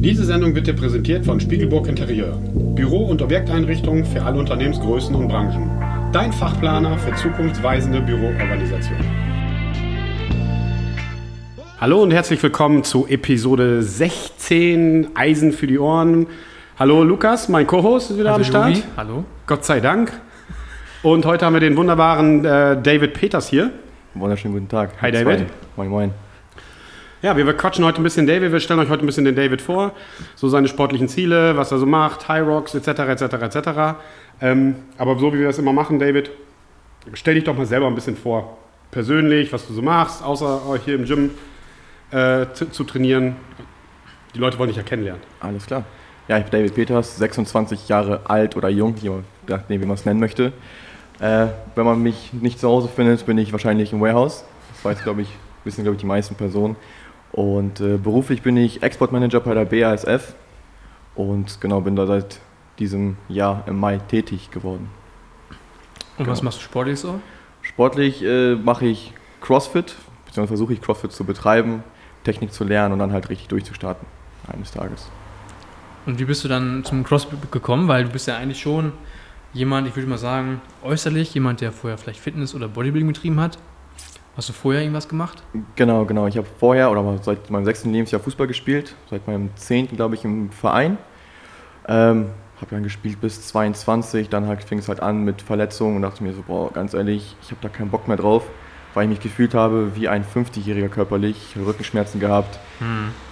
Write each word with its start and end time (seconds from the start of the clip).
Diese 0.00 0.24
Sendung 0.24 0.54
wird 0.54 0.68
dir 0.68 0.74
präsentiert 0.76 1.24
von 1.24 1.40
Spiegelburg 1.40 1.88
Interieur. 1.88 2.38
Büro- 2.54 3.06
und 3.06 3.20
Objekteinrichtungen 3.20 4.04
für 4.04 4.22
alle 4.22 4.38
Unternehmensgrößen 4.38 5.12
und 5.12 5.26
Branchen. 5.26 5.68
Dein 6.12 6.32
Fachplaner 6.32 6.96
für 6.98 7.12
zukunftsweisende 7.16 8.00
Büroorganisation. 8.02 8.96
Hallo 11.80 12.00
und 12.00 12.12
herzlich 12.12 12.40
willkommen 12.40 12.84
zu 12.84 13.08
Episode 13.08 13.82
16 13.82 15.08
Eisen 15.16 15.50
für 15.50 15.66
die 15.66 15.80
Ohren. 15.80 16.28
Hallo 16.78 17.02
Lukas, 17.02 17.48
mein 17.48 17.66
Co-Host 17.66 18.12
ist 18.12 18.18
wieder 18.20 18.30
Hallo 18.30 18.36
am 18.36 18.44
Start. 18.44 18.68
Jovi, 18.76 18.82
Hallo. 18.96 19.24
Gott 19.48 19.64
sei 19.64 19.80
Dank. 19.80 20.12
Und 21.02 21.26
heute 21.26 21.44
haben 21.44 21.54
wir 21.54 21.60
den 21.60 21.76
wunderbaren 21.76 22.44
äh, 22.44 22.80
David 22.80 23.14
Peters 23.14 23.48
hier. 23.48 23.72
Wunderschönen 24.14 24.54
guten 24.54 24.68
Tag. 24.68 24.90
Hi, 25.02 25.10
Zwei. 25.10 25.24
David. 25.24 25.46
Moin, 25.76 25.88
moin. 25.88 26.27
Ja, 27.20 27.36
wir 27.36 27.52
quatschen 27.52 27.84
heute 27.84 28.00
ein 28.00 28.04
bisschen 28.04 28.28
David, 28.28 28.52
wir 28.52 28.60
stellen 28.60 28.78
euch 28.78 28.88
heute 28.88 29.04
ein 29.04 29.06
bisschen 29.06 29.24
den 29.24 29.34
David 29.34 29.60
vor, 29.60 29.92
so 30.36 30.48
seine 30.48 30.68
sportlichen 30.68 31.08
Ziele, 31.08 31.56
was 31.56 31.72
er 31.72 31.78
so 31.78 31.86
macht, 31.86 32.28
High 32.28 32.46
Rocks 32.46 32.76
etc. 32.76 32.88
etc. 32.88 33.22
etc. 33.56 33.68
Ähm, 34.40 34.76
aber 34.98 35.18
so 35.18 35.32
wie 35.34 35.40
wir 35.40 35.48
das 35.48 35.58
immer 35.58 35.72
machen, 35.72 35.98
David, 35.98 36.30
stell 37.14 37.34
dich 37.34 37.42
doch 37.42 37.56
mal 37.56 37.66
selber 37.66 37.88
ein 37.88 37.96
bisschen 37.96 38.16
vor, 38.16 38.56
persönlich, 38.92 39.52
was 39.52 39.66
du 39.66 39.72
so 39.72 39.82
machst, 39.82 40.22
außer 40.22 40.60
hier 40.84 40.94
im 40.94 41.06
Gym 41.06 41.30
äh, 42.12 42.46
zu, 42.52 42.70
zu 42.70 42.84
trainieren. 42.84 43.34
Die 44.36 44.38
Leute 44.38 44.56
wollen 44.60 44.68
dich 44.68 44.76
ja 44.76 44.84
kennenlernen. 44.84 45.22
Alles 45.40 45.66
klar. 45.66 45.82
Ja, 46.28 46.38
ich 46.38 46.44
bin 46.44 46.52
David 46.52 46.76
Peters, 46.76 47.16
26 47.16 47.88
Jahre 47.88 48.20
alt 48.26 48.56
oder 48.56 48.68
jung, 48.68 48.94
je 49.00 49.10
nachdem, 49.48 49.80
wie 49.80 49.86
man 49.86 49.96
es 49.96 50.04
nennen 50.04 50.20
möchte. 50.20 50.52
Äh, 51.18 51.48
wenn 51.74 51.84
man 51.84 52.00
mich 52.00 52.32
nicht 52.32 52.60
zu 52.60 52.68
Hause 52.68 52.86
findet, 52.86 53.26
bin 53.26 53.38
ich 53.38 53.50
wahrscheinlich 53.50 53.92
im 53.92 54.00
Warehouse. 54.00 54.44
Das 54.72 54.84
weiß, 54.84 55.02
glaube 55.02 55.22
ich, 55.22 55.28
wissen, 55.64 55.82
glaube 55.82 55.96
ich, 55.96 56.00
die 56.00 56.06
meisten 56.06 56.36
Personen. 56.36 56.76
Und 57.38 57.80
äh, 57.80 57.98
beruflich 57.98 58.42
bin 58.42 58.56
ich 58.56 58.82
Exportmanager 58.82 59.38
bei 59.38 59.54
der 59.54 59.64
BASF 59.64 60.34
und 61.14 61.60
genau 61.60 61.80
bin 61.82 61.94
da 61.94 62.04
seit 62.04 62.40
diesem 62.80 63.16
Jahr 63.28 63.62
im 63.68 63.78
Mai 63.78 63.98
tätig 63.98 64.50
geworden. 64.50 64.90
Und 66.16 66.24
Genau. 66.24 66.30
was 66.32 66.42
machst 66.42 66.58
du 66.58 66.62
sportlich 66.64 66.98
so? 66.98 67.20
Sportlich 67.62 68.24
äh, 68.24 68.56
mache 68.56 68.86
ich 68.86 69.12
CrossFit, 69.40 69.94
beziehungsweise 70.26 70.48
versuche 70.48 70.72
ich 70.72 70.80
CrossFit 70.80 71.12
zu 71.12 71.22
betreiben, 71.22 71.84
Technik 72.24 72.52
zu 72.52 72.64
lernen 72.64 72.94
und 72.94 72.98
dann 72.98 73.12
halt 73.12 73.28
richtig 73.28 73.46
durchzustarten 73.46 74.04
eines 74.52 74.72
Tages. 74.72 75.08
Und 76.06 76.18
wie 76.18 76.24
bist 76.24 76.42
du 76.42 76.48
dann 76.48 76.82
zum 76.82 77.04
CrossFit 77.04 77.52
gekommen? 77.52 77.86
Weil 77.86 78.02
du 78.02 78.10
bist 78.10 78.26
ja 78.26 78.36
eigentlich 78.36 78.60
schon 78.60 78.90
jemand, 79.52 79.86
ich 79.86 79.94
würde 79.94 80.08
mal 80.08 80.18
sagen, 80.18 80.60
äußerlich, 80.82 81.34
jemand, 81.34 81.60
der 81.60 81.70
vorher 81.70 81.98
vielleicht 81.98 82.18
Fitness 82.18 82.52
oder 82.52 82.66
Bodybuilding 82.66 83.06
betrieben 83.06 83.38
hat. 83.38 83.58
Hast 84.38 84.48
du 84.48 84.52
vorher 84.52 84.82
irgendwas 84.82 85.08
gemacht? 85.08 85.42
Genau, 85.74 86.04
genau. 86.04 86.28
Ich 86.28 86.36
habe 86.36 86.46
vorher 86.60 86.92
oder 86.92 87.18
seit 87.22 87.50
meinem 87.50 87.64
sechsten 87.64 87.90
Lebensjahr 87.90 88.20
Fußball 88.20 88.46
gespielt, 88.46 88.94
seit 89.10 89.26
meinem 89.26 89.50
zehnten, 89.56 89.96
glaube 89.96 90.14
ich, 90.14 90.24
im 90.24 90.52
Verein. 90.52 90.96
Ähm, 91.88 92.26
habe 92.60 92.70
dann 92.70 92.84
gespielt 92.84 93.20
bis 93.20 93.48
22, 93.48 94.28
dann 94.28 94.46
halt, 94.46 94.62
fing 94.62 94.78
es 94.78 94.88
halt 94.88 95.00
an 95.00 95.24
mit 95.24 95.42
Verletzungen 95.42 95.96
und 95.96 96.02
dachte 96.02 96.22
mir 96.22 96.34
so, 96.34 96.44
boah, 96.46 96.72
ganz 96.72 96.94
ehrlich, 96.94 97.34
ich 97.42 97.50
habe 97.50 97.58
da 97.62 97.68
keinen 97.68 97.90
Bock 97.90 98.06
mehr 98.06 98.16
drauf, 98.16 98.44
weil 98.94 99.06
ich 99.06 99.10
mich 99.10 99.20
gefühlt 99.20 99.54
habe 99.54 99.96
wie 99.96 100.06
ein 100.06 100.22
50-Jähriger 100.22 100.88
körperlich, 100.88 101.36
ich 101.50 101.56
habe 101.56 101.66
Rückenschmerzen 101.66 102.20
gehabt 102.20 102.60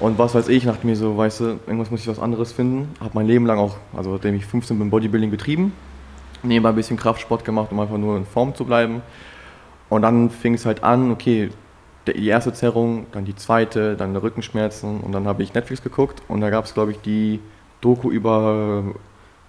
und 0.00 0.18
was 0.18 0.34
weiß 0.34 0.48
ich, 0.48 0.64
dachte 0.64 0.84
mir 0.88 0.96
so, 0.96 1.16
weißt 1.16 1.38
du, 1.38 1.44
irgendwas 1.68 1.92
muss 1.92 2.00
ich 2.00 2.08
was 2.08 2.18
anderes 2.18 2.50
finden. 2.50 2.88
Habe 2.98 3.12
mein 3.14 3.28
Leben 3.28 3.46
lang 3.46 3.60
auch, 3.60 3.76
also 3.96 4.10
seitdem 4.10 4.34
ich 4.34 4.44
15 4.44 4.76
bin, 4.76 4.90
Bodybuilding 4.90 5.30
betrieben, 5.30 5.72
nebenbei 6.42 6.70
ein 6.70 6.74
bisschen 6.74 6.96
Kraftsport 6.96 7.44
gemacht, 7.44 7.70
um 7.70 7.78
einfach 7.78 7.96
nur 7.96 8.16
in 8.16 8.26
Form 8.26 8.56
zu 8.56 8.64
bleiben. 8.64 9.02
Und 9.88 10.02
dann 10.02 10.30
fing 10.30 10.54
es 10.54 10.66
halt 10.66 10.82
an, 10.82 11.10
okay, 11.10 11.50
die 12.06 12.26
erste 12.26 12.52
Zerrung, 12.52 13.06
dann 13.12 13.24
die 13.24 13.34
zweite, 13.34 13.96
dann 13.96 14.14
Rückenschmerzen 14.16 15.00
und 15.00 15.12
dann 15.12 15.26
habe 15.26 15.42
ich 15.42 15.54
Netflix 15.54 15.82
geguckt 15.82 16.22
und 16.28 16.40
da 16.40 16.50
gab 16.50 16.64
es, 16.64 16.74
glaube 16.74 16.92
ich, 16.92 17.00
die 17.00 17.40
Doku 17.80 18.10
über 18.10 18.84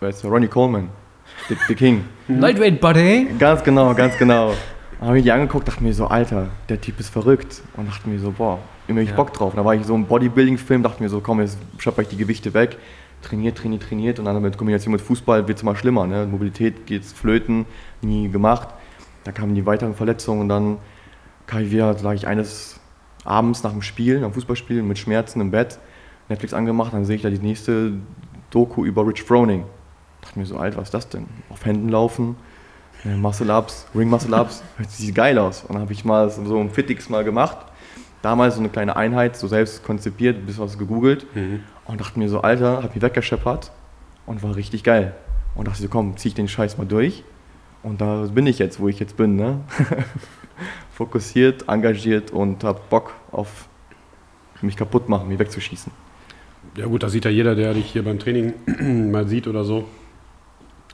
ist 0.02 0.24
der? 0.24 0.30
Ronnie 0.30 0.48
Coleman, 0.48 0.90
The, 1.50 1.56
The 1.68 1.76
King. 1.76 2.06
Lightweight 2.28 2.80
Buddy! 2.80 3.28
Ganz 3.40 3.64
genau, 3.64 3.94
ganz 3.94 4.18
genau. 4.18 4.54
Dann 5.00 5.10
habe 5.10 5.18
ich 5.20 5.24
die 5.24 5.32
angeguckt, 5.32 5.68
dachte 5.68 5.84
mir 5.84 5.94
so, 5.94 6.08
Alter, 6.08 6.50
der 6.70 6.82
Typ 6.82 7.00
ist 7.00 7.10
verrückt. 7.10 7.62
Und 7.76 7.88
dachte 7.88 8.10
mir 8.10 8.20
so, 8.20 8.32
boah, 8.32 8.60
immer 8.88 9.02
ich 9.02 9.10
Ja. 9.10 9.16
Bock 9.16 9.34
drauf. 9.34 9.54
Da 9.56 9.64
war 9.64 9.76
ich 9.76 9.86
so 9.86 9.96
im 9.96 10.06
Bodybuilding-Film, 10.06 10.84
dachte 10.84 11.02
mir 11.02 11.10
so, 11.10 11.20
komm, 11.20 11.42
jetzt 11.42 11.58
schnapp 11.78 12.00
ich 12.00 12.08
die 12.08 12.18
Gewichte 12.18 12.54
weg. 12.54 12.78
Trainiert, 13.22 13.58
trainiert, 13.58 13.84
trainiert. 13.84 14.20
Und 14.20 14.26
dann 14.26 14.42
mit 14.42 14.58
Kombination 14.58 14.92
mit 14.92 15.02
Fußball 15.02 15.48
wird 15.48 15.58
es 15.58 15.64
immer 15.64 15.76
schlimmer. 15.76 16.08
Ne? 16.08 16.26
Mobilität 16.26 16.86
geht's 16.86 17.14
flöten, 17.14 17.66
nie 18.02 18.30
gemacht. 18.30 18.70
Da 19.28 19.34
kamen 19.34 19.56
die 19.56 19.66
weiteren 19.66 19.94
Verletzungen 19.94 20.40
und 20.40 20.48
dann 20.48 20.78
kam 21.48 21.60
ich 21.60 21.70
wieder, 21.70 21.94
sage 21.98 22.16
ich, 22.16 22.28
eines 22.28 22.80
Abends 23.26 23.62
nach 23.62 23.74
dem 23.74 23.82
Spiel, 23.82 24.22
nach 24.22 24.30
dem 24.30 24.34
Fußballspiel 24.34 24.82
mit 24.82 24.98
Schmerzen 24.98 25.42
im 25.42 25.52
Bett, 25.52 25.80
Netflix 26.30 26.54
angemacht, 26.54 26.94
dann 26.94 27.04
sehe 27.04 27.18
ich 27.18 27.24
da 27.24 27.30
die 27.30 27.38
nächste 27.38 27.92
Doku 28.52 28.86
über 28.86 29.06
Rich 29.06 29.24
Froning. 29.24 29.66
Dachte 30.22 30.40
mir 30.40 30.46
so, 30.46 30.56
Alter, 30.56 30.78
was 30.78 30.86
ist 30.86 30.94
das 30.94 31.10
denn? 31.10 31.26
Auf 31.50 31.66
Händen 31.66 31.90
laufen, 31.90 32.38
äh, 33.04 33.18
Muscle 33.18 33.54
Ups, 33.54 33.86
Ring 33.94 34.08
Muscle 34.08 34.34
Ups, 34.34 34.64
hört 34.78 34.92
sich 34.92 35.14
geil 35.14 35.38
aus. 35.40 35.64
Und 35.64 35.74
dann 35.74 35.82
habe 35.82 35.92
ich 35.92 36.06
mal 36.06 36.30
so 36.30 36.58
ein 36.58 36.70
Fitix 36.70 37.10
mal 37.10 37.26
gemacht. 37.26 37.58
Damals 38.22 38.54
so 38.56 38.62
eine 38.62 38.70
kleine 38.70 38.96
Einheit, 38.96 39.36
so 39.36 39.50
selbst 39.50 39.84
konzipiert, 39.84 40.38
ein 40.38 40.46
bisschen 40.46 40.64
was 40.64 40.78
gegoogelt. 40.78 41.28
Und 41.84 42.00
dachte 42.00 42.18
mir 42.18 42.30
so, 42.30 42.40
Alter, 42.40 42.82
hab 42.82 42.96
mich 42.96 43.04
weggescheppert 43.04 43.74
und 44.26 44.42
war 44.42 44.56
richtig 44.56 44.86
geil. 44.86 45.16
Und 45.54 45.68
dachte 45.68 45.82
so, 45.82 45.90
komm, 45.90 46.16
zieh 46.16 46.30
ich 46.30 46.34
den 46.34 46.48
Scheiß 46.48 46.78
mal 46.78 46.88
durch. 46.88 47.26
Und 47.88 48.02
da 48.02 48.28
bin 48.34 48.46
ich 48.48 48.60
jetzt, 48.60 48.82
wo 48.82 48.90
ich 48.90 49.00
jetzt 49.00 49.16
bin, 49.16 49.38
ne? 49.38 49.62
Fokussiert, 50.92 51.70
engagiert 51.70 52.32
und 52.32 52.66
hab 52.66 52.90
Bock 52.90 53.14
auf 53.32 53.70
mich 54.62 54.76
kaputt 54.76 55.08
machen, 55.08 55.30
mich 55.30 55.40
wegzuschießen. 55.40 55.92
Ja 56.76 56.88
gut, 56.88 57.04
das 57.04 57.14
sieht 57.14 57.24
ja 57.24 57.32
jeder, 57.32 57.56
der 57.56 57.74
dich 57.74 57.86
hier 57.86 58.04
beim 58.04 58.20
Training 58.20 58.54
mal 59.12 59.26
sieht 59.28 59.48
oder 59.48 59.64
so. 59.64 59.86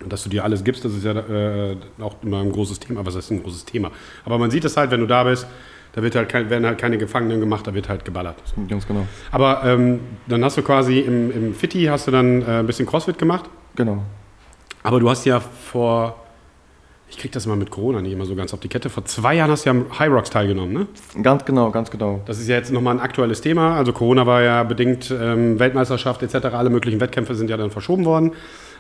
Dass 0.07 0.23
du 0.23 0.29
dir 0.29 0.43
alles 0.43 0.63
gibst, 0.63 0.85
das 0.85 0.93
ist 0.93 1.03
ja 1.03 1.13
äh, 1.13 1.77
auch 1.99 2.15
immer 2.21 2.41
ein 2.41 2.51
großes 2.51 2.79
Thema. 2.79 3.03
Was 3.05 3.15
ist 3.15 3.31
ein 3.31 3.41
großes 3.41 3.65
Thema? 3.65 3.89
Aber 4.23 4.37
man 4.37 4.51
sieht 4.51 4.65
es 4.65 4.77
halt, 4.77 4.91
wenn 4.91 4.99
du 4.99 5.07
da 5.07 5.23
bist, 5.23 5.47
da 5.93 6.03
wird 6.03 6.15
halt 6.15 6.29
kein, 6.29 6.49
werden 6.51 6.65
halt 6.65 6.77
keine 6.77 6.99
Gefangenen 6.99 7.39
gemacht, 7.39 7.65
da 7.65 7.73
wird 7.73 7.89
halt 7.89 8.05
geballert. 8.05 8.35
So. 8.45 8.61
Ganz 8.67 8.85
genau. 8.85 9.07
Aber 9.31 9.63
ähm, 9.65 9.99
dann 10.27 10.43
hast 10.43 10.57
du 10.57 10.61
quasi 10.61 10.99
im, 10.99 11.31
im 11.31 11.55
Fitti 11.55 11.85
hast 11.85 12.05
du 12.05 12.11
dann 12.11 12.43
äh, 12.43 12.59
ein 12.59 12.67
bisschen 12.67 12.85
Crossfit 12.85 13.17
gemacht. 13.17 13.49
Genau. 13.75 14.03
Aber 14.83 14.99
du 14.99 15.09
hast 15.09 15.25
ja 15.25 15.39
vor, 15.39 16.22
ich 17.13 17.19
krieg 17.19 17.31
das 17.31 17.45
mal 17.45 17.55
mit 17.55 17.69
Corona 17.69 18.01
nicht 18.01 18.11
immer 18.11 18.25
so 18.25 18.33
ganz 18.33 18.53
auf 18.55 18.59
die 18.59 18.67
Kette, 18.67 18.89
vor 18.89 19.05
zwei 19.05 19.35
Jahren 19.35 19.51
hast 19.51 19.65
du 19.65 19.69
ja 19.69 19.75
am 19.75 19.99
High 19.99 20.11
Rocks 20.11 20.31
teilgenommen, 20.31 20.73
ne? 20.73 20.87
Ganz 21.21 21.45
genau, 21.45 21.69
ganz 21.69 21.91
genau. 21.91 22.21
Das 22.25 22.39
ist 22.39 22.47
ja 22.47 22.55
jetzt 22.55 22.71
nochmal 22.71 22.95
ein 22.95 22.99
aktuelles 22.99 23.41
Thema. 23.41 23.75
Also 23.77 23.93
Corona 23.93 24.25
war 24.25 24.41
ja 24.41 24.63
bedingt 24.63 25.11
ähm, 25.11 25.59
Weltmeisterschaft 25.59 26.23
etc. 26.23 26.47
Alle 26.47 26.71
möglichen 26.71 26.99
Wettkämpfe 26.99 27.35
sind 27.35 27.51
ja 27.51 27.57
dann 27.57 27.69
verschoben 27.69 28.05
worden. 28.05 28.31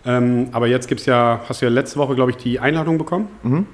Ähm, 0.03 0.47
aber 0.51 0.67
jetzt 0.67 0.87
gibt's 0.87 1.05
ja, 1.05 1.41
hast 1.47 1.61
du 1.61 1.67
ja 1.67 1.71
letzte 1.71 1.99
Woche, 1.99 2.15
glaube 2.15 2.31
ich, 2.31 2.37
die 2.37 2.59
Einladung 2.59 2.97
bekommen 2.97 3.27
Mhm. 3.43 3.67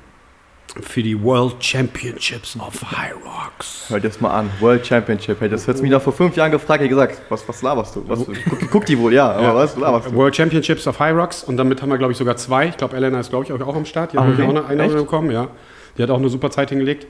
Für 0.81 1.03
die 1.03 1.21
World 1.21 1.63
Championships 1.63 2.57
of 2.59 2.81
High 2.91 3.13
Rocks. 3.23 3.89
Hört 3.89 4.03
das 4.03 4.21
mal 4.21 4.31
an. 4.31 4.49
World 4.59 4.85
Championship. 4.85 5.41
Hey, 5.41 5.49
das 5.49 5.63
hättest 5.63 5.79
du 5.79 5.83
mich 5.83 5.91
noch 5.91 6.01
vor 6.01 6.13
fünf 6.13 6.35
Jahren 6.35 6.51
gefragt, 6.51 6.81
hätte 6.81 6.89
gesagt, 6.89 7.21
was, 7.29 7.47
was 7.47 7.61
laberst 7.61 7.95
du? 7.95 8.03
Was, 8.07 8.25
guck, 8.25 8.71
guck 8.71 8.85
die 8.85 8.97
wohl, 8.97 9.13
ja, 9.13 9.31
aber 9.31 9.43
Ja. 9.43 9.55
was 9.55 9.75
laberst 9.75 10.07
du? 10.07 10.15
World 10.15 10.35
Championships 10.35 10.87
of 10.87 10.99
High 10.99 11.15
Rocks 11.15 11.43
und 11.43 11.57
damit 11.57 11.81
haben 11.81 11.89
wir, 11.89 11.97
glaube 11.97 12.11
ich, 12.11 12.17
sogar 12.17 12.37
zwei. 12.37 12.67
Ich 12.67 12.77
glaube, 12.77 12.95
Elena 12.95 13.19
ist, 13.19 13.29
glaube 13.29 13.45
ich, 13.45 13.51
auch 13.51 13.75
am 13.75 13.85
Start. 13.85 14.13
Die 14.13 14.17
hat 14.17 14.25
okay. 14.25 14.33
okay. 14.33 14.43
auch 14.43 14.49
eine 14.49 14.65
Einladung 14.65 14.97
bekommen, 14.97 15.31
ja. 15.31 15.47
Die 15.97 16.03
hat 16.03 16.09
auch 16.09 16.17
eine 16.17 16.29
super 16.29 16.51
Zeit 16.51 16.69
hingelegt. 16.69 17.07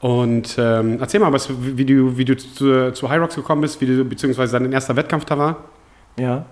Und 0.00 0.56
ähm, 0.58 0.98
erzähl 1.00 1.18
mal, 1.20 1.32
was, 1.32 1.48
wie 1.60 1.84
du, 1.84 2.16
wie 2.16 2.24
du 2.24 2.36
zu, 2.36 2.92
zu 2.92 3.08
High 3.08 3.20
Rocks 3.20 3.34
gekommen 3.34 3.62
bist, 3.62 3.80
wie 3.80 3.86
du, 3.86 4.04
beziehungsweise 4.04 4.58
dein 4.58 4.72
erster 4.72 4.94
Wettkampf 4.94 5.24
da 5.24 5.38
war. 5.38 5.64
Ja. 6.18 6.46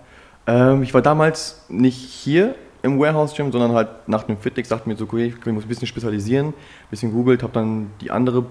Ähm, 0.46 0.82
ich 0.82 0.94
war 0.94 1.02
damals 1.02 1.64
nicht 1.68 1.96
hier 1.96 2.54
im 2.86 2.98
Warehouse 2.98 3.34
Gym, 3.34 3.52
sondern 3.52 3.72
halt 3.72 3.88
nach 4.06 4.24
dem 4.24 4.36
Fitness 4.38 4.68
dachte 4.68 4.88
mir 4.88 4.96
so, 4.96 5.04
okay, 5.04 5.34
ich 5.38 5.46
muss 5.46 5.64
ein 5.64 5.68
bisschen 5.68 5.86
spezialisieren, 5.86 6.48
ein 6.48 6.54
bisschen 6.90 7.12
googelt, 7.12 7.42
habe 7.42 7.52
dann 7.52 7.90
die 8.00 8.10
andere 8.10 8.44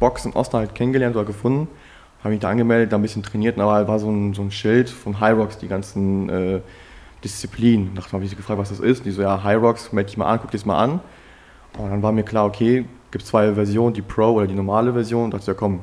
Box 0.00 0.24
in 0.24 0.32
Osten 0.32 0.56
halt 0.56 0.74
kennengelernt 0.74 1.16
oder 1.16 1.24
gefunden, 1.24 1.68
habe 2.20 2.30
mich 2.30 2.40
da 2.40 2.50
angemeldet, 2.50 2.92
da 2.92 2.96
ein 2.96 3.02
bisschen 3.02 3.22
trainiert, 3.22 3.58
aber 3.58 3.86
war 3.86 3.98
so 3.98 4.10
ein, 4.10 4.34
so 4.34 4.42
ein 4.42 4.50
Schild 4.50 4.90
von 4.90 5.20
High 5.20 5.36
Rocks, 5.36 5.58
die 5.58 5.68
ganzen 5.68 6.28
äh, 6.28 6.60
Disziplinen. 7.22 7.94
Da 7.94 8.02
habe 8.12 8.24
ich 8.24 8.30
sie 8.30 8.36
gefragt, 8.36 8.58
was 8.58 8.68
das 8.68 8.80
ist. 8.80 9.04
Die 9.04 9.10
so, 9.10 9.22
ja, 9.22 9.42
High 9.42 9.60
Rocks, 9.60 9.92
melde 9.92 10.08
dich 10.08 10.16
mal 10.16 10.26
an, 10.26 10.38
guck 10.40 10.50
dir 10.50 10.58
das 10.58 10.66
mal 10.66 10.78
an. 10.78 11.00
Und 11.78 11.90
dann 11.90 12.02
war 12.02 12.12
mir 12.12 12.24
klar, 12.24 12.46
okay, 12.46 12.84
gibt 13.10 13.24
es 13.24 13.30
zwei 13.30 13.54
Versionen, 13.54 13.94
die 13.94 14.02
Pro 14.02 14.32
oder 14.32 14.46
die 14.46 14.54
normale 14.54 14.92
Version. 14.92 15.24
Und 15.24 15.30
dachte 15.32 15.42
ich, 15.42 15.48
ja 15.48 15.54
komm, 15.54 15.80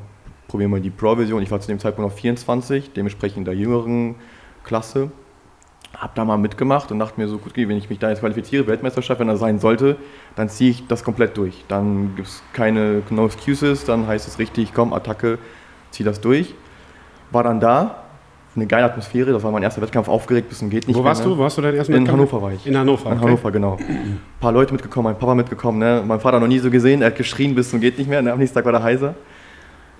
probieren 0.47 0.71
wir 0.71 0.79
die 0.79 0.91
Pro-Version. 0.91 1.41
Ich 1.41 1.49
war 1.49 1.59
zu 1.59 1.67
dem 1.67 1.79
Zeitpunkt 1.79 2.11
noch 2.11 2.15
24, 2.15 2.93
dementsprechend 2.93 3.39
in 3.39 3.45
der 3.45 3.55
jüngeren 3.55 4.15
Klasse. 4.63 5.09
Hab 5.97 6.15
da 6.15 6.25
mal 6.25 6.37
mitgemacht 6.37 6.91
und 6.91 6.99
dachte 6.99 7.19
mir 7.19 7.27
so, 7.27 7.37
gut, 7.37 7.55
wenn 7.55 7.77
ich 7.77 7.89
mich 7.89 7.99
da 7.99 8.09
jetzt 8.09 8.19
qualifiziere, 8.19 8.67
Weltmeisterschaft, 8.67 9.19
wenn 9.19 9.29
er 9.29 9.37
sein 9.37 9.59
sollte, 9.59 9.97
dann 10.35 10.49
ziehe 10.49 10.71
ich 10.71 10.87
das 10.87 11.03
komplett 11.03 11.37
durch. 11.37 11.63
Dann 11.67 12.15
gibt 12.15 12.27
es 12.27 12.43
keine 12.53 13.03
no 13.09 13.25
excuses, 13.25 13.85
dann 13.85 14.07
heißt 14.07 14.27
es 14.27 14.39
richtig, 14.39 14.73
komm, 14.73 14.93
Attacke, 14.93 15.37
zieh 15.91 16.03
das 16.03 16.19
durch. 16.19 16.55
War 17.31 17.43
dann 17.43 17.59
da, 17.59 18.03
eine 18.55 18.67
geile 18.67 18.85
Atmosphäre, 18.85 19.31
das 19.31 19.43
war 19.43 19.51
mein 19.51 19.63
erster 19.63 19.81
Wettkampf, 19.81 20.07
aufgeregt 20.07 20.49
bis 20.49 20.59
zum 20.59 20.69
geht 20.69 20.87
nicht 20.87 20.95
Wo 20.95 21.01
mehr, 21.01 21.09
warst 21.09 21.23
ne? 21.23 21.31
du? 21.31 21.37
Wo 21.37 21.43
hast 21.43 21.57
du 21.57 21.61
deinen 21.61 21.75
ersten 21.77 21.93
In 21.93 22.01
Wettkampf? 22.01 22.19
Hannover 22.19 22.41
war 22.41 22.51
ich. 22.53 22.67
In 22.67 22.77
Hannover. 22.77 23.09
In 23.09 23.17
okay. 23.17 23.25
Hannover, 23.25 23.51
genau. 23.51 23.77
Ein 23.79 24.19
paar 24.39 24.51
Leute 24.51 24.73
mitgekommen, 24.73 25.05
mein 25.05 25.17
Papa 25.17 25.35
mitgekommen, 25.35 25.79
ne? 25.79 26.03
mein 26.05 26.19
Vater 26.19 26.39
noch 26.39 26.47
nie 26.47 26.59
so 26.59 26.69
gesehen, 26.69 27.01
er 27.01 27.07
hat 27.07 27.15
geschrien 27.15 27.55
bis 27.55 27.69
zum 27.69 27.79
geht 27.79 27.97
nicht 27.97 28.09
mehr, 28.09 28.21
ne? 28.21 28.31
am 28.31 28.39
nächsten 28.39 28.55
Tag 28.55 28.65
war 28.65 28.71
der 28.71 28.83
heiser. 28.83 29.15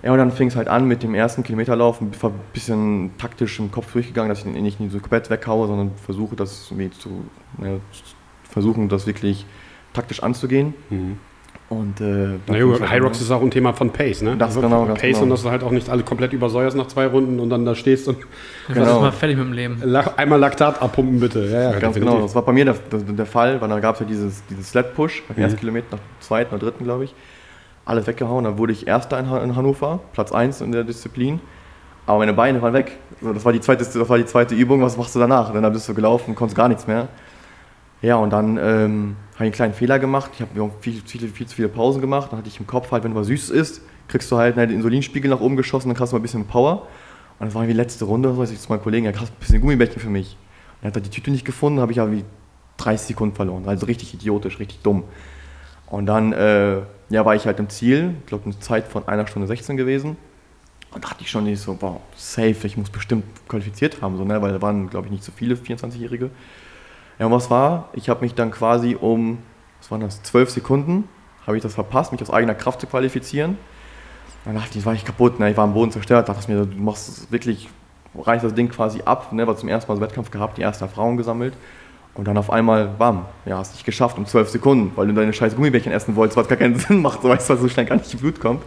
Ja, 0.04 0.12
und 0.12 0.18
dann 0.18 0.30
fing 0.32 0.48
es 0.48 0.56
halt 0.56 0.68
an 0.68 0.86
mit 0.86 1.02
dem 1.02 1.14
ersten 1.14 1.42
Kilometerlauf, 1.42 2.00
ein 2.02 2.12
bisschen 2.52 3.12
taktisch 3.16 3.58
im 3.58 3.70
Kopf 3.70 3.90
durchgegangen, 3.92 4.28
dass 4.28 4.40
ich 4.40 4.46
ihn 4.46 4.62
nicht 4.62 4.78
so 4.90 4.98
komplett 5.00 5.30
weghaue, 5.30 5.66
sondern 5.66 5.92
versuche 6.04 6.36
das 6.36 6.66
irgendwie 6.70 6.90
zu, 6.90 7.08
ne, 7.56 7.80
versuchen, 8.48 8.88
das 8.90 9.06
wirklich 9.06 9.46
taktisch 9.94 10.22
anzugehen. 10.22 10.74
Mhm. 10.90 11.16
Und 11.70 12.00
äh, 12.02 12.04
Na 12.04 12.18
dann 12.46 12.60
gut, 12.60 12.76
fing's 12.76 12.80
halt 12.80 12.90
High 12.90 13.02
Rocks 13.02 13.20
ist 13.22 13.30
auch 13.30 13.40
ein 13.40 13.50
Thema 13.50 13.72
von 13.72 13.90
Pace, 13.90 14.20
ne? 14.20 14.36
Das 14.36 14.54
genau, 14.54 14.84
ganz 14.84 15.00
Pace 15.00 15.12
genau. 15.12 15.22
und 15.22 15.30
dass 15.30 15.42
du 15.44 15.50
halt 15.50 15.62
auch 15.62 15.70
nicht 15.70 15.88
alle 15.88 16.02
komplett 16.02 16.34
übersäuerst 16.34 16.76
nach 16.76 16.88
zwei 16.88 17.06
Runden 17.06 17.40
und 17.40 17.48
dann 17.48 17.64
da 17.64 17.74
stehst 17.74 18.06
und 18.06 18.18
Du 18.68 18.74
Genau. 18.74 19.00
mal 19.00 19.10
fertig 19.12 19.38
mit 19.38 19.46
dem 19.46 19.52
Leben. 19.54 19.82
Einmal 20.16 20.38
Laktat 20.38 20.82
abpumpen 20.82 21.18
bitte. 21.18 21.46
Ja, 21.46 21.62
ja, 21.62 21.70
Ganz 21.70 21.94
definitiv. 21.94 22.00
genau, 22.10 22.20
das 22.20 22.34
war 22.34 22.42
bei 22.42 22.52
mir 22.52 22.66
der, 22.66 22.74
der, 22.92 23.00
der 23.00 23.26
Fall, 23.26 23.58
weil 23.62 23.68
dann 23.70 23.80
gab 23.80 23.94
es 23.94 24.00
ja 24.00 24.06
dieses, 24.06 24.42
dieses 24.50 24.68
Sled-Push 24.70 25.22
beim 25.28 25.36
Mhm. 25.38 25.42
ersten 25.42 25.58
Kilometer, 25.60 25.86
nach 25.92 25.98
dem 25.98 26.04
zweiten 26.20 26.54
oder 26.54 26.66
dritten, 26.66 26.84
glaube 26.84 27.04
ich. 27.04 27.14
Alles 27.84 28.06
weggehauen, 28.06 28.44
dann 28.44 28.56
wurde 28.58 28.72
ich 28.72 28.86
Erster 28.86 29.18
in, 29.18 29.28
Ha- 29.28 29.42
in 29.42 29.56
Hannover, 29.56 30.00
Platz 30.12 30.32
1 30.32 30.60
in 30.62 30.72
der 30.72 30.84
Disziplin. 30.84 31.40
Aber 32.06 32.18
meine 32.18 32.32
Beine 32.34 32.60
waren 32.62 32.72
weg. 32.74 32.98
Das, 33.20 33.44
war 33.44 33.52
die 33.52 33.60
zweite, 33.60 33.84
das 33.84 34.08
war 34.08 34.18
die 34.18 34.26
zweite 34.26 34.54
Übung, 34.54 34.82
was 34.82 34.96
machst 34.96 35.14
du 35.14 35.18
danach? 35.18 35.52
Dann 35.52 35.72
bist 35.72 35.88
du 35.88 35.94
gelaufen, 35.94 36.34
konntest 36.34 36.56
gar 36.56 36.68
nichts 36.68 36.86
mehr. 36.86 37.08
Ja, 38.02 38.16
und 38.16 38.30
dann 38.30 38.58
ähm, 38.58 39.16
habe 39.34 39.36
ich 39.36 39.40
einen 39.40 39.52
kleinen 39.52 39.74
Fehler 39.74 39.98
gemacht. 39.98 40.30
Ich 40.34 40.40
habe 40.42 40.70
viel, 40.80 41.00
viel, 41.04 41.28
viel 41.28 41.46
zu 41.46 41.56
viele 41.56 41.68
Pausen 41.68 42.00
gemacht. 42.02 42.30
Dann 42.30 42.38
hatte 42.38 42.48
ich 42.48 42.60
im 42.60 42.66
Kopf 42.66 42.90
halt, 42.92 43.04
wenn 43.04 43.14
du 43.14 43.20
was 43.20 43.26
Süßes 43.28 43.50
isst, 43.50 43.82
kriegst 44.08 44.30
du 44.30 44.36
halt 44.36 44.56
ne, 44.56 44.66
den 44.66 44.76
Insulinspiegel 44.76 45.30
nach 45.30 45.40
oben 45.40 45.56
geschossen, 45.56 45.88
dann 45.88 45.96
kriegst 45.96 46.12
du 46.12 46.16
mal 46.16 46.20
ein 46.20 46.22
bisschen 46.22 46.46
Power. 46.46 46.86
Und 47.38 47.46
das 47.46 47.54
war 47.54 47.66
die 47.66 47.72
letzte 47.72 48.04
Runde, 48.04 48.34
so, 48.34 48.42
ich 48.42 48.60
zu 48.60 48.68
meinem 48.68 48.82
Kollegen, 48.82 49.06
ja, 49.06 49.12
hast 49.18 49.32
ein 49.32 49.38
bisschen 49.40 49.60
Gummibärchen 49.60 50.00
für 50.00 50.10
mich. 50.10 50.36
Er 50.82 50.88
hat 50.88 50.94
halt 50.94 51.06
die 51.06 51.10
Tüte 51.10 51.30
nicht 51.30 51.44
gefunden, 51.46 51.80
habe 51.80 51.92
ich 51.92 51.96
ja 51.96 52.10
wie 52.12 52.24
30 52.76 53.08
Sekunden 53.08 53.34
verloren. 53.34 53.64
Also 53.66 53.86
richtig 53.86 54.12
idiotisch, 54.12 54.58
richtig 54.58 54.80
dumm. 54.82 55.04
Und 55.86 56.06
dann 56.06 56.32
äh, 56.32 56.80
ja, 57.10 57.24
war 57.24 57.34
ich 57.34 57.46
halt 57.46 57.58
im 57.58 57.68
Ziel, 57.68 58.14
ich 58.20 58.26
glaube 58.26 58.44
eine 58.44 58.58
Zeit 58.58 58.88
von 58.88 59.06
einer 59.08 59.26
Stunde 59.26 59.46
16 59.46 59.76
gewesen. 59.76 60.16
Und 60.92 61.04
dachte 61.04 61.22
ich 61.22 61.30
schon 61.30 61.44
nicht 61.44 61.60
so, 61.60 61.76
wow, 61.80 62.00
safe, 62.14 62.66
ich 62.66 62.76
muss 62.76 62.88
bestimmt 62.88 63.24
qualifiziert 63.48 64.00
haben, 64.00 64.16
so, 64.16 64.24
ne? 64.24 64.40
weil 64.40 64.52
da 64.52 64.62
waren, 64.62 64.88
glaube 64.88 65.06
ich, 65.06 65.12
nicht 65.12 65.24
so 65.24 65.32
viele 65.34 65.56
24-Jährige. 65.56 66.30
Ja, 67.18 67.26
und 67.26 67.32
was 67.32 67.50
war? 67.50 67.88
Ich 67.94 68.08
habe 68.08 68.20
mich 68.20 68.34
dann 68.34 68.52
quasi 68.52 68.96
um, 69.00 69.38
was 69.80 69.90
waren 69.90 70.00
das, 70.00 70.22
12 70.22 70.50
Sekunden, 70.50 71.08
habe 71.46 71.56
ich 71.56 71.62
das 71.62 71.74
verpasst, 71.74 72.12
mich 72.12 72.22
aus 72.22 72.30
eigener 72.30 72.54
Kraft 72.54 72.80
zu 72.80 72.86
qualifizieren. 72.86 73.58
Dann 74.44 74.54
dachte 74.54 74.78
ich, 74.78 74.86
war 74.86 74.94
ich 74.94 75.04
kaputt, 75.04 75.40
ne? 75.40 75.50
ich 75.50 75.56
war 75.56 75.64
am 75.64 75.74
Boden 75.74 75.90
zerstört, 75.90 76.28
dachte 76.28 76.40
ich 76.42 76.48
mir, 76.48 76.64
du 76.64 76.76
machst 76.76 77.32
wirklich, 77.32 77.68
reißt 78.16 78.44
das 78.44 78.54
Ding 78.54 78.68
quasi 78.68 79.02
ab, 79.04 79.32
ne? 79.32 79.46
war 79.46 79.56
zum 79.56 79.68
ersten 79.68 79.90
Mal 79.90 79.96
so 79.96 80.00
Wettkampf 80.00 80.30
gehabt, 80.30 80.58
die 80.58 80.62
ersten 80.62 80.84
Erfahrungen 80.84 81.16
gesammelt. 81.16 81.54
Und 82.14 82.28
dann 82.28 82.36
auf 82.36 82.50
einmal, 82.50 82.86
bam, 82.86 83.26
ja, 83.44 83.58
hast 83.58 83.72
nicht 83.72 83.84
geschafft 83.84 84.18
um 84.18 84.26
12 84.26 84.48
Sekunden, 84.48 84.92
weil 84.96 85.08
du 85.08 85.14
deine 85.14 85.32
scheiß 85.32 85.56
Gummibärchen 85.56 85.92
essen 85.92 86.14
wolltest, 86.14 86.36
was 86.36 86.48
gar 86.48 86.56
keinen 86.56 86.76
Sinn 86.78 87.02
macht, 87.02 87.22
so 87.22 87.28
weißt 87.28 87.48
du, 87.48 87.54
weil 87.54 87.60
so 87.60 87.68
schnell 87.68 87.86
gar 87.86 87.96
nicht 87.96 88.18
Blut 88.18 88.40
kommt. 88.40 88.62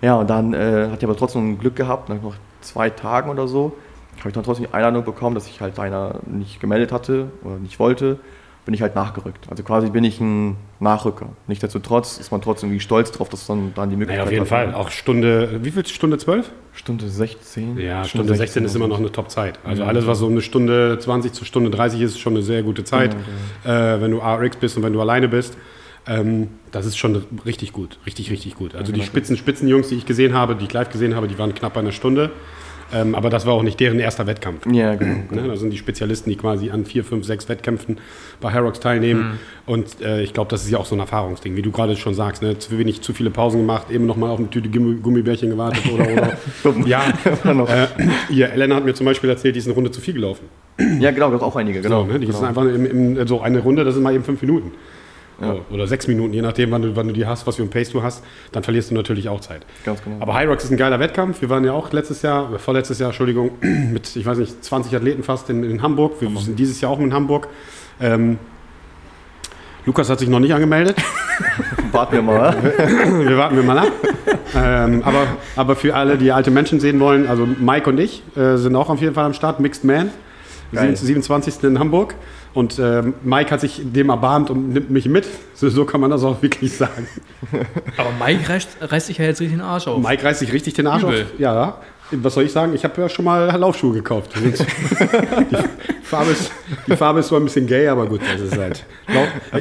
Ja, 0.00 0.16
und 0.16 0.28
dann 0.28 0.52
äh, 0.52 0.86
hatte 0.86 0.98
ich 0.98 1.04
aber 1.04 1.16
trotzdem 1.16 1.58
Glück 1.58 1.76
gehabt, 1.76 2.08
nach 2.08 2.20
noch 2.20 2.34
zwei 2.60 2.90
Tagen 2.90 3.30
oder 3.30 3.46
so, 3.46 3.76
habe 4.18 4.28
ich 4.28 4.34
dann 4.34 4.44
trotzdem 4.44 4.66
die 4.66 4.74
Einladung 4.74 5.04
bekommen, 5.04 5.34
dass 5.34 5.46
ich 5.46 5.60
halt 5.60 5.78
einer 5.78 6.16
nicht 6.26 6.60
gemeldet 6.60 6.92
hatte 6.92 7.30
oder 7.42 7.56
nicht 7.56 7.78
wollte, 7.78 8.18
bin 8.64 8.74
ich 8.74 8.82
halt 8.82 8.94
nachgerückt. 8.94 9.46
Also 9.50 9.62
quasi 9.64 9.90
bin 9.90 10.04
ich 10.04 10.20
ein 10.20 10.56
Nachrücker. 10.78 11.30
Nichtsdestotrotz 11.48 12.18
ist 12.18 12.30
man 12.30 12.40
trotzdem 12.40 12.68
irgendwie 12.70 12.80
stolz 12.82 13.10
drauf, 13.10 13.28
dass 13.28 13.48
man 13.48 13.72
dann 13.74 13.90
die 13.90 13.96
Möglichkeit 13.96 14.18
Naja, 14.18 14.24
auf 14.26 14.30
jeden 14.32 14.42
hat. 14.42 14.48
Fall. 14.72 14.74
Auch 14.74 14.90
Stunde, 14.90 15.60
wie 15.64 15.70
viel 15.72 15.84
Stunde 15.86 16.18
12? 16.18 16.50
Stunde 16.72 17.08
16? 17.08 17.78
Ja, 17.78 18.04
Stunde 18.04 18.34
16 18.34 18.64
ist 18.64 18.76
immer 18.76 18.88
noch 18.88 18.98
eine 18.98 19.10
Top-Zeit. 19.10 19.58
Also 19.64 19.84
alles, 19.84 20.06
was 20.06 20.18
so 20.18 20.28
eine 20.28 20.40
Stunde 20.40 20.98
20 20.98 21.32
zu 21.32 21.44
Stunde 21.44 21.70
30 21.70 22.00
ist, 22.00 22.12
ist 22.12 22.20
schon 22.20 22.34
eine 22.34 22.42
sehr 22.42 22.62
gute 22.62 22.84
Zeit. 22.84 23.14
Äh, 23.64 24.00
wenn 24.00 24.12
du 24.12 24.18
RX 24.18 24.56
bist 24.56 24.76
und 24.76 24.82
wenn 24.82 24.92
du 24.92 25.00
alleine 25.00 25.28
bist. 25.28 25.56
Ähm, 26.06 26.48
das 26.72 26.86
ist 26.86 26.96
schon 26.96 27.24
richtig 27.44 27.72
gut. 27.72 27.98
Richtig, 28.06 28.30
richtig 28.30 28.56
gut. 28.56 28.74
Also 28.74 28.92
die 28.92 29.02
Spitzen, 29.02 29.36
Spitzenjungs, 29.36 29.88
die 29.88 29.94
ich 29.96 30.06
gesehen 30.06 30.34
habe, 30.34 30.56
die 30.56 30.64
ich 30.64 30.72
live 30.72 30.90
gesehen 30.90 31.14
habe, 31.14 31.28
die 31.28 31.38
waren 31.38 31.54
knapp 31.54 31.74
bei 31.74 31.80
einer 31.80 31.92
Stunde. 31.92 32.30
Ähm, 32.92 33.14
aber 33.14 33.30
das 33.30 33.46
war 33.46 33.54
auch 33.54 33.62
nicht 33.62 33.80
deren 33.80 33.98
erster 33.98 34.26
Wettkampf. 34.26 34.66
Ja, 34.70 34.94
genau. 34.94 35.22
Ne? 35.30 35.48
Das 35.48 35.60
sind 35.60 35.70
die 35.70 35.78
Spezialisten, 35.78 36.30
die 36.30 36.36
quasi 36.36 36.70
an 36.70 36.84
vier, 36.84 37.04
fünf, 37.04 37.24
sechs 37.24 37.48
Wettkämpfen 37.48 37.98
bei 38.40 38.50
Herox 38.50 38.80
teilnehmen. 38.80 39.38
Und 39.66 40.00
äh, 40.00 40.22
ich 40.22 40.34
glaube, 40.34 40.50
das 40.50 40.64
ist 40.64 40.70
ja 40.70 40.78
auch 40.78 40.84
so 40.84 40.94
ein 40.94 41.00
Erfahrungsding, 41.00 41.56
wie 41.56 41.62
du 41.62 41.70
gerade 41.70 41.96
schon 41.96 42.14
sagst. 42.14 42.42
Ne? 42.42 42.58
Zu 42.58 42.78
wenig, 42.78 43.00
zu 43.00 43.12
viele 43.14 43.30
Pausen 43.30 43.60
gemacht, 43.60 43.90
eben 43.90 44.06
nochmal 44.06 44.30
auf 44.30 44.38
eine 44.38 44.50
Tüte 44.50 44.68
Gummi- 44.68 45.00
Gummibärchen 45.00 45.50
gewartet 45.50 45.84
oder. 45.92 46.36
oder 46.64 46.86
ja, 46.86 47.02
Noch. 47.44 47.68
äh, 47.68 47.86
hier, 48.28 48.52
Elena 48.52 48.76
hat 48.76 48.84
mir 48.84 48.94
zum 48.94 49.06
Beispiel 49.06 49.30
erzählt, 49.30 49.54
die 49.54 49.60
ist 49.60 49.66
eine 49.66 49.74
Runde 49.74 49.90
zu 49.90 50.00
viel 50.00 50.14
gelaufen. 50.14 50.46
Ja, 51.00 51.10
genau, 51.10 51.30
das 51.30 51.42
auch 51.42 51.56
einige, 51.56 51.80
genau. 51.80 52.02
so, 52.02 52.12
ne? 52.12 52.18
Die 52.18 52.26
genau. 52.26 52.38
ist 52.38 52.44
einfach 52.44 52.64
im, 52.64 53.16
im, 53.16 53.26
so 53.26 53.40
eine 53.40 53.60
Runde, 53.60 53.84
das 53.84 53.94
sind 53.94 54.02
mal 54.02 54.14
eben 54.14 54.24
fünf 54.24 54.40
Minuten. 54.40 54.72
So, 55.40 55.64
oder 55.70 55.86
sechs 55.88 56.06
Minuten, 56.06 56.34
je 56.34 56.42
nachdem, 56.42 56.70
wann 56.70 56.82
du, 56.82 56.94
wann 56.94 57.08
du 57.08 57.12
die 57.14 57.26
hast, 57.26 57.46
was 57.46 57.56
für 57.56 57.62
ein 57.62 57.70
Pace 57.70 57.90
du 57.90 58.02
hast, 58.02 58.22
dann 58.52 58.62
verlierst 58.62 58.90
du 58.90 58.94
natürlich 58.94 59.28
auch 59.28 59.40
Zeit. 59.40 59.66
Ganz 59.84 60.02
genau. 60.02 60.16
Aber 60.20 60.34
High 60.34 60.48
Rocks 60.48 60.64
ist 60.64 60.70
ein 60.70 60.76
geiler 60.76 61.00
Wettkampf. 61.00 61.40
Wir 61.40 61.50
waren 61.50 61.64
ja 61.64 61.72
auch 61.72 61.92
letztes 61.92 62.22
Jahr, 62.22 62.58
vorletztes 62.58 62.98
Jahr, 62.98 63.08
Entschuldigung, 63.08 63.50
mit, 63.60 64.14
ich 64.14 64.24
weiß 64.24 64.38
nicht, 64.38 64.64
20 64.64 64.94
Athleten 64.94 65.22
fast 65.22 65.50
in, 65.50 65.64
in 65.64 65.82
Hamburg. 65.82 66.20
Wir 66.20 66.30
sind 66.40 66.58
dieses 66.58 66.80
Jahr 66.80 66.92
auch 66.92 67.00
in 67.00 67.12
Hamburg. 67.12 67.48
Ähm, 68.00 68.38
Lukas 69.84 70.08
hat 70.08 70.20
sich 70.20 70.28
noch 70.28 70.38
nicht 70.38 70.54
angemeldet. 70.54 70.96
Warten 71.92 72.14
wir 72.14 72.22
mal. 72.22 72.56
Wir 73.26 73.36
warten 73.36 73.56
wir 73.56 73.62
mal 73.64 73.78
ab. 73.78 73.88
ähm, 74.54 75.02
aber, 75.04 75.26
aber 75.56 75.76
für 75.76 75.94
alle, 75.94 76.16
die 76.16 76.30
alte 76.30 76.50
Menschen 76.50 76.78
sehen 76.78 77.00
wollen, 77.00 77.26
also 77.26 77.46
Mike 77.46 77.90
und 77.90 77.98
ich 77.98 78.22
äh, 78.36 78.56
sind 78.56 78.76
auch 78.76 78.88
auf 78.88 79.00
jeden 79.00 79.14
Fall 79.14 79.24
am 79.24 79.34
Start. 79.34 79.60
Mixed 79.60 79.84
Man. 79.84 80.10
Wir 80.70 80.80
Geil. 80.80 80.96
sind 80.96 81.06
27. 81.06 81.64
in 81.64 81.78
Hamburg. 81.78 82.14
Und 82.54 82.78
ähm, 82.78 83.14
Mike 83.22 83.50
hat 83.50 83.60
sich 83.60 83.80
dem 83.82 84.10
erbarmt 84.10 84.50
und 84.50 84.70
nimmt 84.72 84.90
mich 84.90 85.06
mit. 85.06 85.26
So, 85.54 85.68
so 85.70 85.84
kann 85.84 86.00
man 86.00 86.10
das 86.10 86.22
auch 86.22 86.42
wirklich 86.42 86.76
sagen. 86.76 87.06
Aber 87.96 88.10
Mike 88.24 88.48
reißt, 88.48 88.76
reißt 88.80 89.06
sich 89.06 89.18
ja 89.18 89.24
jetzt 89.24 89.40
richtig 89.40 89.56
den 89.58 89.64
Arsch 89.64 89.86
auf. 89.86 90.06
Mike 90.06 90.22
reißt 90.22 90.40
sich 90.40 90.52
richtig 90.52 90.74
den 90.74 90.86
Arsch 90.86 91.02
Übel. 91.02 91.22
auf. 91.22 91.38
Ja, 91.40 91.78
was 92.10 92.34
soll 92.34 92.44
ich 92.44 92.52
sagen? 92.52 92.74
Ich 92.74 92.84
habe 92.84 93.00
ja 93.00 93.08
schon 93.08 93.24
mal 93.24 93.56
Laufschuhe 93.56 93.94
gekauft. 93.94 94.32
Die, 94.42 96.02
Farbe 96.02 96.32
ist, 96.32 96.52
die 96.86 96.96
Farbe 96.96 97.20
ist 97.20 97.28
zwar 97.28 97.40
ein 97.40 97.44
bisschen 97.44 97.66
gay, 97.66 97.88
aber 97.88 98.06
gut, 98.06 98.20
das 98.30 98.42
ist 98.42 98.58
halt. 98.58 98.84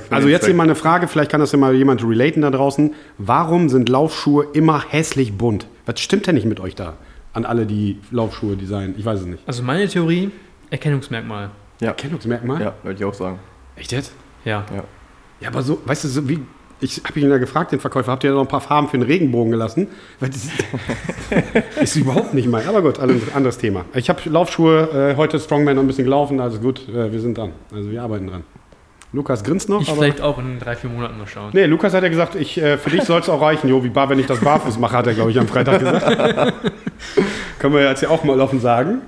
Also 0.10 0.28
jetzt 0.28 0.46
hier 0.46 0.54
mal 0.54 0.64
eine 0.64 0.76
Frage, 0.76 1.08
vielleicht 1.08 1.32
kann 1.32 1.40
das 1.40 1.54
ja 1.54 1.58
mal 1.58 1.74
jemand 1.74 2.04
relaten 2.04 2.42
da 2.42 2.52
draußen. 2.52 2.94
Warum 3.18 3.70
sind 3.70 3.88
Laufschuhe 3.88 4.48
immer 4.52 4.84
hässlich 4.90 5.38
bunt? 5.38 5.68
Was 5.86 6.02
stimmt 6.02 6.28
denn 6.28 6.36
nicht 6.36 6.46
mit 6.46 6.60
euch 6.60 6.76
da? 6.76 6.98
An 7.32 7.46
alle, 7.46 7.66
die 7.66 8.00
Laufschuhe 8.12 8.58
designen. 8.58 8.96
Ich 8.98 9.06
weiß 9.06 9.22
es 9.22 9.26
nicht. 9.28 9.44
Also 9.48 9.64
meine 9.64 9.88
Theorie, 9.88 10.32
Erkennungsmerkmal. 10.70 11.52
Ja, 11.82 11.90
Erkennungsmerkmal? 11.90 12.62
ja 12.62 12.74
würde 12.84 12.98
ich 12.98 13.04
auch 13.06 13.14
sagen. 13.14 13.40
Echt 13.76 13.92
jetzt? 13.92 14.14
Ja. 14.46 14.64
Ja. 14.74 14.84
Ja, 15.42 15.50
aber 15.50 15.62
so, 15.64 15.82
weißt 15.86 16.04
du, 16.06 16.08
so 16.08 16.30
wie. 16.30 16.40
Ich 16.84 17.00
habe 17.08 17.20
ihn 17.20 17.30
ja 17.30 17.38
gefragt, 17.38 17.72
den 17.72 17.80
Verkäufer, 17.80 18.12
habt 18.12 18.24
ihr 18.24 18.32
noch 18.32 18.42
ein 18.42 18.48
paar 18.48 18.62
Farben 18.62 18.88
für 18.88 18.98
den 18.98 19.04
Regenbogen 19.04 19.52
gelassen? 19.52 19.88
Weil 20.20 20.30
das 20.30 20.48
ist 21.82 21.96
überhaupt 21.96 22.34
nicht 22.34 22.48
mein. 22.48 22.68
Aber 22.68 22.82
gut, 22.82 22.98
alles- 23.00 23.34
anderes 23.36 23.58
Thema. 23.60 23.86
Ich 23.94 24.10
habe 24.10 24.20
Laufschuhe, 24.26 25.12
äh, 25.12 25.16
heute 25.16 25.40
Strongman 25.40 25.76
noch 25.76 25.84
ein 25.84 25.88
bisschen 25.88 26.06
gelaufen, 26.06 26.40
also 26.40 26.60
gut, 26.60 26.88
äh, 26.90 27.12
wir 27.12 27.20
sind 27.20 27.38
dran. 27.38 27.52
Also 27.72 27.92
wir 27.92 28.02
arbeiten 28.02 28.28
dran. 28.28 28.44
Lukas 29.14 29.44
grinst 29.44 29.68
noch, 29.70 29.82
Ich 29.82 29.90
aber. 29.90 29.98
vielleicht 30.02 30.22
auch 30.22 30.38
in 30.40 30.58
drei, 30.58 30.76
vier 30.76 30.90
Monaten 30.90 31.18
mal 31.20 31.28
schauen. 31.28 31.50
Nee, 31.54 31.66
Lukas 31.66 31.94
hat 31.94 32.02
ja 32.02 32.10
gesagt, 32.10 32.34
ich, 32.36 32.58
äh, 32.62 32.78
für 32.78 32.90
dich 32.90 33.04
soll 33.04 33.20
es 33.20 33.28
auch 33.30 33.42
reichen, 33.42 33.68
Jo, 33.68 33.84
wie 33.84 33.90
bar, 33.90 34.10
wenn 34.10 34.18
ich 34.20 34.26
das 34.26 34.40
barfuß 34.40 34.80
mache, 34.80 34.96
hat 34.98 35.06
er, 35.06 35.14
glaube 35.14 35.32
ich, 35.32 35.40
am 35.40 35.48
Freitag 35.48 35.80
gesagt. 35.80 36.54
Können 37.60 37.74
wir 37.76 37.84
jetzt 37.90 38.02
ja 38.02 38.10
auch 38.10 38.24
mal 38.24 38.40
offen 38.40 38.60
sagen. 38.60 39.02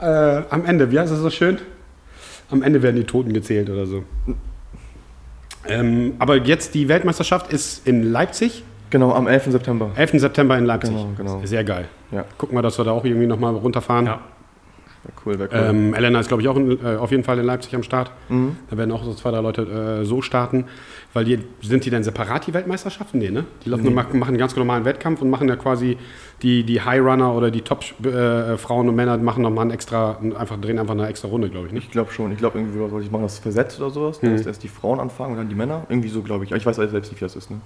Äh, 0.00 0.42
am 0.50 0.64
Ende, 0.64 0.90
wie 0.92 0.98
heißt 0.98 1.12
das 1.12 1.18
so 1.20 1.28
schön? 1.30 1.58
Am 2.50 2.62
Ende 2.62 2.82
werden 2.82 2.96
die 2.96 3.04
Toten 3.04 3.32
gezählt 3.32 3.68
oder 3.70 3.86
so. 3.86 4.04
Ähm, 5.66 6.14
aber 6.18 6.36
jetzt 6.36 6.74
die 6.74 6.88
Weltmeisterschaft 6.88 7.52
ist 7.52 7.86
in 7.86 8.02
Leipzig, 8.10 8.64
Genau, 8.90 9.12
am 9.12 9.26
11. 9.26 9.50
September. 9.52 9.90
11. 9.96 10.12
September 10.20 10.56
in 10.56 10.64
Leipzig. 10.64 10.94
Genau, 10.94 11.10
genau. 11.16 11.40
Sehr 11.44 11.62
geil. 11.62 11.88
Ja, 12.10 12.24
Gucken 12.38 12.56
wir, 12.56 12.62
dass 12.62 12.78
wir 12.78 12.84
da 12.86 12.92
auch 12.92 13.04
irgendwie 13.04 13.26
nochmal 13.26 13.54
runterfahren. 13.54 14.06
Ja. 14.06 14.20
wär 15.04 15.12
cool, 15.26 15.38
wäre 15.38 15.48
cool. 15.52 15.70
Ähm, 15.70 15.94
Elena 15.94 16.20
ist, 16.20 16.28
glaube 16.28 16.42
ich, 16.42 16.48
auch 16.48 16.56
in, 16.56 16.82
äh, 16.82 16.96
auf 16.96 17.10
jeden 17.10 17.22
Fall 17.24 17.38
in 17.38 17.44
Leipzig 17.44 17.74
am 17.74 17.82
Start. 17.82 18.10
Mhm. 18.30 18.56
Da 18.70 18.78
werden 18.78 18.90
auch 18.92 19.04
so 19.04 19.12
zwei, 19.12 19.30
drei 19.30 19.40
Leute 19.40 20.00
äh, 20.00 20.04
so 20.06 20.22
starten. 20.22 20.64
Weil 21.14 21.24
die, 21.24 21.38
sind 21.62 21.84
die 21.86 21.90
denn 21.90 22.04
separat, 22.04 22.46
die 22.46 22.54
Weltmeisterschaften? 22.54 23.18
Nee, 23.18 23.30
ne? 23.30 23.44
Die 23.64 23.70
laufen, 23.70 23.94
machen 23.94 24.22
einen 24.22 24.36
ganz 24.36 24.54
normalen 24.54 24.84
Wettkampf 24.84 25.22
und 25.22 25.30
machen 25.30 25.48
ja 25.48 25.56
quasi 25.56 25.96
die, 26.42 26.64
die 26.64 26.82
High 26.82 27.00
Runner 27.00 27.34
oder 27.34 27.50
die 27.50 27.62
Top-Frauen 27.62 28.88
und 28.88 28.94
Männer 28.94 29.16
machen 29.16 29.42
nochmal 29.42 29.62
einen 29.62 29.70
extra, 29.70 30.18
einfach, 30.38 30.60
drehen 30.60 30.78
einfach 30.78 30.92
eine 30.92 31.06
extra 31.08 31.28
Runde, 31.28 31.48
glaube 31.48 31.68
ich, 31.68 31.72
nicht? 31.72 31.86
Ich 31.86 31.90
glaube 31.92 32.12
schon. 32.12 32.30
Ich 32.32 32.38
glaube, 32.38 32.58
irgendwie 32.58 32.78
was 32.78 32.90
soll 32.90 33.02
ich 33.02 33.10
machen, 33.10 33.22
das 33.22 33.38
versetzt 33.38 33.80
oder 33.80 33.90
sowas. 33.90 34.20
Mhm. 34.20 34.36
Dass 34.36 34.46
erst 34.46 34.62
die 34.62 34.68
Frauen 34.68 35.00
anfangen 35.00 35.32
und 35.32 35.38
dann 35.38 35.48
die 35.48 35.54
Männer. 35.54 35.86
Irgendwie 35.88 36.08
so, 36.08 36.22
glaube 36.22 36.44
ich. 36.44 36.52
Ich 36.52 36.66
weiß 36.66 36.76
selbst 36.76 36.94
nicht, 36.94 37.16
wie 37.16 37.24
das 37.24 37.36
ist. 37.36 37.50
Ne? 37.50 37.60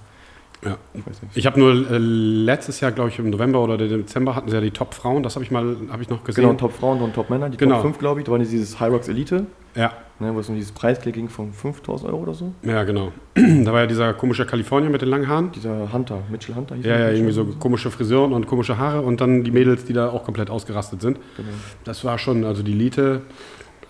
Ja. 0.63 0.77
Ich. 0.93 1.37
Ich 1.37 1.45
habe 1.45 1.59
nur 1.59 1.73
äh, 1.91 1.97
letztes 1.97 2.79
Jahr, 2.79 2.91
glaube 2.91 3.09
ich, 3.09 3.19
im 3.19 3.29
November 3.29 3.61
oder 3.61 3.77
Dezember 3.77 4.35
hatten 4.35 4.49
sie 4.49 4.55
ja 4.55 4.61
die 4.61 4.71
Top-Frauen, 4.71 5.21
das 5.21 5.35
habe 5.35 5.43
ich 5.43 5.51
mal, 5.51 5.75
habe 5.91 6.01
ich 6.01 6.09
noch 6.09 6.23
gesehen. 6.23 6.45
Genau, 6.45 6.55
Top 6.55 6.71
Frauen 6.71 7.01
und 7.01 7.13
Top 7.13 7.29
Männer. 7.29 7.49
Die 7.49 7.57
Genau. 7.57 7.75
Top 7.75 7.83
5, 7.83 7.99
glaube 7.99 8.21
ich. 8.21 8.25
Da 8.25 8.31
waren 8.31 8.39
dieses 8.39 8.79
High 8.79 8.91
Rocks 8.91 9.09
Elite. 9.09 9.45
Ja, 9.75 9.91
ne, 10.19 10.33
wo 10.35 10.39
es 10.39 10.49
um 10.49 10.55
dieses 10.55 10.71
Preisgeld 10.71 11.15
ging 11.15 11.29
von 11.29 11.51
5000 11.53 12.09
Euro 12.11 12.21
oder 12.23 12.33
so. 12.33 12.53
ja, 12.63 12.83
genau. 12.83 13.11
da 13.35 13.73
war 13.73 13.81
ja 13.81 13.87
dieser 13.87 14.13
komische 14.13 14.45
Kalifornier 14.45 14.89
mit 14.89 15.01
den 15.01 15.09
langen 15.09 15.27
Haaren. 15.27 15.51
Dieser 15.51 15.91
Hunter, 15.91 16.19
Mitchell 16.29 16.55
Hunter 16.55 16.75
Ja, 16.75 16.97
ja, 16.99 17.09
irgendwie 17.11 17.31
so 17.33 17.45
komische 17.59 17.89
Frisuren 17.91 18.33
und 18.33 18.45
komische 18.47 18.77
Haare 18.77 19.01
und 19.01 19.19
dann 19.21 19.43
die 19.43 19.51
Mädels, 19.51 19.85
die 19.85 19.93
da 19.93 20.09
auch 20.09 20.23
komplett 20.23 20.49
ausgerastet 20.49 21.01
sind. 21.01 21.17
Genau. 21.37 21.49
Das 21.83 22.03
war 22.05 22.17
schon, 22.19 22.43
also 22.45 22.61
die 22.63 22.71
Elite, 22.73 23.21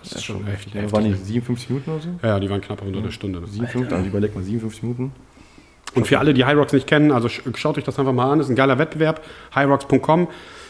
das 0.02 0.12
ist 0.12 0.24
schon 0.24 0.46
echt 0.46 0.74
Ja, 0.74 0.90
waren 0.92 1.04
die 1.04 1.12
57 1.14 1.70
Minuten 1.70 1.90
oder 1.90 2.00
so? 2.00 2.08
Ja, 2.22 2.40
die 2.40 2.48
waren 2.50 2.60
knapp 2.60 2.82
unter 2.82 2.98
einer 3.00 3.10
Stunde. 3.12 3.40
57, 3.46 3.92
also 3.92 4.06
überleg 4.06 4.34
mal, 4.34 4.42
57 4.42 4.82
Minuten. 4.82 5.12
Und 5.94 6.06
für 6.08 6.18
alle, 6.18 6.34
die 6.34 6.44
High 6.44 6.56
Rocks 6.56 6.72
nicht 6.72 6.86
kennen, 6.88 7.12
also 7.12 7.28
sch- 7.28 7.56
schaut 7.56 7.78
euch 7.78 7.84
das 7.84 7.98
einfach 8.00 8.12
mal 8.12 8.28
an, 8.32 8.38
das 8.38 8.48
ist 8.48 8.52
ein 8.52 8.56
geiler 8.56 8.78
Wettbewerb, 8.78 9.22
highrocks.com. 9.54 10.26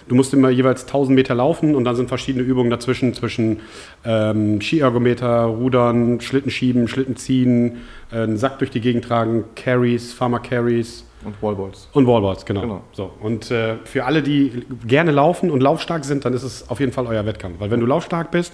Du 0.09 0.15
musst 0.15 0.35
immer 0.35 0.51
jeweils 0.51 0.83
1000 0.83 1.15
Meter 1.15 1.35
laufen 1.35 1.75
und 1.75 1.85
dann 1.85 1.97
sind 1.97 2.09
verschiedene 2.09 2.45
Übungen 2.45 2.71
dazwischen, 2.71 3.15
zwischen 3.15 3.61
ähm, 4.05 4.61
Skiergometer, 4.61 5.45
Rudern, 5.45 6.21
Schlitten 6.21 6.51
schieben, 6.51 6.89
Schlitten 6.89 7.17
ziehen, 7.17 7.79
äh, 8.13 8.17
einen 8.19 8.37
Sack 8.37 8.59
durch 8.59 8.71
die 8.71 8.81
Gegend 8.81 9.05
tragen, 9.05 9.45
Carries, 9.57 10.13
Farmer 10.13 10.41
Carries 10.41 11.05
Und 11.25 11.41
Wallballs. 11.43 11.89
und 11.93 12.07
Wallballs, 12.07 12.45
genau. 12.45 12.61
Genau. 12.61 12.85
So, 12.93 13.11
und 13.21 13.51
äh, 13.51 13.77
für 13.85 14.05
alle, 14.05 14.23
die 14.23 14.65
gerne 14.87 15.11
laufen 15.11 15.51
und 15.51 15.63
laufstark 15.63 16.05
sind, 16.05 16.25
dann 16.25 16.35
ist 16.35 16.43
es 16.43 16.69
auf 16.69 16.81
jeden 16.81 16.93
Fall 16.93 17.07
euer 17.07 17.25
Wettkampf. 17.25 17.61
Weil 17.61 17.71
wenn 17.71 17.81
du 17.81 17.87
laufstark 17.87 18.31
bist, 18.31 18.53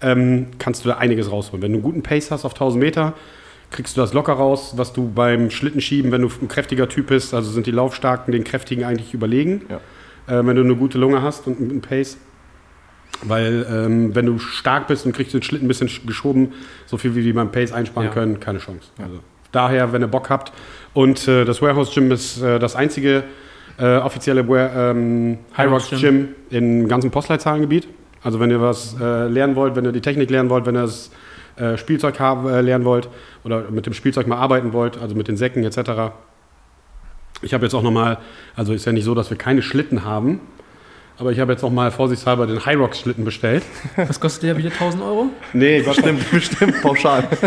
ähm, 0.00 0.46
kannst 0.58 0.84
du 0.84 0.88
da 0.88 0.96
einiges 0.98 1.30
rausholen. 1.30 1.60
Wenn 1.62 1.72
du 1.72 1.76
einen 1.78 1.82
guten 1.82 2.02
Pace 2.02 2.30
hast 2.30 2.44
auf 2.44 2.52
1000 2.54 2.82
Meter, 2.82 3.12
kriegst 3.70 3.96
du 3.96 4.00
das 4.00 4.14
locker 4.14 4.32
raus, 4.32 4.72
was 4.76 4.94
du 4.94 5.10
beim 5.14 5.50
Schlittenschieben, 5.50 6.10
wenn 6.12 6.22
du 6.22 6.28
ein 6.40 6.48
kräftiger 6.48 6.88
Typ 6.88 7.08
bist, 7.08 7.34
also 7.34 7.50
sind 7.50 7.66
die 7.66 7.72
Laufstarken 7.72 8.32
den 8.32 8.44
Kräftigen 8.44 8.84
eigentlich 8.84 9.12
überlegen, 9.12 9.66
Ja. 9.68 9.80
Äh, 10.28 10.44
wenn 10.46 10.56
du 10.56 10.62
eine 10.62 10.76
gute 10.76 10.98
Lunge 10.98 11.22
hast 11.22 11.46
und 11.46 11.58
einen 11.58 11.68
guten 11.68 11.80
Pace. 11.80 12.18
Weil 13.22 13.66
ähm, 13.68 14.14
wenn 14.14 14.26
du 14.26 14.38
stark 14.38 14.86
bist 14.86 15.04
und 15.04 15.12
kriegst 15.12 15.34
den 15.34 15.42
Schlitten 15.42 15.64
ein 15.64 15.68
bisschen 15.68 15.88
sch- 15.88 16.06
geschoben, 16.06 16.52
so 16.86 16.96
viel 16.98 17.16
wie 17.16 17.24
wir 17.24 17.34
beim 17.34 17.50
Pace 17.50 17.72
einsparen 17.72 18.08
Ja. 18.08 18.14
können, 18.14 18.38
keine 18.38 18.58
Chance. 18.60 18.90
Also, 19.02 19.18
daher, 19.50 19.92
wenn 19.92 20.02
ihr 20.02 20.08
Bock 20.08 20.30
habt. 20.30 20.52
Und 20.94 21.26
äh, 21.26 21.44
das 21.44 21.60
Warehouse 21.60 21.92
Gym 21.92 22.12
ist 22.12 22.40
äh, 22.40 22.58
das 22.60 22.76
einzige 22.76 23.24
äh, 23.78 23.96
offizielle 23.96 24.42
ähm, 24.42 25.38
High 25.56 25.70
Rocks 25.70 25.90
Gym. 25.90 25.98
Gym 26.00 26.28
im 26.50 26.88
ganzen 26.88 27.10
Postleitzahlengebiet. 27.10 27.88
Also 28.22 28.38
wenn 28.40 28.50
ihr 28.50 28.60
was 28.60 28.96
äh, 29.00 29.26
lernen 29.28 29.56
wollt, 29.56 29.74
wenn 29.74 29.84
ihr 29.84 29.92
die 29.92 30.00
Technik 30.00 30.30
lernen 30.30 30.50
wollt, 30.50 30.66
wenn 30.66 30.76
ihr 30.76 30.82
das 30.82 31.10
äh, 31.56 31.76
Spielzeug 31.76 32.20
haben, 32.20 32.48
lernen 32.48 32.84
wollt 32.84 33.08
oder 33.44 33.64
mit 33.70 33.86
dem 33.86 33.94
Spielzeug 33.94 34.26
mal 34.28 34.36
arbeiten 34.36 34.72
wollt, 34.72 34.98
also 35.00 35.14
mit 35.16 35.26
den 35.28 35.36
Säcken 35.36 35.64
etc. 35.64 35.78
Ich 37.42 37.54
habe 37.54 37.64
jetzt 37.64 37.74
auch 37.74 37.82
nochmal, 37.82 38.18
also 38.56 38.72
ist 38.72 38.84
ja 38.84 38.92
nicht 38.92 39.04
so, 39.04 39.14
dass 39.14 39.30
wir 39.30 39.36
keine 39.36 39.62
Schlitten 39.62 40.04
haben, 40.04 40.40
aber 41.18 41.32
ich 41.32 41.40
habe 41.40 41.52
jetzt 41.52 41.62
nochmal 41.62 41.90
vorsichtshalber 41.90 42.46
den 42.46 42.64
High 42.64 42.78
Rocks 42.78 43.00
Schlitten 43.00 43.24
bestellt. 43.24 43.62
Was 43.96 44.20
kostet 44.20 44.44
der 44.44 44.56
wieder 44.56 44.70
1000 44.70 45.02
Euro? 45.02 45.26
Nee, 45.52 45.82
Bestimmt, 45.82 46.30
bestimmt 46.30 46.80
pauschal. 46.82 47.24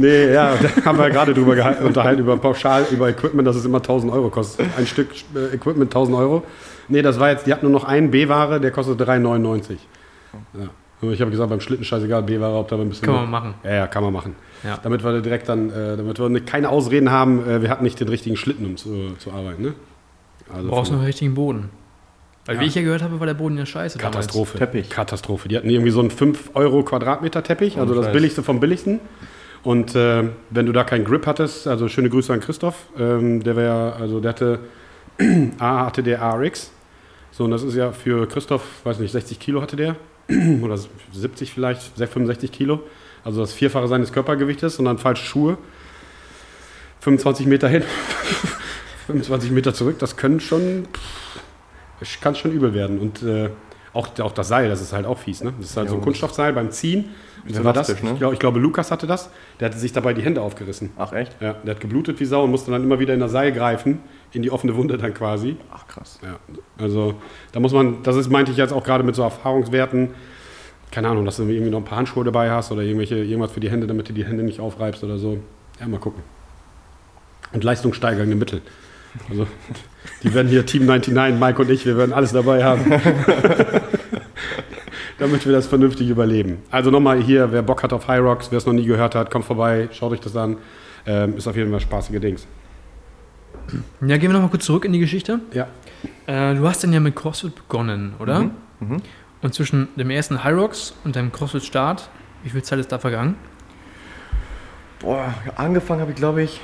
Nee, 0.00 0.32
ja, 0.32 0.54
da 0.54 0.84
haben 0.84 0.96
wir 0.96 1.10
gerade 1.10 1.34
drüber 1.34 1.56
gehalten, 1.56 1.84
unterhalten, 1.84 2.20
über 2.20 2.36
pauschal, 2.36 2.86
über 2.92 3.08
Equipment, 3.08 3.48
dass 3.48 3.56
es 3.56 3.64
immer 3.64 3.78
1000 3.78 4.12
Euro 4.12 4.28
kostet. 4.30 4.64
Ein 4.76 4.86
Stück 4.86 5.08
äh, 5.34 5.56
Equipment 5.56 5.90
1000 5.90 6.16
Euro. 6.16 6.44
Nee, 6.86 7.02
das 7.02 7.18
war 7.18 7.30
jetzt, 7.30 7.48
die 7.48 7.52
hatten 7.52 7.66
nur 7.66 7.72
noch 7.72 7.82
einen 7.82 8.12
B-Ware, 8.12 8.60
der 8.60 8.70
kostet 8.70 9.00
3,99. 9.00 9.76
Ja. 10.54 11.10
Ich 11.10 11.20
habe 11.20 11.32
gesagt, 11.32 11.50
beim 11.50 11.60
Schlitten 11.60 11.84
scheißegal, 11.84 12.22
B-Ware, 12.22 12.56
ob 12.58 12.68
da 12.68 12.76
ein 12.76 12.88
bisschen. 12.88 13.06
Kann 13.06 13.14
man 13.16 13.30
machen. 13.30 13.54
Ja, 13.64 13.74
ja, 13.74 13.86
kann 13.88 14.04
man 14.04 14.12
machen. 14.12 14.36
Ja. 14.64 14.78
Damit 14.82 15.04
wir 15.04 15.20
direkt 15.20 15.48
dann, 15.48 15.70
äh, 15.70 15.96
damit 15.96 16.18
wir 16.18 16.40
keine 16.44 16.68
Ausreden 16.68 17.10
haben, 17.10 17.48
äh, 17.48 17.62
wir 17.62 17.70
hatten 17.70 17.84
nicht 17.84 18.00
den 18.00 18.08
richtigen 18.08 18.36
Schlitten, 18.36 18.66
um 18.66 18.76
zu, 18.76 19.12
zu 19.18 19.32
arbeiten. 19.32 19.62
Ne? 19.62 19.74
Also 20.52 20.64
Du 20.64 20.74
brauchst 20.74 20.90
noch 20.90 20.98
einen 20.98 21.06
richtigen 21.06 21.34
Boden. 21.34 21.70
Weil 22.46 22.56
Ja. 22.56 22.62
wie 22.62 22.66
ich 22.66 22.74
ja 22.74 22.82
gehört 22.82 23.02
habe, 23.02 23.20
war 23.20 23.26
der 23.26 23.34
Boden 23.34 23.58
ja 23.58 23.66
scheiße. 23.66 23.98
damals. 23.98 24.16
Katastrophe. 24.16 24.58
Teppich. 24.58 24.88
Katastrophe. 24.90 25.48
Die 25.48 25.56
hatten 25.56 25.68
irgendwie 25.68 25.90
so 25.90 26.00
einen 26.00 26.10
5 26.10 26.50
Euro 26.54 26.82
Quadratmeter 26.82 27.42
Teppich, 27.42 27.78
also 27.78 27.94
das 27.94 28.10
billigste 28.12 28.42
vom 28.42 28.58
billigsten. 28.58 29.00
Und 29.62 29.94
äh, 29.94 30.24
wenn 30.50 30.66
du 30.66 30.72
da 30.72 30.84
keinen 30.84 31.04
Grip 31.04 31.26
hattest, 31.26 31.66
also 31.66 31.88
schöne 31.88 32.08
Grüße 32.10 32.32
an 32.32 32.40
Christoph, 32.40 32.86
ähm, 32.98 33.42
der 33.42 33.56
wäre, 33.56 33.94
also 33.94 34.20
der 34.20 34.30
hatte, 34.30 34.60
A 35.58 35.86
hatte 35.86 36.02
der 36.02 36.22
ARX. 36.22 36.70
So, 37.32 37.44
und 37.44 37.50
das 37.50 37.62
ist 37.62 37.74
ja 37.74 37.92
für 37.92 38.26
Christoph, 38.28 38.62
weiß 38.84 38.98
nicht, 39.00 39.12
60 39.12 39.38
Kilo 39.38 39.60
hatte 39.60 39.76
der. 39.76 39.96
Oder 40.62 40.78
70 41.12 41.52
vielleicht, 41.52 41.82
65 41.96 42.50
Kilo. 42.52 42.80
Also 43.28 43.42
das 43.42 43.52
Vierfache 43.52 43.86
seines 43.88 44.10
Körpergewichtes 44.10 44.78
und 44.78 44.86
dann 44.86 44.96
falsche 44.96 45.22
Schuhe. 45.26 45.58
25 47.00 47.46
Meter 47.46 47.68
hin, 47.68 47.82
25 49.06 49.50
Meter 49.50 49.74
zurück, 49.74 49.98
das 49.98 50.16
können 50.16 50.40
schon, 50.40 50.88
kann 52.22 52.34
schon 52.34 52.52
übel 52.52 52.72
werden. 52.72 52.98
Und 52.98 53.22
äh, 53.22 53.50
auch, 53.92 54.08
auch 54.20 54.32
das 54.32 54.48
Seil, 54.48 54.70
das 54.70 54.80
ist 54.80 54.94
halt 54.94 55.04
auch 55.04 55.18
fies. 55.18 55.42
Ne? 55.42 55.52
Das 55.60 55.68
ist 55.68 55.76
halt 55.76 55.88
Ja, 55.88 55.90
so 55.90 55.96
ein 55.96 56.02
Kunststoffseil 56.02 56.54
beim 56.54 56.70
Ziehen. 56.70 57.10
Und 57.46 57.54
wer 57.54 57.64
war 57.64 57.74
das? 57.74 57.90
ne? 58.02 58.12
Ich, 58.14 58.18
glaub, 58.18 58.32
ich 58.32 58.38
glaube, 58.38 58.60
Lukas 58.60 58.90
hatte 58.90 59.06
das. 59.06 59.28
Der 59.60 59.68
hatte 59.68 59.78
sich 59.78 59.92
dabei 59.92 60.14
die 60.14 60.22
Hände 60.22 60.40
aufgerissen. 60.40 60.92
Ach, 60.96 61.12
echt? 61.12 61.36
Ja, 61.42 61.52
der 61.52 61.74
hat 61.74 61.82
geblutet 61.82 62.18
wie 62.20 62.24
Sau 62.24 62.44
und 62.44 62.50
musste 62.50 62.70
dann 62.70 62.82
immer 62.82 62.98
wieder 62.98 63.12
in 63.12 63.20
das 63.20 63.32
Seil 63.32 63.52
greifen, 63.52 64.00
in 64.32 64.40
die 64.40 64.50
offene 64.50 64.74
Wunde 64.74 64.96
dann 64.96 65.12
quasi. 65.12 65.58
Ach, 65.70 65.86
krass. 65.86 66.18
Ja, 66.22 66.38
also 66.82 67.16
da 67.52 67.60
muss 67.60 67.74
man, 67.74 68.02
das 68.04 68.16
ist, 68.16 68.30
meinte 68.30 68.52
ich 68.52 68.56
jetzt 68.56 68.72
auch 68.72 68.84
gerade 68.84 69.04
mit 69.04 69.14
so 69.14 69.22
Erfahrungswerten, 69.22 70.14
keine 70.90 71.08
Ahnung, 71.08 71.24
dass 71.24 71.36
du 71.36 71.44
irgendwie 71.44 71.70
noch 71.70 71.78
ein 71.78 71.84
paar 71.84 71.98
Handschuhe 71.98 72.24
dabei 72.24 72.50
hast 72.50 72.72
oder 72.72 72.82
irgendwelche, 72.82 73.16
irgendwas 73.16 73.52
für 73.52 73.60
die 73.60 73.70
Hände, 73.70 73.86
damit 73.86 74.08
du 74.08 74.12
die 74.12 74.24
Hände 74.24 74.42
nicht 74.42 74.60
aufreibst 74.60 75.04
oder 75.04 75.18
so. 75.18 75.38
Ja, 75.80 75.86
mal 75.86 76.00
gucken. 76.00 76.22
Und 77.52 77.64
leistungssteigernde 77.64 78.36
Mittel. 78.36 78.62
Also, 79.30 79.46
die 80.22 80.34
werden 80.34 80.48
hier 80.48 80.66
Team 80.66 80.86
99, 80.86 81.40
Mike 81.40 81.62
und 81.62 81.70
ich, 81.70 81.86
wir 81.86 81.96
werden 81.96 82.12
alles 82.12 82.32
dabei 82.32 82.62
haben. 82.64 82.92
damit 85.18 85.44
wir 85.44 85.52
das 85.52 85.66
vernünftig 85.66 86.08
überleben. 86.08 86.58
Also 86.70 86.90
nochmal 86.90 87.20
hier, 87.20 87.52
wer 87.52 87.62
Bock 87.62 87.82
hat 87.82 87.92
auf 87.92 88.08
High 88.08 88.20
Rocks, 88.20 88.50
wer 88.50 88.58
es 88.58 88.66
noch 88.66 88.72
nie 88.72 88.84
gehört 88.84 89.14
hat, 89.14 89.30
kommt 89.30 89.44
vorbei, 89.44 89.88
schaut 89.92 90.12
euch 90.12 90.20
das 90.20 90.36
an. 90.36 90.56
Ähm, 91.06 91.36
ist 91.36 91.46
auf 91.46 91.56
jeden 91.56 91.70
Fall 91.70 91.80
spaßige 91.80 92.20
Dings. 92.20 92.46
Ja, 94.00 94.16
gehen 94.16 94.30
wir 94.30 94.34
nochmal 94.34 94.50
kurz 94.50 94.64
zurück 94.64 94.84
in 94.84 94.92
die 94.92 94.98
Geschichte. 94.98 95.40
Ja. 95.52 95.66
Äh, 96.26 96.54
du 96.54 96.66
hast 96.66 96.84
dann 96.84 96.92
ja 96.92 97.00
mit 97.00 97.16
CrossFit 97.16 97.54
begonnen, 97.54 98.14
oder? 98.18 98.40
Mhm. 98.40 98.50
Mhm. 98.80 99.02
Und 99.40 99.54
zwischen 99.54 99.88
dem 99.96 100.10
ersten 100.10 100.42
High 100.42 100.56
Rocks 100.56 100.94
und 101.04 101.14
deinem 101.14 101.30
CrossFit-Start, 101.32 102.08
wie 102.42 102.50
viel 102.50 102.62
Zeit 102.62 102.78
ist 102.78 102.90
da 102.90 102.98
vergangen? 102.98 103.36
Boah, 105.00 105.32
angefangen 105.56 106.00
habe 106.00 106.10
ich, 106.10 106.16
glaube 106.16 106.42
ich. 106.42 106.60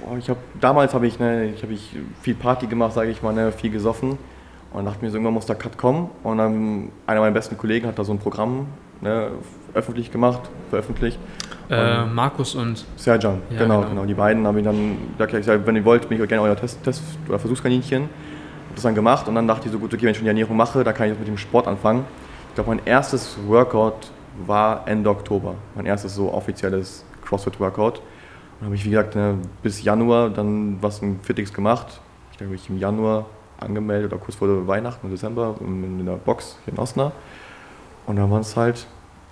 Boah, 0.00 0.16
ich 0.16 0.28
habe 0.30 0.38
damals 0.60 0.94
habe 0.94 1.06
ich, 1.06 1.18
ne, 1.18 1.52
ich 1.54 1.62
habe 1.62 1.72
ich 1.74 1.96
viel 2.22 2.34
Party 2.34 2.66
gemacht, 2.66 2.94
sage 2.94 3.10
ich 3.10 3.22
mal, 3.22 3.34
ne, 3.34 3.52
viel 3.52 3.70
gesoffen 3.70 4.16
und 4.72 4.84
dachte 4.86 5.04
mir 5.04 5.10
so, 5.10 5.16
irgendwann 5.16 5.34
muss 5.34 5.46
der 5.46 5.56
Cut 5.56 5.76
kommen. 5.76 6.10
Und 6.22 6.38
dann 6.38 6.90
einer 7.06 7.20
meiner 7.20 7.32
besten 7.32 7.58
Kollegen 7.58 7.86
hat 7.86 7.98
da 7.98 8.04
so 8.04 8.12
ein 8.12 8.18
Programm 8.18 8.66
ne, 9.02 9.32
öffentlich 9.74 10.10
gemacht, 10.10 10.40
veröffentlicht. 10.70 11.18
Äh, 11.68 12.04
Markus 12.06 12.54
und 12.54 12.84
Serjan, 12.96 13.42
Ja, 13.50 13.58
genau, 13.58 13.80
genau. 13.80 13.90
genau, 13.90 14.04
Die 14.06 14.14
beiden 14.14 14.46
haben 14.46 14.56
ich 14.56 14.64
dann 14.64 14.96
gesagt, 15.18 15.34
ich 15.34 15.44
sag, 15.44 15.66
wenn 15.66 15.76
ihr 15.76 15.84
wollt, 15.84 16.08
bin 16.08 16.20
ich 16.20 16.28
gerne 16.28 16.42
euer 16.42 16.56
Test, 16.56 16.82
Test 16.84 17.02
oder 17.28 17.38
Versuchskaninchen. 17.38 18.08
Das 18.76 18.82
dann 18.82 18.94
gemacht 18.94 19.26
und 19.26 19.34
dann 19.34 19.48
dachte 19.48 19.66
ich 19.66 19.72
so, 19.72 19.78
gut, 19.78 19.92
okay, 19.92 20.02
wenn 20.02 20.10
ich 20.10 20.18
schon 20.18 20.24
die 20.24 20.28
Ernährung 20.28 20.56
mache, 20.56 20.84
dann 20.84 20.94
kann 20.94 21.06
ich 21.06 21.12
jetzt 21.12 21.18
mit 21.18 21.28
dem 21.28 21.38
Sport 21.38 21.66
anfangen. 21.66 22.04
Ich 22.50 22.54
glaube, 22.54 22.70
mein 22.70 22.86
erstes 22.86 23.36
Workout 23.46 24.10
war 24.46 24.86
Ende 24.86 25.08
Oktober. 25.10 25.54
Mein 25.74 25.86
erstes 25.86 26.14
so 26.14 26.32
offizielles 26.32 27.04
CrossFit-Workout. 27.24 28.02
Und 28.60 28.66
habe 28.66 28.74
ich, 28.74 28.84
wie 28.84 28.90
gesagt, 28.90 29.14
ne, 29.14 29.38
bis 29.62 29.82
Januar 29.82 30.28
dann 30.28 30.76
was 30.82 31.00
im 31.00 31.20
Fitix 31.20 31.52
gemacht. 31.52 32.00
Ich 32.32 32.38
glaube, 32.38 32.54
ich 32.54 32.68
im 32.68 32.78
Januar 32.78 33.26
angemeldet 33.58 34.12
oder 34.12 34.22
kurz 34.22 34.36
vor 34.36 34.66
Weihnachten 34.66 35.10
Dezember 35.10 35.56
in, 35.60 36.00
in 36.00 36.06
der 36.06 36.16
Box 36.16 36.58
hier 36.64 36.74
in 36.74 36.78
Osnabrück. 36.78 37.14
Und 38.06 38.16
dann 38.16 38.30
waren 38.30 38.42
es 38.42 38.56
halt 38.56 38.86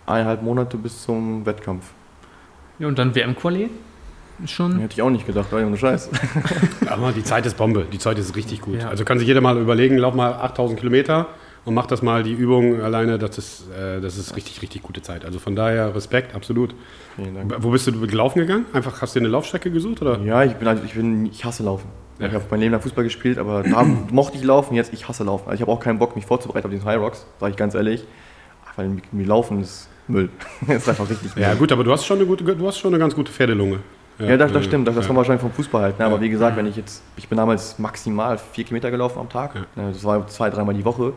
eineinhalb 0.06 0.42
Monate 0.42 0.76
bis 0.76 1.02
zum 1.02 1.44
Wettkampf. 1.46 1.92
Ja, 2.78 2.88
und 2.88 2.98
dann 2.98 3.14
WM-Quali? 3.14 3.70
Schon? 4.46 4.78
Hätte 4.78 4.94
ich 4.94 5.02
auch 5.02 5.10
nicht 5.10 5.26
gedacht, 5.26 5.52
ohne 5.52 5.76
Scheiß. 5.76 6.10
Aber 6.88 7.12
die 7.12 7.22
Zeit 7.22 7.46
ist 7.46 7.56
Bombe. 7.56 7.86
Die 7.92 7.98
Zeit 7.98 8.18
ist 8.18 8.34
richtig 8.36 8.60
gut. 8.60 8.80
Ja. 8.80 8.88
Also 8.88 9.04
kann 9.04 9.18
sich 9.18 9.28
jeder 9.28 9.40
mal 9.40 9.56
überlegen, 9.58 9.96
lauf 9.96 10.14
mal 10.14 10.32
8000 10.32 10.78
Kilometer 10.78 11.28
und 11.64 11.74
mach 11.74 11.86
das 11.86 12.02
mal 12.02 12.22
die 12.22 12.32
Übung 12.32 12.80
alleine. 12.80 13.18
Das 13.18 13.38
ist, 13.38 13.70
äh, 13.70 14.00
das 14.00 14.18
ist 14.18 14.36
richtig, 14.36 14.60
richtig 14.62 14.82
gute 14.82 15.02
Zeit. 15.02 15.24
Also 15.24 15.38
von 15.38 15.56
daher 15.56 15.94
Respekt, 15.94 16.34
absolut. 16.34 16.74
Vielen 17.16 17.34
Dank. 17.34 17.54
Wo 17.58 17.70
bist 17.70 17.86
du 17.86 18.06
gelaufen 18.06 18.40
gegangen? 18.40 18.66
Einfach 18.72 19.00
hast 19.00 19.14
du 19.14 19.20
dir 19.20 19.26
eine 19.26 19.32
Laufstrecke 19.32 19.70
gesucht? 19.70 20.02
Oder? 20.02 20.20
Ja, 20.20 20.44
ich 20.44 20.54
bin, 20.54 20.68
also 20.68 20.82
ich 20.84 20.94
bin, 20.94 21.26
ich 21.26 21.44
hasse 21.44 21.62
Laufen. 21.62 21.88
Ja. 22.18 22.28
Ich 22.28 22.34
habe 22.34 22.44
mein 22.50 22.60
Leben 22.60 22.72
lang 22.72 22.80
Fußball 22.80 23.04
gespielt, 23.04 23.38
aber 23.38 23.62
da 23.62 23.82
mochte 24.10 24.36
ich 24.36 24.44
laufen, 24.44 24.74
jetzt 24.74 24.92
ich 24.92 25.08
hasse 25.08 25.24
Laufen. 25.24 25.44
Also 25.46 25.54
ich 25.56 25.60
habe 25.62 25.72
auch 25.72 25.80
keinen 25.80 25.98
Bock, 25.98 26.14
mich 26.14 26.26
vorzubereiten 26.26 26.66
auf 26.66 26.72
diesen 26.72 26.86
High 26.86 26.98
Rocks, 26.98 27.26
sage 27.40 27.50
ich 27.52 27.56
ganz 27.56 27.74
ehrlich. 27.74 28.04
Ach, 28.66 28.78
Weil 28.78 28.96
mir 29.10 29.26
Laufen 29.26 29.60
ist 29.60 29.88
Müll. 30.06 30.28
ist 30.68 30.88
einfach 30.88 31.08
richtig 31.08 31.34
Müll. 31.34 31.42
Ja, 31.42 31.54
gut, 31.54 31.72
aber 31.72 31.82
du 31.82 31.92
hast 31.92 32.04
schon 32.04 32.18
eine, 32.18 32.26
gute, 32.26 32.44
du 32.44 32.66
hast 32.66 32.78
schon 32.78 32.92
eine 32.92 33.00
ganz 33.00 33.14
gute 33.14 33.32
Pferdelunge. 33.32 33.80
Ja, 34.18 34.36
das, 34.36 34.52
das 34.52 34.62
äh, 34.62 34.64
stimmt, 34.66 34.86
das, 34.86 34.94
das 34.94 35.04
ja. 35.04 35.06
kommt 35.08 35.16
wahrscheinlich 35.18 35.40
vom 35.42 35.52
Fußball 35.52 35.82
halt. 35.82 35.98
Ne? 35.98 36.04
Aber 36.04 36.16
Ja. 36.16 36.20
wie 36.20 36.28
gesagt, 36.30 36.56
wenn 36.56 36.66
ich 36.66 36.76
jetzt, 36.76 37.02
ich 37.16 37.28
bin 37.28 37.36
damals 37.38 37.78
maximal 37.78 38.38
vier 38.38 38.64
Kilometer 38.64 38.90
gelaufen 38.90 39.18
am 39.18 39.28
Tag. 39.28 39.54
Ja. 39.54 39.82
Ne? 39.82 39.92
Das 39.92 40.04
war 40.04 40.26
zwei, 40.28 40.50
dreimal 40.50 40.74
die 40.74 40.84
Woche. 40.84 41.12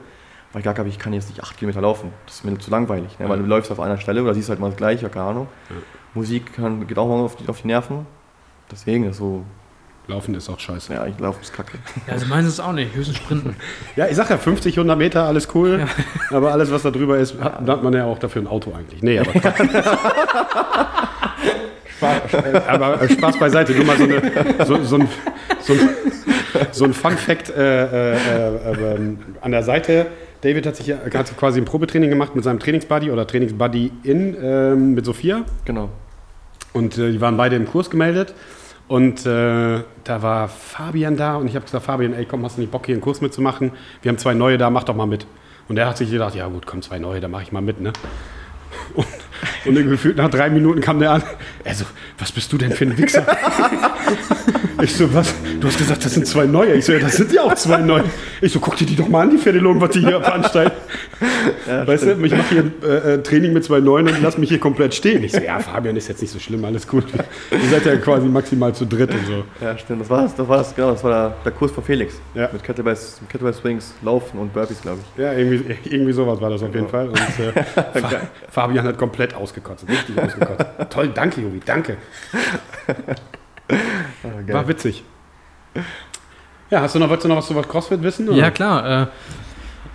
Weil 0.54 0.60
ich 0.62 0.64
gesagt 0.64 0.80
habe, 0.80 0.90
ich 0.90 0.98
kann 0.98 1.12
jetzt 1.14 1.30
nicht 1.30 1.44
acht 1.44 1.58
Kilometer 1.58 1.82
laufen. 1.82 2.12
Das 2.26 2.36
ist 2.36 2.46
mir 2.46 2.58
zu 2.58 2.72
langweilig. 2.72 3.20
Ne? 3.20 3.28
Weil 3.30 3.38
Ja. 3.38 3.44
du 3.44 3.50
läufst 3.50 3.72
auf 3.72 3.80
einer 3.80 3.98
Stelle 3.98 4.24
oder 4.24 4.34
siehst 4.34 4.50
halt 4.50 4.60
mal 4.60 4.70
das 4.70 4.78
Gleiche, 4.78 5.10
keine 5.10 5.26
Ahnung. 5.26 5.48
Ja. 5.70 5.76
Musik 6.14 6.54
kann, 6.54 6.88
geht 6.88 6.98
auch 6.98 7.08
mal 7.08 7.20
auf 7.24 7.36
die, 7.36 7.48
auf 7.50 7.62
die 7.62 7.68
Nerven. 7.68 8.06
Deswegen 8.72 9.04
ist 9.10 9.18
so 9.18 9.44
Laufen 10.10 10.34
ist 10.36 10.50
auch 10.50 10.58
scheiße. 10.58 10.94
Ja, 10.94 11.06
ich 11.06 11.20
laufe 11.20 11.42
ist 11.42 11.52
kacke. 11.54 11.78
Ja, 12.08 12.14
also 12.14 12.28
meins 12.28 12.48
ist 12.48 12.54
es 12.54 12.60
auch 12.62 12.72
nicht, 12.72 12.96
höchstens 12.96 13.18
Sprinten. 13.18 13.58
Ja, 13.98 14.08
ich 14.08 14.16
sag 14.16 14.30
ja, 14.30 14.38
50, 14.38 14.78
100 14.78 14.98
Meter, 14.98 15.26
alles 15.26 15.54
cool. 15.54 15.86
Aber 16.32 16.54
alles, 16.54 16.72
was 16.72 16.84
da 16.84 16.92
drüber 16.92 17.18
ist, 17.18 17.38
hat, 17.42 17.68
da 17.68 17.74
hat 17.74 17.84
man 17.84 17.92
ja 17.92 18.06
auch 18.06 18.18
dafür 18.18 18.42
ein 18.42 18.48
Auto 18.48 18.74
eigentlich. 18.74 19.04
Nee, 19.04 19.20
aber. 19.20 19.32
Spaß, 21.98 22.34
äh, 22.34 22.62
aber 22.68 23.02
äh, 23.02 23.10
Spaß 23.10 23.38
beiseite, 23.40 23.74
nur 23.74 23.86
mal 23.86 23.98
so, 23.98 24.04
eine, 24.04 24.22
so, 24.66 24.84
so 24.84 24.96
ein, 24.98 25.08
so 25.62 25.74
ein, 25.74 25.80
so 26.72 26.86
ein 26.86 26.94
Fun-Fact 26.94 27.50
äh, 27.50 28.14
äh, 28.14 28.14
äh, 28.16 28.96
ähm, 28.96 29.20
an 29.42 29.52
der 29.52 29.64
Seite. 29.64 30.08
David 30.42 30.66
hat 30.68 30.76
sich 30.76 30.88
ja- 30.88 30.98
hat 31.14 31.36
quasi 31.38 31.60
ein 31.60 31.66
Probetraining 31.66 32.10
gemacht 32.10 32.36
mit 32.36 32.44
seinem 32.44 32.60
Trainingsbuddy 32.60 33.10
oder 33.12 33.26
Trainingsbuddy 33.26 33.92
in 34.04 34.36
ähm, 34.42 34.94
mit 34.94 35.06
Sophia. 35.06 35.42
Genau. 35.66 35.90
Und 36.74 36.98
äh, 36.98 37.12
die 37.12 37.22
waren 37.22 37.38
beide 37.38 37.56
im 37.56 37.66
Kurs 37.68 37.90
gemeldet. 37.90 38.34
Und 38.88 39.26
äh, 39.26 39.82
da 40.06 40.22
war 40.22 40.48
Fabian 40.48 41.18
da 41.18 41.36
und 41.36 41.48
ich 41.48 41.56
habe 41.56 41.66
gesagt, 41.66 41.84
Fabian, 41.84 42.14
ey, 42.14 42.26
komm, 42.26 42.46
hast 42.46 42.56
du 42.58 42.62
nicht 42.62 42.72
Bock, 42.72 42.86
hier 42.86 42.96
einen 42.96 43.02
Kurs 43.02 43.20
mitzumachen? 43.20 43.72
Wir 44.02 44.10
haben 44.10 44.18
zwei 44.18 44.34
neue 44.34 44.58
da, 44.58 44.70
mach 44.70 44.84
doch 44.84 44.96
mal 44.96 45.08
mit. 45.08 45.26
Und 45.68 45.78
er 45.78 45.88
hat 45.88 45.98
sich 45.98 46.10
gedacht, 46.10 46.36
ja 46.36 46.48
gut, 46.48 46.66
komm, 46.66 46.82
zwei 46.82 46.98
neue, 46.98 47.20
da 47.20 47.28
mache 47.28 47.44
ich 47.44 47.52
mal 47.52 47.62
mit, 47.62 47.82
ne? 47.82 47.92
Und, 48.94 49.06
und 49.66 49.76
gefühlt 49.76 50.18
nach 50.18 50.30
drei 50.30 50.50
Minuten 50.50 50.82
kam 50.82 51.00
der 51.00 51.12
an. 51.12 51.24
Er 51.64 51.76
so, 51.76 51.86
was 52.18 52.32
bist 52.32 52.52
du 52.54 52.58
denn 52.58 52.72
für 52.72 52.86
ein 52.86 52.98
Wichser? 52.98 53.26
Ich 54.82 54.96
so, 54.96 55.12
was? 55.12 55.34
Du 55.60 55.68
hast 55.68 55.78
gesagt, 55.80 56.06
das 56.06 56.14
sind 56.14 56.28
zwei 56.28 56.46
neue. 56.46 56.74
Ich 56.76 56.86
so, 56.86 56.94
ja, 56.94 57.00
das 57.00 57.18
sind 57.18 57.32
ja 57.32 57.42
auch 57.42 57.56
zwei 57.56 57.78
neue. 57.78 58.04
Ich 58.42 58.52
so, 58.52 58.60
guck 58.60 58.76
dir 58.76 58.86
die 58.86 58.96
doch 58.96 59.08
mal 59.08 59.22
an, 59.24 59.32
die 59.32 59.38
Pferdelogen, 59.38 59.82
was 59.82 59.90
die 59.90 60.02
hier 60.02 60.22
veranstalten. 60.22 60.78
weißt 61.86 62.04
du, 62.04 62.12
ich 62.24 62.32
mache 62.32 62.50
hier 62.50 62.72
äh, 62.84 63.14
äh, 63.14 63.24
Training 63.24 63.54
mit 63.54 63.64
zwei 63.64 63.80
neuen 63.80 64.08
und 64.08 64.22
lass 64.22 64.38
mich 64.38 64.50
hier 64.50 64.60
komplett 64.60 64.94
stehen. 64.94 65.24
Ich 65.24 65.32
so, 65.32 65.40
ja, 65.40 65.60
Fabian 65.60 65.96
ist 65.96 66.08
jetzt 66.10 66.22
nicht 66.22 66.32
so 66.32 66.38
schlimm, 66.38 66.64
alles 66.64 66.88
gut. 66.88 67.06
Ihr 67.52 67.70
seid 67.70 67.86
ja 67.86 67.96
quasi 67.96 68.28
maximal 68.28 68.74
zu 68.74 68.86
dritt 68.86 69.12
und 69.12 69.26
so. 69.26 69.44
Ja, 69.66 69.76
stimmt. 69.80 70.02
Das 70.02 70.10
war 70.12 70.22
das, 70.22 70.36
das 70.36 70.48
war 70.48 70.58
das, 70.58 70.76
genau, 70.76 70.92
das 70.92 71.04
war 71.04 71.12
der, 71.12 71.36
der 71.44 71.52
Kurs 71.54 71.72
von 71.72 71.84
Felix. 71.84 72.22
Ja. 72.36 72.50
Mit 72.54 72.64
Kettlebells, 72.64 73.18
mit 73.22 73.32
Kettlebell 73.32 73.54
Swings, 73.56 73.96
Laufen 74.04 74.38
und 74.38 74.54
Burpees, 74.54 74.82
glaube 74.82 75.00
ich. 75.02 75.24
Ja, 75.24 75.34
irgendwie, 75.34 75.76
irgendwie 75.90 76.14
sowas 76.14 76.40
war 76.40 76.52
das 76.52 76.62
auf 76.62 76.74
jeden 76.74 76.88
Fall. 76.88 77.10
Und 77.10 77.18
äh, 77.18 77.64
Fa 77.74 78.22
Fabian 78.52 78.86
hat 78.86 78.98
komplett 78.98 79.27
ausgekotzt, 79.34 79.88
richtig 79.88 80.18
ausgekotzt. 80.20 80.66
Toll, 80.90 81.10
danke, 81.10 81.42
Jovi, 81.42 81.62
danke. 81.66 81.98
Ah, 83.70 84.54
War 84.54 84.68
witzig. 84.68 85.04
Ja, 86.70 86.82
hast 86.82 86.96
du 86.96 87.00
noch, 87.00 87.10
wolltest 87.10 87.26
du 87.26 87.30
noch 87.30 87.38
was 87.38 87.48
zu 87.48 87.56
was 87.56 87.68
CrossFit 87.68 88.02
wissen? 88.02 88.28
oder? 88.30 88.38
Ja, 88.38 88.52
klar. 88.52 89.04
Äh, 89.04 89.08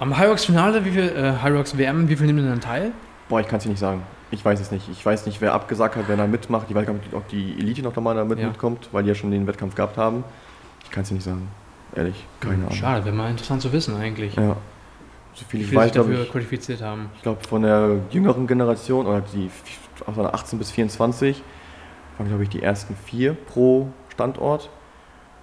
am 0.00 0.16
High 0.16 0.28
Rocks 0.30 0.44
Finale, 0.44 0.84
wie 0.84 0.90
viel, 0.90 1.08
äh, 1.08 1.32
High 1.42 1.54
Rocks 1.54 1.76
WM, 1.76 2.08
wie 2.08 2.16
viel 2.16 2.26
nimmt 2.26 2.40
ihr 2.40 2.48
denn 2.50 2.60
teil? 2.60 2.92
Boah, 3.28 3.40
ich 3.40 3.48
kann 3.48 3.58
es 3.58 3.64
dir 3.64 3.70
nicht 3.70 3.78
sagen. 3.78 4.02
Ich 4.30 4.44
weiß 4.44 4.60
es 4.60 4.70
nicht. 4.70 4.88
Ich 4.90 5.04
weiß 5.04 5.26
nicht, 5.26 5.40
wer 5.40 5.52
abgesagt 5.52 5.96
hat, 5.96 6.04
wer 6.06 6.16
da 6.16 6.26
mitmacht. 6.26 6.66
Ich 6.68 6.74
weiß 6.74 6.86
gar 6.86 6.94
nicht, 6.94 7.12
ob 7.12 7.28
die 7.28 7.54
Elite 7.58 7.82
noch 7.82 7.94
mal 7.96 8.14
da 8.14 8.24
mit 8.24 8.38
Ja. 8.38 8.48
mitkommt, 8.48 8.88
weil 8.92 9.02
die 9.02 9.10
ja 9.10 9.14
schon 9.14 9.30
den 9.30 9.46
Wettkampf 9.46 9.74
gehabt 9.74 9.96
haben. 9.98 10.24
Ich 10.84 10.90
kann 10.90 11.02
es 11.02 11.08
dir 11.08 11.14
nicht 11.14 11.24
sagen. 11.24 11.48
Ehrlich, 11.94 12.24
keine 12.40 12.54
Ahnung. 12.54 12.70
Schade, 12.72 13.04
wäre 13.04 13.14
mal 13.14 13.30
interessant 13.30 13.60
zu 13.60 13.70
wissen 13.72 13.94
eigentlich. 13.96 14.34
Ja. 14.36 14.56
So 15.34 15.44
viel 15.46 15.60
Wie 15.60 15.64
ich 15.64 15.68
viele 15.70 15.80
weiß, 15.80 15.86
sich 15.86 15.92
glaube 15.94 16.10
dafür 16.10 16.24
ich, 16.24 16.30
qualifiziert 16.32 16.82
haben. 16.82 17.10
ich 17.16 17.22
glaube 17.22 17.40
von 17.48 17.62
der 17.62 17.96
jüngeren 18.10 18.46
Generation 18.46 19.06
oder 19.06 19.22
die 19.22 19.50
aus 20.06 20.14
der 20.14 20.34
18 20.34 20.58
bis 20.58 20.70
24 20.70 21.42
waren 22.18 22.28
glaube 22.28 22.42
ich 22.42 22.48
die 22.50 22.62
ersten 22.62 22.94
vier 23.06 23.32
pro 23.34 23.88
Standort. 24.10 24.68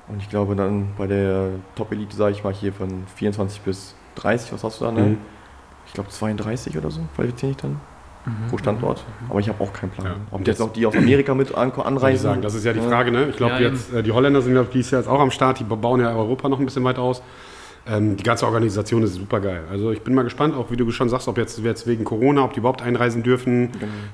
Und 0.08 0.22
ich 0.22 0.29
glaube 0.29 0.55
dann 0.55 0.89
bei 0.98 1.05
der 1.08 1.50
Top 1.75 1.91
Elite, 1.91 2.15
sage 2.15 2.31
ich 2.31 2.43
mal, 2.43 2.53
hier 2.53 2.74
von 2.74 3.03
24 3.15 3.62
bis 3.62 3.96
30, 4.15 4.53
was 4.53 4.63
hast 4.63 4.81
du 4.81 4.86
da? 4.86 4.91
Ne? 4.91 5.01
Mhm. 5.01 5.17
Ich 5.86 5.93
glaube 5.93 6.10
32 6.10 6.77
oder 6.77 6.89
so 6.91 7.01
qualifiziere 7.15 7.51
ich 7.51 7.58
dann 7.58 7.79
Mhm. 8.25 8.50
pro 8.50 8.58
Standort. 8.58 9.05
Aber 9.29 9.39
ich 9.39 9.48
habe 9.48 9.63
auch 9.63 9.72
keinen 9.72 9.91
Plan. 9.91 10.05
Ja. 10.08 10.15
Ob 10.31 10.46
jetzt 10.46 10.62
auch 10.62 10.74
die 10.74 10.86
aus 10.86 10.96
Amerika 10.96 11.34
mit 11.34 11.55
anreisen. 11.55 12.10
ich 12.15 12.19
sagen, 12.22 12.41
das 12.41 12.53
ist 12.53 12.65
ja 12.65 12.74
die 12.74 12.81
Frage, 12.81 13.12
ne? 13.12 13.27
Ich 13.29 13.38
glaube 13.38 13.55
Ja, 13.55 13.69
jetzt, 13.69 13.93
äh, 13.93 14.03
die 14.03 14.12
Holländer 14.12 14.41
sind 14.41 14.55
ja 14.55 14.63
dieses 14.63 14.91
Jahr 14.91 15.01
jetzt 15.01 15.08
auch 15.08 15.22
am 15.22 15.31
Start, 15.31 15.60
die 15.60 15.63
bauen 15.63 16.01
ja 16.01 16.13
Europa 16.13 16.50
noch 16.50 16.60
ein 16.60 16.65
bisschen 16.65 16.84
weit 16.84 17.00
aus. 17.00 17.24
Ähm, 17.88 18.17
die 18.17 18.24
ganze 18.24 18.45
Organisation 18.45 19.01
ist 19.03 19.15
super 19.15 19.39
geil. 19.39 19.63
Also 19.71 19.91
ich 19.91 20.01
bin 20.01 20.13
mal 20.13 20.24
gespannt, 20.24 20.55
auch 20.55 20.69
wie 20.69 20.77
du 20.77 20.89
schon 20.91 21.09
sagst, 21.09 21.27
ob 21.27 21.38
jetzt, 21.38 21.59
jetzt 21.59 21.88
wegen 21.88 22.03
Corona, 22.03 22.43
ob 22.43 22.53
die 22.53 22.59
überhaupt 22.59 22.81
einreisen 22.81 23.24
dürfen. 23.24 23.71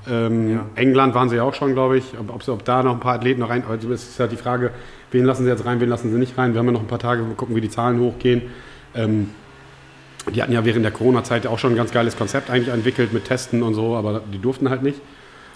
Ähm, 0.08 0.50
Ja. 0.50 0.66
England 0.76 1.14
waren 1.14 1.28
sie 1.28 1.36
ja 1.36 1.42
auch 1.42 1.54
schon, 1.54 1.72
glaube 1.74 1.98
ich. 1.98 2.04
Ob, 2.18 2.34
ob, 2.34 2.42
sie, 2.42 2.52
ob 2.52 2.64
da 2.64 2.82
noch 2.82 2.94
ein 2.94 3.00
paar 3.00 3.14
Athleten 3.14 3.40
noch 3.40 3.50
rein. 3.50 3.64
Also 3.68 3.90
es 3.92 4.08
ist 4.08 4.18
ja 4.18 4.26
die 4.26 4.36
Frage, 4.36 4.70
wen 5.10 5.24
lassen 5.24 5.44
sie 5.44 5.50
jetzt 5.50 5.64
rein, 5.66 5.80
wen 5.80 5.88
lassen 5.88 6.10
sie 6.10 6.18
nicht 6.18 6.38
rein. 6.38 6.52
Wir 6.54 6.60
haben 6.60 6.66
ja 6.66 6.72
noch 6.72 6.80
ein 6.80 6.86
paar 6.86 6.98
Tage, 6.98 7.26
wir 7.26 7.34
gucken, 7.34 7.54
wie 7.56 7.60
die 7.60 7.70
Zahlen 7.70 8.00
hochgehen. 8.00 8.42
Ähm, 8.94 9.30
die 10.34 10.42
hatten 10.42 10.52
ja 10.52 10.64
während 10.64 10.84
der 10.84 10.92
Corona-Zeit 10.92 11.44
ja 11.44 11.50
auch 11.50 11.58
schon 11.58 11.72
ein 11.72 11.76
ganz 11.76 11.92
geiles 11.92 12.16
Konzept 12.16 12.50
eigentlich 12.50 12.68
entwickelt 12.74 13.12
mit 13.12 13.24
Testen 13.26 13.62
und 13.62 13.74
so, 13.74 13.94
aber 13.94 14.22
die 14.32 14.38
durften 14.38 14.70
halt 14.70 14.82
nicht. 14.82 15.00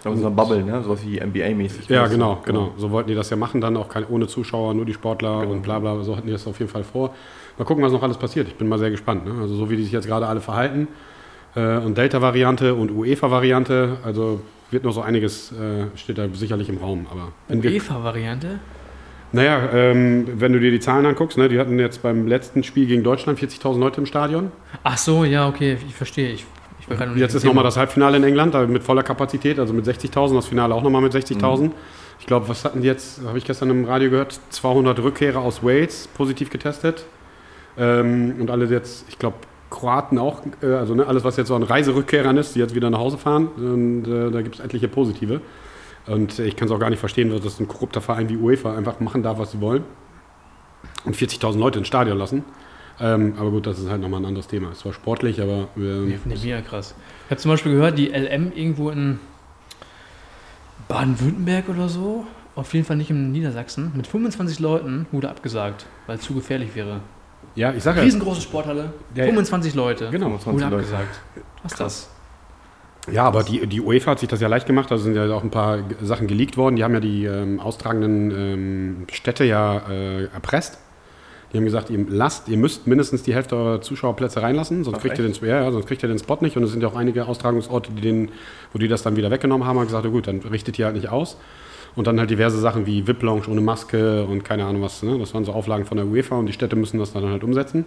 Das 0.05 0.15
ist 0.15 0.21
eine 0.25 0.31
Bubble, 0.35 0.63
ne? 0.63 0.83
Sowas 0.83 1.01
wie 1.05 1.21
NBA-mäßig. 1.21 1.89
Ja, 1.91 2.07
genau, 2.07 2.41
genau. 2.45 2.73
So 2.79 2.91
wollten 2.91 3.09
die 3.09 3.15
das 3.15 3.29
ja 3.31 3.37
machen, 3.37 3.61
dann 3.61 3.77
auch 3.77 3.89
kein, 3.89 4.07
ohne 4.09 4.29
Zuschauer, 4.29 4.73
nur 4.75 4.85
die 4.87 4.95
Sportler 4.95 5.47
und 5.47 5.63
bla 5.63 5.79
bla. 5.79 6.03
So 6.03 6.17
hatten 6.17 6.27
die 6.27 6.33
das 6.33 6.47
auf 6.47 6.59
jeden 6.59 6.71
Fall 6.71 6.85
vor. 6.85 7.15
Mal 7.61 7.67
gucken, 7.67 7.85
was 7.85 7.93
noch 7.93 8.03
alles 8.03 8.17
passiert. 8.17 8.49
Ich 8.49 8.55
bin 8.55 8.71
mal 8.71 8.79
sehr 8.79 8.91
gespannt. 8.91 9.27
Ne? 9.27 9.35
Also 9.39 9.55
so 9.55 9.69
wie 9.69 9.77
die 9.77 9.83
sich 9.83 9.93
jetzt 9.93 10.07
gerade 10.07 10.27
alle 10.27 10.41
verhalten 10.41 10.89
äh, 11.55 11.77
und 11.77 11.99
Delta-Variante 11.99 12.75
und 12.75 12.91
UEFA-Variante, 12.91 13.99
also 14.03 14.41
wird 14.71 14.83
noch 14.83 14.93
so 14.93 15.03
einiges, 15.03 15.53
äh, 15.53 15.95
steht 15.95 16.17
da 16.17 16.27
sicherlich 16.33 16.71
im 16.71 16.79
Raum. 16.79 17.07
Aber 17.11 17.33
UEFA-Variante? 17.55 18.61
naja, 19.33 19.69
ähm, 19.75 20.27
wenn 20.37 20.55
du 20.55 20.59
dir 20.59 20.71
die 20.71 20.81
Zahlen 20.81 21.05
anguckst, 21.05 21.37
ne, 21.37 21.51
die 21.51 21.59
hatten 21.59 21.79
jetzt 21.79 22.03
beim 22.03 22.27
letzten 22.27 22.65
Spiel 22.65 22.87
gegen 22.87 23.05
Deutschland 23.05 23.39
40.000 23.39 23.79
Leute 23.79 24.01
im 24.01 24.07
Stadion. 24.07 24.53
Ach 24.83 24.97
so, 24.97 25.25
ja, 25.25 25.47
okay, 25.47 25.77
ich 25.87 25.95
verstehe. 25.95 26.33
Ich, 26.33 26.47
ich 26.81 26.89
war 26.89 27.15
Jetzt 27.15 27.35
ist 27.35 27.45
nochmal 27.45 27.65
das 27.65 27.77
Halbfinale 27.77 28.17
in 28.17 28.25
England, 28.25 28.55
mit 28.71 28.83
voller 28.83 29.03
Kapazität, 29.03 29.59
also 29.59 29.75
mit 29.75 29.87
60.000, 29.87 30.35
das 30.35 30.47
Finale 30.47 30.75
auch 30.75 30.83
nochmal 30.83 31.03
mit 31.03 31.13
60.000. 31.13 31.73
Ich 32.21 32.27
glaube, 32.27 32.49
was 32.49 32.65
hatten 32.65 32.81
die 32.81 32.87
jetzt, 32.87 33.21
habe 33.27 33.37
ich 33.37 33.45
gestern 33.45 33.69
im 33.69 33.85
Radio 33.85 34.09
gehört, 34.09 34.41
200 34.49 34.99
Rückkehrer 35.01 35.41
aus 35.41 35.63
Wales 35.63 36.09
positiv 36.09 36.49
getestet. 36.49 37.05
Ähm, 37.81 38.37
und 38.39 38.51
alle 38.51 38.67
jetzt, 38.67 39.07
ich 39.09 39.19
glaube, 39.19 39.37
Kroaten 39.71 40.19
auch, 40.19 40.43
äh, 40.63 40.67
also 40.67 40.95
ne, 40.95 41.07
alles, 41.07 41.25
was 41.25 41.37
jetzt 41.37 41.49
so 41.49 41.55
an 41.55 41.63
Reiserückkehrern 41.63 42.37
ist, 42.37 42.55
die 42.55 42.59
jetzt 42.59 42.75
wieder 42.75 42.91
nach 42.91 42.99
Hause 42.99 43.17
fahren. 43.17 43.49
Und 43.49 44.05
äh, 44.05 44.31
da 44.31 44.43
gibt 44.43 44.57
es 44.57 44.61
etliche 44.61 44.89
positive. 44.89 45.41
Und 46.07 46.39
äh, 46.39 46.45
ich 46.45 46.57
kann 46.57 46.69
es 46.69 46.73
auch 46.73 46.79
gar 46.79 46.91
nicht 46.91 46.99
verstehen, 46.99 47.31
dass 47.31 47.41
das 47.41 47.59
ein 47.59 47.69
korrupter 47.69 48.03
Verein 48.03 48.29
wie 48.29 48.37
UEFA 48.37 48.77
einfach 48.77 49.01
machen 49.01 49.23
darf, 49.23 49.39
was 49.39 49.53
sie 49.53 49.61
wollen. 49.61 49.85
Und 51.05 51.17
40.000 51.17 51.59
Leute 51.59 51.79
ins 51.79 51.89
Stadion 51.89 52.19
lassen. 52.19 52.45
Ähm, 53.01 53.35
aber 53.39 53.51
gut, 53.51 53.67
das 53.67 53.79
ist 53.79 53.89
halt 53.89 54.03
nochmal 54.03 54.21
ein 54.21 54.27
anderes 54.27 54.47
Thema. 54.47 54.71
Es 54.73 54.85
war 54.85 54.93
sportlich, 54.93 55.41
aber 55.41 55.69
ähm, 55.77 56.13
ich 56.27 56.45
mega 56.45 56.61
krass. 56.61 56.95
Ich 57.25 57.31
habe 57.31 57.41
zum 57.41 57.51
Beispiel 57.51 57.73
gehört, 57.73 57.97
die 57.97 58.09
LM 58.09 58.53
irgendwo 58.53 58.91
in 58.91 59.19
Baden-Württemberg 60.89 61.71
oder 61.71 61.89
so, 61.89 62.27
auf 62.57 62.75
jeden 62.75 62.85
Fall 62.85 62.97
nicht 62.97 63.09
in 63.09 63.33
Niedersachsen, 63.33 63.93
mit 63.95 64.07
25 64.07 64.59
Leuten 64.59 65.07
wurde 65.13 65.31
abgesagt, 65.31 65.87
weil 66.07 66.19
es 66.19 66.23
zu 66.23 66.35
gefährlich 66.35 66.75
wäre. 66.75 67.01
Ja, 67.61 67.73
ich 67.75 67.83
sage 67.83 67.99
ja, 67.99 68.05
Riesengroße 68.05 68.41
Sporthalle, 68.41 68.93
Ja, 69.15 69.25
ja. 69.25 69.27
25 69.27 69.75
Leute, 69.75 70.09
Genau. 70.11 70.37
25 70.39 70.47
wurde 70.47 70.65
Leute. 70.65 70.77
abgesagt. 70.77 71.21
Was 71.63 71.73
ist 71.73 71.81
das? 71.81 72.11
Ja, 73.13 73.25
aber 73.25 73.43
die, 73.43 73.67
die 73.67 73.81
UEFA 73.81 74.13
hat 74.13 74.21
sich 74.21 74.29
das 74.29 74.41
ja 74.41 74.49
leicht 74.49 74.67
gemacht. 74.67 74.91
Da 74.91 74.99
sind 74.99 75.15
ja 75.15 75.31
auch 75.35 75.43
ein 75.43 75.51
paar 75.51 75.79
Sachen 76.03 76.27
geleakt 76.27 76.57
worden. 76.57 76.77
Die 76.77 76.85
haben 76.85 76.95
ja 76.95 77.01
die 77.01 77.25
ähm, 77.25 77.59
austragenden 77.61 78.31
ähm, 78.31 79.07
Städte 79.13 79.45
ja 79.45 79.79
äh, 79.91 80.25
erpresst. 80.25 80.79
Die 81.53 81.57
haben 81.57 81.65
gesagt, 81.65 81.91
ihr 81.91 82.05
lasst, 82.09 82.49
ihr 82.49 82.57
müsst 82.57 82.87
mindestens 82.87 83.23
die 83.25 83.35
Hälfte 83.35 83.57
eurer 83.57 83.81
Zuschauerplätze 83.81 84.41
reinlassen, 84.41 84.85
sonst 84.85 84.99
Ach, 84.99 85.03
kriegt, 85.03 85.19
ihr 85.19 85.25
den, 85.27 85.35
ja, 85.47 85.63
ja, 85.63 85.73
sonst 85.73 85.87
kriegt 85.87 86.03
ihr 86.03 86.09
den 86.09 86.19
Spot 86.19 86.39
nicht. 86.41 86.57
Und 86.57 86.63
es 86.63 86.71
sind 86.71 86.83
ja 86.83 86.89
auch 86.89 86.95
einige 86.95 87.27
Austragungsorte, 87.27 87.91
die 87.91 88.01
den, 88.01 88.31
wo 88.73 88.79
die 88.79 88.87
das 88.87 89.03
dann 89.03 89.17
wieder 89.17 89.31
weggenommen 89.31 89.67
haben, 89.67 89.79
haben 89.79 89.87
gesagt, 89.87 90.05
ja 90.05 90.11
gut, 90.11 90.29
dann 90.29 90.41
richtet 90.41 90.79
ihr 90.79 90.87
halt 90.87 90.95
nicht 90.95 91.09
aus. 91.09 91.37
Und 91.97 92.07
dann 92.07 92.19
halt 92.19 92.31
diverse 92.31 92.59
Sachen 92.59 92.87
wie 92.87 93.07
VIP-Lounge 93.07 93.49
ohne 93.49 93.61
Maske 93.61 94.25
und 94.25 94.45
keine 94.45 94.65
Ahnung 94.65 94.83
was. 94.83 95.03
Ne? 95.03 95.19
Das 95.19 95.35
waren 95.35 95.45
so 95.45 95.53
Auflagen 95.53 95.85
von 95.85 95.97
der 95.97 96.07
UEFA 96.07 96.37
und 96.37 96.47
die 96.47 96.53
Städte 96.53 96.77
müssen 96.77 96.99
das 96.99 97.13
dann 97.13 97.25
halt 97.29 97.43
umsetzen. 97.43 97.87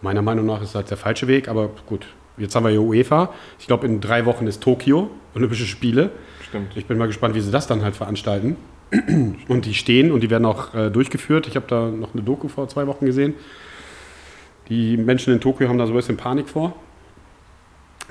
Meiner 0.00 0.22
Meinung 0.22 0.46
nach 0.46 0.62
ist 0.62 0.74
das 0.74 0.86
der 0.86 0.96
falsche 0.96 1.28
Weg, 1.28 1.48
aber 1.48 1.70
gut. 1.86 2.06
Jetzt 2.38 2.56
haben 2.56 2.64
wir 2.64 2.70
ja 2.70 2.80
UEFA. 2.80 3.32
Ich 3.58 3.66
glaube, 3.66 3.86
in 3.86 4.00
drei 4.00 4.24
Wochen 4.24 4.46
ist 4.46 4.62
Tokio, 4.62 5.10
Olympische 5.34 5.66
Spiele. 5.66 6.10
Stimmt. 6.48 6.76
Ich 6.76 6.86
bin 6.86 6.96
mal 6.96 7.06
gespannt, 7.06 7.34
wie 7.34 7.40
sie 7.40 7.50
das 7.50 7.66
dann 7.66 7.82
halt 7.82 7.94
veranstalten. 7.94 8.56
Und 9.48 9.64
die 9.64 9.74
stehen 9.74 10.12
und 10.12 10.22
die 10.22 10.30
werden 10.30 10.44
auch 10.44 10.74
äh, 10.74 10.90
durchgeführt. 10.90 11.46
Ich 11.46 11.56
habe 11.56 11.66
da 11.66 11.88
noch 11.88 12.12
eine 12.12 12.22
Doku 12.22 12.48
vor 12.48 12.68
zwei 12.68 12.86
Wochen 12.86 13.06
gesehen. 13.06 13.34
Die 14.68 14.96
Menschen 14.96 15.32
in 15.32 15.40
Tokio 15.40 15.68
haben 15.68 15.78
da 15.78 15.86
so 15.86 15.92
ein 15.92 15.96
bisschen 15.96 16.16
Panik 16.16 16.48
vor, 16.48 16.74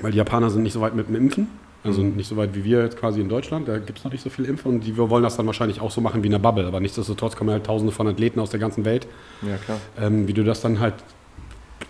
weil 0.00 0.12
die 0.12 0.18
Japaner 0.18 0.50
sind 0.50 0.62
nicht 0.62 0.72
so 0.72 0.80
weit 0.80 0.94
mit 0.94 1.08
dem 1.08 1.14
Impfen. 1.14 1.48
Also 1.84 2.02
nicht 2.02 2.28
so 2.28 2.36
weit 2.36 2.54
wie 2.54 2.64
wir 2.64 2.82
jetzt 2.82 2.96
quasi 2.96 3.20
in 3.20 3.28
Deutschland. 3.28 3.66
Da 3.66 3.78
gibt 3.78 3.98
es 3.98 4.04
noch 4.04 4.12
nicht 4.12 4.22
so 4.22 4.30
viel 4.30 4.44
Impfen 4.44 4.74
und 4.74 4.80
die 4.82 4.96
wollen 4.96 5.22
das 5.24 5.36
dann 5.36 5.46
wahrscheinlich 5.46 5.80
auch 5.80 5.90
so 5.90 6.00
machen 6.00 6.22
wie 6.22 6.28
in 6.28 6.34
einer 6.34 6.42
Bubble. 6.42 6.66
Aber 6.66 6.78
nichtsdestotrotz 6.78 7.34
kommen 7.34 7.50
halt 7.50 7.66
tausende 7.66 7.92
von 7.92 8.06
Athleten 8.06 8.38
aus 8.38 8.50
der 8.50 8.60
ganzen 8.60 8.84
Welt. 8.84 9.08
Ja, 9.42 9.56
klar. 9.56 9.78
Ähm, 10.00 10.28
wie 10.28 10.32
du 10.32 10.44
das 10.44 10.60
dann 10.60 10.78
halt 10.78 10.94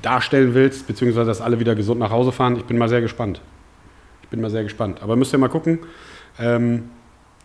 darstellen 0.00 0.54
willst, 0.54 0.86
beziehungsweise 0.86 1.26
dass 1.26 1.42
alle 1.42 1.60
wieder 1.60 1.74
gesund 1.74 2.00
nach 2.00 2.10
Hause 2.10 2.32
fahren. 2.32 2.56
Ich 2.56 2.64
bin 2.64 2.78
mal 2.78 2.88
sehr 2.88 3.02
gespannt. 3.02 3.42
Ich 4.22 4.28
bin 4.28 4.40
mal 4.40 4.50
sehr 4.50 4.62
gespannt. 4.62 5.02
Aber 5.02 5.16
müsst 5.16 5.34
ihr 5.34 5.38
mal 5.38 5.48
gucken. 5.48 5.80
Ähm, 6.38 6.84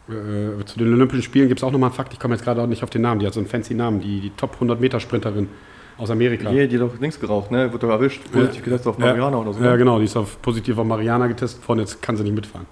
äh, 0.08 0.64
zu 0.64 0.80
den 0.80 0.94
Olympischen 0.94 1.24
Spielen 1.24 1.50
gibt 1.50 1.60
es 1.60 1.64
auch 1.66 1.72
nochmal 1.72 1.90
einen 1.90 1.96
Fakt. 1.96 2.14
Ich 2.14 2.20
komme 2.20 2.36
jetzt 2.36 2.46
gerade 2.46 2.62
auch 2.62 2.68
nicht 2.68 2.84
auf 2.84 2.90
den 2.90 3.02
Namen. 3.02 3.20
Die 3.20 3.28
hat 3.28 3.34
so 3.34 3.42
einen 3.42 3.50
fancy 3.50 3.74
Namen. 3.74 4.00
Die, 4.00 4.22
die 4.22 4.30
Top 4.32 4.54
100 4.54 4.80
Meter 4.80 5.02
Sprinterin 5.02 5.50
aus 5.98 6.10
Amerika. 6.12 6.50
Hier, 6.50 6.68
die 6.68 6.76
hat 6.80 6.84
doch 6.84 7.00
links 7.00 7.20
geraucht, 7.20 7.52
ne? 7.52 7.72
Wird 7.72 7.82
doch 7.84 7.90
erwischt. 7.90 8.22
Positiv 8.32 8.64
getestet 8.64 8.88
auf 8.88 8.98
Mariana 8.98 9.38
oder 9.38 9.54
so. 9.54 9.64
Ja, 9.64 9.72
ne? 9.72 9.78
genau. 9.78 10.00
Die 10.00 10.06
ist 10.06 10.16
auf, 10.18 10.42
positiv 10.42 10.78
auf 10.78 10.86
Mariana 10.86 11.28
getestet 11.28 11.68
worden. 11.68 11.80
Jetzt 11.80 12.02
kann 12.02 12.16
sie 12.18 12.24
nicht 12.24 12.36
mitfahren. 12.36 12.66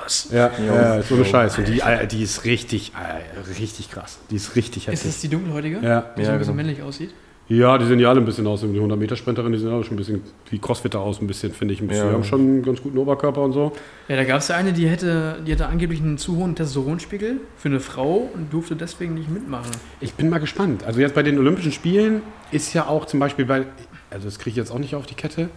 krass. 0.00 0.28
Ja, 0.32 0.50
ja, 0.64 1.02
so 1.02 1.14
eine 1.14 1.24
Jo. 1.24 1.28
Scheiß. 1.30 1.58
Und 1.58 1.68
die, 1.68 1.80
äh, 1.80 2.06
die 2.06 2.22
ist 2.22 2.44
richtig, 2.44 2.92
äh, 2.94 3.38
richtig 3.58 3.90
krass. 3.90 4.18
Die 4.30 4.36
ist 4.36 4.54
richtig 4.56 4.84
Ist 4.88 4.92
heftig. 4.94 5.10
das 5.12 5.20
die 5.20 5.28
dunkelhäutige? 5.28 5.80
Ja. 5.82 6.00
Die 6.16 6.22
so 6.22 6.28
Ja, 6.28 6.32
ein 6.32 6.38
bisschen 6.38 6.38
genau. 6.38 6.52
männlich 6.54 6.82
aussieht? 6.82 7.10
Ja, 7.48 7.78
die 7.78 7.84
sehen 7.86 8.00
ja 8.00 8.08
alle 8.08 8.20
ein 8.20 8.24
bisschen 8.24 8.46
aus. 8.46 8.62
Die 8.62 8.66
100-Meter-Sprinterin, 8.66 9.52
die 9.52 9.58
sehen 9.58 9.72
auch 9.72 9.84
schon 9.84 9.94
ein 9.94 9.98
bisschen 9.98 10.22
wie 10.50 10.58
Crossfitter 10.58 10.98
aus, 11.00 11.20
ein 11.20 11.26
bisschen, 11.28 11.52
finde 11.52 11.74
ich. 11.74 11.80
Ein 11.80 11.86
bisschen. 11.86 12.04
Ja. 12.04 12.10
Die 12.10 12.14
haben 12.16 12.24
schon 12.24 12.40
einen 12.40 12.62
ganz 12.64 12.82
guten 12.82 12.98
Oberkörper 12.98 13.40
und 13.42 13.52
so. 13.52 13.72
Ja, 14.08 14.16
da 14.16 14.24
gab 14.24 14.38
es 14.38 14.48
ja 14.48 14.56
eine, 14.56 14.72
die 14.72 14.88
hätte, 14.88 15.36
die 15.46 15.52
hatte 15.52 15.66
angeblich 15.66 16.00
einen 16.00 16.18
zu 16.18 16.36
hohen 16.36 16.54
Testosteronspiegel 16.56 17.40
für 17.56 17.68
eine 17.68 17.78
Frau 17.80 18.28
und 18.34 18.52
durfte 18.52 18.74
deswegen 18.74 19.14
nicht 19.14 19.30
mitmachen. 19.30 19.70
Ich 20.00 20.14
bin 20.14 20.28
mal 20.28 20.38
gespannt. 20.38 20.82
Also 20.84 21.00
jetzt 21.00 21.14
bei 21.14 21.22
den 21.22 21.38
Olympischen 21.38 21.70
Spielen 21.72 22.22
ist 22.50 22.74
ja 22.74 22.88
auch 22.88 23.04
zum 23.04 23.20
Beispiel 23.20 23.44
bei, 23.44 23.66
also 24.10 24.24
das 24.24 24.38
kriege 24.38 24.50
ich 24.50 24.56
jetzt 24.56 24.70
auch 24.72 24.78
nicht 24.80 24.94
auf 24.96 25.06
die 25.06 25.14
Kette, 25.14 25.48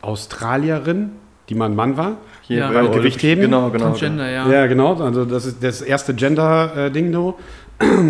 Australierin, 0.00 1.10
die 1.48 1.54
mal 1.54 1.66
ein 1.66 1.76
Mann 1.76 1.96
war. 1.96 2.18
Hier 2.42 2.58
Ja. 2.58 2.70
bei 2.70 2.86
Gewichtheben? 2.86 3.42
Genau, 3.44 3.70
genau. 3.70 3.86
Transgender, 3.86 4.30
ja. 4.30 4.48
Ja, 4.50 4.66
genau. 4.66 4.94
Also 5.02 5.24
das 5.24 5.44
ist 5.46 5.62
das 5.62 5.80
erste 5.82 6.14
Gender-Ding. 6.14 7.12
so. 7.12 7.38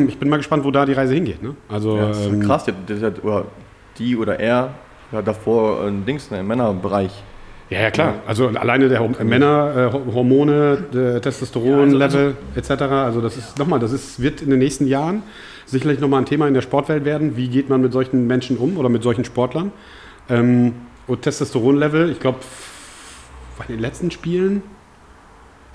Ich 0.09 0.19
bin 0.19 0.29
mal 0.31 0.37
gespannt, 0.39 0.65
wo 0.65 0.71
da 0.71 0.87
die 0.87 0.95
Reise 0.95 1.15
hingeht. 1.15 1.43
Ne? 1.43 1.55
Also 1.69 1.97
Ja, 1.97 2.09
das 2.09 2.21
ist 2.21 2.27
ähm, 2.27 2.41
krass, 2.41 2.65
die, 2.65 2.73
die, 2.89 3.05
hat- 3.05 3.23
oder 3.23 3.45
die 3.99 4.17
oder 4.17 4.41
er 4.41 4.71
hat 5.13 5.27
davor 5.27 5.85
ein 5.85 6.05
Dings 6.07 6.31
ne, 6.31 6.41
im 6.41 6.47
Männerbereich. 6.47 7.23
Ja, 7.71 7.81
ja, 7.83 7.91
klar. 7.91 8.15
Also 8.27 8.49
alleine 8.49 8.89
der 8.89 9.01
Hom- 9.01 9.15
Männer, 9.25 9.91
äh, 9.91 9.93
Ho- 9.93 10.15
Hormone, 10.15 10.85
der 10.93 11.21
Testosteron-Level 11.21 12.35
etc. 12.55 12.71
Also 12.83 13.21
das 13.21 13.37
ist 13.37 13.59
nochmal, 13.59 13.79
das 13.79 13.93
ist, 13.93 14.23
wird 14.23 14.41
in 14.41 14.49
den 14.49 14.59
nächsten 14.59 14.87
Jahren 14.87 15.23
sicherlich 15.67 16.01
nochmal 16.01 16.23
ein 16.23 16.27
Thema 16.27 16.49
in 16.49 16.55
der 16.55 16.63
Sportwelt 16.63 17.05
werden. 17.05 17.37
Wie 17.37 17.49
geht 17.49 17.69
man 17.69 17.83
mit 17.83 17.93
solchen 17.93 18.27
Menschen 18.27 18.57
um 18.57 18.79
oder 18.79 18.89
mit 18.89 19.03
solchen 19.03 19.25
Sportlern? 19.27 19.71
Ähm, 20.31 20.73
und 21.07 21.21
Testosteron-Level, 21.23 22.11
ich 22.11 22.21
glaube, 22.21 22.39
bei 23.59 23.65
den 23.67 23.81
letzten 23.81 24.11
Spielen 24.11 24.63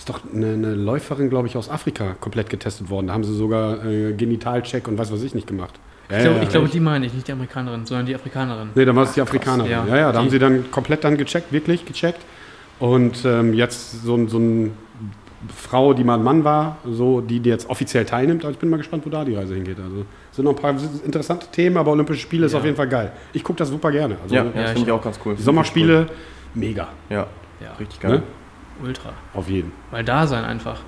ist 0.03 0.09
doch 0.09 0.19
eine, 0.33 0.47
eine 0.53 0.75
Läuferin, 0.75 1.29
glaube 1.29 1.47
ich, 1.47 1.55
aus 1.55 1.69
Afrika 1.69 2.15
komplett 2.19 2.49
getestet 2.49 2.89
worden. 2.89 3.07
Da 3.07 3.13
haben 3.13 3.23
sie 3.23 3.33
sogar 3.33 3.85
äh, 3.85 4.11
Genitalcheck 4.13 4.87
und 4.89 4.97
was 4.97 5.11
weiß 5.13 5.23
ich 5.23 5.33
nicht 5.33 5.47
gemacht. 5.47 5.79
Ja, 6.09 6.17
Ich 6.17 6.23
glaube, 6.23 6.37
ja, 6.37 6.43
ich 6.43 6.49
glaube, 6.49 6.67
die 6.67 6.79
meine 6.81 7.05
ich, 7.05 7.13
nicht 7.13 7.25
die 7.27 7.31
Amerikanerin, 7.31 7.85
sondern 7.85 8.05
die 8.05 8.13
Afrikanerin. 8.13 8.69
Nee, 8.75 8.83
dann 8.83 8.95
war 8.97 9.03
es 9.05 9.13
die 9.13 9.21
Afrikanerin. 9.21 9.71
ja. 9.71 9.85
Ja, 9.87 9.97
ja, 9.97 10.11
da 10.11 10.17
haben 10.17 10.25
Die- 10.25 10.31
sie 10.31 10.39
dann 10.39 10.69
komplett 10.71 11.05
dann 11.05 11.15
gecheckt, 11.17 11.53
wirklich 11.53 11.85
gecheckt. 11.85 12.19
Und 12.79 13.23
ähm, 13.23 13.53
jetzt 13.53 14.03
so, 14.03 14.27
so 14.27 14.37
eine 14.37 14.71
Frau, 15.55 15.93
die 15.93 16.03
mal 16.03 16.15
ein 16.15 16.23
Mann 16.23 16.43
war, 16.43 16.77
so, 16.85 17.21
die, 17.21 17.39
die 17.39 17.49
jetzt 17.49 17.69
offiziell 17.69 18.03
teilnimmt. 18.03 18.43
Aber 18.43 18.51
ich 18.51 18.57
bin 18.59 18.69
mal 18.69 18.77
gespannt, 18.77 19.05
wo 19.05 19.09
da 19.09 19.23
die 19.23 19.35
Reise 19.35 19.55
hingeht. 19.55 19.77
Also 19.79 20.05
es 20.31 20.35
sind 20.35 20.43
noch 20.43 20.51
ein 20.51 20.61
paar 20.61 20.75
interessante 21.05 21.47
Themen, 21.47 21.77
aber 21.77 21.91
Olympische 21.91 22.19
Spiele 22.19 22.45
ist 22.47 22.55
auf 22.55 22.65
jeden 22.65 22.75
Fall 22.75 22.89
geil. 22.89 23.13
Ich 23.31 23.41
gucke 23.43 23.59
das 23.59 23.69
super 23.69 23.89
gerne. 23.91 24.17
Also, 24.21 24.35
Ja, 24.35 24.43
Ja, 24.43 24.49
das 24.51 24.61
ich 24.63 24.67
finde 24.79 24.89
ich 24.89 24.91
auch 24.91 25.01
ganz 25.01 25.17
cool. 25.25 25.35
Die 25.35 25.41
Sommerspiele, 25.43 26.07
mega. 26.55 26.89
Ja, 27.09 27.27
Ja, 27.61 27.71
richtig 27.79 28.01
geil. 28.01 28.11
Ne? 28.17 28.23
Ultra. 28.81 29.13
Auf 29.33 29.49
jeden. 29.49 29.71
Mal 29.91 30.03
da 30.03 30.27
sein 30.27 30.45
einfach. 30.45 30.81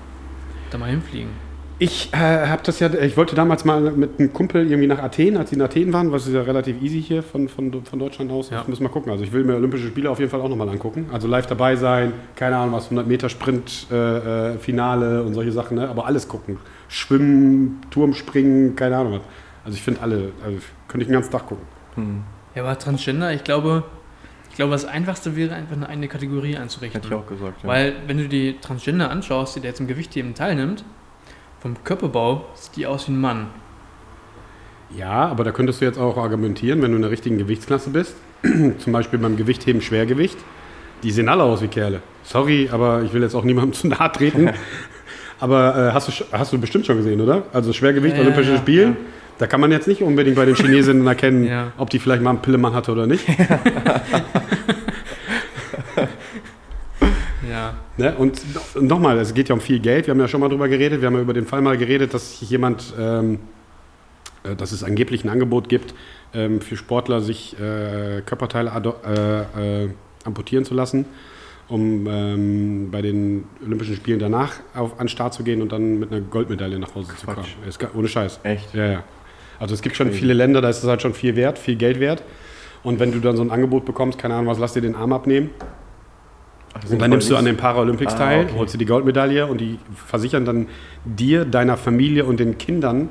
Da 0.70 0.78
mal 0.78 0.90
hinfliegen. 0.90 1.30
Ich 1.78 2.10
äh, 2.14 2.16
habe 2.16 2.62
das 2.64 2.80
ja, 2.80 2.92
ich 2.94 3.18
wollte 3.18 3.36
damals 3.36 3.66
mal 3.66 3.80
mit 3.80 4.18
einem 4.18 4.32
Kumpel 4.32 4.66
irgendwie 4.66 4.86
nach 4.86 5.02
Athen, 5.02 5.36
als 5.36 5.50
sie 5.50 5.56
in 5.56 5.62
Athen 5.62 5.92
waren, 5.92 6.10
was 6.10 6.26
ist 6.26 6.32
ja 6.32 6.40
relativ 6.40 6.80
easy 6.80 7.02
hier 7.02 7.22
von, 7.22 7.50
von, 7.50 7.84
von 7.84 7.98
Deutschland 7.98 8.30
aus. 8.30 8.48
Ja. 8.48 8.62
Ich 8.62 8.68
muss 8.68 8.80
mal 8.80 8.88
gucken. 8.88 9.12
Also 9.12 9.24
ich 9.24 9.32
will 9.32 9.44
mir 9.44 9.56
Olympische 9.56 9.88
Spiele 9.88 10.08
auf 10.08 10.18
jeden 10.18 10.30
Fall 10.30 10.40
auch 10.40 10.48
nochmal 10.48 10.70
angucken. 10.70 11.10
Also 11.12 11.28
live 11.28 11.46
dabei 11.46 11.76
sein, 11.76 12.14
keine 12.34 12.56
Ahnung 12.56 12.74
was, 12.74 12.84
100 12.84 13.06
Meter 13.06 13.28
Sprint, 13.28 13.88
äh, 13.90 14.54
äh, 14.54 14.58
Finale 14.58 15.22
und 15.22 15.34
solche 15.34 15.52
Sachen, 15.52 15.76
ne? 15.76 15.86
aber 15.86 16.06
alles 16.06 16.28
gucken. 16.28 16.56
Schwimmen, 16.88 17.82
Turmspringen, 17.90 18.74
keine 18.74 18.96
Ahnung 18.96 19.12
was. 19.14 19.22
Also 19.66 19.76
ich 19.76 19.82
finde 19.82 20.00
alle, 20.00 20.32
also 20.42 20.58
könnte 20.88 21.02
ich 21.02 21.08
den 21.08 21.14
ganzen 21.14 21.32
Tag 21.32 21.46
gucken. 21.46 21.66
Hm. 21.96 22.22
Ja, 22.54 22.62
aber 22.62 22.78
Transgender, 22.78 23.34
ich 23.34 23.44
glaube, 23.44 23.84
ich 24.56 24.58
glaube, 24.58 24.72
das 24.72 24.86
Einfachste 24.86 25.36
wäre 25.36 25.54
einfach 25.54 25.76
eine 25.76 25.86
eigene 25.86 26.08
Kategorie 26.08 26.56
einzurichten. 26.56 27.02
Hätte 27.02 27.14
ich 27.14 27.20
auch 27.20 27.26
gesagt. 27.26 27.62
Ja. 27.62 27.68
Weil, 27.68 27.92
wenn 28.06 28.16
du 28.16 28.26
die 28.26 28.56
Transgender 28.58 29.10
anschaust, 29.10 29.54
die 29.54 29.60
der 29.60 29.68
jetzt 29.68 29.80
im 29.80 29.86
Gewichtheben 29.86 30.32
teilnimmt, 30.32 30.82
vom 31.60 31.76
Körperbau 31.84 32.46
sieht 32.54 32.74
die 32.76 32.86
aus 32.86 33.06
wie 33.06 33.12
ein 33.12 33.20
Mann. 33.20 33.48
Ja, 34.96 35.26
aber 35.26 35.44
da 35.44 35.52
könntest 35.52 35.82
du 35.82 35.84
jetzt 35.84 35.98
auch 35.98 36.16
argumentieren, 36.16 36.80
wenn 36.80 36.92
du 36.92 36.96
in 36.96 37.02
der 37.02 37.10
richtigen 37.10 37.36
Gewichtsklasse 37.36 37.90
bist, 37.90 38.16
zum 38.78 38.94
Beispiel 38.94 39.18
beim 39.18 39.36
Gewichtheben 39.36 39.82
Schwergewicht, 39.82 40.38
die 41.02 41.10
sehen 41.10 41.28
alle 41.28 41.42
aus 41.42 41.60
wie 41.60 41.68
Kerle. 41.68 42.00
Sorry, 42.22 42.70
aber 42.72 43.02
ich 43.02 43.12
will 43.12 43.20
jetzt 43.20 43.34
auch 43.34 43.44
niemandem 43.44 43.72
zu 43.78 43.88
nahe 43.88 44.10
treten. 44.10 44.52
aber 45.38 45.90
äh, 45.90 45.92
hast, 45.92 46.08
du, 46.08 46.24
hast 46.32 46.54
du 46.54 46.58
bestimmt 46.58 46.86
schon 46.86 46.96
gesehen, 46.96 47.20
oder? 47.20 47.42
Also 47.52 47.74
Schwergewicht, 47.74 48.16
Ja, 48.16 48.22
Olympische 48.22 48.52
ja, 48.52 48.56
Spielen, 48.56 48.92
ja. 48.92 48.96
Da 49.38 49.46
kann 49.46 49.60
man 49.60 49.70
jetzt 49.72 49.86
nicht 49.88 50.02
unbedingt 50.02 50.36
bei 50.36 50.44
den 50.44 50.54
Chinesinnen 50.54 51.06
erkennen, 51.06 51.44
Ja. 51.48 51.72
ob 51.78 51.90
die 51.90 51.98
vielleicht 51.98 52.22
mal 52.22 52.30
einen 52.30 52.42
Pillemann 52.42 52.74
hatte 52.74 52.92
oder 52.92 53.06
nicht. 53.06 53.26
Ja. 57.48 57.74
Ne? 57.96 58.14
Und 58.16 58.42
no- 58.74 58.80
nochmal, 58.82 59.18
es 59.18 59.32
geht 59.32 59.48
ja 59.48 59.54
um 59.54 59.60
viel 59.60 59.78
Geld. 59.78 60.06
Wir 60.06 60.12
haben 60.12 60.20
ja 60.20 60.28
schon 60.28 60.40
mal 60.40 60.48
drüber 60.48 60.68
geredet. 60.68 61.00
Wir 61.00 61.06
haben 61.06 61.14
ja 61.14 61.20
über 61.20 61.32
den 61.34 61.46
Fall 61.46 61.60
mal 61.62 61.76
geredet, 61.78 62.12
dass 62.12 62.40
jemand, 62.40 62.92
ähm, 62.98 63.38
äh, 64.42 64.56
dass 64.56 64.72
es 64.72 64.82
angeblich 64.82 65.24
ein 65.24 65.28
Angebot 65.28 65.68
gibt, 65.68 65.94
ähm, 66.34 66.60
für 66.60 66.76
Sportler 66.76 67.20
sich 67.20 67.56
äh, 67.60 68.22
Körperteile 68.26 68.72
äh, 69.54 69.84
äh, 69.84 69.88
amputieren 70.24 70.64
zu 70.64 70.74
lassen, 70.74 71.04
um 71.68 72.06
ähm, 72.08 72.88
bei 72.90 73.00
den 73.00 73.44
Olympischen 73.64 73.94
Spielen 73.96 74.18
danach 74.18 74.54
auf, 74.74 74.92
an 74.98 75.06
den 75.06 75.08
Start 75.08 75.32
zu 75.34 75.44
gehen 75.44 75.62
und 75.62 75.70
dann 75.70 76.00
mit 76.00 76.10
einer 76.10 76.22
Goldmedaille 76.22 76.78
nach 76.80 76.94
Hause 76.96 77.14
zu 77.16 77.26
kommen. 77.26 77.38
Quatsch. 77.38 77.54
Ist, 77.68 77.78
ga- 77.78 77.90
ohne 77.94 78.08
Scheiß. 78.08 78.40
Echt? 78.42 78.74
Ja, 78.74 78.86
ja. 78.86 79.04
Also 79.58 79.74
es 79.74 79.82
gibt 79.82 79.96
schon 79.96 80.12
viele 80.12 80.34
Länder, 80.34 80.60
da 80.60 80.68
ist 80.68 80.82
es 80.82 80.88
halt 80.88 81.02
schon 81.02 81.14
viel 81.14 81.36
wert, 81.36 81.58
viel 81.58 81.76
Geld 81.76 82.00
wert. 82.00 82.22
Und 82.82 83.00
wenn 83.00 83.12
du 83.12 83.20
dann 83.20 83.36
so 83.36 83.42
ein 83.42 83.50
Angebot 83.50 83.84
bekommst, 83.84 84.18
keine 84.18 84.34
Ahnung 84.34 84.46
was, 84.46 84.58
lass 84.58 84.74
dir 84.74 84.82
den 84.82 84.94
Arm 84.94 85.12
abnehmen, 85.12 85.50
Ach, 86.74 86.90
und 86.90 87.00
dann 87.00 87.10
nimmst 87.10 87.30
du 87.30 87.36
an 87.36 87.44
den. 87.44 87.56
Paralympics 87.56 88.14
Ah, 88.14 88.18
teil, 88.18 88.44
okay. 88.44 88.54
holst 88.56 88.74
dir 88.74 88.78
die 88.78 88.84
Goldmedaille 88.84 89.46
und 89.46 89.60
die 89.60 89.78
versichern 89.94 90.44
dann 90.44 90.68
dir, 91.04 91.44
deiner 91.44 91.76
Familie 91.76 92.24
und 92.26 92.38
den 92.38 92.58
Kindern 92.58 93.08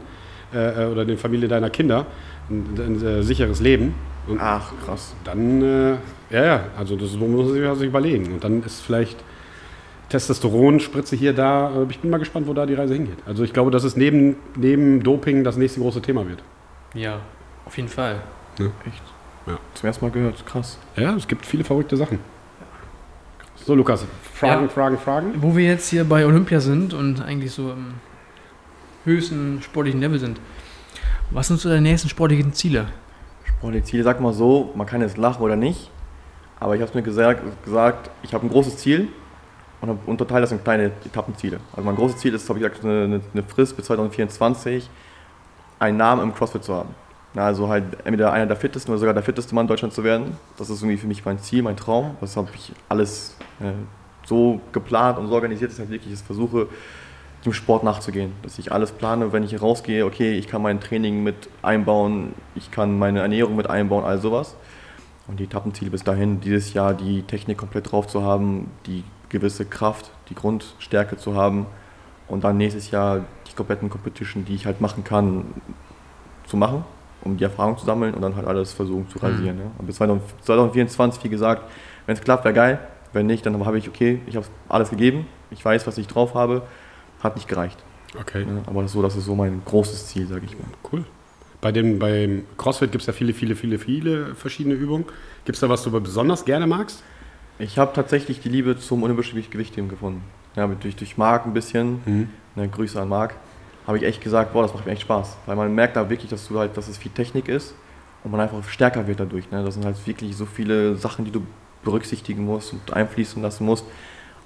äh, 0.54 0.84
äh, 0.84 0.92
oder 0.92 1.04
den 1.06 1.18
Familie 1.18 1.48
deiner 1.48 1.70
Kinder 1.70 2.06
ein, 2.50 2.66
ein 2.78 3.06
äh, 3.06 3.24
sicheres 3.24 3.60
Leben. 3.60 3.96
Und 4.28 4.40
Ach, 4.40 4.72
krass. 4.86 5.16
dann, 5.24 5.62
äh, 5.62 5.92
ja, 6.30 6.46
ja, 6.46 6.64
also 6.78 6.96
das 6.96 7.14
muss 7.16 7.52
man 7.54 7.76
sich 7.76 7.88
überlegen. 7.88 8.34
Und 8.34 8.44
dann 8.44 8.64
ist 8.64 8.82
vielleicht 8.82 9.18
Testosteronspritze 10.10 11.16
hier, 11.16 11.34
da. 11.34 11.72
Äh, 11.72 11.86
ich 11.90 12.00
bin 12.00 12.10
mal 12.12 12.18
gespannt, 12.18 12.48
wo 12.48 12.54
da 12.54 12.66
die 12.66 12.74
Reise 12.76 12.94
hingeht. 12.94 13.18
Also 13.26 13.44
ich 13.44 13.54
glaube, 13.54 13.72
dass 13.72 13.84
es 13.84 13.96
neben, 13.96 14.36
neben 14.56 15.02
Doping 15.04 15.44
das 15.44 15.58
nächste 15.58 15.80
große 15.80 16.02
Thema 16.02 16.28
wird. 16.28 16.42
Ja, 16.94 17.20
auf 17.66 17.76
jeden 17.78 17.90
Fall. 17.90 18.22
Echt? 18.60 19.02
Ja. 19.48 19.58
Zum 19.74 19.88
ersten 19.88 20.06
Mal 20.06 20.12
gehört. 20.12 20.46
Krass. 20.46 20.78
Ja, 20.96 21.16
es 21.16 21.28
gibt 21.28 21.46
viele 21.46 21.64
verrückte 21.64 21.98
Sachen. 21.98 22.20
So, 23.56 23.74
Lukas, 23.74 24.06
Fragen, 24.34 24.64
Ja. 24.64 24.70
Fragen, 24.70 24.98
Fragen. 24.98 25.34
Wo 25.38 25.56
wir 25.56 25.66
jetzt 25.66 25.90
hier 25.90 26.04
bei 26.04 26.26
Olympia 26.26 26.60
sind 26.60 26.94
und 26.94 27.22
eigentlich 27.22 27.52
so 27.52 27.72
im 27.72 27.96
höchsten 29.06 29.62
sportlichen 29.62 30.00
Level 30.00 30.20
sind, 30.20 30.40
was 31.32 31.48
sind 31.48 31.60
so 31.60 31.70
deine 31.70 31.82
nächsten 31.82 32.10
sportlichen 32.10 32.54
Ziele? 32.54 32.88
Sportliche 33.44 33.86
Ziele, 33.86 34.04
sag 34.04 34.22
mal 34.22 34.34
so, 34.34 34.72
man 34.76 34.86
kann 34.86 35.02
jetzt 35.02 35.18
lachen 35.18 35.42
oder 35.42 35.56
nicht, 35.56 35.90
aber 36.60 36.76
ich 36.76 36.82
habe 36.82 36.90
es 36.90 36.96
mir 36.96 37.02
gesagt, 37.02 37.42
gesagt 37.66 38.10
ich 38.24 38.34
habe 38.34 38.46
ein 38.46 38.50
großes 38.50 38.78
Ziel 38.78 39.08
und 39.82 40.00
unterteile 40.06 40.42
das 40.42 40.52
in 40.52 40.64
kleine 40.64 40.92
Etappenziele. 41.06 41.60
Also 41.74 41.84
mein 41.86 41.96
großes 41.96 42.18
Ziel 42.18 42.34
ist, 42.34 42.48
habe 42.50 42.60
ich 42.60 42.66
gesagt, 42.66 42.84
eine, 42.84 43.22
eine- 43.34 43.44
Frist 43.44 43.76
bis 43.76 43.86
2024, 43.86 44.90
einen 45.80 45.98
Namen 45.98 46.24
im 46.24 46.34
CrossFit 46.34 46.64
zu 46.64 46.74
haben. 46.74 46.90
Also 47.36 47.68
halt 47.68 47.84
entweder 48.06 48.32
einer 48.32 48.46
der 48.46 48.56
fittesten 48.56 48.92
oder 48.94 49.00
sogar 49.00 49.14
der 49.14 49.24
fitteste 49.24 49.54
Mann 49.54 49.66
in 49.66 49.68
Deutschland 49.68 49.94
zu 49.94 50.04
werden. 50.06 50.38
Das 50.58 50.70
ist 50.70 50.82
irgendwie 50.82 50.98
für 50.98 51.08
mich 51.08 51.26
mein 51.26 51.38
Ziel, 51.40 51.64
mein 51.64 51.76
Traum. 51.76 52.16
Das 52.22 52.38
habe 52.38 52.48
ich 52.56 52.72
alles 52.88 53.36
äh, 53.60 53.74
so 54.26 54.62
geplant 54.72 55.18
und 55.20 55.28
so 55.28 55.34
organisiert, 55.34 55.70
dass 55.72 55.76
ich 55.78 55.82
halt 55.82 55.92
wirklich 55.92 56.14
das 56.14 56.22
versuche, 56.22 56.68
dem 57.44 57.52
Sport 57.52 57.84
nachzugehen. 57.84 58.32
Dass 58.42 58.58
ich 58.58 58.72
alles 58.72 58.94
plane, 58.94 59.34
wenn 59.34 59.44
ich 59.44 59.62
rausgehe, 59.62 60.06
okay, 60.06 60.38
ich 60.38 60.48
kann 60.48 60.62
mein 60.62 60.80
Training 60.80 61.24
mit 61.24 61.36
einbauen, 61.62 62.34
ich 62.56 62.72
kann 62.72 62.98
meine 62.98 63.20
Ernährung 63.20 63.58
mit 63.58 63.70
einbauen, 63.70 64.06
all 64.06 64.20
sowas. 64.20 64.56
Und 65.28 65.40
die 65.40 65.44
Etappenziele 65.44 65.92
bis 65.92 66.04
dahin, 66.06 66.40
dieses 66.40 66.74
Jahr 66.74 66.94
die 66.94 67.24
Technik 67.24 67.58
komplett 67.58 67.92
drauf 67.92 68.08
zu 68.08 68.24
haben, 68.24 68.72
die 68.86 69.04
gewisse 69.30 69.66
Kraft, 69.66 70.12
die 70.30 70.36
Grundstärke 70.36 71.18
zu 71.18 71.36
haben 71.36 71.66
und 72.28 72.44
dann 72.44 72.58
nächstes 72.58 72.92
Jahr 72.92 73.26
die 73.48 73.54
kompletten 73.54 73.90
Competition, 73.90 74.46
die 74.46 74.56
ich 74.56 74.66
halt 74.66 74.82
machen 74.82 75.04
kann, 75.04 75.46
zu 76.46 76.58
machen, 76.58 76.84
um 77.24 77.38
die 77.38 77.44
Erfahrung 77.44 77.78
zu 77.78 77.86
sammeln 77.86 78.14
und 78.14 78.22
dann 78.22 78.36
halt 78.36 78.48
alles 78.48 78.74
versuchen 78.74 79.10
zu 79.10 79.20
rasieren. 79.20 79.58
Ja. 79.60 79.66
Und 79.78 79.88
bis 79.88 79.98
2024, 79.98 81.24
wie 81.24 81.30
gesagt, 81.30 81.64
wenn 82.06 82.16
es 82.16 82.22
klappt, 82.22 82.46
wäre 82.46 82.54
geil. 82.54 82.80
Wenn 83.14 83.28
nicht, 83.28 83.46
dann 83.46 83.66
habe 83.66 83.78
ich, 83.78 83.88
okay, 83.88 84.20
ich 84.28 84.36
habe 84.36 84.46
alles 84.68 84.90
gegeben, 84.90 85.26
ich 85.50 85.64
weiß, 85.64 85.88
was 85.88 85.98
ich 85.98 86.08
drauf 86.08 86.34
habe, 86.34 86.64
hat 87.22 87.36
nicht 87.36 87.48
gereicht. 87.48 87.82
Okay. 88.20 88.42
Ja. 88.42 88.62
Aber 88.68 88.82
das 88.82 88.92
ist 88.92 88.94
so, 88.94 89.02
das 89.02 89.16
ist 89.16 89.26
so 89.26 89.36
mein 89.36 89.62
großes 89.66 90.08
Ziel, 90.08 90.28
sage 90.28 90.46
ich 90.46 90.58
mal. 90.58 90.68
Cool. 90.92 91.06
Bei 91.62 91.72
dem, 91.72 91.98
beim 91.98 92.44
CrossFit 92.58 92.92
gibt 92.92 93.02
es 93.02 93.08
ja 93.08 93.14
viele, 93.14 93.34
viele, 93.34 93.56
viele, 93.56 93.80
viele 93.80 94.36
verschiedene 94.36 94.76
Übungen. 94.76 95.06
Gibt 95.46 95.56
es 95.56 95.62
da 95.62 95.70
was, 95.70 95.84
du 95.84 95.92
besonders 95.92 96.46
gerne 96.46 96.68
magst? 96.68 97.04
Ich 97.58 97.78
habe 97.78 97.94
tatsächlich 97.94 98.42
die 98.42 98.50
Liebe 98.50 98.78
zum 98.78 99.04
olympischen 99.04 99.42
Gewichtheben 99.50 99.90
gefunden. 99.90 100.24
Ja, 100.56 100.68
durch, 100.68 100.96
durch 100.96 101.18
Marc 101.18 101.46
ein 101.46 101.54
bisschen, 101.54 102.30
ne, 102.56 102.68
Grüße 102.68 103.02
an 103.02 103.10
Marc, 103.10 103.36
habe 103.88 103.98
ich 103.98 104.04
echt 104.04 104.22
gesagt, 104.22 104.54
boah, 104.54 104.64
das 104.64 104.74
macht 104.74 104.86
mir 104.86 104.92
echt 104.92 105.04
Spaß. 105.04 105.38
Weil 105.46 105.56
man 105.56 105.74
merkt 105.74 105.96
da 105.96 106.10
wirklich, 106.10 106.30
dass 106.30 106.48
du 106.48 106.60
halt, 106.60 106.76
dass 106.76 106.88
es 106.88 106.98
viel 106.98 107.12
Technik 107.12 107.48
ist 107.48 107.76
und 108.24 108.32
man 108.32 108.40
einfach 108.40 108.64
stärker 108.68 109.08
wird 109.08 109.20
dadurch. 109.20 109.50
Ne? 109.52 109.64
Das 109.64 109.76
sind 109.76 109.86
halt 109.86 109.96
wirklich 110.08 110.36
so 110.36 110.46
viele 110.46 110.96
Sachen, 110.96 111.26
die 111.26 111.32
du 111.32 111.46
berücksichtigen 111.84 112.44
musst 112.44 112.74
und 112.74 112.94
einfließen 112.94 113.42
lassen 113.42 113.66
musst. 113.66 113.86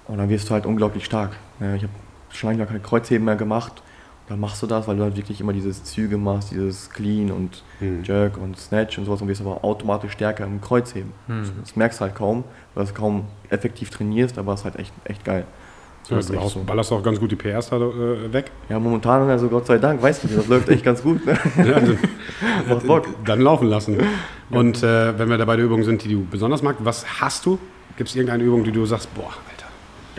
Und 0.07 0.17
dann 0.17 0.29
wirst 0.29 0.49
du 0.49 0.53
halt 0.53 0.65
unglaublich 0.65 1.05
stark. 1.05 1.37
Ja, 1.59 1.75
ich 1.75 1.83
habe 1.83 1.93
schon 2.31 2.51
lange 2.51 2.65
keine 2.65 2.79
Kreuzheben 2.79 3.25
mehr 3.25 3.35
gemacht. 3.35 3.81
Dann 4.29 4.39
machst 4.39 4.61
du 4.61 4.67
das, 4.67 4.87
weil 4.87 4.95
du 4.95 5.03
halt 5.03 5.17
wirklich 5.17 5.41
immer 5.41 5.53
dieses 5.53 5.83
Züge 5.83 6.17
machst, 6.17 6.51
dieses 6.51 6.89
Clean 6.91 7.31
und 7.31 7.63
Hm. 7.79 8.03
Jerk 8.03 8.37
und 8.37 8.57
Snatch 8.57 8.97
und 8.99 9.05
sowas 9.05 9.21
und 9.21 9.27
wirst 9.27 9.41
aber 9.41 9.63
automatisch 9.63 10.11
stärker 10.13 10.45
im 10.45 10.61
Kreuzheben. 10.61 11.11
Hm. 11.27 11.43
Das 11.61 11.75
merkst 11.75 11.99
du 11.99 12.05
halt 12.05 12.15
kaum, 12.15 12.43
weil 12.75 12.83
du 12.85 12.89
es 12.91 12.95
kaum 12.95 13.25
effektiv 13.49 13.89
trainierst, 13.89 14.37
aber 14.37 14.53
es 14.53 14.59
ist 14.61 14.65
halt 14.65 14.75
echt, 14.77 14.93
echt 15.05 15.25
geil. 15.25 15.45
So 16.03 16.15
Ja, 16.15 16.39
haust- 16.41 16.53
so. 16.53 16.63
ballerst 16.63 16.91
auch 16.91 17.03
ganz 17.03 17.19
gut 17.19 17.31
die 17.31 17.35
PRs 17.35 17.69
da 17.69 17.77
äh, 17.77 18.31
weg. 18.33 18.51
Ja, 18.69 18.79
momentan, 18.79 19.29
also 19.29 19.47
Gott 19.47 19.65
sei 19.67 19.77
Dank, 19.77 20.01
weißt 20.01 20.23
du, 20.23 20.27
das 20.29 20.47
läuft 20.47 20.69
echt 20.69 20.83
ganz 20.83 21.01
gut. 21.03 21.25
Ne? 21.25 21.37
Ja, 21.65 21.73
also, 21.75 21.93
Macht 22.69 22.87
Bock. 22.87 23.07
dann 23.25 23.41
laufen 23.41 23.67
lassen. 23.67 23.97
Und 24.49 24.81
äh, 24.83 25.17
wenn 25.19 25.29
wir 25.29 25.37
dabei 25.37 25.55
der 25.55 25.65
Übungen 25.65 25.83
sind, 25.83 26.03
die 26.03 26.09
du 26.13 26.25
besonders 26.25 26.61
magst, 26.63 26.83
was 26.85 27.21
hast 27.21 27.45
du? 27.45 27.59
Gibt 27.97 28.09
es 28.09 28.15
irgendeine 28.15 28.43
Übung, 28.43 28.63
die 28.63 28.71
du 28.71 28.85
sagst, 28.85 29.13
boah, 29.13 29.25
Alter. 29.51 29.58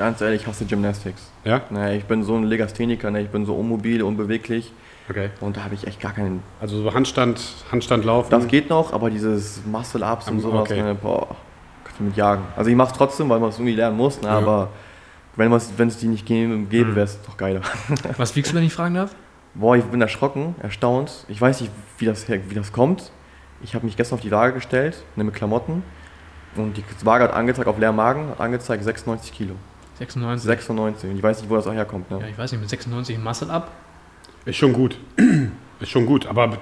Ganz 0.01 0.21
ehrlich, 0.23 0.41
ich 0.43 0.47
hasse 0.47 0.65
Gymnastics. 0.65 1.31
Ja? 1.45 1.61
Ne, 1.69 1.95
ich 1.97 2.05
bin 2.07 2.23
so 2.23 2.35
ein 2.35 2.45
Legastheniker, 2.45 3.11
ne? 3.11 3.21
ich 3.21 3.29
bin 3.29 3.45
so 3.45 3.55
unmobil, 3.55 4.03
unbeweglich 4.03 4.73
Okay. 5.11 5.29
und 5.41 5.57
da 5.59 5.65
habe 5.65 5.75
ich 5.75 5.87
echt 5.87 6.01
gar 6.01 6.13
keinen. 6.13 6.43
Also 6.59 6.81
so 6.83 6.95
Handstand, 6.95 7.39
Handstand 7.71 8.05
laufen. 8.07 8.31
Das 8.31 8.47
geht 8.49 8.71
noch, 8.71 8.93
aber 8.95 9.11
dieses 9.11 9.61
Muscle-Ups 9.67 10.31
und 10.31 10.41
sowas, 10.41 10.63
okay. 10.71 10.81
ne, 10.83 10.95
boah, 10.95 11.37
kannst 11.85 12.01
du 12.01 12.05
mit 12.05 12.17
jagen. 12.17 12.45
Also 12.57 12.71
ich 12.71 12.77
mache 12.77 12.93
es 12.93 12.97
trotzdem, 12.97 13.29
weil 13.29 13.41
man 13.41 13.51
es 13.51 13.57
irgendwie 13.57 13.75
lernen 13.75 13.97
muss, 13.99 14.23
ne, 14.23 14.29
Ja. 14.29 14.39
aber 14.39 14.69
wenn 15.37 15.53
es 15.53 15.73
wenn 15.77 15.89
es 15.89 15.99
die 15.99 16.07
nicht 16.09 16.25
geben, 16.25 16.69
geben 16.71 16.93
Mhm. 16.93 16.97
wäre 16.97 17.05
es 17.05 17.21
doch 17.23 17.37
geiler. 17.37 17.61
Was 18.17 18.35
wiegst 18.37 18.53
du, 18.53 18.57
wenn 18.57 18.65
ich 18.65 18.73
fragen 18.73 18.95
darf? 18.95 19.15
Boah, 19.55 19.77
ich 19.77 19.85
bin 19.85 20.01
erschrocken, 20.01 20.55
erstaunt. 20.63 21.25
Ich 21.29 21.41
weiß 21.41 21.61
nicht, 21.61 21.73
wie 21.99 22.07
das, 22.07 22.27
her- 22.29 22.41
wie 22.49 22.55
das 22.55 22.73
kommt. 22.73 23.11
Ich 23.63 23.75
habe 23.75 23.85
mich 23.85 23.97
gestern 23.97 24.15
auf 24.15 24.23
die 24.23 24.31
Waage 24.31 24.55
gestellt, 24.55 25.03
ne, 25.17 25.25
mit 25.25 25.35
Klamotten. 25.35 25.83
Und 26.57 26.77
die 26.77 26.85
Waage 27.05 27.25
hat 27.25 27.33
angezeigt, 27.35 27.69
auf 27.69 27.79
leeren 27.79 27.97
Magen, 27.97 28.31
hat 28.31 28.41
angezeigt 28.41 28.83
96 28.85 29.33
Kilo. 29.33 29.55
96. 30.01 30.47
96. 30.47 31.11
Und 31.11 31.17
ich 31.17 31.23
weiß 31.23 31.41
nicht, 31.41 31.51
wo 31.51 31.57
das 31.57 31.67
auch 31.67 31.75
herkommt. 31.75 32.11
Ne? 32.11 32.19
Ja, 32.21 32.27
ich 32.27 32.37
weiß 32.39 32.51
nicht, 32.53 32.61
mit 32.61 32.71
96 32.71 33.19
Muscle 33.19 33.51
Up. 33.51 33.71
Ist 34.45 34.57
schon 34.57 34.73
gut. 34.73 34.99
ist 35.81 35.91
schon 35.91 36.07
gut. 36.07 36.27
Aber 36.27 36.45
äh, 36.45 36.57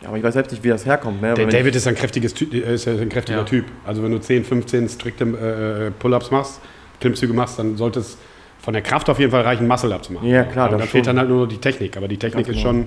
Ja, 0.00 0.08
aber 0.08 0.16
ich 0.16 0.22
weiß 0.22 0.34
selbst 0.34 0.50
nicht, 0.52 0.64
wie 0.64 0.68
das 0.68 0.86
herkommt. 0.86 1.20
Ne? 1.20 1.34
der 1.34 1.46
David 1.46 1.76
ist 1.76 1.86
ein 1.86 1.94
kräftiges 1.94 2.34
Ty 2.34 2.46
äh, 2.52 2.74
ist 2.74 2.86
ja 2.86 2.92
ein 2.94 3.08
kräftiger 3.08 3.38
Ja. 3.38 3.44
Typ. 3.44 3.66
Also 3.84 4.02
wenn 4.02 4.10
du 4.12 4.18
10, 4.18 4.44
15 4.44 4.88
strikte 4.88 5.24
äh, 5.24 5.90
Pull-ups 5.98 6.30
machst, 6.30 6.60
Klimmzüge 7.00 7.32
machst, 7.32 7.58
dann 7.58 7.76
sollte 7.76 8.00
es 8.00 8.16
von 8.60 8.72
der 8.72 8.82
Kraft 8.82 9.08
auf 9.10 9.18
jeden 9.18 9.30
Fall 9.30 9.42
reichen, 9.42 9.68
Muscle-Up 9.68 10.04
zu 10.04 10.12
machen. 10.14 10.26
Ja, 10.26 10.44
klar, 10.44 10.68
Aber 10.68 10.78
das 10.78 10.86
da 10.86 10.90
fehlt 10.90 11.06
dann 11.06 11.18
halt 11.18 11.28
nur 11.28 11.46
die 11.46 11.58
Technik. 11.58 11.96
Aber 11.96 12.08
die 12.08 12.16
Technik 12.16 12.46
Ganz 12.46 12.56
ist 12.56 12.64
genau. 12.64 12.84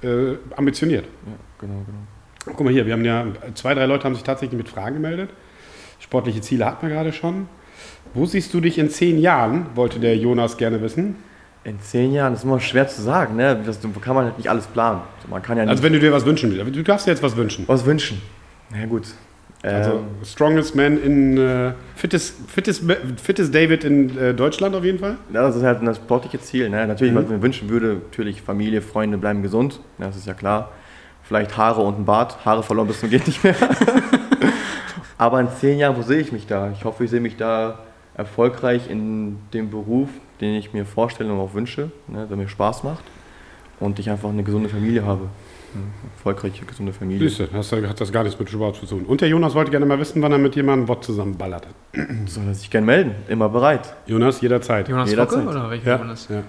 schon 0.00 0.30
äh, 0.32 0.36
ambitioniert. 0.56 1.04
Ja, 1.04 1.32
genau, 1.60 1.82
genau. 1.86 1.98
Guck 2.56 2.60
mal 2.64 2.72
hier, 2.72 2.84
wir 2.86 2.92
haben 2.94 3.04
ja 3.04 3.26
zwei, 3.54 3.74
drei 3.74 3.86
Leute 3.86 4.04
haben 4.04 4.14
sich 4.14 4.24
tatsächlich 4.24 4.56
mit 4.56 4.68
Fragen 4.68 4.94
gemeldet. 4.96 5.30
Sportliche 6.00 6.40
Ziele 6.40 6.66
hatten 6.66 6.86
wir 6.86 6.94
gerade 6.94 7.12
schon. 7.12 7.48
Wo 8.14 8.26
siehst 8.26 8.54
du 8.54 8.60
dich 8.60 8.78
in 8.78 8.88
zehn 8.90 9.18
Jahren, 9.18 9.66
wollte 9.74 9.98
der 10.00 10.16
Jonas 10.16 10.56
gerne 10.56 10.80
wissen. 10.80 11.16
In 11.64 11.80
zehn 11.80 12.12
Jahren 12.12 12.34
ist 12.34 12.44
immer 12.44 12.60
schwer 12.60 12.86
zu 12.88 13.00
sagen. 13.02 13.36
Ne? 13.36 13.58
Das 13.64 13.78
kann 14.00 14.14
man 14.14 14.26
halt 14.26 14.38
nicht 14.38 14.48
alles 14.48 14.66
planen. 14.66 15.00
Also 15.16 15.28
man 15.28 15.42
kann 15.42 15.56
ja 15.58 15.64
Also 15.64 15.82
wenn 15.82 15.92
du 15.94 15.98
dir 16.00 16.12
was 16.12 16.24
wünschen 16.26 16.52
willst. 16.54 16.76
Du 16.76 16.82
darfst 16.82 17.06
dir 17.06 17.10
jetzt 17.12 17.22
was 17.22 17.36
wünschen. 17.36 17.64
was 17.66 17.84
wünschen. 17.86 18.20
Na 18.70 18.84
gut. 18.86 19.04
Also 19.62 19.92
Ähm, 19.92 19.98
strongest 20.26 20.76
man 20.76 21.02
in 21.02 21.38
äh, 21.38 21.72
fittest, 21.96 22.34
fittest, 22.50 22.82
fittest 23.22 23.54
David 23.54 23.82
in 23.84 24.16
äh, 24.18 24.34
Deutschland 24.34 24.74
auf 24.76 24.84
jeden 24.84 24.98
Fall. 24.98 25.16
ja, 25.32 25.40
das 25.42 25.56
ist 25.56 25.62
halt 25.62 25.78
das 25.86 25.96
sportliche 25.96 26.38
Ziel. 26.38 26.68
Ne? 26.68 26.86
Natürlich, 26.86 27.14
Mhm. 27.14 27.16
was 27.16 27.24
ich 27.24 27.30
mir 27.30 27.40
wünschen 27.42 27.70
würde, 27.70 27.94
natürlich 28.10 28.42
Familie, 28.42 28.82
Freunde 28.82 29.16
bleiben 29.16 29.42
gesund. 29.42 29.80
Ja, 29.98 30.06
das 30.08 30.16
ist 30.16 30.26
ja 30.26 30.34
klar. 30.34 30.70
Vielleicht 31.22 31.56
Haare 31.56 31.80
und 31.80 31.98
ein 31.98 32.04
Bart. 32.04 32.44
Haare 32.44 32.62
verloren 32.62 32.88
bis 32.88 33.00
zum 33.00 33.08
geht 33.08 33.26
nicht 33.26 33.42
mehr. 33.42 33.54
Aber 35.16 35.40
in 35.40 35.48
zehn 35.48 35.78
Jahren, 35.78 35.96
wo 35.96 36.02
sehe 36.02 36.18
ich 36.20 36.32
mich 36.32 36.46
da? 36.46 36.70
Ich 36.72 36.84
hoffe, 36.84 37.04
ich 37.04 37.10
sehe 37.10 37.20
mich 37.20 37.36
da 37.38 37.78
erfolgreich 38.16 38.88
in 38.90 39.38
dem 39.52 39.70
Beruf, 39.70 40.08
den 40.40 40.54
ich 40.54 40.72
mir 40.72 40.84
vorstelle 40.84 41.32
und 41.32 41.40
auch 41.40 41.54
wünsche, 41.54 41.90
ne? 42.08 42.26
der 42.28 42.36
mir 42.36 42.48
Spaß 42.48 42.84
macht. 42.84 43.04
Und 43.80 43.98
ich 43.98 44.08
einfach 44.08 44.28
eine 44.28 44.44
gesunde 44.44 44.68
Familie 44.68 45.04
habe. 45.04 45.28
Eine 45.74 45.82
erfolgreiche, 46.16 46.64
gesunde 46.64 46.92
Familie. 46.92 47.28
Du, 47.28 47.46
das 47.52 47.72
hat 47.72 48.00
das 48.00 48.12
gar 48.12 48.22
nichts 48.22 48.38
mit 48.38 48.48
Sport 48.48 48.76
zu 48.76 48.86
tun. 48.86 49.04
Und 49.04 49.20
der 49.20 49.28
Jonas 49.28 49.54
wollte 49.56 49.72
gerne 49.72 49.84
mal 49.84 49.98
wissen, 49.98 50.22
wann 50.22 50.30
er 50.30 50.38
mit 50.38 50.54
jemandem 50.54 50.86
Wort 50.86 51.04
zusammenballert. 51.04 51.66
Soll 52.26 52.44
er 52.46 52.54
sich 52.54 52.70
gerne 52.70 52.86
melden? 52.86 53.16
Immer 53.26 53.48
bereit. 53.48 53.92
Jonas, 54.06 54.40
jederzeit. 54.40 54.88
Jonas 54.88 55.10
Jederzeit. 55.10 55.42
Focke 55.42 55.56
oder 55.56 55.70
welcher 55.70 55.90
Ja, 55.90 55.98
Jonas? 55.98 56.28
ja. 56.30 56.42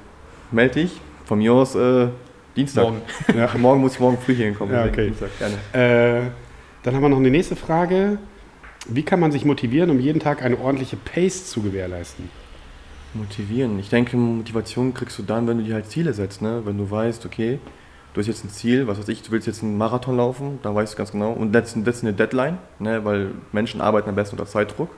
Meld 0.51 0.75
dich. 0.75 1.01
Von 1.25 1.39
mir 1.39 1.53
aus 1.53 1.73
äh, 1.73 2.09
Dienstag. 2.55 2.83
Morgen. 2.83 3.01
Ja. 3.35 3.49
Morgen 3.57 3.81
muss 3.81 3.93
ich 3.93 3.99
morgen 3.99 4.17
früh 4.19 4.35
hier 4.35 4.45
hinkommen. 4.45 4.75
Ja, 4.75 4.85
okay. 4.85 5.07
Dienstag, 5.07 5.29
gerne. 5.39 5.55
Äh, 5.73 6.29
dann 6.83 6.93
haben 6.93 7.01
wir 7.01 7.09
noch 7.09 7.17
eine 7.17 7.31
nächste 7.31 7.55
Frage. 7.55 8.19
Wie 8.87 9.01
kann 9.01 9.19
man 9.19 9.31
sich 9.31 9.45
motivieren, 9.45 9.89
um 9.89 9.99
jeden 9.99 10.19
Tag 10.19 10.43
eine 10.43 10.59
ordentliche 10.59 10.95
Pace 10.95 11.49
zu 11.49 11.63
gewährleisten? 11.63 12.29
Motivieren. 13.15 13.79
Ich 13.79 13.89
denke, 13.89 14.15
Motivation 14.15 14.93
kriegst 14.93 15.17
du 15.17 15.23
dann, 15.23 15.47
wenn 15.47 15.57
du 15.57 15.63
dir 15.63 15.73
halt 15.73 15.89
Ziele 15.89 16.13
setzt. 16.13 16.43
Ne? 16.43 16.61
Wenn 16.65 16.77
du 16.77 16.91
weißt, 16.91 17.25
okay, 17.25 17.59
du 18.13 18.19
hast 18.19 18.27
jetzt 18.27 18.45
ein 18.45 18.49
Ziel, 18.49 18.85
was 18.85 18.99
weiß 18.99 19.07
ich, 19.07 19.23
du 19.23 19.31
willst 19.31 19.47
jetzt 19.47 19.63
einen 19.63 19.77
Marathon 19.79 20.17
laufen, 20.17 20.59
dann 20.61 20.75
weißt 20.75 20.93
du 20.93 20.97
ganz 20.97 21.13
genau. 21.13 21.31
Und 21.31 21.53
setzt 21.53 21.73
setzt 21.83 22.03
eine 22.03 22.13
Deadline, 22.13 22.59
ne? 22.77 23.03
weil 23.03 23.31
Menschen 23.51 23.81
arbeiten 23.81 24.07
am 24.07 24.15
besten 24.15 24.35
unter 24.35 24.49
Zeitdruck. 24.49 24.89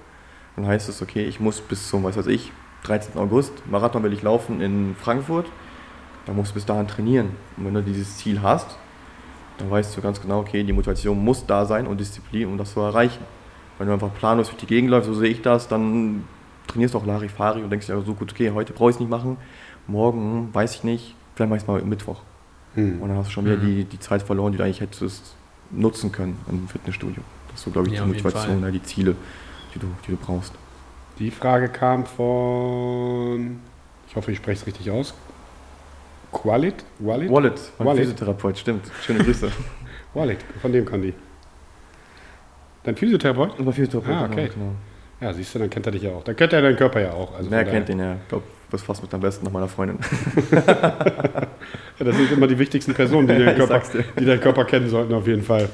Dann 0.57 0.67
heißt 0.67 0.89
es, 0.89 1.01
okay, 1.01 1.23
ich 1.23 1.39
muss 1.39 1.61
bis 1.61 1.87
zum, 1.87 2.03
was 2.03 2.17
weiß 2.17 2.27
ich, 2.27 2.51
13. 2.83 3.17
August, 3.17 3.53
Marathon 3.69 4.03
will 4.03 4.11
ich 4.11 4.21
laufen 4.21 4.59
in 4.59 4.95
Frankfurt. 4.99 5.45
Dann 6.25 6.35
musst 6.35 6.51
du 6.51 6.55
bis 6.55 6.65
dahin 6.65 6.87
trainieren. 6.87 7.29
Und 7.55 7.65
wenn 7.65 7.73
du 7.73 7.83
dieses 7.83 8.17
Ziel 8.17 8.41
hast, 8.41 8.77
dann 9.59 9.71
weißt 9.71 9.95
du 9.95 10.01
ganz 10.01 10.21
genau, 10.21 10.39
okay, 10.39 10.63
die 10.63 10.73
Motivation 10.73 11.23
muss 11.23 11.45
da 11.45 11.65
sein 11.65 11.87
und 11.87 12.01
Disziplin, 12.01 12.49
um 12.49 12.57
das 12.57 12.73
zu 12.73 12.81
erreichen. 12.81 13.36
Wenn 13.77 13.87
du 13.87 13.93
einfach 13.93 14.13
planlos 14.13 14.47
durch 14.47 14.57
die 14.59 14.65
Gegend 14.67 14.89
läufst, 14.89 15.07
so 15.07 15.13
sehe 15.13 15.29
ich 15.29 15.41
das, 15.41 15.67
dann 15.67 16.23
trainierst 16.67 16.93
du 16.93 16.97
auch 16.97 17.05
Larifari 17.05 17.61
und 17.63 17.69
denkst 17.69 17.87
dir 17.87 18.01
so 18.01 18.13
gut, 18.13 18.31
okay, 18.31 18.51
heute 18.51 18.73
brauche 18.73 18.89
ich 18.89 18.95
es 18.95 18.99
nicht 18.99 19.09
machen, 19.09 19.37
morgen 19.87 20.47
hm, 20.47 20.53
weiß 20.55 20.75
ich 20.75 20.83
nicht, 20.83 21.15
vielleicht 21.35 21.49
mache 21.49 21.57
ich 21.57 21.63
es 21.63 21.67
mal 21.67 21.81
Mittwoch. 21.83 22.21
Hm. 22.75 23.01
Und 23.01 23.09
dann 23.09 23.17
hast 23.17 23.27
du 23.27 23.31
schon 23.31 23.45
wieder 23.45 23.57
Mhm. 23.57 23.65
die, 23.65 23.83
die 23.85 23.99
Zeit 23.99 24.21
verloren, 24.23 24.51
die 24.51 24.57
du 24.57 24.63
eigentlich 24.63 24.81
hättest 24.81 25.35
nutzen 25.71 26.11
können 26.11 26.37
im 26.49 26.67
Fitnessstudio. 26.67 27.21
Das 27.49 27.59
ist 27.59 27.65
so, 27.65 27.71
glaube 27.71 27.87
ich, 27.87 27.93
Ja, 27.95 28.03
die 28.03 28.07
Motivation, 28.09 28.61
ja, 28.61 28.71
die 28.71 28.83
Ziele, 28.83 29.15
die 29.73 29.79
du, 29.79 29.87
die 30.07 30.11
du 30.11 30.17
brauchst. 30.17 30.53
Die 31.19 31.31
Frage 31.31 31.69
kam 31.69 32.05
von, 32.05 33.59
ich 34.07 34.15
hoffe, 34.15 34.31
ich 34.31 34.37
spreche 34.37 34.61
es 34.61 34.67
richtig 34.67 34.91
aus. 34.91 35.13
Qualit? 36.31 36.83
Wallet? 36.99 37.31
Wallet, 37.31 37.59
mein 37.79 37.87
Wallet. 37.87 38.01
Physiotherapeut, 38.01 38.57
stimmt. 38.57 38.85
Schöne 39.05 39.23
Grüße. 39.23 39.51
Wallet, 40.13 40.39
von 40.61 40.71
dem 40.71 40.85
kann 40.85 41.01
die. 41.01 41.13
Dein 42.87 42.95
Physiotherapeut? 42.95 43.51
Das 43.57 43.65
war 43.65 43.73
Physiotherapeut, 43.73 44.15
Ah, 44.15 44.25
okay. 44.31 44.49
genau. 44.53 44.71
Ja, 45.19 45.33
siehst 45.33 45.53
du, 45.53 45.59
dann 45.59 45.69
kennt 45.69 45.85
er 45.87 45.91
dich 45.91 46.03
ja 46.03 46.11
auch. 46.11 46.23
Dann 46.23 46.35
kennt 46.37 46.53
er 46.53 46.61
deinen 46.61 46.77
Körper 46.77 47.01
ja 47.01 47.11
auch. 47.11 47.35
Also 47.35 47.49
von 47.49 47.65
kennt 47.65 47.89
den 47.89 47.99
ja? 47.99 48.13
Ich 48.13 48.27
glaube, 48.29 48.43
du 48.45 48.71
bist 48.71 48.85
fast 48.85 49.01
mit 49.01 49.13
am 49.13 49.19
besten 49.19 49.43
nach 49.45 49.51
meiner 49.51 49.67
Freundin. 49.67 49.99
Ja, 51.99 52.05
das 52.05 52.15
sind 52.15 52.31
immer 52.31 52.45
die 52.45 52.57
wichtigsten 52.59 52.93
Personen, 52.93 53.27
die 53.27 53.33
deinen, 53.43 53.57
Körper, 53.57 53.81
die 54.19 54.23
deinen 54.25 54.39
Körper 54.39 54.65
kennen 54.65 54.87
sollten, 54.87 55.13
auf 55.15 55.25
jeden 55.25 55.41
Fall. 55.41 55.67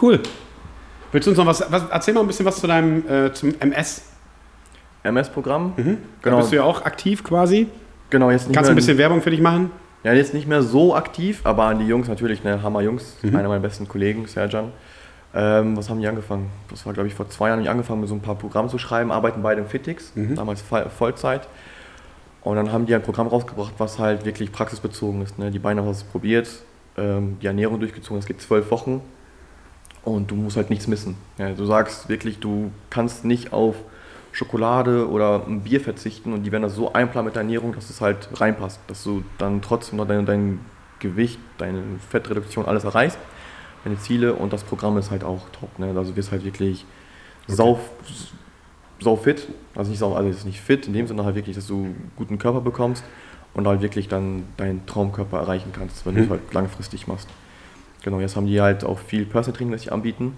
Cool. 0.00 0.20
Willst 1.10 1.26
du 1.26 1.30
uns 1.30 1.38
noch 1.38 1.46
was, 1.46 1.64
was 1.72 1.84
erzähl 1.90 2.12
mal 2.14 2.20
ein 2.20 2.26
bisschen 2.26 2.44
was 2.46 2.60
zu 2.60 2.66
deinem 2.66 3.02
äh, 3.08 3.32
zum 3.32 3.54
MS? 3.58 4.02
MS-Programm. 5.04 5.72
Da 5.76 5.82
Genau, 6.22 6.36
bist 6.38 6.52
du 6.52 6.56
ja 6.56 6.64
auch 6.64 6.84
aktiv 6.84 7.24
quasi. 7.24 7.66
genau, 8.10 8.30
jetzt 8.30 8.46
nicht 8.48 8.54
Kannst 8.54 8.68
du 8.68 8.72
ein 8.72 8.76
bisschen 8.76 8.98
Werbung 8.98 9.22
für 9.22 9.30
dich 9.30 9.40
machen? 9.40 9.70
Ja, 10.04 10.12
jetzt 10.12 10.34
nicht 10.34 10.46
mehr 10.46 10.62
so 10.62 10.94
aktiv, 10.94 11.40
aber 11.44 11.64
an 11.64 11.78
die 11.78 11.86
Jungs 11.86 12.08
natürlich, 12.08 12.44
ne, 12.44 12.62
Hammer-Jungs, 12.62 13.16
Mhm. 13.22 13.36
einer 13.36 13.48
meiner 13.48 13.60
besten 13.60 13.88
Kollegen, 13.88 14.26
Serjan. 14.26 14.72
Ähm, 15.34 15.76
was 15.76 15.88
haben 15.88 16.00
die 16.00 16.06
angefangen? 16.06 16.50
Das 16.68 16.84
war, 16.84 16.92
glaube 16.92 17.08
ich, 17.08 17.14
vor 17.14 17.28
zwei 17.30 17.48
Jahren 17.48 17.58
hab 17.60 17.64
ich 17.64 17.70
angefangen, 17.70 18.00
mit 18.00 18.08
so 18.08 18.14
ein 18.14 18.20
paar 18.20 18.34
Programmen 18.34 18.68
zu 18.68 18.78
schreiben, 18.78 19.10
arbeiten 19.10 19.42
beide 19.42 19.62
im 19.62 19.66
Fitix, 19.66 20.12
Mhm. 20.14 20.34
damals 20.36 20.60
Voll- 20.60 20.88
Vollzeit. 20.90 21.48
Und 22.42 22.56
dann 22.56 22.72
haben 22.72 22.86
die 22.86 22.94
ein 22.94 23.02
Programm 23.02 23.28
rausgebracht, 23.28 23.72
was 23.78 23.98
halt 23.98 24.24
wirklich 24.24 24.52
praxisbezogen 24.52 25.22
ist. 25.22 25.38
Ne? 25.38 25.50
Die 25.50 25.58
Beine 25.60 25.80
haben 25.80 25.88
was 25.88 26.02
probiert, 26.04 26.48
ähm, 26.98 27.38
die 27.40 27.46
Ernährung 27.46 27.78
durchgezogen, 27.80 28.18
es 28.18 28.26
geht 28.26 28.42
zwölf 28.42 28.70
Wochen 28.70 29.00
und 30.04 30.30
du 30.30 30.34
musst 30.34 30.56
halt 30.56 30.68
nichts 30.68 30.86
missen. 30.86 31.16
Ja, 31.38 31.50
du 31.52 31.64
sagst 31.64 32.08
wirklich, 32.08 32.40
du 32.40 32.70
kannst 32.90 33.24
nicht 33.24 33.52
auf 33.52 33.76
Schokolade 34.32 35.08
oder 35.08 35.42
ein 35.46 35.60
Bier 35.60 35.80
verzichten 35.80 36.32
und 36.32 36.42
die 36.42 36.52
werden 36.52 36.62
das 36.64 36.74
so 36.74 36.92
einplanen 36.92 37.26
mit 37.26 37.34
der 37.36 37.42
Ernährung, 37.42 37.74
dass 37.74 37.90
es 37.90 38.00
halt 38.00 38.28
reinpasst, 38.34 38.80
dass 38.88 39.04
du 39.04 39.22
dann 39.38 39.62
trotzdem 39.62 39.98
noch 39.98 40.06
dein, 40.08 40.26
dein 40.26 40.60
Gewicht, 40.98 41.38
deine 41.58 41.82
Fettreduktion, 42.10 42.64
alles 42.66 42.84
erreichst, 42.84 43.18
deine 43.84 43.98
Ziele 43.98 44.34
und 44.34 44.52
das 44.52 44.62
Programm 44.64 44.96
ist 44.98 45.10
halt 45.10 45.24
auch 45.24 45.48
top. 45.50 45.78
Ne? 45.78 45.92
Also 45.96 46.10
du 46.12 46.16
wirst 46.16 46.30
halt 46.32 46.44
wirklich 46.44 46.84
sau, 47.48 47.80
sau 49.00 49.16
fit, 49.16 49.48
also 49.74 49.90
nicht 49.90 49.98
sau, 49.98 50.14
also 50.14 50.28
jetzt 50.28 50.46
nicht 50.46 50.60
fit 50.60 50.86
in 50.86 50.92
dem 50.92 51.06
Sinne 51.06 51.24
halt 51.24 51.34
wirklich, 51.34 51.56
dass 51.56 51.66
du 51.66 51.84
einen 51.84 52.12
guten 52.16 52.38
Körper 52.38 52.60
bekommst 52.60 53.02
und 53.54 53.66
halt 53.66 53.82
wirklich 53.82 54.08
dann 54.08 54.44
deinen 54.56 54.86
Traumkörper 54.86 55.38
erreichen 55.38 55.70
kannst, 55.72 56.06
wenn 56.06 56.14
du 56.14 56.20
Mhm. 56.20 56.24
es 56.26 56.30
halt 56.30 56.54
langfristig 56.54 57.06
machst. 57.06 57.28
Genau, 58.02 58.20
jetzt 58.20 58.36
haben 58.36 58.46
die 58.46 58.60
halt 58.60 58.84
auch 58.84 58.98
viel 58.98 59.24
Personal 59.24 59.56
Training, 59.56 59.72
das 59.72 59.82
sie 59.82 59.90
anbieten. 59.90 60.36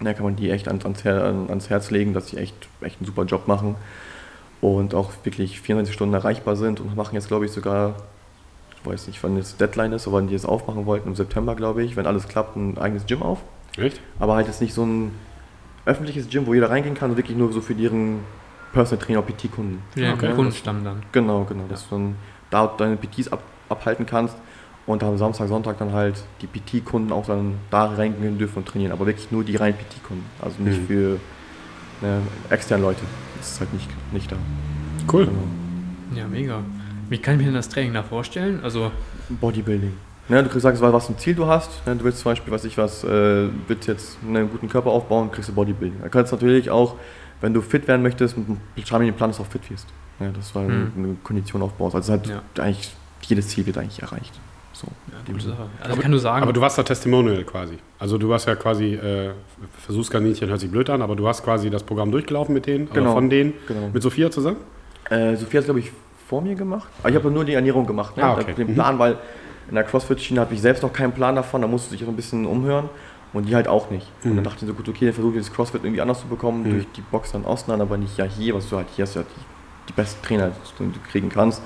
Da 0.00 0.12
kann 0.12 0.24
man 0.24 0.36
die 0.36 0.50
echt 0.50 0.68
ans, 0.68 0.84
ans 1.06 1.70
Herz 1.70 1.90
legen, 1.90 2.12
dass 2.12 2.28
sie 2.28 2.36
echt, 2.36 2.54
echt 2.82 2.98
einen 3.00 3.06
super 3.06 3.24
Job 3.24 3.48
machen 3.48 3.76
und 4.60 4.94
auch 4.94 5.12
wirklich 5.24 5.60
24 5.60 5.94
Stunden 5.94 6.14
erreichbar 6.14 6.54
sind 6.56 6.80
und 6.80 6.94
machen 6.96 7.14
jetzt, 7.14 7.28
glaube 7.28 7.46
ich, 7.46 7.52
sogar, 7.52 7.94
ich 8.80 8.86
weiß 8.86 9.06
nicht, 9.08 9.22
wann 9.22 9.36
jetzt 9.36 9.60
Deadline 9.60 9.92
ist, 9.92 10.06
aber 10.06 10.18
wann 10.18 10.28
die 10.28 10.34
es 10.34 10.44
aufmachen 10.46 10.86
wollten, 10.86 11.08
im 11.08 11.14
September, 11.16 11.54
glaube 11.54 11.82
ich, 11.82 11.96
wenn 11.96 12.06
alles 12.06 12.28
klappt, 12.28 12.56
ein 12.56 12.78
eigenes 12.78 13.06
Gym 13.06 13.22
auf. 13.22 13.40
Echt? 13.76 14.00
Aber 14.18 14.34
halt 14.36 14.46
jetzt 14.46 14.60
nicht 14.60 14.74
so 14.74 14.84
ein 14.84 15.12
öffentliches 15.84 16.28
Gym, 16.28 16.46
wo 16.46 16.54
jeder 16.54 16.70
reingehen 16.70 16.94
kann, 16.94 17.16
wirklich 17.16 17.36
nur 17.36 17.52
so 17.52 17.60
für 17.60 17.74
deren 17.74 18.20
Personal 18.72 19.04
Trainer, 19.04 19.22
PT-Kunden. 19.22 19.82
Für 19.92 20.00
den 20.00 20.12
Okay. 20.14 20.32
Kundenstamm 20.34 20.84
dann. 20.84 21.02
Genau, 21.12 21.44
genau. 21.44 21.64
Dass 21.68 21.88
du 21.88 21.94
dann 21.96 22.16
da 22.50 22.66
deine 22.66 22.96
PTs 22.96 23.32
ab, 23.32 23.42
abhalten 23.68 24.06
kannst 24.06 24.36
und 24.86 25.02
am 25.02 25.16
Samstag, 25.18 25.48
Sonntag 25.48 25.78
dann 25.78 25.92
halt 25.92 26.22
die 26.42 26.46
PT-Kunden 26.46 27.12
auch 27.12 27.26
dann 27.26 27.54
da 27.70 27.86
reingehen 27.86 28.38
dürfen 28.38 28.58
und 28.58 28.68
trainieren. 28.68 28.92
Aber 28.92 29.06
wirklich 29.06 29.30
nur 29.30 29.44
die 29.44 29.56
reinen 29.56 29.76
PT-Kunden. 29.76 30.24
Also 30.40 30.62
nicht 30.62 30.80
Mhm. 30.82 30.86
für 30.86 31.20
ne, 32.02 32.20
externe 32.50 32.82
Leute. 32.82 33.00
Das 33.38 33.52
ist 33.52 33.60
halt 33.60 33.72
nicht, 33.72 33.88
nicht 34.12 34.30
da. 34.30 34.36
Cool. 35.12 35.26
Genau. 35.26 36.18
Ja, 36.20 36.26
mega. 36.28 36.60
Wie 37.08 37.18
kann 37.18 37.34
ich 37.34 37.38
mir 37.40 37.46
denn 37.46 37.54
das 37.54 37.68
Training 37.68 37.94
da 37.94 38.02
vorstellen? 38.02 38.60
Also, 38.62 38.90
Bodybuilding. 39.28 39.92
Ne, 40.28 40.42
du 40.42 40.58
sagst, 40.58 40.82
was 40.82 41.06
für 41.06 41.12
ein 41.12 41.18
Ziel 41.18 41.34
du 41.36 41.46
hast. 41.46 41.86
Ne, 41.86 41.94
du 41.94 42.04
willst 42.04 42.18
zum 42.18 42.32
Beispiel, 42.32 42.52
was 42.52 42.64
ich 42.64 42.76
was, 42.76 43.04
äh, 43.04 43.48
willst 43.68 43.86
jetzt 43.86 44.18
einen 44.26 44.50
guten 44.50 44.68
Körper 44.68 44.90
aufbauen, 44.90 45.30
kriegst 45.30 45.48
du 45.48 45.52
Bodybuilding. 45.54 46.00
Da 46.02 46.08
kannst 46.08 46.32
du 46.32 46.36
natürlich 46.36 46.68
auch, 46.70 46.96
wenn 47.40 47.54
du 47.54 47.60
fit 47.62 47.86
werden 47.86 48.02
möchtest, 48.02 48.36
mit 48.36 48.48
einem 48.48 48.58
schreiben 48.84 49.12
Plan, 49.14 49.30
dass 49.30 49.36
du 49.36 49.44
auch 49.44 49.46
fit 49.46 49.70
wirst. 49.70 49.86
Ja, 50.18 50.30
das 50.30 50.52
war 50.54 50.62
Mhm. 50.62 50.92
eine 50.96 51.16
Kondition 51.22 51.62
aufbaust. 51.62 51.94
Also 51.94 52.12
halt 52.12 52.26
Ja. 52.26 52.42
eigentlich 52.60 52.90
jedes 53.22 53.48
Ziel 53.48 53.66
wird 53.66 53.78
eigentlich 53.78 54.02
erreicht. 54.02 54.32
So. 54.72 54.88
ja, 55.10 55.32
gute 55.32 55.46
Sache. 55.46 55.68
Also, 55.80 55.94
ich 55.96 56.02
kann 56.02 56.10
nur 56.10 56.20
sagen, 56.20 56.42
Aber 56.42 56.52
du 56.52 56.60
warst 56.60 56.76
da 56.76 56.82
Testimonial 56.82 57.44
quasi. 57.44 57.78
Also 57.98 58.18
du 58.18 58.28
warst 58.28 58.46
ja 58.46 58.56
quasi, 58.56 58.92
äh, 58.94 59.30
Versuchskaninchen 59.78 60.48
hört 60.50 60.60
sich 60.60 60.70
blöd 60.70 60.90
an, 60.90 61.00
aber 61.00 61.16
du 61.16 61.26
hast 61.26 61.42
quasi 61.44 61.70
das 61.70 61.82
Programm 61.82 62.10
durchgelaufen 62.12 62.52
mit 62.52 62.66
denen, 62.66 62.86
oder 62.88 62.94
Genau. 63.00 63.14
von 63.14 63.30
denen, 63.30 63.54
Genau. 63.68 63.88
mit 63.92 64.02
Sophia 64.02 64.30
zusammen? 64.30 64.58
Äh, 65.08 65.36
Sophia 65.36 65.58
hat 65.60 65.64
glaube 65.64 65.80
ich 65.80 65.92
vor 66.28 66.42
mir 66.42 66.54
gemacht. 66.54 66.88
Aber 67.00 67.10
ich 67.10 67.14
habe 67.16 67.30
nur 67.30 67.44
die 67.44 67.54
Ernährung 67.54 67.86
gemacht. 67.86 68.16
Ne? 68.16 68.24
Ah, 68.24 68.34
okay. 68.34 68.52
Den 68.54 68.68
Mhm. 68.68 68.74
Plan, 68.74 68.98
weil 68.98 69.16
in 69.68 69.74
der 69.74 69.84
CrossFit-Schiene 69.84 70.40
habe 70.40 70.54
ich 70.54 70.60
selbst 70.60 70.82
noch 70.82 70.92
keinen 70.92 71.12
Plan 71.12 71.34
davon. 71.36 71.62
Da 71.62 71.68
musste 71.68 71.94
ich 71.94 72.00
so 72.02 72.08
ein 72.08 72.16
bisschen 72.16 72.46
umhören. 72.46 72.88
Und 73.32 73.46
die 73.48 73.54
halt 73.54 73.68
auch 73.68 73.90
nicht. 73.90 74.06
Und 74.24 74.30
Mhm. 74.32 74.34
dann 74.36 74.44
dachte 74.44 74.64
ich 74.64 74.68
so, 74.68 74.74
gut, 74.74 74.88
okay, 74.88 75.04
dann 75.06 75.14
versuche 75.14 75.36
ich 75.38 75.44
das 75.46 75.52
CrossFit 75.52 75.82
irgendwie 75.84 76.00
anders 76.00 76.20
zu 76.20 76.26
bekommen, 76.26 76.62
Mhm. 76.62 76.70
durch 76.70 76.86
die 76.96 77.00
Box 77.02 77.32
dann 77.32 77.44
Ausland, 77.44 77.82
aber 77.82 77.96
nicht 77.98 78.16
ja 78.16 78.24
hier, 78.24 78.54
was 78.54 78.68
du 78.70 78.76
halt 78.76 78.86
hier 78.94 79.04
hast, 79.04 79.14
ja 79.14 79.22
die, 79.22 79.88
die 79.88 79.92
besten 79.92 80.24
Trainer, 80.24 80.52
die 80.78 80.84
du 80.84 80.98
kriegen 81.10 81.28
kannst. 81.28 81.60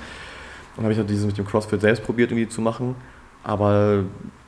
Und 0.75 0.83
habe 0.83 0.91
ich 0.91 0.97
halt 0.99 1.09
dieses 1.09 1.25
mit 1.25 1.37
dem 1.37 1.45
CrossFit 1.45 1.79
selbst 1.79 2.03
probiert 2.03 2.31
irgendwie 2.31 2.49
zu 2.49 2.61
machen. 2.61 2.95
Aber 3.43 4.03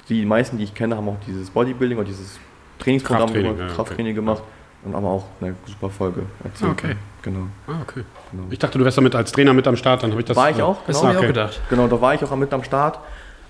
die 0.09 0.25
meisten, 0.25 0.57
die 0.57 0.65
ich 0.65 0.73
kenne, 0.73 0.97
haben 0.97 1.07
auch 1.07 1.17
dieses 1.25 1.49
Bodybuilding 1.49 1.97
oder 1.97 2.07
dieses 2.07 2.39
Trainingsprogramm 2.79 3.27
Krafttraining, 3.27 3.55
gemacht, 3.55 3.69
ja, 3.69 3.75
Krafttraining 3.75 4.05
okay. 4.13 4.15
gemacht 4.15 4.43
und 4.85 4.95
haben 4.95 5.05
auch 5.05 5.25
eine 5.41 5.55
super 5.65 5.89
Folge 5.89 6.23
erzählt. 6.43 6.71
Okay. 6.71 6.95
Genau. 7.21 7.47
Ah, 7.67 7.81
okay. 7.81 8.03
genau. 8.31 8.43
Ich 8.49 8.59
dachte, 8.59 8.77
du 8.77 8.83
wärst 8.83 8.97
damit 8.97 9.15
als 9.15 9.31
Trainer 9.31 9.53
mit 9.53 9.65
am 9.67 9.77
Start, 9.77 10.03
dann 10.03 10.11
habe 10.11 10.21
ich 10.21 10.27
das. 10.27 10.35
war 10.35 10.49
ich 10.49 10.61
auch, 10.61 10.77
das 10.85 10.97
genau. 10.97 11.01
habe 11.03 11.11
ich 11.13 11.17
auch 11.17 11.23
okay. 11.23 11.27
gedacht. 11.27 11.61
Genau, 11.69 11.87
da 11.87 12.01
war 12.01 12.13
ich 12.13 12.23
auch 12.23 12.35
mit 12.35 12.51
am 12.53 12.63
Start. 12.63 12.99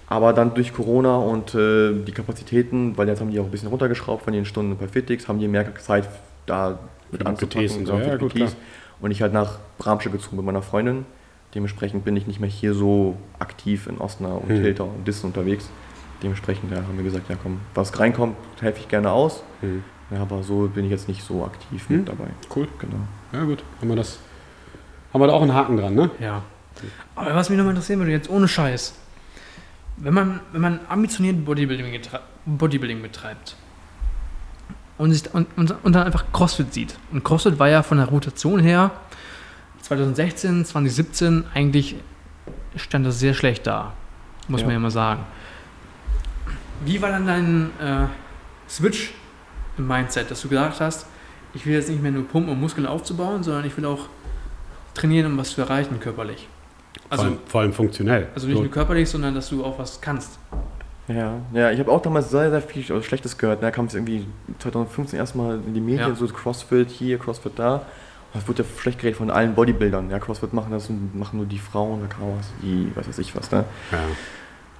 Aber 0.07 0.33
dann 0.33 0.53
durch 0.53 0.73
Corona 0.73 1.15
und 1.15 1.55
äh, 1.55 1.93
die 2.03 2.11
Kapazitäten, 2.11 2.95
weil 2.97 3.07
jetzt 3.07 3.19
haben 3.21 3.31
die 3.31 3.39
auch 3.39 3.45
ein 3.45 3.51
bisschen 3.51 3.69
runtergeschraubt 3.69 4.23
von 4.23 4.33
den 4.33 4.45
Stunden 4.45 4.77
bei 4.77 4.87
Fitix, 4.87 5.27
haben 5.27 5.39
die 5.39 5.47
mehr 5.47 5.73
Zeit 5.77 6.07
da 6.45 6.77
mit 7.11 7.25
anzupacken. 7.25 7.67
PTs 7.67 7.77
und 7.77 7.85
so. 7.87 7.93
genau, 7.93 8.05
Ja, 8.07 8.17
gut. 8.17 8.33
Und 9.01 9.11
ich 9.11 9.21
halt 9.21 9.33
nach 9.33 9.57
Bramsche 9.79 10.09
gezogen 10.11 10.35
mit 10.37 10.45
meiner 10.45 10.61
Freundin. 10.61 11.05
Dementsprechend 11.55 12.05
bin 12.05 12.15
ich 12.15 12.27
nicht 12.27 12.39
mehr 12.39 12.49
hier 12.49 12.73
so 12.73 13.17
aktiv 13.39 13.87
in 13.87 13.97
Osnabrück 13.99 14.43
und 14.43 14.55
Hm. 14.57 14.61
Hilter 14.61 14.83
und 14.85 15.07
Dissen 15.07 15.27
unterwegs. 15.27 15.69
Dementsprechend 16.21 16.71
ja, 16.71 16.77
haben 16.77 16.95
wir 16.95 17.03
gesagt, 17.03 17.29
ja 17.29 17.35
komm, 17.41 17.59
was 17.73 17.97
reinkommt, 17.99 18.35
helfe 18.61 18.79
ich 18.79 18.87
gerne 18.87 19.11
aus. 19.11 19.43
Mhm. 19.61 19.83
Ja, 20.13 20.21
aber 20.21 20.43
so 20.43 20.67
bin 20.67 20.85
ich 20.85 20.91
jetzt 20.91 21.07
nicht 21.07 21.23
so 21.23 21.43
aktiv 21.45 21.87
Hm. 21.89 21.97
mit 21.99 22.09
dabei. 22.09 22.27
Cool. 22.55 22.67
Genau. 22.79 22.97
Ja, 23.31 23.43
gut. 23.43 23.63
Haben 23.79 23.89
wir 23.89 23.95
das. 23.95 24.19
Haben 25.13 25.21
wir 25.21 25.27
da 25.27 25.33
auch 25.33 25.41
einen 25.41 25.53
Haken 25.53 25.77
dran, 25.77 25.95
ne? 25.95 26.09
Ja. 26.19 26.41
Aber 27.15 27.35
was 27.35 27.49
mich 27.49 27.57
nochmal 27.57 27.71
interessieren 27.73 27.99
würde, 27.99 28.11
jetzt 28.11 28.29
ohne 28.29 28.47
Scheiß. 28.47 28.95
Wenn 29.97 30.13
man, 30.13 30.39
wenn 30.51 30.61
man 30.61 30.79
ambitioniert 30.89 31.45
Bodybuilding, 31.45 31.99
Bodybuilding 32.47 33.01
betreibt 33.03 33.55
und, 34.97 35.11
sich, 35.13 35.31
und, 35.33 35.47
und, 35.55 35.71
und 35.83 35.93
dann 35.93 36.03
einfach 36.03 36.25
CrossFit 36.33 36.73
sieht. 36.73 36.95
Und 37.11 37.23
CrossFit 37.23 37.59
war 37.59 37.69
ja 37.69 37.83
von 37.83 37.97
der 37.99 38.07
Rotation 38.07 38.59
her 38.59 38.89
2016, 39.81 40.65
2017 40.65 41.43
eigentlich 41.53 41.95
stand 42.75 43.05
das 43.05 43.19
sehr 43.19 43.35
schlecht 43.35 43.67
da. 43.67 43.93
Muss 44.47 44.61
Ja. 44.61 44.65
man 44.67 44.73
ja 44.73 44.79
mal 44.79 44.89
sagen. 44.91 45.23
Wie 46.85 46.99
war 47.01 47.09
dann 47.09 47.27
dein 47.27 47.69
äh, 47.79 48.07
Switch 48.67 49.11
im 49.77 49.87
Mindset, 49.87 50.29
dass 50.31 50.41
du 50.41 50.49
gesagt 50.49 50.79
hast, 50.79 51.05
ich 51.53 51.65
will 51.65 51.73
jetzt 51.73 51.89
nicht 51.89 52.01
mehr 52.01 52.11
nur 52.11 52.27
pumpen, 52.27 52.51
um 52.51 52.59
Muskeln 52.59 52.87
aufzubauen, 52.87 53.43
sondern 53.43 53.65
ich 53.65 53.75
will 53.77 53.85
auch 53.85 54.07
trainieren, 54.93 55.31
um 55.31 55.37
was 55.37 55.51
zu 55.51 55.61
erreichen 55.61 55.99
körperlich. 55.99 56.47
Also, 57.09 57.23
vor, 57.23 57.31
allem, 57.31 57.39
vor 57.47 57.61
allem 57.61 57.73
funktionell. 57.73 58.27
also 58.33 58.47
nicht 58.47 58.59
nur 58.59 58.71
körperlich, 58.71 59.09
sondern 59.09 59.35
dass 59.35 59.49
du 59.49 59.63
auch 59.63 59.77
was 59.77 60.01
kannst. 60.01 60.39
Ja, 61.07 61.33
ja, 61.53 61.69
ich 61.71 61.79
habe 61.79 61.91
auch 61.91 62.01
damals 62.01 62.29
sehr, 62.29 62.49
sehr 62.49 62.61
viel 62.61 63.03
Schlechtes 63.03 63.37
gehört. 63.37 63.61
Da 63.61 63.71
kam 63.71 63.85
es 63.85 63.93
irgendwie 63.93 64.25
2015 64.59 65.19
erstmal 65.19 65.55
in 65.57 65.73
die 65.73 65.81
Medien, 65.81 66.09
Ja. 66.09 66.15
so 66.15 66.25
CrossFit 66.27 66.89
hier, 66.89 67.17
CrossFit 67.19 67.53
da. 67.57 67.85
Es 68.33 68.47
wurde 68.47 68.63
ja 68.63 68.69
schlecht 68.79 68.99
geredet 68.99 69.17
von 69.17 69.29
allen 69.29 69.53
Bodybuildern. 69.53 70.09
Ja, 70.09 70.17
CrossFit 70.19 70.53
machen 70.53 70.71
das 70.71 70.89
und 70.89 71.15
machen 71.15 71.37
nur 71.37 71.45
die 71.45 71.59
Frauen, 71.59 72.01
da 72.01 72.07
kann 72.07 72.21
was, 72.37 72.47
die, 72.63 72.91
was 72.95 73.07
weiß 73.07 73.19
ich 73.19 73.35
was, 73.35 73.51
ne? 73.51 73.65
ja. 73.91 73.97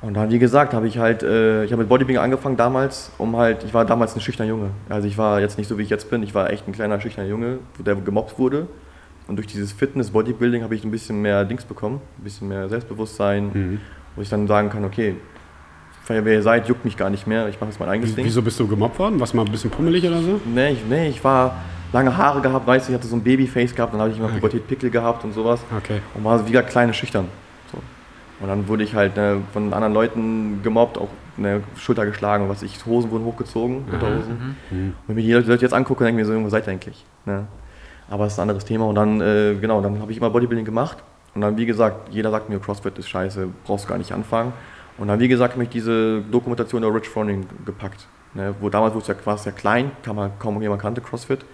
Und 0.04 0.16
dann, 0.16 0.30
wie 0.30 0.38
gesagt, 0.40 0.74
habe 0.74 0.86
ich 0.88 0.98
halt, 0.98 1.24
äh, 1.24 1.64
ich 1.64 1.72
habe 1.72 1.82
mit 1.82 1.90
Bodybuilding 1.90 2.22
angefangen 2.22 2.58
damals, 2.58 3.10
um 3.18 3.38
halt, 3.38 3.64
ich 3.64 3.74
war 3.74 3.86
damals 3.86 4.14
ein 4.16 4.22
schüchterner 4.22 4.50
Junge. 4.50 4.70
Also 4.90 5.08
ich 5.08 5.18
war 5.18 5.40
jetzt 5.40 5.58
nicht 5.58 5.68
so, 5.70 5.78
wie 5.78 5.84
ich 5.84 5.90
jetzt 5.90 6.10
bin, 6.10 6.22
ich 6.24 6.36
war 6.36 6.50
echt 6.52 6.68
ein 6.68 6.74
kleiner 6.74 7.00
schüchterner 7.00 7.30
Junge, 7.30 7.60
der 7.80 7.96
gemobbt 7.96 8.38
wurde. 8.38 8.68
Und 9.30 9.38
durch 9.38 9.48
dieses 9.48 9.72
Fitness, 9.72 10.12
Bodybuilding 10.12 10.62
habe 10.62 10.76
ich 10.76 10.84
ein 10.84 10.92
bisschen 10.92 11.22
mehr 11.22 11.46
Dings 11.46 11.64
bekommen, 11.64 12.02
ein 12.20 12.24
bisschen 12.26 12.50
mehr 12.50 12.68
Selbstbewusstsein, 12.68 13.46
Mhm. 13.54 13.80
wo 14.18 14.22
ich 14.22 14.28
dann 14.30 14.46
sagen 14.48 14.70
kann, 14.70 14.84
okay, 14.84 15.16
wer 16.10 16.22
ihr 16.28 16.44
seid, 16.44 16.68
juckt 16.68 16.84
mich 16.84 16.98
gar 16.98 17.10
nicht 17.10 17.26
mehr, 17.26 17.48
ich 17.48 17.62
mache 17.62 17.70
jetzt 17.70 17.80
mein 17.80 17.88
eigenes 17.88 18.12
Wie- 18.12 18.16
Ding. 18.18 18.26
Wieso 18.26 18.42
bist 18.42 18.60
du 18.60 18.68
gemobbt 18.68 19.00
worden? 19.00 19.18
Warst 19.22 19.32
du 19.32 19.38
mal 19.38 19.46
ein 19.46 19.52
bisschen 19.52 19.72
pummelig 19.72 20.06
oder 20.06 20.22
so? 20.22 20.42
Nee, 20.54 20.72
ich, 20.74 20.80
nee, 20.90 21.08
ich 21.08 21.24
war 21.24 21.56
lange 21.94 22.18
Haare 22.18 22.42
gehabt, 22.42 22.68
weißt 22.68 22.90
du, 22.90 22.92
ich 22.92 22.98
hatte 22.98 23.08
so 23.08 23.16
ein 23.16 23.24
Babyface 23.24 23.74
gehabt, 23.74 23.94
dann 23.94 24.02
habe 24.02 24.12
ich 24.12 24.18
immer 24.18 24.26
Okay. 24.26 24.36
Pubertät 24.36 24.68
Pickel 24.68 24.90
gehabt 24.90 25.24
und 25.24 25.32
sowas 25.32 25.62
Okay. 25.78 26.02
und 26.14 26.26
war 26.26 26.40
so 26.40 26.46
wieder 26.50 26.62
kleine 26.62 26.94
Schüchtern. 26.94 27.30
Und 28.44 28.50
dann 28.50 28.68
wurde 28.68 28.84
ich 28.84 28.94
halt 28.94 29.16
ne, 29.16 29.42
von 29.54 29.74
anderen 29.74 29.94
Leuten 29.94 30.62
gemobbt, 30.64 30.98
auch 30.98 31.08
ne, 31.38 31.64
Schulter 31.78 32.06
geschlagen, 32.06 32.50
was 32.50 32.62
ich, 32.62 32.86
Hosen 32.86 33.10
wurden 33.10 33.24
hochgezogen, 33.24 33.86
Aha. 33.88 33.94
Unterhosen. 33.94 34.56
Mhm. 34.70 34.78
Mhm. 34.78 34.94
Wenn 35.08 35.16
mir 35.16 35.22
die 35.22 35.32
Leute 35.32 35.54
jetzt 35.62 35.74
angucken, 35.74 36.04
denken 36.04 36.18
wir 36.18 36.26
so, 36.26 36.44
wo 36.44 36.50
seid 36.50 36.68
ihr 36.68 36.74
eigentlich? 36.74 37.06
Ne? 37.26 37.48
Aber 38.10 38.26
das 38.26 38.34
ist 38.34 38.40
ein 38.40 38.42
anderes 38.42 38.66
Thema. 38.66 38.86
Und 38.86 38.96
dann, 38.96 39.22
äh, 39.22 39.56
genau, 39.56 39.80
dann 39.80 40.02
habe 40.02 40.12
ich 40.12 40.18
immer 40.18 40.30
Bodybuilding 40.30 40.66
gemacht. 40.66 40.98
Und 41.34 41.40
dann, 41.40 41.56
wie 41.56 41.66
gesagt, 41.66 42.10
jeder 42.14 42.32
sagt 42.32 42.50
mir, 42.50 42.60
CrossFit 42.60 42.98
ist 42.98 43.08
scheiße, 43.08 43.48
brauchst 43.64 43.88
gar 43.88 43.98
nicht 43.98 44.12
anfangen. 44.12 44.52
Und 44.98 45.08
dann, 45.08 45.22
wie 45.22 45.30
gesagt, 45.30 45.54
habe 45.54 45.64
ich 45.64 45.70
diese 45.70 46.20
Dokumentation 46.30 46.82
der 46.82 46.94
Rich 46.94 47.08
Froning 47.08 47.46
gepackt. 47.66 48.08
Ne? 48.34 48.54
Wo 48.60 48.68
damals 48.68 48.94
wurde 48.94 49.04
es 49.04 49.08
ja, 49.08 49.16
war 49.26 49.36
es 49.36 49.46
ja 49.46 49.54
klein, 49.54 49.92
man, 50.14 50.32
kaum 50.38 50.62
jemand 50.62 50.82
kannte 50.82 51.00
CrossFit. 51.00 51.46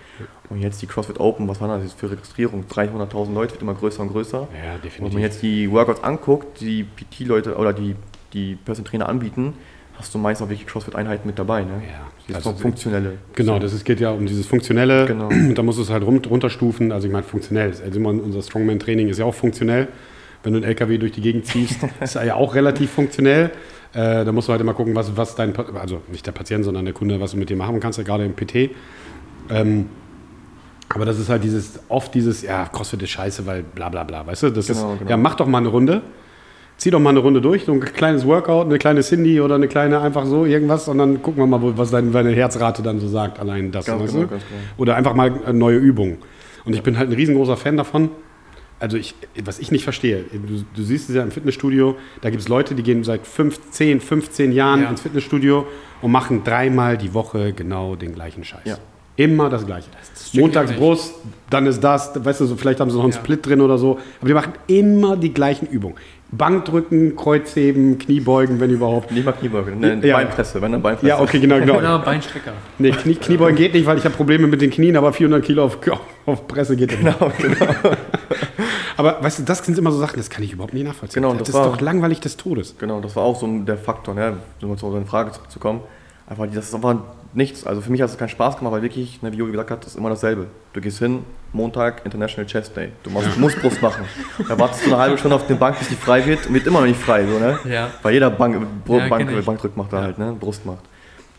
Und 0.50 0.60
jetzt 0.62 0.82
die 0.82 0.88
CrossFit 0.88 1.20
Open, 1.20 1.48
was 1.48 1.62
war 1.62 1.68
das 1.68 1.84
jetzt 1.84 2.00
für 2.00 2.10
Registrierung? 2.10 2.66
300.000 2.70 3.34
Leute, 3.34 3.54
wird 3.54 3.62
immer 3.62 3.74
größer 3.76 4.02
und 4.02 4.10
größer. 4.10 4.40
Ja, 4.40 4.46
Und 4.46 4.50
wenn 4.52 4.82
definitiv. 4.82 5.14
man 5.14 5.22
jetzt 5.24 5.42
die 5.42 5.72
Workouts 5.72 6.04
anguckt, 6.04 6.62
die 6.62 6.84
PT-Leute 6.84 7.56
oder 7.56 7.74
die, 7.74 7.96
die 8.34 8.56
Personal 8.56 8.90
Trainer 8.90 9.10
anbieten, 9.10 9.54
hast 10.00 10.14
du 10.16 10.18
meist 10.18 10.42
auch 10.42 10.50
wirklich 10.50 10.66
CrossFit-Einheiten 10.68 11.28
mit 11.28 11.38
dabei. 11.38 11.62
Ne? 11.62 11.82
ja, 11.88 12.08
Das 12.28 12.48
also, 12.48 12.58
funktionelle. 12.58 13.18
Genau, 13.34 13.60
das 13.60 13.74
ist, 13.74 13.84
geht 13.84 14.00
ja 14.00 14.12
um 14.12 14.26
dieses 14.26 14.48
Funktionelle. 14.48 15.06
Genau. 15.06 15.30
Da 15.54 15.62
musst 15.62 15.78
du 15.78 15.84
es 15.84 15.90
halt 15.90 16.04
runterstufen. 16.04 16.92
Also 16.92 17.08
ich 17.08 17.14
meine, 17.14 17.24
funktionell. 17.24 17.74
Also 17.84 18.00
unser 18.00 18.42
Strongman-Training 18.42 19.10
ist 19.10 19.20
ja 19.20 19.26
auch 19.26 19.34
funktionell. 19.36 19.90
Wenn 20.42 20.54
du 20.54 20.60
einen 20.60 20.68
LKW 20.68 20.98
durch 20.98 21.12
die 21.12 21.22
Gegend 21.22 21.46
ziehst, 21.46 21.80
ist 22.00 22.16
er 22.16 22.26
ja 22.26 22.36
auch 22.36 22.56
relativ 22.56 22.92
funktionell. 22.92 23.52
Äh, 23.94 24.24
da 24.24 24.32
musst 24.32 24.48
du 24.48 24.52
halt 24.52 24.62
immer 24.62 24.74
gucken, 24.74 24.96
was, 24.96 25.18
was 25.18 25.36
dein, 25.36 25.54
also 25.76 26.02
nicht 26.12 26.26
der 26.26 26.32
Patient, 26.32 26.64
sondern 26.64 26.86
der 26.86 26.94
Kunde, 26.94 27.20
was 27.20 27.32
du 27.32 27.38
mit 27.38 27.50
dem 27.50 27.58
machen 27.58 27.80
kannst, 27.80 27.98
ja 27.98 28.06
gerade 28.06 28.24
im 28.24 28.36
PT. 28.36 28.70
Ähm, 29.50 29.88
aber 30.94 31.06
das 31.06 31.20
ist 31.20 31.30
halt 31.30 31.44
dieses, 31.44 31.80
oft 31.90 32.14
dieses, 32.14 32.42
ja, 32.42 32.66
CrossFit 32.66 33.02
ist 33.04 33.10
scheiße, 33.12 33.46
weil 33.46 33.64
bla 33.64 33.90
bla 33.90 34.04
bla, 34.04 34.26
weißt 34.26 34.44
du? 34.44 34.50
Das 34.52 34.68
Genau, 34.68 34.94
ist, 34.94 35.00
genau. 35.00 35.12
ja, 35.12 35.18
mach 35.18 35.36
doch 35.36 35.48
mal 35.48 35.60
eine 35.60 35.68
Runde. 35.70 36.02
Zieh 36.78 36.92
doch 36.92 37.00
mal 37.02 37.10
eine 37.10 37.20
Runde 37.20 37.42
durch, 37.42 37.66
so 37.66 37.74
ein 37.74 37.82
kleines 37.82 38.26
Workout, 38.26 38.66
eine 38.68 38.78
kleine 38.78 39.02
Cindy 39.02 39.42
oder 39.42 39.56
eine 39.56 39.68
kleine 39.68 40.00
einfach 40.00 40.26
so 40.26 40.46
irgendwas 40.46 40.88
und 40.88 40.98
dann 40.98 41.22
gucken 41.22 41.44
wir 41.44 41.48
mal, 41.60 41.78
was 41.78 41.92
deine, 41.92 42.10
deine 42.12 42.32
Herzrate 42.32 42.82
dann 42.82 43.02
so 43.02 43.10
sagt, 43.10 43.38
allein 43.38 43.72
das. 43.74 43.86
Ganz 43.86 44.02
weißt 44.04 44.14
genau, 44.14 44.26
du? 44.28 44.30
genau. 44.30 44.42
Oder 44.78 44.96
einfach 44.96 45.14
mal 45.14 45.34
eine 45.46 45.58
neue 45.58 45.78
Übung. 45.78 46.20
Und 46.64 46.74
ich 46.74 46.82
bin 46.82 46.98
halt 46.98 47.10
ein 47.10 47.14
riesengroßer 47.16 47.58
Fan 47.58 47.76
davon. 47.76 48.10
Also 48.80 48.96
ich, 48.96 49.14
was 49.44 49.60
ich 49.60 49.72
nicht 49.72 49.84
verstehe, 49.84 50.24
du, 50.32 50.64
du 50.74 50.84
siehst 50.84 51.10
es 51.10 51.16
ja 51.18 51.22
im 51.24 51.32
Fitnessstudio, 51.32 51.98
da 52.22 52.30
gibt 52.30 52.42
es 52.42 52.48
Leute, 52.48 52.76
die 52.76 52.84
gehen 52.84 53.04
seit 53.04 53.28
15, 53.28 54.00
15 54.00 54.54
Jahren 54.54 54.84
Ja. 54.84 54.90
ins 54.90 55.02
Fitnessstudio 55.02 55.68
und 56.02 56.12
machen 56.12 56.46
dreimal 56.46 56.98
die 56.98 57.14
Woche 57.14 57.52
genau 57.52 57.98
den 57.98 58.16
gleichen 58.16 58.46
Scheiß. 58.46 58.62
Ja. 58.64 58.78
Immer 59.20 59.50
das 59.50 59.66
Gleiche. 59.66 59.88
das 60.14 60.34
Montags 60.34 60.70
nicht. 60.70 60.80
Brust, 60.80 61.14
dann 61.50 61.66
ist 61.66 61.84
das, 61.84 62.12
weißt 62.24 62.40
du, 62.42 62.46
so, 62.46 62.56
vielleicht 62.56 62.80
haben 62.80 62.90
sie 62.90 62.96
noch 62.98 63.04
einen 63.04 63.12
Ja. 63.14 63.20
Split 63.20 63.46
drin 63.46 63.60
oder 63.62 63.78
so, 63.78 64.00
aber 64.20 64.28
die 64.28 64.34
machen 64.34 64.54
immer 64.68 65.18
die 65.18 65.34
gleichen 65.34 65.68
Übungen. 65.68 65.96
Bankdrücken, 66.32 67.16
Kreuzheben, 67.16 67.98
Kniebeugen, 67.98 68.60
wenn 68.60 68.70
überhaupt. 68.70 69.12
Nicht 69.12 69.26
mal 69.26 69.32
Kniebeugen, 69.32 69.80
ne, 69.80 70.00
Ja. 70.08 70.18
Beinpresse, 70.18 70.62
wenn 70.62 70.72
dann 70.72 70.82
Beinpresse. 70.82 71.08
Ja, 71.10 71.20
okay, 71.20 71.40
genau, 71.40 71.60
genau. 71.60 71.78
Oder 71.80 72.00
Beinstrecker. 72.00 72.54
Nee, 72.78 72.92
Knie, 72.92 73.16
Kniebeugen 73.16 73.56
geht 73.58 73.74
nicht, 73.74 73.86
weil 73.88 73.98
ich 73.98 74.06
habe 74.06 74.16
Probleme 74.16 74.46
mit 74.48 74.62
den 74.62 74.70
Knien, 74.70 74.96
aber 74.96 75.12
400 75.12 75.44
Kilo 75.44 75.64
auf, 75.66 75.80
auf 76.28 76.48
Presse 76.48 76.76
geht 76.76 76.94
immer. 76.94 77.14
Genau, 77.14 77.32
genau. 77.40 77.66
Aber 78.98 79.24
weißt 79.24 79.40
du, 79.40 79.44
das 79.44 79.66
sind 79.66 79.78
immer 79.78 79.92
so 79.92 79.98
Sachen, 80.00 80.18
das 80.18 80.30
kann 80.30 80.44
ich 80.44 80.52
überhaupt 80.52 80.74
nicht 80.74 80.86
nachvollziehen. 80.86 81.22
Genau, 81.24 81.34
das, 81.34 81.44
das 81.48 81.50
ist 81.50 81.56
war- 81.56 81.68
doch 81.72 81.80
langweilig 81.82 82.20
des 82.20 82.36
Todes. 82.36 82.76
genau, 82.78 83.00
das 83.00 83.16
war 83.16 83.24
auch 83.24 83.40
so 83.40 83.48
der 83.60 83.78
Faktor, 83.78 84.14
ne, 84.14 84.34
um 84.62 84.78
zu 84.78 84.92
deiner 84.92 85.06
Frage 85.06 85.32
zurückzukommen. 85.32 85.80
Einfach, 86.28 86.46
das 86.54 86.66
ist 86.68 86.76
einfach 86.76 86.98
nichts. 87.34 87.66
Also 87.66 87.82
für 87.82 87.92
mich 87.92 88.02
hat 88.02 88.10
es 88.10 88.18
keinen 88.18 88.30
Spaß 88.30 88.58
gemacht, 88.58 88.74
weil 88.74 88.82
wirklich, 88.82 89.22
ne, 89.22 89.32
wie 89.32 89.38
Jogi 89.38 89.52
gesagt 89.52 89.72
hat, 89.72 89.86
das 89.86 89.94
ist 89.94 89.98
immer 89.98 90.10
dasselbe. 90.10 90.48
Du 90.74 90.82
gehst 90.82 91.00
hin, 91.00 91.24
Montag 91.54 92.06
International 92.06 92.46
Chest 92.46 92.76
Day. 92.76 92.92
Du 93.04 93.10
musst, 93.10 93.36
du 93.36 93.40
musst 93.40 93.62
Brust 93.62 93.82
machen. 93.82 94.06
Da 94.48 94.58
wartest 94.58 94.86
du 94.86 94.92
eine 94.92 94.98
halbe 94.98 95.18
Stunde 95.18 95.36
auf 95.36 95.48
den 95.48 95.58
Bank, 95.58 95.78
bis 95.80 95.90
die 95.90 95.96
frei 95.96 96.26
wird 96.26 96.48
und 96.48 96.54
wird 96.54 96.68
immer 96.68 96.82
noch 96.82 96.88
nicht 96.88 97.00
frei, 97.00 97.26
so, 97.26 97.40
ne? 97.40 97.60
Ja. 97.66 97.90
Weil 98.02 98.14
jeder 98.14 98.30
Bank, 98.30 98.66
Bro, 98.86 99.00
Ja, 99.00 99.08
Bank. 99.08 99.46
Bankdrück 99.46 99.78
macht 99.78 99.94
da 99.94 100.02
halt, 100.02 100.18
ne? 100.18 100.36
Brust 100.40 100.66
macht. 100.66 100.84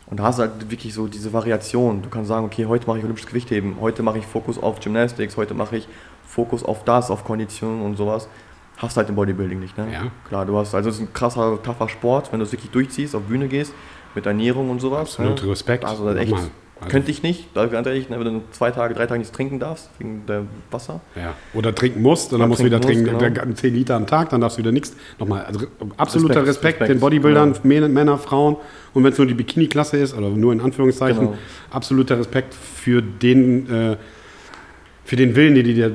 Und 0.07 0.19
da 0.19 0.25
hast 0.25 0.39
du 0.39 0.43
halt 0.43 0.71
wirklich 0.71 0.93
so 0.93 1.07
diese 1.07 1.33
Variation. 1.33 2.03
Du 2.03 2.09
kannst 2.09 2.29
sagen, 2.29 2.45
okay, 2.45 2.67
heute 2.67 2.87
mache 2.87 2.99
ich 2.99 3.05
olympisches 3.05 3.29
Gewichtheben, 3.29 3.77
heute 3.81 4.03
mache 4.03 4.19
ich 4.19 4.27
Fokus 4.27 4.61
auf 4.61 4.81
Gymnastics, 4.81 5.37
heute 5.37 5.55
mache 5.55 5.77
ich 5.77 5.89
Fokus 6.27 6.65
auf 6.65 6.85
das, 6.85 7.11
auf 7.11 7.25
Kondition 7.25 7.81
und 7.83 7.97
sowas. 7.97 8.29
Hast 8.77 8.97
halt 8.97 9.09
im 9.09 9.15
Bodybuilding 9.15 9.61
nicht, 9.61 9.77
ne? 9.79 9.87
Ja. 9.93 10.03
Klar, 10.27 10.47
du 10.47 10.57
hast, 10.57 10.75
also 10.75 10.89
es 10.89 10.97
ist 10.97 11.03
ein 11.03 11.13
krasser, 11.13 11.63
tougher 11.63 11.89
Sport, 11.89 12.33
wenn 12.33 12.41
du 12.41 12.47
es 12.47 12.53
wirklich 12.53 12.71
durchziehst, 12.71 13.15
auf 13.15 13.23
Bühne 13.23 13.47
gehst, 13.47 13.73
mit 14.15 14.27
Ernährung 14.27 14.71
und 14.71 14.81
sowas. 14.81 15.19
Absolut 15.19 15.43
ne? 15.43 15.51
Respekt. 15.51 15.85
Also 15.85 16.05
das 16.07 16.17
echt. 16.17 16.33
Also- 16.33 16.49
könnte 16.89 17.11
ich 17.11 17.23
nicht, 17.23 17.49
da 17.53 17.67
ganz 17.67 17.87
ehrlich, 17.87 18.07
wenn 18.09 18.25
du 18.25 18.41
zwei 18.53 18.71
Tage, 18.71 18.95
drei 18.95 19.05
Tage 19.07 19.19
nichts 19.19 19.37
trinken 19.37 19.59
darfst, 19.59 19.91
wegen 19.99 20.25
der 20.27 20.45
Wasser. 20.71 21.01
Ja. 21.15 21.35
Oder 21.53 21.75
trinken 21.75 22.01
musst, 22.01 22.33
und 22.33 22.41
dann 22.41 22.49
musst 22.49 22.63
du 22.63 22.65
wieder 22.65 22.81
trinken 22.81 23.05
musst, 23.13 23.21
der- 23.21 23.55
10 23.55 23.75
Liter 23.75 23.97
am 23.97 24.07
Tag, 24.07 24.31
dann 24.31 24.41
darfst 24.41 24.57
du 24.57 24.63
wieder 24.63 24.73
nichts. 24.73 24.97
Nochmal, 25.19 25.45
also 25.45 25.67
absoluter 25.99 26.47
Respekt, 26.47 26.81
Respekt, 26.81 26.89
den 26.91 27.01
Bodybuildern, 27.01 27.53
ja. 27.53 27.61
Männer, 27.65 27.89
Männer, 27.89 28.17
Frauen. 28.17 28.57
Und 28.95 29.05
wenn 29.05 29.13
es 29.13 29.19
nur 29.19 29.27
die 29.27 29.35
Bikini-Klasse 29.35 29.99
ist, 29.99 30.17
oder 30.17 30.31
nur 30.31 30.55
in 30.55 30.61
Anführungszeichen, 30.63 31.21
Genau. 31.27 31.39
absoluter 31.71 32.19
Respekt 32.19 32.55
für 32.55 33.03
den, 33.03 33.69
äh, 33.71 33.97
für 35.11 35.17
den 35.17 35.35
Willen, 35.35 35.57
den 35.57 35.65
die 35.65 35.93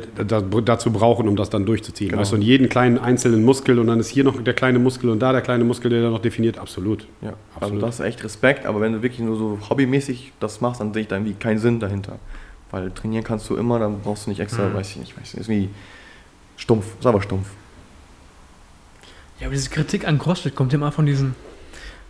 dazu 0.65 0.91
brauchen, 0.91 1.29
um 1.29 1.37
das 1.37 1.49
dann 1.49 1.65
durchzuziehen. 1.65 2.09
Genau. 2.09 2.19
Weißt 2.21 2.33
du, 2.33 2.35
und 2.35 2.41
jeden 2.41 2.67
kleinen 2.67 2.97
einzelnen 2.97 3.45
Muskel 3.45 3.79
und 3.79 3.87
dann 3.87 3.97
ist 4.01 4.09
hier 4.09 4.25
noch 4.25 4.43
der 4.43 4.53
kleine 4.53 4.77
Muskel 4.77 5.09
und 5.09 5.19
da 5.21 5.31
der 5.31 5.39
kleine 5.41 5.63
Muskel, 5.63 5.89
der 5.89 6.01
da 6.01 6.09
noch 6.09 6.19
definiert, 6.19 6.57
absolut. 6.57 7.07
Ja, 7.21 7.29
also 7.29 7.37
Absolut. 7.61 7.83
das 7.83 7.99
ist 8.01 8.05
echt 8.05 8.21
Respekt, 8.25 8.65
aber 8.65 8.81
wenn 8.81 8.91
du 8.91 9.01
wirklich 9.03 9.21
nur 9.21 9.37
so 9.37 9.57
hobbymäßig 9.69 10.33
das 10.41 10.59
machst, 10.59 10.81
dann 10.81 10.93
sehe 10.93 11.03
ich 11.03 11.07
da 11.07 11.15
irgendwie 11.15 11.33
keinen 11.35 11.59
Sinn 11.59 11.79
dahinter. 11.79 12.19
Weil 12.71 12.91
trainieren 12.91 13.23
kannst 13.23 13.49
du 13.49 13.55
immer, 13.55 13.79
dann 13.79 14.01
brauchst 14.01 14.25
du 14.25 14.31
nicht 14.31 14.41
extra, 14.41 14.67
Mhm. 14.67 14.73
weiß 14.73 14.89
ich 14.89 14.97
nicht, 14.97 15.11
weiß 15.17 15.33
nicht, 15.33 15.39
ist 15.43 15.47
irgendwie 15.49 15.69
stumpf, 16.57 16.85
ist 16.99 17.05
aber 17.05 17.21
stumpf. 17.21 17.47
Ja, 19.39 19.47
aber 19.47 19.55
diese 19.55 19.69
Kritik 19.69 20.05
an 20.05 20.19
CrossFit 20.19 20.55
kommt 20.55 20.73
ja 20.73 20.77
immer 20.77 20.91
von 20.91 21.05
diesen, 21.05 21.35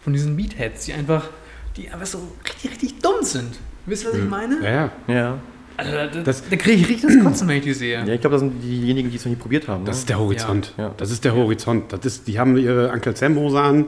von 0.02 0.12
diesen 0.12 0.36
Meatheads, 0.36 0.86
die 0.86 0.94
einfach, 0.94 1.30
die 1.78 1.88
einfach 1.92 2.08
so 2.08 2.18
richtig, 2.48 2.72
richtig 2.72 3.00
dumm 3.04 3.22
sind. 3.22 3.60
Wisst 3.86 4.06
ihr, 4.06 4.10
was 4.12 4.18
ich 4.18 4.28
meine? 4.28 4.58
Ja, 4.64 4.72
ja. 4.72 4.92
Ja. 5.08 5.38
Also, 5.78 5.92
da, 5.92 6.08
da, 6.08 6.22
Das- 6.22 6.48
da 6.50 6.56
kriege 6.56 6.78
ich 6.82 6.90
richtig 6.90 7.12
das 7.14 7.24
Kotzen, 7.24 7.48
wenn 7.48 7.58
ich 7.58 7.64
die 7.64 7.74
sehe. 7.74 8.00
Ja, 8.06 8.14
ich 8.14 8.22
glaube, 8.22 8.36
das 8.36 8.42
sind 8.42 8.62
diejenigen, 8.62 9.10
die 9.10 9.18
es 9.18 9.26
noch 9.26 9.30
nie 9.32 9.36
probiert 9.38 9.68
haben. 9.68 9.86
Das 9.86 9.96
ne? 9.98 10.00
ist 10.02 10.10
der 10.10 10.20
Horizont. 10.20 10.74
Ja. 10.78 10.92
Das 10.98 11.12
ist 11.12 11.26
der 11.26 11.36
Horizont. 11.36 11.92
Das 11.92 12.06
ist, 12.06 12.28
die 12.28 12.40
haben 12.40 12.56
ihre 12.58 12.90
Uncle 12.92 13.16
Sam 13.16 13.36
Hose 13.36 13.60
an, 13.60 13.86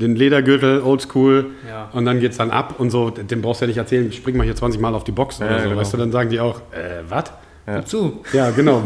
den 0.00 0.16
Ledergürtel, 0.16 0.80
oldschool. 0.82 1.50
Ja. 1.68 1.90
Und 1.92 2.04
dann 2.06 2.18
geht's 2.20 2.38
dann 2.38 2.50
ab 2.50 2.80
und 2.80 2.90
so. 2.90 3.10
Dem 3.10 3.42
brauchst 3.42 3.60
du 3.60 3.64
ja 3.64 3.68
nicht 3.68 3.76
erzählen, 3.78 4.10
spring 4.12 4.36
mal 4.36 4.44
hier 4.44 4.56
20 4.56 4.80
Mal 4.80 4.94
auf 4.94 5.04
die 5.04 5.12
Box 5.12 5.38
Ja, 5.38 5.46
oder 5.46 5.58
so. 5.60 5.68
genau. 5.68 5.80
Weißt 5.80 5.92
du, 5.92 5.96
dann 5.98 6.10
sagen 6.12 6.30
die 6.30 6.40
auch, 6.40 6.58
äh, 6.72 7.02
was? 7.08 7.24
Ja. 7.66 7.84
Zu. 7.84 8.20
Ja, 8.32 8.50
genau. 8.50 8.82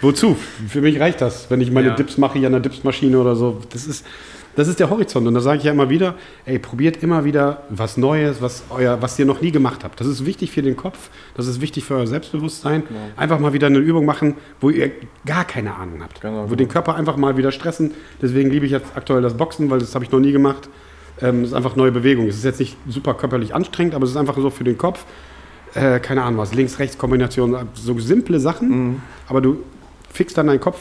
Wozu? 0.00 0.34
Für 0.68 0.80
mich 0.80 0.98
reicht 0.98 1.20
das, 1.20 1.50
wenn 1.50 1.60
ich 1.60 1.70
meine 1.70 1.88
Ja. 1.88 1.94
Dips 1.94 2.16
mache 2.16 2.38
hier 2.38 2.46
an 2.46 2.52
der 2.52 2.62
Dipsmaschine 2.62 3.18
oder 3.18 3.36
so. 3.36 3.60
Das 3.70 3.86
ist, 3.86 4.06
das 4.56 4.68
ist 4.68 4.80
der 4.80 4.90
Horizont. 4.90 5.26
Und 5.26 5.34
da 5.34 5.40
sage 5.40 5.58
ich 5.58 5.64
ja 5.64 5.72
immer 5.72 5.90
wieder, 5.90 6.14
ey, 6.44 6.58
probiert 6.58 7.02
immer 7.02 7.24
wieder 7.24 7.62
was 7.70 7.96
Neues, 7.96 8.40
was, 8.40 8.64
euer, 8.70 9.00
was 9.02 9.18
ihr 9.18 9.26
noch 9.26 9.40
nie 9.40 9.50
gemacht 9.50 9.84
habt. 9.84 10.00
Das 10.00 10.06
ist 10.06 10.24
wichtig 10.26 10.50
für 10.50 10.62
den 10.62 10.76
Kopf, 10.76 11.10
das 11.34 11.46
ist 11.46 11.60
wichtig 11.60 11.84
für 11.84 11.94
euer 11.94 12.06
Selbstbewusstsein. 12.06 12.82
Genau. 12.86 13.00
Einfach 13.16 13.38
mal 13.38 13.52
wieder 13.52 13.66
eine 13.66 13.78
Übung 13.78 14.04
machen, 14.04 14.34
wo 14.60 14.70
ihr 14.70 14.90
gar 15.26 15.44
keine 15.44 15.74
Ahnung 15.74 16.02
habt. 16.02 16.20
Genau, 16.20 16.42
wo 16.42 16.44
genau. 16.44 16.56
den 16.56 16.68
Körper 16.68 16.94
einfach 16.94 17.16
mal 17.16 17.36
wieder 17.36 17.52
stressen. 17.52 17.92
Deswegen 18.22 18.50
liebe 18.50 18.66
ich 18.66 18.72
jetzt 18.72 18.96
aktuell 18.96 19.22
das 19.22 19.34
Boxen, 19.34 19.70
weil 19.70 19.78
das 19.78 19.94
habe 19.94 20.04
ich 20.04 20.10
noch 20.10 20.20
nie 20.20 20.32
gemacht. 20.32 20.68
Ähm, 21.20 21.42
das 21.42 21.50
ist 21.50 21.56
einfach 21.56 21.76
neue 21.76 21.92
Bewegung. 21.92 22.26
Es 22.26 22.36
ist 22.36 22.44
jetzt 22.44 22.60
nicht 22.60 22.76
super 22.88 23.14
körperlich 23.14 23.54
anstrengend, 23.54 23.94
aber 23.94 24.04
es 24.04 24.10
ist 24.10 24.16
einfach 24.16 24.36
so 24.36 24.50
für 24.50 24.64
den 24.64 24.78
Kopf. 24.78 25.04
Äh, 25.74 25.98
keine 25.98 26.22
Ahnung 26.22 26.38
was, 26.38 26.54
Links-Rechts-Kombination, 26.54 27.56
so 27.74 27.98
simple 27.98 28.38
Sachen, 28.38 28.68
Mhm. 28.68 29.02
aber 29.28 29.40
du 29.40 29.58
fixst 30.12 30.38
dann 30.38 30.46
deinen 30.46 30.60
Kopf 30.60 30.78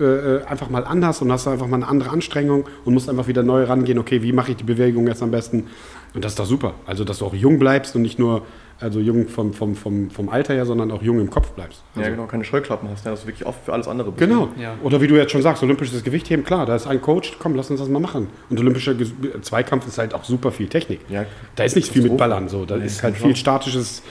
äh, 0.00 0.04
äh, 0.04 0.44
einfach 0.44 0.70
mal 0.70 0.84
anders 0.84 1.22
und 1.22 1.30
hast 1.30 1.46
einfach 1.46 1.66
mal 1.68 1.76
eine 1.76 1.86
andere 1.88 2.10
Anstrengung 2.10 2.64
und 2.84 2.94
musst 2.94 3.08
einfach 3.08 3.28
wieder 3.28 3.42
neu 3.42 3.64
rangehen, 3.64 3.98
okay, 3.98 4.22
wie 4.22 4.32
mache 4.32 4.50
ich 4.52 4.56
die 4.56 4.64
Bewegung 4.64 5.06
jetzt 5.06 5.22
am 5.22 5.30
besten? 5.30 5.68
Und 6.14 6.24
das 6.24 6.32
ist 6.32 6.38
doch 6.38 6.46
super. 6.46 6.74
Also, 6.86 7.04
dass 7.04 7.18
du 7.18 7.26
auch 7.26 7.34
jung 7.34 7.58
bleibst 7.58 7.94
und 7.96 8.02
nicht 8.02 8.18
nur, 8.18 8.42
also 8.80 8.98
jung 9.00 9.28
vom, 9.28 9.52
vom, 9.52 9.74
vom, 9.76 10.10
vom 10.10 10.28
Alter 10.28 10.54
her, 10.54 10.66
sondern 10.66 10.90
auch 10.90 11.02
jung 11.02 11.20
im 11.20 11.30
Kopf 11.30 11.50
bleibst. 11.52 11.82
Also, 11.94 12.08
Ja, 12.08 12.14
genau, 12.14 12.26
keine 12.26 12.44
Scheuklappen 12.44 12.88
hast, 12.88 13.04
ne? 13.04 13.12
dass 13.12 13.22
du 13.22 13.28
wirklich 13.28 13.46
oft 13.46 13.64
für 13.64 13.72
alles 13.72 13.86
andere 13.88 14.10
bist. 14.10 14.18
Genau. 14.28 14.48
Ja. 14.60 14.74
Oder 14.82 15.00
wie 15.00 15.06
du 15.06 15.14
jetzt 15.16 15.30
schon 15.32 15.42
sagst, 15.42 15.62
olympisches 15.62 16.02
Gewichtheben, 16.02 16.44
klar, 16.44 16.66
da 16.66 16.74
ist 16.76 16.86
ein 16.86 17.00
Coach, 17.00 17.36
komm, 17.38 17.54
lass 17.54 17.70
uns 17.70 17.80
das 17.80 17.88
mal 17.88 18.00
machen. 18.00 18.28
Und 18.50 18.58
olympischer 18.60 18.94
Ge 18.94 19.06
Zweikampf 19.42 19.86
ist 19.86 19.98
halt 19.98 20.12
auch 20.14 20.24
super 20.24 20.50
viel 20.52 20.68
Technik. 20.68 21.00
Ja, 21.08 21.24
Da 21.56 21.64
ist 21.64 21.76
nicht 21.76 21.92
viel 21.92 22.02
mit. 22.02 22.16
Ballern 22.16 22.48
so. 22.48 22.64
Da 22.64 22.76
Nee, 22.76 22.86
ist 22.86 23.02
halt 23.02 23.16
viel 23.16 23.34
statisches 23.36 24.02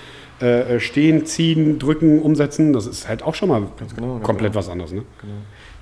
äh, 0.42 0.76
äh, 0.76 0.80
Stehen, 0.80 1.26
Ziehen, 1.26 1.80
Drücken, 1.80 2.22
Umsetzen. 2.22 2.74
Das 2.74 2.86
ist 2.88 3.08
halt 3.08 3.24
auch 3.24 3.36
schon 3.36 3.50
mal 3.50 3.68
Ganz 3.78 3.96
genau, 3.96 4.14
ganz 4.16 4.26
komplett 4.26 4.52
genau. 4.54 4.60
was 4.60 4.70
anderes. 4.70 4.92
Ne? 4.92 5.04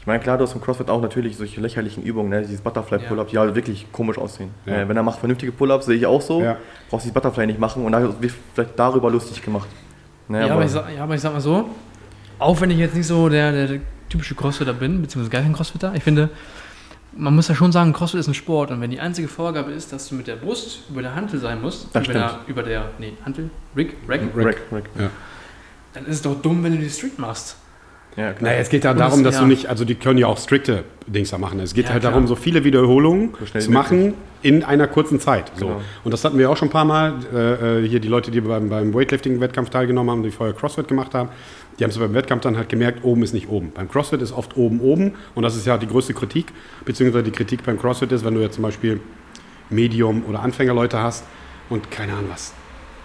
Ich 0.01 0.07
meine, 0.07 0.19
klar, 0.19 0.35
du 0.39 0.45
hast 0.45 0.55
im 0.55 0.61
CrossFit 0.61 0.89
auch 0.89 0.99
natürlich 0.99 1.37
solche 1.37 1.61
lächerlichen 1.61 2.01
Übungen, 2.01 2.29
ne? 2.29 2.41
dieses 2.41 2.61
Butterfly-Pull-Up, 2.61 3.27
die 3.27 3.37
halt 3.37 3.53
wirklich 3.53 3.91
komisch 3.91 4.17
aussehen. 4.17 4.49
Ja. 4.65 4.81
Äh, 4.81 4.89
wenn 4.89 4.97
er 4.97 5.03
macht 5.03 5.19
vernünftige 5.19 5.51
Pull-Ups, 5.51 5.85
sehe 5.85 5.95
ich 5.95 6.07
auch 6.07 6.21
so, 6.21 6.41
Ja. 6.41 6.57
brauchst 6.89 7.05
du 7.05 7.09
dieses 7.09 7.13
Butterfly 7.13 7.45
nicht 7.45 7.59
machen 7.59 7.85
und 7.85 7.91
da 7.91 8.01
wird 8.19 8.33
vielleicht 8.55 8.79
darüber 8.79 9.11
lustig 9.11 9.43
gemacht. 9.43 9.69
Ne, 10.27 10.47
Ja, 10.47 10.55
aber 10.55 10.65
ich, 10.65 10.71
sag, 10.71 10.85
ja, 10.95 11.03
aber 11.03 11.13
ich 11.13 11.21
sag 11.21 11.33
mal 11.33 11.39
so, 11.39 11.69
auch 12.39 12.59
wenn 12.61 12.71
ich 12.71 12.79
jetzt 12.79 12.95
nicht 12.95 13.05
so 13.05 13.29
der, 13.29 13.51
der, 13.51 13.79
typische 14.09 14.35
Crossfitter 14.35 14.73
bin, 14.73 15.01
beziehungsweise 15.01 15.29
gar 15.29 15.41
kein 15.41 15.53
Crossfitter, 15.53 15.93
ich 15.95 16.03
finde, 16.03 16.29
man 17.13 17.33
muss 17.35 17.47
ja 17.47 17.55
schon 17.55 17.71
sagen, 17.71 17.93
Crossfit 17.93 18.19
ist 18.19 18.27
ein 18.27 18.33
Sport 18.33 18.71
und 18.71 18.81
wenn 18.81 18.91
die 18.91 18.99
einzige 18.99 19.27
Vorgabe 19.27 19.71
ist, 19.71 19.93
dass 19.93 20.09
du 20.09 20.15
mit 20.15 20.27
der 20.27 20.35
Brust 20.35 20.89
über 20.89 21.01
der 21.01 21.15
Hantel 21.15 21.39
sein 21.39 21.61
musst, 21.61 21.87
Das 21.93 22.05
über, 22.05 22.13
der, 22.13 22.39
über 22.47 22.63
der, 22.63 22.89
nee, 22.99 23.13
Hantel, 23.23 23.51
Rig, 23.77 23.95
Rack, 24.09 24.21
Rack, 24.35 24.57
Rack. 24.71 24.89
dann 25.93 26.05
ist 26.07 26.15
es 26.15 26.21
doch 26.23 26.41
dumm, 26.41 26.63
wenn 26.63 26.73
du 26.73 26.79
die 26.79 26.89
Strict 26.89 27.19
machst. 27.19 27.55
Ja, 28.18 28.34
klar. 28.34 28.49
Naja, 28.51 28.62
es 28.62 28.70
geht 28.70 28.84
ja 28.84 28.91
Und 28.91 28.97
darum, 28.99 29.24
das- 29.24 29.34
dass 29.34 29.41
ja. 29.41 29.41
du 29.41 29.47
nicht, 29.47 29.68
also 29.68 29.86
die 29.86 29.95
können 29.95 30.20
ja 30.20 30.28
auch 30.28 30.38
strikte 30.38 30.84
Dings 31.07 31.30
da 31.32 31.38
machen. 31.38 31.59
Es 31.62 31.74
geht 31.74 31.86
Ja, 31.86 31.91
halt 31.91 32.01
klar. 32.01 32.12
darum, 32.12 32.28
so 32.28 32.36
viele 32.36 32.64
Wiederholungen 32.64 33.30
So 33.39 33.59
zu 33.59 33.72
machen 33.72 34.14
in 34.41 34.64
einer 34.64 34.88
kurzen 34.88 35.20
Zeit. 35.20 35.51
So. 35.55 35.68
Genau. 35.68 35.82
Und 36.03 36.12
das 36.12 36.26
hatten 36.26 36.38
wir 36.38 36.49
auch 36.49 36.57
schon 36.57 36.68
ein 36.68 36.72
paar 36.72 36.84
Mal. 36.86 37.14
Äh, 37.34 37.84
äh, 37.84 37.88
hier 37.88 37.99
die 38.01 38.07
Leute, 38.09 38.30
die 38.32 38.41
beim, 38.41 38.68
beim 38.70 38.93
Weightlifting-Wettkampf 38.93 39.70
teilgenommen 39.70 40.12
haben, 40.12 40.24
die 40.24 40.32
vorher 40.32 40.53
CrossFit 40.53 40.88
gemacht 40.89 41.14
haben, 41.14 41.30
die 41.80 41.84
haben 41.86 41.91
es 41.91 41.97
beim 41.97 42.14
Wettkampf 42.14 42.41
dann 42.43 42.57
halt 42.57 42.68
gemerkt, 42.68 43.03
oben 43.03 43.24
ist 43.24 43.34
nicht 43.34 43.47
oben. 43.49 43.72
Beim 43.74 43.89
CrossFit 43.89 44.22
ist 44.22 44.34
oft 44.34 44.57
oben 44.57 44.82
oben 44.82 45.14
und 45.36 45.43
das 45.43 45.55
ist 45.55 45.66
ja 45.66 45.78
die 45.78 45.88
größte 45.88 46.14
Kritik, 46.14 46.47
beziehungsweise 46.86 47.24
die 47.24 47.32
Kritik 47.32 47.64
beim 47.64 47.80
CrossFit 47.80 48.12
ist, 48.12 48.26
wenn 48.26 48.36
du 48.36 48.41
jetzt 48.41 48.55
zum 48.55 48.64
Beispiel 48.64 48.99
Medium- 49.70 50.24
oder 50.28 50.41
Anfängerleute 50.41 50.99
hast 51.01 51.24
und 51.70 51.89
keine 51.91 52.12
Ahnung 52.14 52.26
was, 52.32 52.53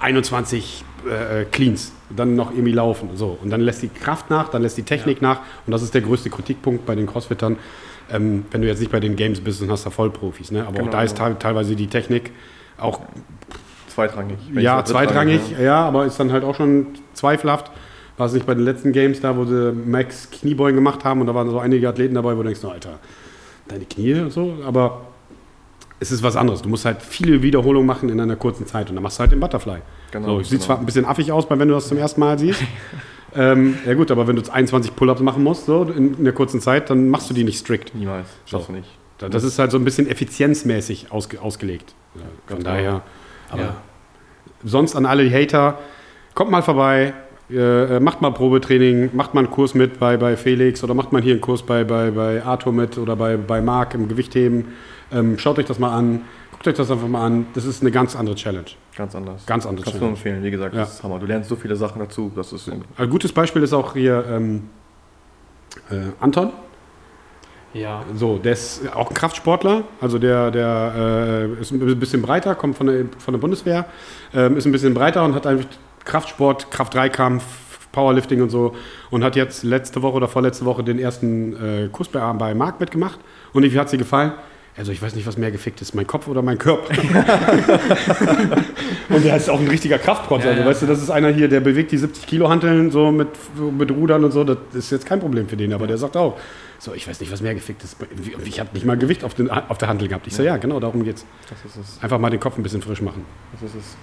21 0.01 0.85
äh, 1.07 1.45
Cleans, 1.45 1.93
dann 2.15 2.37
noch 2.37 2.51
irgendwie 2.51 2.73
laufen. 2.73 3.11
So. 3.15 3.39
Und 3.43 3.51
dann 3.51 3.61
lässt 3.61 3.83
die 3.83 3.89
Kraft 3.89 4.31
nach, 4.31 4.49
dann 4.49 4.63
lässt 4.63 4.77
die 4.77 4.83
Technik 4.83 5.23
nach. 5.23 5.41
Und 5.67 5.73
das 5.73 5.83
ist 5.83 5.95
der 5.95 6.03
größte 6.03 6.31
Kritikpunkt 6.31 6.87
bei 6.87 6.95
den 6.95 7.07
Crossfittern, 7.07 7.57
ähm, 8.13 8.45
wenn 8.51 8.63
du 8.63 8.69
jetzt 8.69 8.81
nicht 8.81 8.93
bei 8.93 9.01
den 9.01 9.17
Games 9.17 9.41
bist 9.41 9.63
und 9.63 9.71
hast 9.71 9.87
da 9.87 9.91
Vollprofis. 9.91 10.51
Ne? 10.51 10.63
Aber 10.63 10.71
auch 10.71 10.79
Genau, 10.81 10.91
da 10.91 11.03
ist 11.03 11.17
genau. 11.17 11.31
te 11.31 11.39
teilweise 11.39 11.77
die 11.77 11.89
Technik 11.89 12.31
auch, 12.79 13.01
Zweitrangig. 13.89 14.37
Ja, 14.53 14.85
zweitrangig, 14.85 15.41
drittrangig, 15.41 15.65
ja, 15.65 15.87
aber 15.87 16.05
ist 16.05 16.21
dann 16.21 16.31
halt 16.31 16.45
auch 16.45 16.55
schon 16.55 16.89
zweifelhaft. 17.15 17.71
War 18.19 18.27
es 18.27 18.35
nicht 18.35 18.45
bei 18.45 18.55
den 18.55 18.65
letzten 18.65 18.93
Games 18.93 19.23
da, 19.23 19.39
wo 19.39 19.47
sie 19.47 19.73
Max 19.73 20.31
Kniebeugen 20.31 20.77
gemacht 20.77 21.03
haben 21.05 21.23
und 21.23 21.27
da 21.29 21.35
waren 21.35 21.49
so 21.49 21.59
einige 21.59 21.89
Athleten 21.89 22.15
dabei, 22.15 22.33
wo 22.35 22.43
du 22.43 22.45
denkst, 22.45 22.63
no, 22.63 22.69
Alter, 22.69 22.99
deine 23.69 23.87
Knie 23.87 24.21
und 24.21 24.33
so, 24.33 24.59
aber 24.67 25.01
es 26.01 26.13
ist 26.13 26.23
was 26.23 26.37
anderes. 26.37 26.63
Du 26.63 26.69
musst 26.69 26.85
halt 26.85 27.03
viele 27.03 27.43
Wiederholungen 27.43 27.87
machen 27.87 28.09
in 28.09 28.21
einer 28.21 28.37
kurzen 28.37 28.67
Zeit 28.67 28.89
und 28.91 28.97
dann 28.97 29.03
machst 29.03 29.19
du 29.19 29.21
halt 29.23 29.33
den 29.33 29.41
Butterfly. 29.41 29.79
Genau, 30.11 30.27
so, 30.39 30.43
sieht 30.43 30.51
genau. 30.51 30.63
zwar 30.65 30.79
ein 30.79 30.87
bisschen 30.87 31.05
affig 31.05 31.33
aus, 31.33 31.47
wenn 31.49 31.59
du 31.61 31.75
das 31.75 31.89
zum 31.89 31.99
ersten 31.99 32.21
Mal 32.21 32.39
siehst. 32.39 32.63
ähm, 33.35 33.79
ja 33.87 33.95
gut, 33.95 34.11
aber 34.11 34.27
wenn 34.27 34.37
du 34.37 34.43
jetzt 34.43 34.51
21 34.51 34.95
Pull-Ups 34.95 35.21
machen 35.21 35.43
musst, 35.43 35.67
so 35.67 35.83
in, 35.85 36.15
in 36.19 36.25
der 36.25 36.33
kurzen 36.35 36.61
Zeit, 36.61 36.91
dann 36.91 37.09
machst 37.09 37.31
du 37.31 37.35
die 37.35 37.45
nicht 37.45 37.59
strikt. 37.59 37.95
Niemals. 37.95 38.27
Schaffst 38.45 38.67
So. 38.67 38.73
du 38.73 38.79
nicht. 38.79 38.89
Da- 39.19 39.29
Das 39.31 39.45
ist 39.45 39.59
halt 39.59 39.71
so 39.71 39.79
ein 39.79 39.85
bisschen 39.85 40.07
effizienzmäßig 40.09 41.11
ausge, 41.13 41.41
ausgelegt. 41.41 41.95
Ja, 42.15 42.23
Von 42.55 42.63
daher, 42.65 43.03
aber 43.51 43.63
ja. 43.63 43.77
sonst 44.65 44.95
an 44.97 45.07
alle 45.07 45.31
Hater, 45.31 45.79
kommt 46.35 46.51
mal 46.51 46.63
vorbei, 46.63 47.15
äh, 47.51 48.01
macht 48.01 48.21
mal 48.23 48.31
Probetraining, 48.33 49.11
macht 49.15 49.33
mal 49.35 49.41
einen 49.45 49.51
Kurs 49.51 49.75
mit 49.75 49.99
bei, 49.99 50.17
bei 50.17 50.37
Felix 50.37 50.83
oder 50.83 50.95
macht 50.95 51.13
mal 51.13 51.23
hier 51.23 51.33
einen 51.35 51.41
Kurs 51.41 51.63
bei, 51.63 51.85
bei, 51.85 52.11
bei 52.11 52.43
Arthur 52.45 52.73
mit 52.73 52.99
oder 52.99 53.17
bei, 53.17 53.37
bei 53.37 53.61
Marc 53.63 53.95
im 53.95 54.09
Gewichtheben. 54.09 54.67
Ähm, 55.13 55.39
schaut 55.39 55.59
euch 55.59 55.67
das 55.67 55.79
mal 55.79 55.97
an, 55.97 56.23
guckt 56.53 56.67
euch 56.67 56.75
das 56.75 56.91
einfach 56.91 57.09
mal 57.09 57.25
an. 57.25 57.47
Das 57.55 57.65
ist 57.65 57.83
eine 57.83 57.91
ganz 57.91 58.17
andere 58.17 58.35
Challenge. 58.35 58.67
Ganz 58.97 59.15
anders. 59.15 59.47
Ganz 59.47 59.67
andere 59.67 59.85
Kannst 59.85 59.99
du 60.01 60.05
nur 60.05 60.11
empfehlen, 60.11 60.43
wie 60.43 60.51
gesagt, 60.51 60.75
Ja. 60.75 60.81
das 60.81 60.95
ist 60.95 61.03
Hammer. 61.03 61.19
Du 61.19 61.27
lernst 61.27 61.49
so 61.49 61.57
viele 61.57 61.77
Sachen 61.77 61.99
dazu, 62.01 62.33
das 62.35 62.53
ist 62.53 62.71
Ein 62.97 63.11
gutes 63.11 63.33
Beispiel 63.33 63.63
ist 63.63 63.73
auch 63.73 63.93
hier 63.93 64.25
ähm, 64.29 64.69
äh, 65.91 65.97
Anton. 66.21 66.51
Ja. 67.75 68.03
So, 68.15 68.39
der 68.39 68.55
ist 68.55 68.83
auch 68.95 69.11
ein 69.11 69.15
Kraftsportler, 69.15 69.85
also 70.01 70.19
der, 70.19 70.51
der 70.51 71.49
äh, 71.59 71.61
ist 71.61 71.73
ein 71.73 72.01
bisschen 72.01 72.23
breiter, 72.23 72.55
kommt 72.55 72.77
von 72.79 72.87
der, 72.87 73.05
von 73.19 73.33
der 73.35 73.39
Bundeswehr, 73.39 73.85
ähm, 74.33 74.57
ist 74.57 74.65
ein 74.65 74.73
bisschen 74.73 74.95
breiter 74.95 75.23
und 75.25 75.35
hat 75.35 75.47
einfach 75.47 75.67
Kraftsport, 76.07 76.71
Kraft-3-Kampf, 76.71 77.45
Powerlifting 77.93 78.41
und 78.41 78.49
so 78.51 78.75
und 79.11 79.23
hat 79.25 79.37
jetzt 79.37 79.63
letzte 79.63 80.01
Woche 80.01 80.17
oder 80.17 80.29
vorletzte 80.29 80.65
Woche 80.65 80.85
den 80.85 80.99
ersten 80.99 81.53
äh, 81.57 81.89
Kurs 81.93 82.09
bei, 82.09 82.21
bei 82.33 82.55
Marc 82.55 82.81
mitgemacht 82.81 83.19
und 83.53 83.63
wie 83.63 83.79
hat 83.79 83.91
sie 83.91 83.99
gefallen? 83.99 84.33
Also 84.79 84.93
ich 84.93 85.01
weiß 85.01 85.15
nicht, 85.15 85.27
was 85.27 85.39
mehr 85.39 85.51
gefickt 85.51 85.81
ist, 85.81 85.95
mein 85.95 86.07
Kopf 86.07 86.29
oder 86.29 86.43
mein 86.43 86.59
Körper. 86.59 86.91
und 89.09 89.25
der 89.25 89.37
ist 89.37 89.49
auch 89.49 89.59
ein 89.59 89.69
richtiger 89.69 89.99
Kraftprotz. 89.99 90.45
Ja, 90.45 90.51
also 90.51 90.63
ja. 90.63 90.69
weißt 90.69 90.83
du, 90.83 90.87
das 90.87 91.01
ist 91.03 91.09
einer 91.09 91.31
hier, 91.31 91.49
der 91.49 91.61
bewegt 91.61 91.93
die 91.93 91.99
70 91.99 92.27
Kilo 92.27 92.51
Hanteln 92.51 92.91
so 92.91 93.11
mit, 93.11 93.29
mit 93.57 93.91
Rudern 93.91 94.23
und 94.25 94.33
so. 94.33 94.45
Das 94.45 94.59
ist 94.75 94.91
jetzt 94.91 95.07
kein 95.07 95.19
Problem 95.19 95.49
für 95.49 95.57
den, 95.57 95.73
aber 95.73 95.87
der 95.87 95.97
sagt 95.97 96.15
auch, 96.19 96.39
so 96.79 96.93
ich 96.93 97.09
weiß 97.09 97.21
nicht, 97.21 97.33
was 97.33 97.41
mehr 97.41 97.55
gefickt 97.55 97.85
ist. 97.85 97.97
Ich 98.45 98.61
habe 98.61 98.69
nicht 98.75 98.85
mal 98.85 98.99
Gewicht 98.99 99.25
auf, 99.25 99.33
den, 99.33 99.51
auf 99.51 99.79
der 99.79 99.89
Hantel 99.89 100.09
gehabt. 100.09 100.27
Ich 100.27 100.35
so, 100.35 100.43
ja, 100.43 100.59
genau, 100.59 100.79
darum 100.79 101.05
geht's. 101.05 101.25
Einfach 102.03 102.19
mal 102.19 102.29
den 102.29 102.41
Kopf 102.41 102.59
ein 102.59 102.63
bisschen 102.63 102.83
frisch 102.83 103.01
machen. 103.01 103.25
Das 103.53 103.63
ist 103.63 103.77
es. 103.77 103.97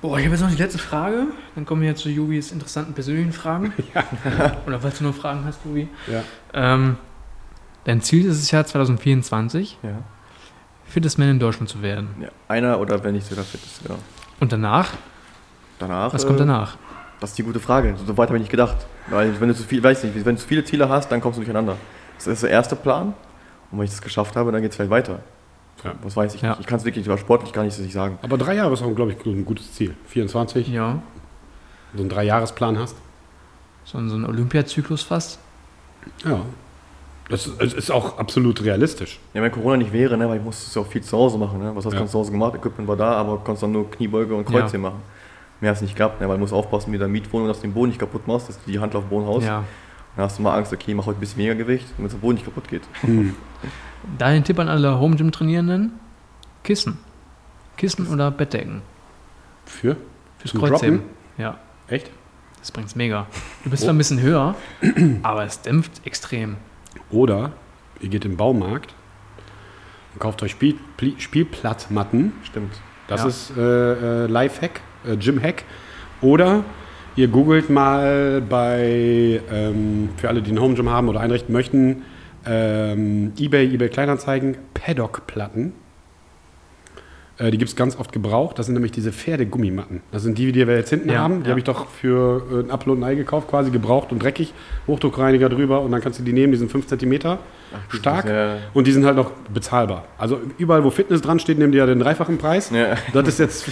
Boah, 0.00 0.18
ich 0.18 0.24
habe 0.24 0.34
jetzt 0.34 0.42
noch 0.42 0.50
die 0.50 0.60
letzte 0.60 0.78
Frage. 0.78 1.26
Dann 1.54 1.64
kommen 1.64 1.82
wir 1.82 1.88
jetzt 1.88 2.02
zu 2.02 2.08
Jubis 2.08 2.52
interessanten 2.52 2.94
persönlichen 2.94 3.32
Fragen. 3.32 3.72
Oder 4.66 4.80
falls 4.80 4.98
du 4.98 5.04
noch 5.04 5.14
Fragen 5.14 5.44
hast, 5.44 5.64
Jubi. 5.64 5.88
Ja. 6.06 6.22
Ähm, 6.54 6.96
dein 7.84 8.00
Ziel 8.02 8.26
ist 8.26 8.36
es 8.42 8.50
ja 8.50 8.64
2024, 8.64 9.78
Ja. 9.82 9.90
fittest 10.86 11.18
Man 11.18 11.28
in 11.30 11.38
Deutschland 11.38 11.68
zu 11.68 11.82
werden. 11.82 12.08
ja. 12.20 12.28
Einer 12.48 12.80
oder 12.80 13.02
wenn 13.04 13.14
nicht 13.14 13.26
sogar 13.26 13.44
fit 13.44 13.62
ist, 13.64 13.80
ja. 13.88 13.94
Und 14.40 14.52
danach? 14.52 14.92
Danach. 15.78 16.12
Was 16.14 16.24
äh, 16.24 16.26
kommt 16.26 16.40
danach? 16.40 16.76
Das 17.20 17.30
ist 17.30 17.38
die 17.38 17.42
gute 17.42 17.60
Frage. 17.60 17.96
So 18.06 18.16
weit 18.16 18.28
habe 18.28 18.36
ich 18.36 18.42
nicht 18.42 18.50
gedacht. 18.50 18.76
Weil 19.08 19.40
wenn 19.40 19.48
du 19.48 19.54
zu 19.54 19.64
viel, 19.64 19.82
weiß 19.82 20.04
nicht, 20.04 20.14
wenn 20.24 20.36
du 20.36 20.40
zu 20.40 20.46
viele 20.46 20.62
Ziele 20.64 20.88
hast, 20.88 21.10
dann 21.10 21.20
kommst 21.20 21.36
du 21.38 21.40
durcheinander. 21.40 21.76
Das 22.16 22.26
ist 22.26 22.42
der 22.42 22.50
erste 22.50 22.76
Plan. 22.76 23.14
Und 23.70 23.78
wenn 23.78 23.84
ich 23.84 23.90
das 23.90 24.00
geschafft 24.02 24.36
habe, 24.36 24.52
dann 24.52 24.62
geht 24.62 24.70
es 24.70 24.76
vielleicht 24.76 24.90
weiter. 24.90 25.20
Ja. 25.84 25.92
Was 26.02 26.16
weiß 26.16 26.34
ich 26.34 26.42
Ja. 26.42 26.50
nicht. 26.50 26.60
Ich 26.60 26.66
kann 26.66 26.78
es 26.78 26.84
wirklich 26.84 27.06
über 27.06 27.18
sportlich 27.18 27.52
gar 27.52 27.62
nicht 27.64 27.74
so 27.74 27.82
nicht 27.82 27.92
sagen. 27.92 28.18
Aber 28.22 28.38
drei 28.38 28.54
Jahre 28.54 28.72
ist 28.72 28.82
auch, 28.82 28.94
glaube 28.94 29.12
ich, 29.12 29.26
ein 29.26 29.44
gutes 29.44 29.72
Ziel. 29.74 29.94
24, 30.06 30.68
Ja, 30.68 31.02
so 31.94 32.00
einen 32.00 32.08
Dreijahresplan 32.08 32.78
hast. 32.78 32.96
so, 33.84 34.06
so 34.08 34.16
ein 34.16 34.24
Olympiazyklus 34.24 35.02
fast. 35.02 35.38
Ja. 36.24 36.40
Das 37.28 37.46
ist, 37.46 37.76
es 37.76 37.90
auch 37.90 38.18
absolut 38.18 38.62
realistisch. 38.64 39.18
Ja, 39.34 39.42
wenn 39.42 39.52
Corona 39.52 39.76
nicht 39.76 39.92
wäre, 39.92 40.16
ne, 40.16 40.28
weil 40.28 40.38
ich 40.38 40.42
musste 40.44 40.66
es 40.66 40.74
ja 40.74 40.80
auch 40.82 40.86
viel 40.86 41.02
zu 41.02 41.16
Hause 41.16 41.36
machen. 41.36 41.58
Ne? 41.58 41.74
Was 41.76 41.84
hast 41.84 41.92
du 41.92 41.98
Ja. 41.98 42.06
zu 42.06 42.18
Hause 42.18 42.32
gemacht? 42.32 42.54
Equipment 42.54 42.88
war 42.88 42.96
da, 42.96 43.12
aber 43.12 43.36
konntest 43.38 43.62
dann 43.64 43.72
nur 43.72 43.90
Kniebeuge 43.90 44.34
und 44.34 44.48
Ja. 44.50 44.60
Kreuzheben 44.60 44.80
machen. 44.82 45.02
Mehr 45.60 45.72
hast 45.72 45.80
du 45.80 45.84
nicht 45.84 45.96
gehabt, 45.96 46.20
ne? 46.20 46.28
weil 46.28 46.36
du 46.36 46.40
musst 46.40 46.52
aufpassen 46.54 46.90
mit 46.90 47.00
der 47.00 47.08
Mietwohnung, 47.08 47.48
dass 47.48 47.58
du 47.58 47.66
den 47.66 47.74
Boden 47.74 47.88
nicht 47.88 47.98
kaputt 47.98 48.26
machst, 48.26 48.48
dass 48.48 48.62
du 48.64 48.70
die 48.70 48.78
Hand 48.78 48.94
auf 48.94 49.04
den 49.04 49.10
Boden 49.10 49.26
haust. 49.26 49.46
Ja. 49.46 49.64
Dann 50.16 50.24
hast 50.24 50.38
du 50.38 50.42
mal 50.42 50.56
Angst, 50.56 50.72
okay, 50.72 50.90
ich 50.92 50.96
mach 50.96 51.04
heute 51.06 51.18
ein 51.18 51.20
bisschen 51.20 51.38
weniger 51.38 51.54
Gewicht, 51.56 51.86
damit 51.96 52.12
der 52.12 52.16
Boden 52.18 52.34
nicht 52.34 52.44
kaputt 52.44 52.66
geht. 52.68 52.82
Dein 54.18 54.44
Tipp 54.44 54.58
an 54.58 54.68
alle 54.68 54.98
Home 54.98 55.16
Gym 55.16 55.30
Trainierenden? 55.32 55.92
Kissen. 56.64 56.98
Kissen 57.76 58.06
oder 58.08 58.30
Bettdecken. 58.30 58.82
Für? 59.66 59.96
Fürs 60.38 60.52
Zum 60.52 60.60
Kreuzheben. 60.60 60.98
Droppen? 61.00 61.10
Ja, 61.36 61.58
Echt? 61.88 62.10
das 62.60 62.72
bringt's 62.72 62.94
mega. 62.96 63.26
Du 63.64 63.70
bist 63.70 63.82
zwar 63.82 63.92
ein 63.92 63.98
bisschen 63.98 64.20
höher, 64.20 64.54
aber 65.22 65.44
es 65.44 65.60
dämpft 65.60 66.00
extrem. 66.06 66.56
Oder 67.10 67.52
ihr 68.00 68.08
geht 68.08 68.24
im 68.24 68.36
Baumarkt 68.36 68.94
und 70.14 70.20
kauft 70.20 70.42
euch 70.42 70.52
Spiel, 70.52 70.76
Spielplattmatten. 71.18 72.32
Stimmt. 72.44 72.74
Das 73.08 73.22
Ja. 73.22 73.28
ist 73.28 73.52
äh, 73.56 74.24
äh, 74.24 74.26
Lifehack, 74.26 74.80
äh, 75.06 75.16
Gym-Hack. 75.16 75.64
Oder 76.20 76.64
ihr 77.16 77.28
googelt 77.28 77.70
mal 77.70 78.40
bei, 78.42 79.40
ähm, 79.50 80.10
für 80.16 80.28
alle, 80.28 80.42
die 80.42 80.50
einen 80.50 80.60
Home 80.60 80.74
Gym 80.74 80.90
haben 80.90 81.08
oder 81.08 81.20
einrichten 81.20 81.52
möchten, 81.52 82.02
ähm, 82.44 83.32
eBay, 83.38 83.72
eBay 83.74 83.88
Kleinanzeigen, 83.88 84.56
Paddock-Platten. 84.74 85.72
Äh, 87.38 87.50
die 87.50 87.58
gibt 87.58 87.70
es 87.70 87.76
ganz 87.76 87.98
oft 87.98 88.12
gebraucht. 88.12 88.58
Das 88.58 88.66
sind 88.66 88.74
nämlich 88.74 88.92
diese 88.92 89.12
Pferdegummimatten. 89.12 90.02
Das 90.10 90.22
sind 90.22 90.38
die, 90.38 90.52
die 90.52 90.66
wir 90.66 90.76
jetzt 90.76 90.90
hinten 90.90 91.08
Ja, 91.10 91.18
haben. 91.18 91.40
Die 91.40 91.44
ja. 91.44 91.50
habe 91.50 91.60
ich 91.60 91.64
doch 91.64 91.88
für 91.88 92.42
äh, 92.50 92.60
ein 92.60 92.70
Apfel 92.70 92.92
und 92.92 93.00
ein 93.00 93.04
Ei 93.04 93.14
gekauft, 93.14 93.48
quasi 93.48 93.70
gebraucht 93.70 94.12
und 94.12 94.22
dreckig. 94.22 94.52
Hochdruckreiniger 94.86 95.48
drüber 95.48 95.80
und 95.80 95.92
dann 95.92 96.00
kannst 96.00 96.18
du 96.18 96.24
die 96.24 96.32
nehmen. 96.32 96.52
Die 96.52 96.58
sind 96.58 96.70
5 96.70 96.86
cm 96.86 97.38
stark 97.90 98.26
und 98.72 98.86
die 98.86 98.92
sind 98.92 99.04
halt 99.04 99.16
noch 99.16 99.30
bezahlbar. 99.52 100.04
Also 100.16 100.40
überall, 100.56 100.84
wo 100.84 100.90
Fitness 100.90 101.20
dran 101.20 101.38
steht, 101.38 101.58
nehmen 101.58 101.72
die 101.72 101.78
ja 101.78 101.86
den 101.86 102.00
dreifachen 102.00 102.38
Preis. 102.38 102.70
Ja. 102.70 102.96
Das 103.12 103.28
ist 103.28 103.38
jetzt 103.38 103.66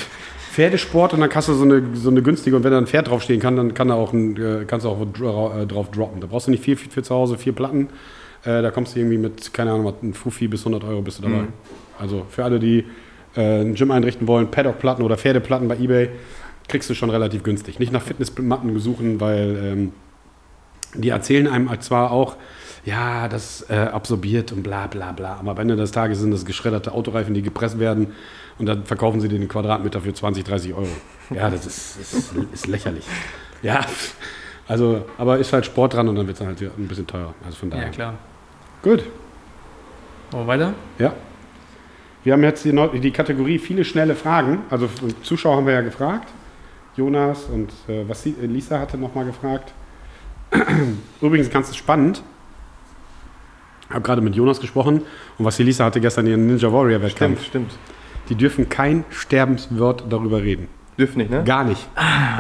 Pferdesport 0.53 1.12
und 1.14 1.21
dann 1.21 1.29
kannst 1.31 1.49
du 1.49 1.55
so 1.55 1.64
eine, 1.64 1.83
so 1.95 2.11
eine 2.11 2.23
günstige 2.23 2.57
und 2.57 2.64
wenn 2.64 2.73
da 2.73 2.79
ein 2.79 2.87
Pferd 2.87 3.09
draufstehen 3.09 3.41
kann, 3.41 3.57
dann 3.57 3.75
kann 3.75 3.89
da 3.89 3.95
auch 3.95 4.12
ein, 4.12 4.37
äh, 4.37 4.64
kannst 4.67 4.87
du 4.87 4.91
auch 4.91 5.03
äh, 5.03 5.67
drauf 5.67 5.91
droppen. 5.91 6.21
Da 6.21 6.27
brauchst 6.27 6.47
du 6.47 6.51
nicht 6.51 6.62
viel 6.62 6.77
für, 6.77 6.89
für 6.89 7.03
zu 7.03 7.14
Hause, 7.14 7.37
vier 7.37 7.53
Platten. 7.53 7.89
Äh, 8.45 8.62
da 8.62 8.71
kommst 8.71 8.95
du 8.95 9.01
irgendwie 9.01 9.19
mit, 9.19 9.53
keine 9.53 9.73
Ahnung, 9.73 9.93
ein 10.03 10.14
Fufi 10.14 10.49
bis 10.49 10.61
100 10.61 10.85
Euro 10.85 11.03
bist 11.03 11.19
du 11.19 11.25
dabei. 11.25 11.43
Mhm. 11.43 11.49
Also 11.99 12.27
für 12.31 12.45
alle, 12.45 12.59
die 12.59 12.85
äh, 13.37 13.61
ein 13.61 13.74
Gym 13.74 13.91
einrichten 13.91 14.26
wollen, 14.26 14.51
Paddock-Platten 14.51 15.03
oder 15.03 15.16
Pferdeplatten 15.16 15.68
bei 15.68 15.76
Ebay, 15.76 16.11
kriegst 16.68 16.91
du 16.91 16.95
schon 16.95 17.11
relativ 17.11 17.43
günstig. 17.43 17.78
Nicht 17.78 17.93
nach 17.93 18.03
Fitnessmatten 18.03 18.78
suchen, 18.80 19.20
weil 19.20 19.57
ähm, 19.62 19.93
die 20.95 21.11
erzählen 21.11 21.47
einem 21.47 21.70
zwar 21.80 22.11
auch, 22.11 22.37
ja, 22.84 23.28
das 23.28 23.66
äh, 23.68 23.74
absorbiert 23.74 24.53
und 24.53 24.62
bla 24.62 24.87
bla 24.87 25.12
bla, 25.12 25.37
aber 25.37 25.51
am 25.53 25.59
Ende 25.59 25.76
des 25.76 25.91
Tages 25.91 26.20
sind 26.20 26.30
das 26.30 26.45
geschredderte 26.45 26.93
Autoreifen, 26.93 27.34
die 27.34 27.43
gepresst 27.43 27.78
werden 27.80 28.12
und 28.59 28.66
dann 28.66 28.84
verkaufen 28.84 29.20
sie 29.20 29.28
den 29.28 29.49
Quadratmeter 29.49 30.01
für 30.01 30.14
20, 30.14 30.45
30 30.45 30.74
Euro. 30.74 30.87
Ja, 31.30 31.51
das 31.51 31.66
ist, 31.66 31.97
ist, 32.01 32.32
ist 32.53 32.66
lächerlich. 32.68 33.05
Ja, 33.62 33.80
also, 34.68 35.05
aber 35.18 35.39
ist 35.39 35.53
halt 35.53 35.66
Sport 35.66 35.95
dran 35.95 36.09
und 36.09 36.16
dann 36.16 36.26
wird 36.26 36.41
es 36.41 36.47
halt 36.47 36.61
ein 36.61 36.89
bisschen 36.89 37.07
teuer. 37.07 37.34
Also 37.45 37.57
von 37.59 37.70
daher. 37.70 37.87
Ja, 37.87 37.91
klar. 37.91 38.14
Gut, 38.82 39.05
Wollen 40.30 40.45
wir 40.45 40.49
weiter? 40.49 40.74
ja. 40.99 41.12
Wir 42.27 42.33
haben 42.33 42.43
jetzt 42.43 42.64
die, 42.64 42.72
die 42.99 43.12
Kategorie 43.12 43.61
viele 43.61 43.85
schnelle 43.85 44.16
Fragen. 44.16 44.62
Also 44.68 44.89
Zuschauer 45.22 45.59
haben 45.59 45.66
wir 45.66 45.74
ja 45.74 45.81
gefragt. 45.83 46.29
Jonas 46.97 47.45
und 47.45 47.70
äh, 47.87 48.03
was 48.09 48.27
äh, 48.27 48.33
Lisa 48.43 48.81
hatte 48.81 48.99
nochmal 48.99 49.27
gefragt. 49.27 49.72
Übrigens 51.20 51.51
ganz 51.51 51.77
spannend. 51.77 52.24
Ich 53.89 53.95
habe 53.95 54.01
gerade 54.01 54.22
mit 54.22 54.35
Jonas 54.35 54.59
gesprochen 54.59 55.03
und 55.39 55.45
was 55.45 55.57
Lisa 55.61 55.85
hatte 55.85 56.01
gestern 56.01 56.27
ihren 56.27 56.49
Ninja 56.49 56.72
Warrior 56.72 57.01
Wettkampf. 57.01 57.45
Stimmt, 57.45 57.70
stimmt. 57.70 58.29
Die 58.29 58.35
dürfen 58.35 58.68
kein 58.68 59.05
Sterbenswort 59.11 60.07
darüber 60.11 60.43
reden. 60.43 60.66
Dürfen 60.99 61.18
nicht, 61.18 61.31
ne? 61.31 61.45
Gar 61.45 61.62
nicht. 61.62 61.87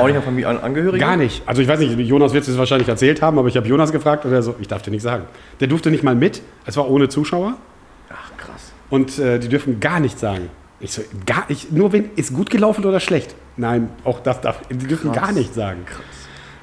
Auch 0.00 0.08
nicht 0.08 0.16
an 0.16 0.22
Familie, 0.24 0.48
an 0.48 0.58
Angehörige? 0.58 0.98
Gar 0.98 1.16
nicht. 1.16 1.44
Also 1.46 1.62
ich 1.62 1.68
weiß 1.68 1.78
nicht, 1.78 1.96
Jonas 1.96 2.32
wird 2.32 2.48
es 2.48 2.58
wahrscheinlich 2.58 2.88
erzählt 2.88 3.22
haben, 3.22 3.38
aber 3.38 3.46
ich 3.46 3.56
habe 3.56 3.68
Jonas 3.68 3.92
gefragt 3.92 4.24
und 4.24 4.32
er 4.32 4.42
so, 4.42 4.56
ich 4.58 4.66
darf 4.66 4.82
dir 4.82 4.90
nicht 4.90 5.02
sagen. 5.02 5.26
Der 5.60 5.68
durfte 5.68 5.92
nicht 5.92 6.02
mal 6.02 6.16
mit. 6.16 6.42
Es 6.64 6.76
war 6.76 6.90
ohne 6.90 7.08
Zuschauer. 7.08 7.56
Krass. 8.88 9.18
Und 9.18 9.18
äh, 9.18 9.38
die 9.38 9.48
dürfen 9.48 9.80
gar 9.80 10.00
nichts 10.00 10.20
sagen. 10.20 10.48
Ich 10.80 10.92
so, 10.92 11.02
gar 11.24 11.46
nicht, 11.48 11.72
nur 11.72 11.92
wenn, 11.92 12.10
ist 12.16 12.34
gut 12.34 12.50
gelaufen 12.50 12.84
oder 12.84 13.00
schlecht? 13.00 13.34
Nein, 13.56 13.88
auch 14.04 14.20
das 14.20 14.40
darf, 14.40 14.60
die 14.68 14.86
dürfen 14.86 15.12
Krass. 15.12 15.22
gar 15.22 15.32
nichts 15.32 15.54
sagen. 15.54 15.80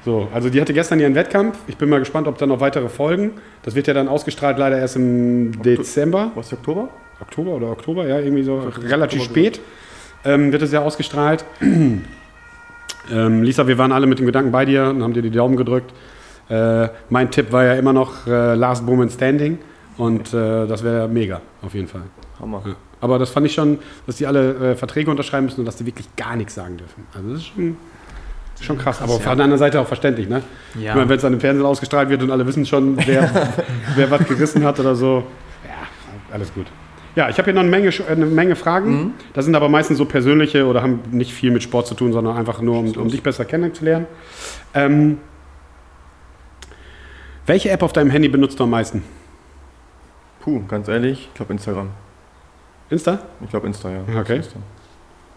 So, 0.04 0.28
also 0.32 0.50
die 0.50 0.60
hatte 0.60 0.74
gestern 0.74 1.00
ihren 1.00 1.14
Wettkampf. 1.14 1.58
Ich 1.66 1.76
bin 1.76 1.88
mal 1.88 1.98
gespannt, 1.98 2.28
ob 2.28 2.38
da 2.38 2.46
noch 2.46 2.60
weitere 2.60 2.88
folgen. 2.88 3.32
Das 3.62 3.74
wird 3.74 3.86
ja 3.86 3.94
dann 3.94 4.06
ausgestrahlt 4.06 4.58
leider 4.58 4.78
erst 4.78 4.96
im 4.96 5.62
Dezember. 5.62 6.30
Was, 6.34 6.52
Oktober? 6.52 6.90
Oktober 7.20 7.52
oder 7.52 7.70
Oktober, 7.70 8.06
ja, 8.06 8.18
irgendwie 8.18 8.42
so 8.42 8.58
relativ 8.58 9.22
Oktober 9.22 9.40
spät 9.40 9.60
ähm, 10.24 10.52
wird 10.52 10.62
es 10.62 10.72
ja 10.72 10.80
ausgestrahlt. 10.80 11.44
ähm, 11.60 13.42
Lisa, 13.42 13.66
wir 13.66 13.78
waren 13.78 13.92
alle 13.92 14.06
mit 14.06 14.18
dem 14.18 14.26
Gedanken 14.26 14.50
bei 14.50 14.64
dir 14.64 14.88
und 14.88 15.02
haben 15.02 15.12
dir 15.12 15.22
die 15.22 15.30
Daumen 15.30 15.56
gedrückt. 15.56 15.92
Äh, 16.48 16.88
mein 17.10 17.30
Tipp 17.30 17.52
war 17.52 17.64
ja 17.64 17.74
immer 17.74 17.92
noch 17.92 18.26
äh, 18.26 18.54
Last 18.54 18.86
Woman 18.86 19.10
Standing 19.10 19.58
und 19.96 20.34
äh, 20.34 20.66
das 20.66 20.82
wäre 20.82 21.08
mega, 21.08 21.40
auf 21.62 21.74
jeden 21.74 21.88
Fall. 21.88 22.02
Hammer. 22.40 22.62
Ja. 22.66 22.74
Aber 23.00 23.18
das 23.18 23.30
fand 23.30 23.46
ich 23.46 23.54
schon, 23.54 23.78
dass 24.06 24.16
die 24.16 24.26
alle 24.26 24.72
äh, 24.72 24.76
Verträge 24.76 25.10
unterschreiben 25.10 25.46
müssen 25.46 25.60
und 25.60 25.66
dass 25.66 25.76
die 25.76 25.86
wirklich 25.86 26.14
gar 26.16 26.36
nichts 26.36 26.54
sagen 26.54 26.78
dürfen. 26.78 27.06
Also 27.14 27.28
das 27.28 27.38
ist 27.38 27.46
schon, 27.46 27.76
schon 28.60 28.78
krass, 28.78 29.00
aber 29.02 29.12
auf 29.12 29.24
ja. 29.24 29.34
der 29.34 29.44
anderen 29.44 29.58
Seite 29.58 29.80
auch 29.80 29.86
verständlich, 29.86 30.28
ne? 30.28 30.42
Ja. 30.80 30.96
Wenn 30.96 31.10
es 31.10 31.22
dann 31.22 31.34
im 31.34 31.40
Fernsehen 31.40 31.66
ausgestrahlt 31.66 32.08
wird 32.08 32.22
und 32.22 32.30
alle 32.30 32.46
wissen 32.46 32.66
schon, 32.66 32.96
wer, 33.06 33.30
wer 33.94 34.10
was 34.10 34.26
gerissen 34.26 34.64
hat 34.64 34.80
oder 34.80 34.94
so. 34.94 35.24
Ja, 35.64 36.32
alles 36.32 36.52
gut. 36.52 36.66
Ja, 37.16 37.28
ich 37.28 37.38
habe 37.38 37.44
hier 37.44 37.54
noch 37.54 37.60
eine 37.60 37.70
Menge, 37.70 37.90
eine 38.08 38.26
Menge 38.26 38.56
Fragen. 38.56 39.14
Das 39.34 39.44
sind 39.44 39.54
aber 39.54 39.68
meistens 39.68 39.98
so 39.98 40.04
persönliche 40.04 40.66
oder 40.66 40.82
haben 40.82 41.00
nicht 41.12 41.32
viel 41.32 41.52
mit 41.52 41.62
Sport 41.62 41.86
zu 41.86 41.94
tun, 41.94 42.12
sondern 42.12 42.36
einfach 42.36 42.60
nur, 42.60 42.78
um, 42.78 42.90
um 42.90 43.08
dich 43.08 43.22
besser 43.22 43.44
kennenzulernen. 43.44 44.06
Ähm, 44.74 45.18
welche 47.46 47.70
App 47.70 47.82
auf 47.82 47.92
deinem 47.92 48.10
Handy 48.10 48.28
benutzt 48.28 48.58
du 48.58 48.64
am 48.64 48.70
meisten? 48.70 49.04
Puh, 50.44 50.62
ganz 50.68 50.88
ehrlich, 50.88 51.28
ich 51.28 51.34
glaube 51.34 51.54
Instagram. 51.54 51.88
Insta? 52.90 53.18
Ich 53.42 53.48
glaube 53.48 53.66
Insta, 53.66 53.90
ja. 53.90 54.00
Okay. 54.20 54.36
Insta. 54.36 54.56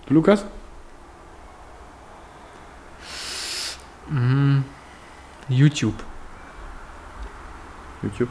Du, 0.05 0.13
Lukas? 0.15 0.45
Mm, 4.09 4.59
YouTube. 5.47 5.93
YouTube. 8.03 8.27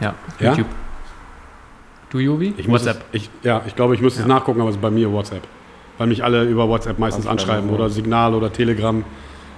Ja, 0.00 0.14
Ja? 0.40 0.50
YouTube. 0.52 0.66
Du, 2.08 2.18
Jovi? 2.20 2.54
Ich 2.56 2.68
muss 2.68 2.86
Es, 2.86 2.96
ich, 3.12 3.28
ja, 3.42 3.62
ich 3.66 3.76
glaube, 3.76 3.94
ich 3.94 4.00
müsste 4.00 4.22
es 4.22 4.26
nachgucken, 4.26 4.60
aber 4.62 4.70
es 4.70 4.76
ist 4.76 4.82
bei 4.82 4.90
mir 4.90 5.12
WhatsApp. 5.12 5.46
Weil 5.98 6.06
mich 6.06 6.24
alle 6.24 6.44
über 6.44 6.66
WhatsApp 6.66 6.98
meistens 6.98 7.26
Anschreiben, 7.26 7.64
anschreiben 7.64 7.68
ja. 7.68 7.74
oder 7.74 7.90
Signal 7.90 8.34
oder 8.34 8.50
Telegram. 8.50 9.04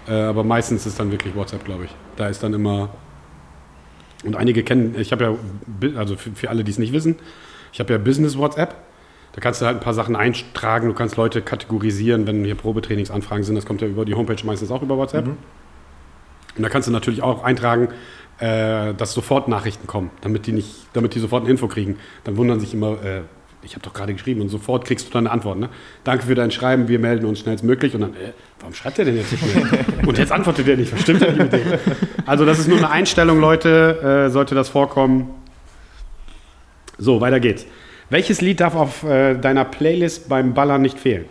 Äh, 0.09 0.15
aber 0.15 0.43
meistens 0.43 0.85
ist 0.85 0.99
dann 0.99 1.13
wirklich 1.13 1.33
WhatsApp, 1.37 1.65
glaube 1.65 1.85
ich. 1.85 1.95
Da 2.17 2.27
ist 2.27 2.43
dann 2.43 2.55
immer. 2.55 2.89
Und 4.25 4.37
einige 4.37 4.63
kennen, 4.63 4.95
ich 4.99 5.13
habe 5.13 5.25
ja, 5.25 5.99
also 5.99 6.17
für, 6.17 6.31
für 6.31 6.51
alle, 6.51 6.65
die 6.65 6.71
es 6.71 6.79
nicht 6.79 6.93
wissen, 6.93 7.17
ich 7.73 7.81
habe 7.81 7.93
ja 7.93 7.99
Business 7.99 8.39
WhatsApp. 8.39 8.75
Da 9.33 9.41
kannst 9.41 9.61
du 9.61 9.67
halt 9.67 9.77
ein 9.77 9.81
paar 9.81 9.93
Sachen 9.93 10.17
eintragen, 10.17 10.89
du 10.89 10.95
kannst 10.95 11.17
Leute 11.17 11.43
kategorisieren, 11.43 12.27
wenn 12.27 12.43
hier 12.45 12.55
Probetrainingsanfragen 12.55 13.45
sind. 13.45 13.55
Das 13.55 13.67
kommt 13.67 13.83
ja 13.83 13.87
über 13.87 14.07
die 14.07 14.15
Homepage 14.15 14.43
meistens 14.45 14.71
auch 14.71 14.83
über 14.83 14.97
WhatsApp. 14.97 15.27
Und 15.27 16.63
da 16.63 16.71
kannst 16.71 16.89
du 16.89 16.93
natürlich 16.93 17.23
auch 17.23 17.45
eintragen, 17.45 17.89
äh, 18.39 18.95
dass 18.95 19.13
sofort 19.13 19.49
Nachrichten 19.49 19.87
kommen, 19.87 20.11
damit 20.23 20.47
die 20.47 20.53
nicht, 20.53 20.87
damit 20.95 21.15
die 21.15 21.21
sofort 21.21 21.43
eine 21.43 21.51
Info 21.51 21.69
kriegen. 21.69 21.99
Dann 22.25 22.39
wundern 22.39 22.61
sich 22.61 22.73
immer, 22.73 23.03
äh, 23.05 23.23
ich 23.67 23.75
habe 23.75 23.83
doch 23.83 23.93
gerade 23.93 24.15
geschrieben 24.15 24.41
und 24.41 24.49
sofort 24.49 24.85
kriegst 24.85 25.09
du 25.09 25.13
dann 25.13 25.27
eine 25.27 25.33
Antwort. 25.33 25.59
Ne? 25.59 25.69
Danke 26.05 26.25
für 26.27 26.35
dein 26.35 26.51
Schreiben, 26.51 26.87
wir 26.89 26.99
melden 26.99 27.27
uns 27.27 27.41
schnellstmöglich. 27.41 27.95
Und 27.95 28.01
dann, 28.03 28.15
äh, 28.15 28.33
warum 28.61 28.73
schreibt 28.73 28.99
er 28.99 29.05
denn 29.05 29.17
jetzt 29.17 29.33
nicht 29.33 29.45
mehr? 29.45 29.85
und 30.07 30.17
jetzt 30.17 30.33
antwortet 30.33 30.69
er 30.69 30.77
nicht, 30.77 30.93
was 30.93 31.03
stimmt 31.03 31.21
denn 31.21 31.37
nicht 31.37 31.53
mit 31.53 31.53
dem? 31.53 31.79
Also 32.25 32.45
das 32.45 32.61
ist 32.61 32.69
nur 32.69 32.79
eine 32.79 32.91
Einstellung, 32.91 33.41
Leute, 33.41 34.27
äh, 34.27 34.31
sollte 34.31 34.55
das 34.55 34.69
vorkommen. 34.69 35.31
So, 36.97 37.21
weiter 37.21 37.41
geht's. 37.41 37.67
Welches 38.09 38.41
Lied 38.41 38.61
darf 38.61 38.77
auf 38.77 39.03
äh, 39.03 39.35
deiner 39.35 39.65
Playlist 39.65 40.29
beim 40.29 40.55
Ballern 40.55 40.81
nicht 40.81 40.99
fehlen? 40.99 41.27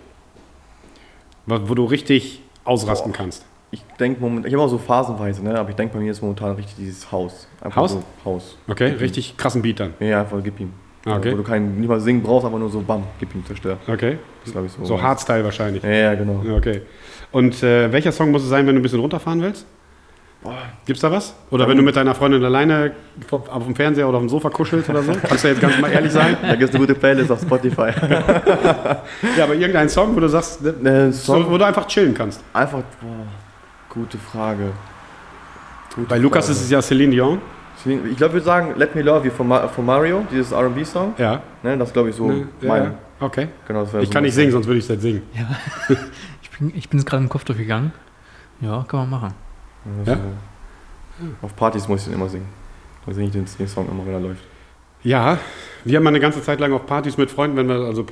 Wo, 1.46 1.70
wo 1.70 1.74
du 1.74 1.86
richtig 1.86 2.42
ausrasten 2.66 3.14
Boah. 3.14 3.18
kannst. 3.18 3.46
Ich 3.72 3.82
denke 4.00 4.20
momentan, 4.22 4.48
ich 4.48 4.54
habe 4.54 4.64
auch 4.64 4.70
so 4.70 4.78
phasenweise, 4.78 5.42
ne? 5.42 5.58
aber 5.58 5.70
ich 5.70 5.76
denke 5.76 5.96
bei 5.96 6.04
mir 6.04 6.12
ist 6.12 6.22
momentan 6.22 6.56
richtig 6.56 6.76
dieses 6.78 7.12
Haus. 7.12 7.48
Einfach 7.62 7.82
Haus? 7.82 7.92
So 7.94 8.04
Haus. 8.26 8.58
Okay, 8.68 8.90
Gib 8.90 9.00
ihm. 9.00 9.04
richtig 9.04 9.38
krassen 9.38 9.62
Beat 9.62 9.80
dann. 9.80 9.94
Ja, 10.00 10.22
einfach 10.22 10.42
gib 10.44 10.60
ihm. 10.60 10.74
Okay. 11.06 11.32
Wo 11.34 11.38
du 11.38 11.44
keinen 11.44 11.80
nicht 11.80 11.88
mal 11.88 12.00
singen 12.00 12.24
brauchst, 12.24 12.46
aber 12.48 12.58
nur 12.58 12.70
so 12.70 12.82
bam, 12.82 13.04
gib 13.20 13.34
ihm 13.36 13.46
zerstört. 13.46 13.78
Okay. 13.88 14.18
Das 14.44 14.52
glaube 14.54 14.68
ich 14.68 14.74
so. 14.74 14.84
So 14.86 15.02
Hardstyle 15.02 15.44
wahrscheinlich. 15.44 15.84
Ja, 15.84 15.90
ja, 15.92 16.16
genau. 16.16 16.42
Ja, 16.46 16.54
Okay. 16.56 16.82
Und 17.32 17.62
äh, 17.64 17.92
welcher 17.92 18.12
Song 18.12 18.32
muss 18.32 18.44
es 18.44 18.50
sein, 18.50 18.66
wenn 18.66 18.76
du 18.76 18.80
ein 18.80 18.84
bisschen 18.84 19.00
runterfahren 19.00 19.42
willst? 19.42 19.66
Gibt's 20.86 21.02
da 21.02 21.12
was? 21.12 21.34
Oder 21.50 21.68
wenn 21.68 21.76
du 21.76 21.82
mit 21.82 21.96
deiner 21.96 22.14
Freundin 22.14 22.44
alleine 22.44 22.92
auf 23.32 23.66
dem 23.66 23.76
Fernseher 23.76 24.08
oder 24.08 24.18
auf 24.18 24.24
dem 24.24 24.30
Sofa 24.30 24.50
kuschelst 24.50 24.88
oder 24.90 25.02
so? 25.02 25.12
Kannst 25.28 25.44
du 25.44 25.48
jetzt 25.48 25.60
ganz 25.60 25.80
mal 25.80 25.92
ehrlich 25.92 26.12
sein? 26.12 26.38
Da 26.40 26.56
gibt 26.56 26.70
es 26.70 26.76
eine 26.76 26.80
gute 26.86 26.94
Playlist 26.94 27.32
auf 27.32 27.42
Spotify. 27.42 27.90
Ja, 29.38 29.44
aber 29.44 29.56
irgendein 29.56 29.90
Song, 29.90 30.16
wo 30.16 30.20
du 30.20 30.28
sagst, 30.30 30.62
Ne, 30.62 31.12
so, 31.12 31.34
Song, 31.34 31.50
wo 31.52 31.58
du 31.58 31.66
einfach 31.66 31.88
chillen 31.88 32.14
kannst. 32.14 32.42
einfach, 32.54 32.80
boah, 33.02 33.26
gute 33.90 34.18
Frage. 34.20 34.72
Gute 35.96 36.08
Bei 36.08 36.18
Lukas 36.20 36.46
Frage. 36.46 36.58
ist 36.60 36.64
es 36.66 36.70
ja 36.70 36.82
Celine 36.82 37.12
Dion. 37.12 37.42
Deswegen, 37.78 38.10
Ich 38.10 38.18
glaube, 38.18 38.30
ich 38.32 38.34
würde 38.36 38.46
sagen, 38.46 38.74
Let 38.78 38.96
Me 38.96 39.02
Love 39.02 39.26
You 39.28 39.32
von, 39.34 39.48
Ma 39.48 39.68
von 39.68 39.86
Mario, 39.86 40.26
dieses 40.32 40.54
RB-Song. 40.54 41.14
Ja. 41.18 41.42
Ne, 41.64 41.78
das 41.78 41.92
glaube 41.94 42.10
ich 42.10 42.16
so 42.16 42.28
Ne, 42.28 42.48
ja, 42.62 42.68
mein. 42.68 42.84
ja. 42.84 42.94
Okay. 43.20 43.48
Genau, 43.68 43.84
Ich 43.84 43.90
so 43.90 44.10
kann 44.10 44.24
nicht 44.24 44.34
singen, 44.34 44.52
sonst 44.52 44.66
würde 44.68 44.78
ich 44.80 44.86
es 44.86 44.90
jetzt 44.90 45.02
singen. 45.02 45.22
Ich 46.42 46.60
bin, 46.60 46.72
ich 46.74 46.88
bin 46.88 47.00
jetzt 47.00 47.10
gerade 47.10 47.22
im 47.22 47.28
Kopf 47.28 47.44
durchgegangen. 47.44 47.92
Ja, 48.62 48.86
kann 48.88 49.02
man 49.02 49.10
machen. 49.10 49.34
Ja? 50.06 50.14
Ja? 50.14 50.20
So. 51.20 51.26
Auf 51.42 51.54
Partys 51.54 51.86
muss 51.90 52.00
ich 52.02 52.06
den 52.06 52.14
immer 52.14 52.30
singen. 52.30 52.48
Da 53.06 53.12
singe 53.14 53.28
ich 53.28 53.34
den, 53.34 53.46
den 53.60 53.68
Song 53.68 53.90
immer, 53.90 54.06
wenn 54.06 54.14
er 54.14 54.22
läuft. 54.22 54.42
Ja, 55.04 55.38
wir 55.84 55.98
haben 55.98 56.04
mal 56.06 56.12
eine 56.12 56.22
ganze 56.22 56.42
Zeit 56.42 56.62
lang 56.62 56.72
auf 56.72 56.86
Partys 56.86 57.18
mit 57.18 57.30
Freunden, 57.30 57.58
wenn 57.58 57.68
wir 57.68 57.76
also 57.86 58.06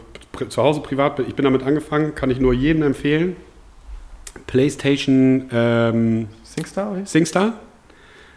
zu 0.49 0.61
Hause 0.61 0.81
privat, 0.81 1.19
ich 1.19 1.35
bin 1.35 1.45
damit 1.45 1.63
angefangen, 1.63 2.15
kann 2.15 2.29
ich 2.31 2.39
nur 2.41 2.53
jedem 2.53 2.83
empfehlen. 2.83 3.37
PlayStation 4.47 5.47
ähm, 5.51 6.27
Singstar, 6.43 6.91
oder? 6.91 7.05
Singstar. 7.05 7.53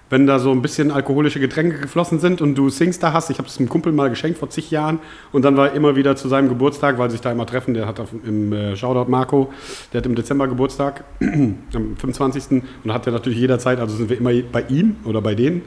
Wenn 0.08 0.26
da 0.26 0.38
so 0.38 0.52
ein 0.52 0.62
bisschen 0.62 0.90
alkoholische 0.90 1.40
Getränke 1.40 1.78
geflossen 1.78 2.20
sind 2.20 2.40
und 2.40 2.54
du 2.54 2.68
Singstar 2.68 3.12
hast, 3.12 3.30
ich 3.30 3.38
habe 3.38 3.48
es 3.48 3.58
einem 3.58 3.68
Kumpel 3.68 3.92
mal 3.92 4.08
geschenkt 4.08 4.38
vor 4.38 4.50
zig 4.50 4.70
Jahren 4.70 5.00
und 5.32 5.44
dann 5.44 5.56
war 5.56 5.72
immer 5.72 5.96
wieder 5.96 6.14
zu 6.14 6.28
seinem 6.28 6.48
Geburtstag, 6.48 6.98
weil 6.98 7.10
sich 7.10 7.20
da 7.20 7.32
immer 7.32 7.46
treffen, 7.46 7.74
der 7.74 7.86
hat 7.86 7.98
auf, 7.98 8.10
im 8.24 8.52
äh, 8.52 8.76
Shoutout 8.76 9.10
Marco, 9.10 9.52
der 9.92 9.98
hat 9.98 10.06
im 10.06 10.14
Dezember 10.14 10.46
Geburtstag, 10.46 11.04
am 11.20 11.96
25. 11.96 12.62
und 12.84 12.92
hat 12.92 13.06
er 13.06 13.12
natürlich 13.12 13.38
jederzeit, 13.38 13.80
also 13.80 13.96
sind 13.96 14.08
wir 14.10 14.18
immer 14.18 14.30
bei 14.52 14.62
ihm 14.68 14.96
oder 15.04 15.20
bei 15.20 15.34
denen 15.34 15.62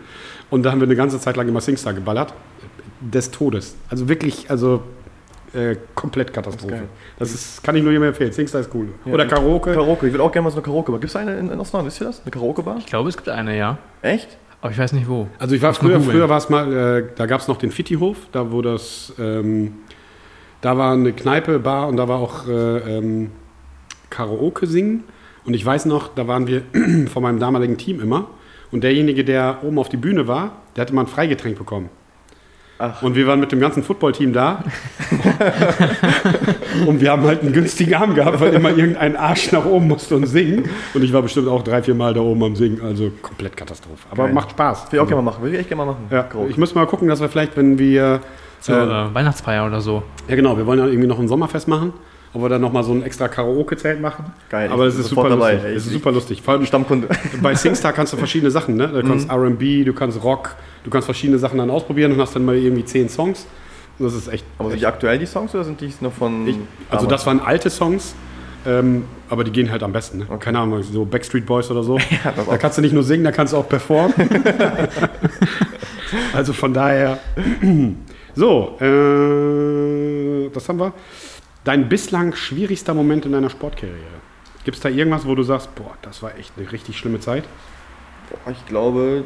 und 0.49 0.63
da 0.63 0.71
haben 0.71 0.79
wir 0.79 0.87
eine 0.87 0.95
ganze 0.95 1.19
Zeit 1.19 1.35
lang 1.35 1.47
immer 1.47 1.61
Singstar 1.61 1.93
geballert, 1.93 2.33
des 3.01 3.31
Todes. 3.31 3.75
Also 3.89 4.09
wirklich, 4.09 4.49
also 4.49 4.83
äh, 5.53 5.75
komplett 5.95 6.33
Katastrophe. 6.33 6.73
geil. 6.73 6.83
Das 7.17 7.33
ist, 7.33 7.63
kann 7.63 7.75
ich 7.75 7.83
nur 7.83 7.91
jedem 7.91 8.07
empfehlen, 8.07 8.31
Singstar 8.31 8.61
ist 8.61 8.73
cool. 8.73 8.89
Oder 9.05 9.25
Karaoke. 9.25 9.73
Karaoke, 9.73 10.07
ich 10.07 10.13
will 10.13 10.21
auch 10.21 10.31
gerne 10.31 10.43
mal 10.43 10.49
so 10.51 10.57
eine 10.57 10.63
Karaoke-Bar. 10.63 10.99
Gibt 10.99 11.09
es 11.09 11.15
eine 11.15 11.37
in, 11.37 11.49
in 11.49 11.59
Osnabrück, 11.59 11.87
wisst 11.87 12.01
ihr 12.01 12.07
das? 12.07 12.21
Eine 12.21 12.31
Karaoke-Bar? 12.31 12.77
Ich 12.79 12.85
glaube, 12.85 13.09
es 13.09 13.17
gibt 13.17 13.29
eine, 13.29 13.57
ja. 13.57 13.77
Echt? 14.01 14.37
Aber 14.61 14.71
ich 14.71 14.77
weiß 14.77 14.93
nicht 14.93 15.07
wo. 15.07 15.27
Also 15.37 15.55
ich 15.55 15.61
war 15.61 15.73
früher, 15.73 16.01
früher 16.01 16.27
war 16.27 16.37
es 16.37 16.49
mal, 16.49 16.73
äh, 16.73 17.03
da 17.15 17.25
gab 17.25 17.41
es 17.41 17.47
noch 17.47 17.57
den 17.57 17.71
Fittihof, 17.71 18.17
da 18.31 18.51
wo 18.51 18.61
das, 18.61 19.13
ähm, 19.17 19.73
da 20.61 20.77
war 20.77 20.93
eine 20.93 21.13
Kneipe, 21.13 21.59
Bar 21.59 21.87
und 21.87 21.97
da 21.97 22.07
war 22.07 22.19
auch 22.19 22.47
äh, 22.47 22.97
ähm, 22.97 23.31
Karaoke 24.09 24.67
singen. 24.67 25.05
Und 25.45 25.53
ich 25.53 25.65
weiß 25.65 25.85
noch, 25.85 26.13
da 26.13 26.27
waren 26.27 26.47
wir 26.47 26.63
von 27.07 27.23
meinem 27.23 27.39
damaligen 27.39 27.77
Team 27.77 28.01
immer. 28.01 28.27
Und 28.71 28.83
derjenige, 28.83 29.23
der 29.23 29.59
oben 29.63 29.79
auf 29.79 29.89
die 29.89 29.97
Bühne 29.97 30.27
war, 30.27 30.57
der 30.75 30.83
hatte 30.83 30.93
mal 30.93 31.01
ein 31.01 31.07
Freigetränk 31.07 31.57
bekommen. 31.57 31.89
Ach. 32.81 33.01
Und 33.01 33.13
wir 33.15 33.27
waren 33.27 33.41
mit 33.41 33.51
dem 33.51 33.59
ganzen 33.59 33.83
Footballteam 33.83 34.31
da. 34.31 34.63
und 36.87 37.01
wir 37.01 37.11
haben 37.11 37.23
halt 37.23 37.41
einen 37.41 37.51
günstigen 37.51 37.93
Abend 37.93 38.15
gehabt, 38.15 38.39
weil 38.39 38.53
immer 38.53 38.69
irgendein 38.69 39.17
Arsch 39.17 39.51
nach 39.51 39.65
oben 39.65 39.89
musste 39.89 40.15
und 40.15 40.25
singen. 40.27 40.69
Und 40.93 41.03
ich 41.03 41.11
war 41.11 41.21
bestimmt 41.21 41.49
auch 41.49 41.61
drei, 41.61 41.83
vier 41.83 41.93
Mal 41.93 42.13
da 42.13 42.21
oben 42.21 42.41
am 42.41 42.55
Singen. 42.55 42.81
Also 42.81 43.11
komplett 43.21 43.57
Katastrophe. 43.57 44.07
Aber 44.09 44.23
Geil. 44.23 44.33
macht 44.33 44.51
Spaß. 44.51 44.91
Will 44.91 44.97
ich 44.97 45.03
auch 45.03 45.07
gerne 45.07 45.21
mal 45.21 45.31
machen. 45.31 45.43
Will 45.43 45.53
ich 45.53 45.59
echt 45.59 45.67
gerne 45.67 45.83
mal 45.83 45.91
machen. 45.91 46.07
Ja, 46.09 46.25
ich 46.47 46.57
muss 46.57 46.73
mal 46.73 46.85
gucken, 46.85 47.09
dass 47.09 47.19
wir 47.19 47.27
vielleicht, 47.27 47.57
wenn 47.57 47.77
wir. 47.77 48.21
Zur 48.61 48.75
äh, 48.75 49.13
Weihnachtsfeier 49.13 49.65
oder 49.65 49.81
so. 49.81 50.03
ja, 50.29 50.35
genau, 50.35 50.57
wir 50.57 50.65
wollen 50.65 50.79
ja 50.79 50.85
irgendwie 50.85 51.07
noch 51.07 51.19
ein 51.19 51.27
Sommerfest 51.27 51.67
machen. 51.67 51.91
Ob 52.33 52.43
wir 52.43 52.49
dann 52.49 52.61
nochmal 52.61 52.83
so 52.83 52.91
ein 52.91 53.01
extra 53.01 53.27
Karaoke-Zelt 53.27 53.99
machen. 53.99 54.25
Geil, 54.49 54.69
Aber 54.71 54.85
es 54.85 54.97
ist 54.99 55.07
super 55.07 55.29
dabei. 55.29 55.53
lustig. 55.53 55.75
Es 55.75 55.85
ist 55.87 55.93
super 55.93 56.11
lustig. 56.11 56.41
Vor 56.43 56.53
allem 56.53 56.65
Stammkunde. 56.65 57.07
bei 57.41 57.55
Singstar 57.55 57.91
kannst 57.91 58.13
du 58.13 58.17
verschiedene 58.17 58.51
Sachen, 58.51 58.75
ne? 58.75 58.87
Du 58.87 59.01
kannst 59.03 59.27
Mhm. 59.31 59.53
RB, 59.53 59.83
du 59.85 59.93
kannst 59.93 60.23
Rock, 60.23 60.55
du 60.83 60.91
kannst 60.91 61.05
verschiedene 61.05 61.39
Sachen 61.39 61.57
dann 61.57 61.71
ausprobieren 61.71 62.11
und 62.11 62.19
hast 62.21 62.35
dann 62.35 62.45
mal 62.45 62.55
irgendwie 62.55 62.85
zehn 62.85 63.09
Songs. 63.09 63.47
Und 63.97 64.05
das 64.05 64.13
ist 64.13 64.27
echt. 64.27 64.45
Aber 64.59 64.69
sind 64.69 64.79
die 64.79 64.85
aktuell 64.85 65.17
die 65.17 65.25
Songs 65.25 65.55
oder 65.55 65.63
sind 65.63 65.81
die 65.81 65.91
noch 66.01 66.13
von. 66.13 66.47
Ich, 66.47 66.55
also 66.91 67.07
das 67.07 67.25
waren 67.25 67.39
alte 67.39 67.71
Songs, 67.71 68.13
ähm, 68.65 69.05
aber 69.29 69.43
die 69.43 69.51
gehen 69.51 69.71
halt 69.71 69.81
am 69.81 69.91
besten. 69.91 70.19
Ne? 70.19 70.27
Keine 70.39 70.59
Ahnung, 70.59 70.83
so 70.83 71.05
Backstreet 71.05 71.45
Boys 71.47 71.71
oder 71.71 71.81
so. 71.83 71.97
das 72.35 72.45
da 72.47 72.57
kannst 72.57 72.77
du 72.77 72.81
nicht 72.83 72.93
nur 72.93 73.03
singen, 73.03 73.23
da 73.23 73.31
kannst 73.31 73.53
du 73.53 73.57
auch 73.57 73.67
performen. 73.67 74.13
also 76.33 76.53
von 76.53 76.73
daher. 76.73 77.17
So, 78.35 78.77
äh, 78.79 80.49
das 80.53 80.69
haben 80.69 80.79
wir. 80.79 80.93
Dein 81.63 81.89
bislang 81.89 82.33
schwierigster 82.35 82.93
Moment 82.93 83.25
in 83.25 83.31
deiner 83.33 83.49
Sportkarriere. 83.49 83.97
Gibt 84.63 84.77
es 84.77 84.81
da 84.83 84.89
irgendwas, 84.89 85.25
wo 85.25 85.35
du 85.35 85.43
sagst, 85.43 85.73
boah, 85.75 85.95
das 86.01 86.21
war 86.23 86.37
echt 86.37 86.53
eine 86.57 86.71
richtig 86.71 86.97
schlimme 86.97 87.19
Zeit? 87.19 87.43
Boah, 88.29 88.51
ich 88.51 88.65
glaube. 88.65 89.23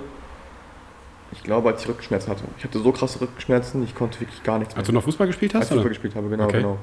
Ich 1.32 1.42
glaube, 1.44 1.70
als 1.70 1.82
ich 1.82 1.90
Rückenschmerzen 1.90 2.30
hatte. 2.30 2.44
Ich 2.60 2.64
hatte 2.64 2.78
so 2.80 2.92
krasse 2.92 3.20
Rückenschmerzen, 3.20 3.84
ich 3.84 3.96
konnte 3.96 4.20
wirklich 4.22 4.44
gar 4.44 4.60
nichts 4.60 4.76
mehr. 4.76 4.80
Als 4.80 4.88
du 4.88 4.94
noch 4.94 5.04
Fußball 5.04 5.26
gespielt 5.26 5.56
Als 5.56 5.62
hast? 5.66 5.70
ich 5.72 5.76
Fußball 5.78 5.90
gespielt 5.90 6.16
habe, 6.16 6.30
genau, 6.30 6.44
Okay. 6.46 6.58
genau. 6.58 6.78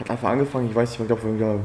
Hat 0.00 0.08
einfach 0.10 0.30
angefangen, 0.30 0.70
ich 0.70 0.74
weiß 0.74 0.90
nicht, 0.90 1.00
ich 1.00 1.06
glaube, 1.06 1.22
weil 1.22 1.60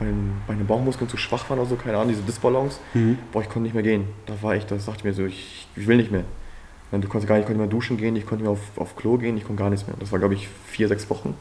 meine, 0.00 0.16
meine 0.48 0.64
Bauchmuskeln 0.64 1.08
zu 1.08 1.16
schwach 1.16 1.48
waren 1.48 1.60
oder 1.60 1.68
so, 1.68 1.76
keine 1.76 1.96
Ahnung, 1.96 2.08
diese 2.08 2.22
Disbalance. 2.22 2.80
Mhm. 2.94 3.18
Boah, 3.30 3.42
ich 3.42 3.48
konnte 3.48 3.60
nicht 3.60 3.74
mehr 3.74 3.84
gehen. 3.84 4.08
Da 4.26 4.34
war 4.42 4.56
ich, 4.56 4.66
das 4.66 4.84
sagte 4.86 4.98
ich 5.00 5.04
mir 5.04 5.14
so, 5.14 5.24
ich, 5.24 5.68
ich 5.76 5.86
will 5.86 5.96
nicht 5.98 6.10
mehr. 6.10 6.24
Du 6.90 7.00
konntest 7.06 7.28
gar 7.28 7.36
nicht, 7.36 7.42
ich 7.42 7.46
konnte 7.46 7.60
nicht 7.60 7.70
mehr 7.70 7.78
duschen 7.78 7.96
gehen, 7.96 8.16
ich 8.16 8.26
konnte 8.26 8.42
nicht 8.44 8.50
mehr 8.50 8.58
auf, 8.60 8.76
auf 8.76 8.96
Klo 8.96 9.16
gehen, 9.16 9.36
ich 9.36 9.44
konnte 9.46 9.62
gar 9.62 9.70
nichts 9.70 9.86
mehr. 9.86 9.94
Das 10.00 10.10
war, 10.10 10.18
glaube 10.18 10.34
ich, 10.34 10.48
vier, 10.66 10.88
sechs 10.88 11.08
Wochen. 11.10 11.36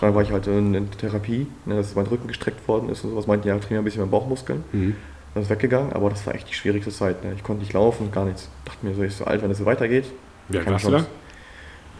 Dann 0.00 0.14
war 0.14 0.22
ich 0.22 0.30
halt 0.30 0.46
in, 0.46 0.74
in 0.74 0.90
Therapie, 0.90 1.46
ne, 1.66 1.76
dass 1.76 1.94
mein 1.94 2.06
Rücken 2.06 2.28
gestreckt 2.28 2.66
worden 2.68 2.88
ist 2.88 3.04
und 3.04 3.10
sowas. 3.10 3.26
Meinten 3.26 3.48
ja, 3.48 3.58
trainiere 3.58 3.82
ein 3.82 3.84
bisschen 3.84 4.00
meine 4.00 4.10
Bauchmuskeln. 4.10 4.64
Mhm. 4.72 4.96
Das 5.34 5.44
ist 5.44 5.50
weggegangen, 5.50 5.92
aber 5.92 6.10
das 6.10 6.26
war 6.26 6.34
echt 6.34 6.48
die 6.48 6.54
schwierigste 6.54 6.90
Zeit. 6.90 7.22
Ne. 7.24 7.34
Ich 7.34 7.42
konnte 7.42 7.62
nicht 7.62 7.72
laufen, 7.72 8.10
gar 8.10 8.24
nichts. 8.24 8.48
Dachte 8.64 8.84
mir 8.84 8.94
so, 8.94 9.02
ich 9.02 9.14
so 9.14 9.24
alt, 9.24 9.42
wenn 9.42 9.50
es 9.50 9.58
so 9.58 9.66
weitergeht. 9.66 10.06
Wie 10.48 10.58
alt 10.58 10.64
keine 10.64 10.74
warst 10.74 10.86
du 10.86 10.90
da? 10.90 10.96
Chance. 10.98 11.10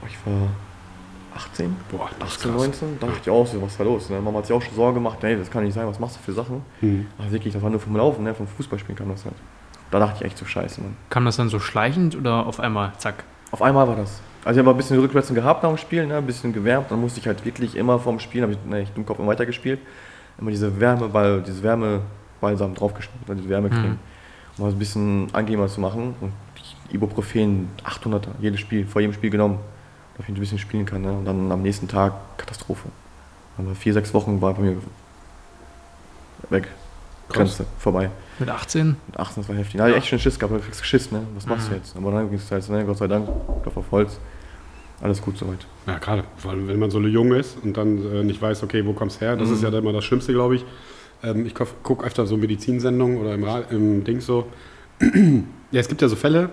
Boah, 0.00 0.08
ich 0.08 0.26
war 0.26 0.48
18, 1.36 1.76
Boah, 1.90 2.10
das 2.18 2.30
ist 2.30 2.38
18, 2.38 2.50
krass. 2.50 2.62
19. 2.62 2.98
Da 3.00 3.06
dachte 3.06 3.20
ich 3.22 3.30
auch 3.30 3.46
so, 3.46 3.62
was 3.62 3.78
war 3.78 3.86
los? 3.86 4.10
Ne? 4.10 4.20
Mama 4.20 4.38
hat 4.38 4.46
sich 4.46 4.56
auch 4.56 4.62
schon 4.62 4.74
Sorgen 4.74 4.94
gemacht, 4.94 5.18
hey, 5.20 5.36
das 5.36 5.50
kann 5.50 5.64
nicht 5.64 5.74
sein, 5.74 5.86
was 5.86 6.00
machst 6.00 6.16
du 6.16 6.20
für 6.20 6.32
Sachen? 6.32 6.62
Mhm. 6.80 7.06
Aber 7.18 7.30
wirklich, 7.30 7.52
das 7.52 7.62
war 7.62 7.70
nur 7.70 7.80
vom 7.80 7.96
Laufen, 7.96 8.24
ne? 8.24 8.34
vom 8.34 8.48
Fußballspielen 8.48 8.96
kam 8.96 9.08
das 9.10 9.24
halt. 9.24 9.36
Da 9.90 9.98
dachte 9.98 10.16
ich 10.20 10.26
echt 10.26 10.38
so, 10.38 10.44
scheiße, 10.44 10.80
Mann. 10.80 10.96
Kam 11.08 11.24
das 11.24 11.36
dann 11.36 11.48
so 11.48 11.60
schleichend 11.60 12.16
oder 12.16 12.46
auf 12.46 12.60
einmal, 12.60 12.92
zack? 12.98 13.24
Auf 13.50 13.62
einmal 13.62 13.86
war 13.88 13.96
das. 13.96 14.20
Also 14.44 14.58
ich 14.58 14.66
habe 14.66 14.74
ein 14.74 14.76
bisschen 14.76 14.98
Rückwärts 14.98 15.32
gehabt 15.32 15.62
nach 15.62 15.70
dem 15.70 15.78
Spiel, 15.78 16.06
ne? 16.06 16.16
ein 16.16 16.26
bisschen 16.26 16.52
gewärmt. 16.52 16.90
Dann 16.90 17.00
musste 17.00 17.20
ich 17.20 17.26
halt 17.26 17.44
wirklich 17.44 17.76
immer 17.76 17.98
vorm 17.98 18.18
Spielen, 18.20 18.42
habe 18.42 18.52
ich 18.52 18.58
ne, 18.64 18.82
ich 18.82 18.90
Dummkopf 18.90 19.18
immer 19.18 19.28
weitergespielt, 19.28 19.80
immer 20.38 20.50
diese 20.50 20.80
Wärmeball, 20.80 21.42
dieses 21.42 21.62
Wärmebalsam 21.62 22.74
draufgeschmiert, 22.74 23.38
diese 23.38 23.48
Wärmecreme. 23.48 23.90
Mhm. 23.90 23.98
Um 24.58 24.66
es 24.66 24.74
ein 24.74 24.78
bisschen 24.78 25.28
angenehmer 25.32 25.68
zu 25.68 25.80
machen. 25.80 26.14
Und 26.20 26.32
Ibuprofen 26.92 27.68
800 27.84 28.28
jedes 28.40 28.60
Spiel, 28.60 28.86
vor 28.86 29.00
jedem 29.00 29.14
Spiel 29.14 29.30
genommen, 29.30 29.58
damit 30.16 30.30
ich 30.30 30.36
ein 30.36 30.40
bisschen 30.40 30.58
spielen 30.58 30.86
kann. 30.86 31.02
Ne? 31.02 31.12
Und 31.12 31.24
dann 31.24 31.52
am 31.52 31.62
nächsten 31.62 31.88
Tag 31.88 32.14
Katastrophe. 32.36 32.88
Aber 33.58 33.74
vier, 33.74 33.92
sechs 33.92 34.12
Wochen 34.14 34.40
war 34.40 34.54
bei 34.54 34.62
mir 34.62 34.76
weg. 36.48 36.68
Krass. 37.30 37.56
Grenze, 37.56 37.66
vorbei. 37.78 38.10
Mit 38.38 38.48
18? 38.50 38.96
Mit 39.06 39.18
18, 39.18 39.42
das 39.42 39.48
war 39.48 39.56
heftig. 39.56 39.76
Da 39.76 39.82
hatte 39.84 39.92
ich 39.92 39.98
echt 39.98 40.08
schon 40.08 40.18
Schiss 40.18 40.38
gehabt, 40.38 40.52
aber 40.52 40.60
du 40.60 40.66
kriegst 40.66 40.84
Schiss, 40.84 41.10
ne? 41.12 41.22
Was 41.34 41.46
machst 41.46 41.68
du 41.68 41.72
Mhm. 41.72 41.76
jetzt? 41.78 41.96
Aber 41.96 42.10
dann 42.12 42.28
ging 42.30 42.38
es 42.38 42.50
halt, 42.50 42.68
ne? 42.68 42.84
Gott 42.84 42.98
sei 42.98 43.06
Dank, 43.06 43.28
Klopf 43.62 43.76
auf 43.76 43.90
Holz. 43.90 44.18
Alles 45.02 45.22
gut 45.22 45.38
soweit. 45.38 45.66
Ja, 45.86 45.98
gerade. 45.98 46.24
Vor 46.36 46.50
allem, 46.50 46.68
wenn 46.68 46.78
man 46.78 46.90
so 46.90 47.00
jung 47.00 47.32
ist 47.32 47.56
und 47.62 47.76
dann 47.76 47.98
äh, 48.14 48.22
nicht 48.22 48.42
weiß, 48.42 48.62
okay, 48.62 48.84
wo 48.84 48.92
kommst 48.92 49.20
du 49.20 49.24
her? 49.26 49.36
Das 49.36 49.48
Mhm. 49.48 49.54
ist 49.54 49.62
ja 49.62 49.70
dann 49.70 49.82
immer 49.82 49.92
das 49.92 50.04
Schlimmste, 50.04 50.32
glaube 50.32 50.56
ich. 50.56 50.64
Ähm, 51.22 51.46
ich 51.46 51.54
gucke 51.54 52.04
öfter 52.04 52.26
so 52.26 52.36
Medizinsendungen 52.36 53.18
oder 53.18 53.34
im, 53.34 53.44
Ra- 53.44 53.62
im 53.70 54.04
Ding 54.04 54.20
so. 54.20 54.46
ja, 55.00 55.80
es 55.80 55.88
gibt 55.88 56.02
ja 56.02 56.08
so 56.08 56.16
Fälle, 56.16 56.50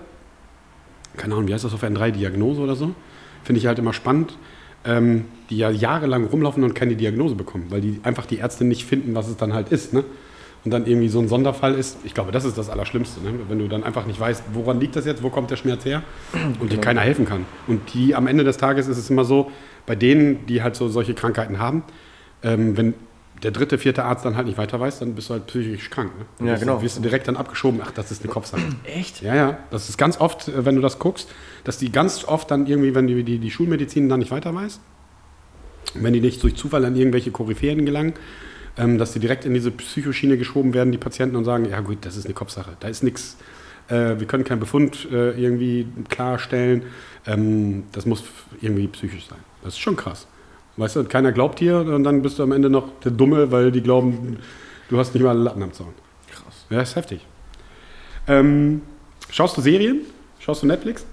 keine 1.18 1.34
Ahnung, 1.34 1.48
wie 1.48 1.54
heißt 1.54 1.64
das 1.66 1.74
auf 1.74 1.84
N3, 1.84 2.12
Diagnose 2.12 2.62
oder 2.62 2.76
so? 2.76 2.92
Finde 3.44 3.60
ich 3.60 3.68
halt 3.68 3.80
immer 3.80 3.94
spannend, 3.94 4.38
ähm, 4.86 5.26
die 5.50 5.58
ja 5.58 5.70
jahrelang 5.70 6.26
rumlaufen 6.26 6.64
und 6.64 6.74
keine 6.76 6.96
Diagnose 6.96 7.36
bekommen, 7.36 7.66
weil 7.70 7.82
die 7.82 8.00
einfach 8.04 8.26
die 8.26 8.38
Ärzte 8.38 8.64
nicht 8.66 8.86
finden, 8.86 9.16
was 9.16 9.28
es 9.28 9.38
dann 9.38 9.54
halt 9.54 9.70
ist. 9.70 9.94
Ne? 9.94 10.04
Und 10.68 10.72
dann 10.72 10.86
irgendwie 10.86 11.08
so 11.08 11.20
ein 11.20 11.30
Sonderfall 11.30 11.76
ist, 11.76 12.00
ich 12.04 12.14
glaube, 12.14 12.34
das 12.34 12.44
ist 12.44 12.58
das 12.58 12.70
Allerschlimmste, 12.70 13.22
ne? 13.22 13.32
wenn 13.48 13.58
du 13.58 13.70
dann 13.70 13.86
einfach 13.86 14.06
nicht 14.06 14.20
weißt, 14.20 14.44
woran 14.52 14.82
liegt 14.82 14.98
das 14.98 15.06
jetzt, 15.06 15.24
wo 15.24 15.30
kommt 15.30 15.50
der 15.50 15.56
Schmerz 15.56 15.86
her 15.86 16.04
und 16.60 16.74
dir 16.74 16.82
keiner 16.82 17.00
helfen 17.00 17.24
kann. 17.24 17.46
Und 17.68 17.94
die 17.94 18.16
am 18.16 18.28
Ende 18.28 18.44
des 18.44 18.58
Tages 18.58 18.90
ist 18.90 18.98
es 18.98 19.10
immer 19.10 19.24
so, 19.24 19.50
bei 19.86 19.96
denen, 19.96 20.46
die 20.46 20.62
halt 20.62 20.76
so 20.76 20.90
solche 20.90 21.14
Krankheiten 21.14 21.58
haben, 21.58 21.84
ähm, 22.44 22.76
wenn 22.76 22.96
der 23.44 23.52
dritte, 23.52 23.78
vierte 23.78 24.04
Arzt 24.04 24.26
dann 24.26 24.36
halt 24.36 24.48
nicht 24.48 24.58
weiter 24.58 24.78
weiß, 24.78 25.00
dann 25.00 25.16
bist 25.16 25.30
du 25.30 25.36
halt 25.36 25.48
psychisch 25.48 25.90
krank. 25.90 26.12
Ne? 26.18 26.48
Ja, 26.48 26.52
wirst, 26.52 26.64
genau. 26.64 26.82
Wirst 26.82 26.98
du 26.98 27.02
direkt 27.02 27.30
dann 27.30 27.38
abgeschoben, 27.38 27.80
ach, 27.82 27.92
das 27.92 28.12
ist 28.12 28.24
eine 28.24 28.34
Kopfsache. 28.34 28.62
Echt? 28.84 29.22
Ja, 29.22 29.36
ja, 29.36 29.58
das 29.72 29.88
ist 29.88 29.98
ganz 29.98 30.20
oft, 30.20 30.50
äh, 30.50 30.66
wenn 30.66 30.76
du 30.76 30.82
das 30.82 31.00
guckst, 31.00 31.30
dass 31.64 31.78
die 31.78 31.94
ganz 31.94 32.26
oft 32.26 32.52
dann 32.52 32.68
irgendwie, 32.68 32.94
wenn 32.94 33.08
die, 33.08 33.24
die, 33.24 33.40
die 33.40 33.52
Schulmedizin 33.52 34.10
dann 34.10 34.20
nicht 34.20 34.32
weiter 34.32 34.54
weiß, 34.54 34.82
wenn 35.94 36.12
die 36.12 36.20
nicht 36.20 36.44
durch 36.44 36.58
Zufall 36.58 36.84
an 36.84 36.98
irgendwelche 36.98 37.32
Koryphäen 37.32 37.86
gelangen, 37.86 38.16
ähm, 38.78 38.98
dass 38.98 39.14
die 39.14 39.20
direkt 39.20 39.46
in 39.46 39.54
diese 39.54 39.72
Psychoschiene 39.72 40.38
geschoben 40.38 40.74
werden, 40.74 40.92
die 40.92 40.98
Patienten, 40.98 41.36
und 41.36 41.46
sagen, 41.46 41.66
ja 41.66 41.80
gut, 41.82 42.00
das 42.02 42.16
ist 42.18 42.26
eine 42.26 42.34
Kopfsache, 42.34 42.78
da 42.80 42.88
ist 42.88 43.04
nichts, 43.04 43.38
äh, 43.90 44.20
wir 44.20 44.28
können 44.28 44.44
keinen 44.44 44.60
Befund 44.60 45.08
äh, 45.12 45.32
irgendwie 45.32 45.88
klarstellen, 46.10 46.84
ähm, 47.26 47.84
das 47.92 48.06
muss 48.06 48.24
irgendwie 48.62 48.88
psychisch 48.88 49.28
sein. 49.28 49.40
Das 49.64 49.74
ist 49.74 49.80
schon 49.80 49.96
krass. 49.96 50.28
Weißt 50.78 50.96
du, 50.96 51.04
keiner 51.06 51.32
glaubt 51.32 51.60
dir 51.60 51.80
und 51.80 52.04
dann 52.04 52.22
bist 52.22 52.38
du 52.38 52.44
am 52.44 52.52
Ende 52.52 52.70
noch 52.70 53.00
der 53.04 53.12
Dumme, 53.12 53.52
weil 53.52 53.72
die 53.72 53.82
glauben, 53.82 54.38
du 54.90 54.98
hast 55.00 55.14
nicht 55.14 55.24
mal 55.24 55.32
einen 55.32 55.44
Latten 55.44 55.64
am 55.64 55.74
Zaun. 55.74 55.94
Krass. 56.30 56.66
Ja, 56.70 56.82
ist 56.82 56.96
heftig. 56.96 57.26
Ähm, 58.28 58.84
schaust 59.32 59.58
du 59.58 59.62
Serien? 59.62 60.02
Schaust 60.40 60.62
du 60.62 60.68
Netflix? 60.68 61.06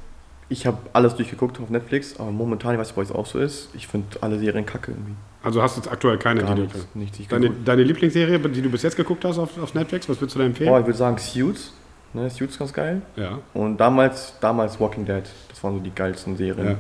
Ich 0.51 0.67
habe 0.67 0.79
alles 0.93 1.15
durchgeguckt 1.17 1.59
auf 1.61 1.71
Netflix, 1.71 2.21
aber 2.21 2.31
momentan, 2.31 2.75
ich 2.75 2.79
weiß 2.79 2.89
nicht, 2.89 2.99
ob 2.99 3.05
es 3.05 3.11
auch 3.11 3.27
so 3.27 3.39
ist, 3.39 3.71
ich 3.75 3.87
finde 3.87 4.19
alle 4.21 4.39
Serien 4.39 4.67
kacke 4.67 4.93
irgendwie. 4.93 5.15
Also 5.45 5.63
hast 5.63 5.77
du 5.77 5.83
jetzt 5.83 5.93
aktuell 5.93 6.17
keine, 6.17 6.41
Gar 6.41 6.55
die 6.55 6.63
nichts, 6.63 6.87
du 6.93 6.99
nichts. 6.99 7.21
Ich 7.21 7.29
Deine, 7.29 7.51
deine 7.51 7.83
Lieblingsserie, 7.83 8.39
die 8.39 8.63
du 8.63 8.71
bis 8.71 8.83
jetzt 8.83 8.97
geguckt 8.97 9.25
hast 9.25 9.39
auf, 9.39 9.59
auf 9.63 9.75
Netflix, 9.75 10.09
was 10.09 10.19
würdest 10.21 10.35
du 10.35 10.39
da 10.39 10.45
oh, 10.45 10.49
empfehlen? 10.49 10.81
ich 10.81 10.87
würde 10.87 10.99
sagen 10.99 11.19
Suits. 11.19 11.73
Ne, 12.15 12.31
Suits 12.31 12.53
ist 12.55 12.59
ganz 12.59 12.73
geil. 12.73 13.03
Ja, 13.17 13.41
Und 13.53 13.77
damals, 13.77 14.35
damals 14.41 14.81
Walking 14.81 15.05
Dead. 15.05 15.25
Das 15.51 15.63
waren 15.63 15.75
so 15.75 15.81
die 15.81 15.95
geilsten 15.95 16.37
Serien. 16.37 16.67
ja. 16.67 16.77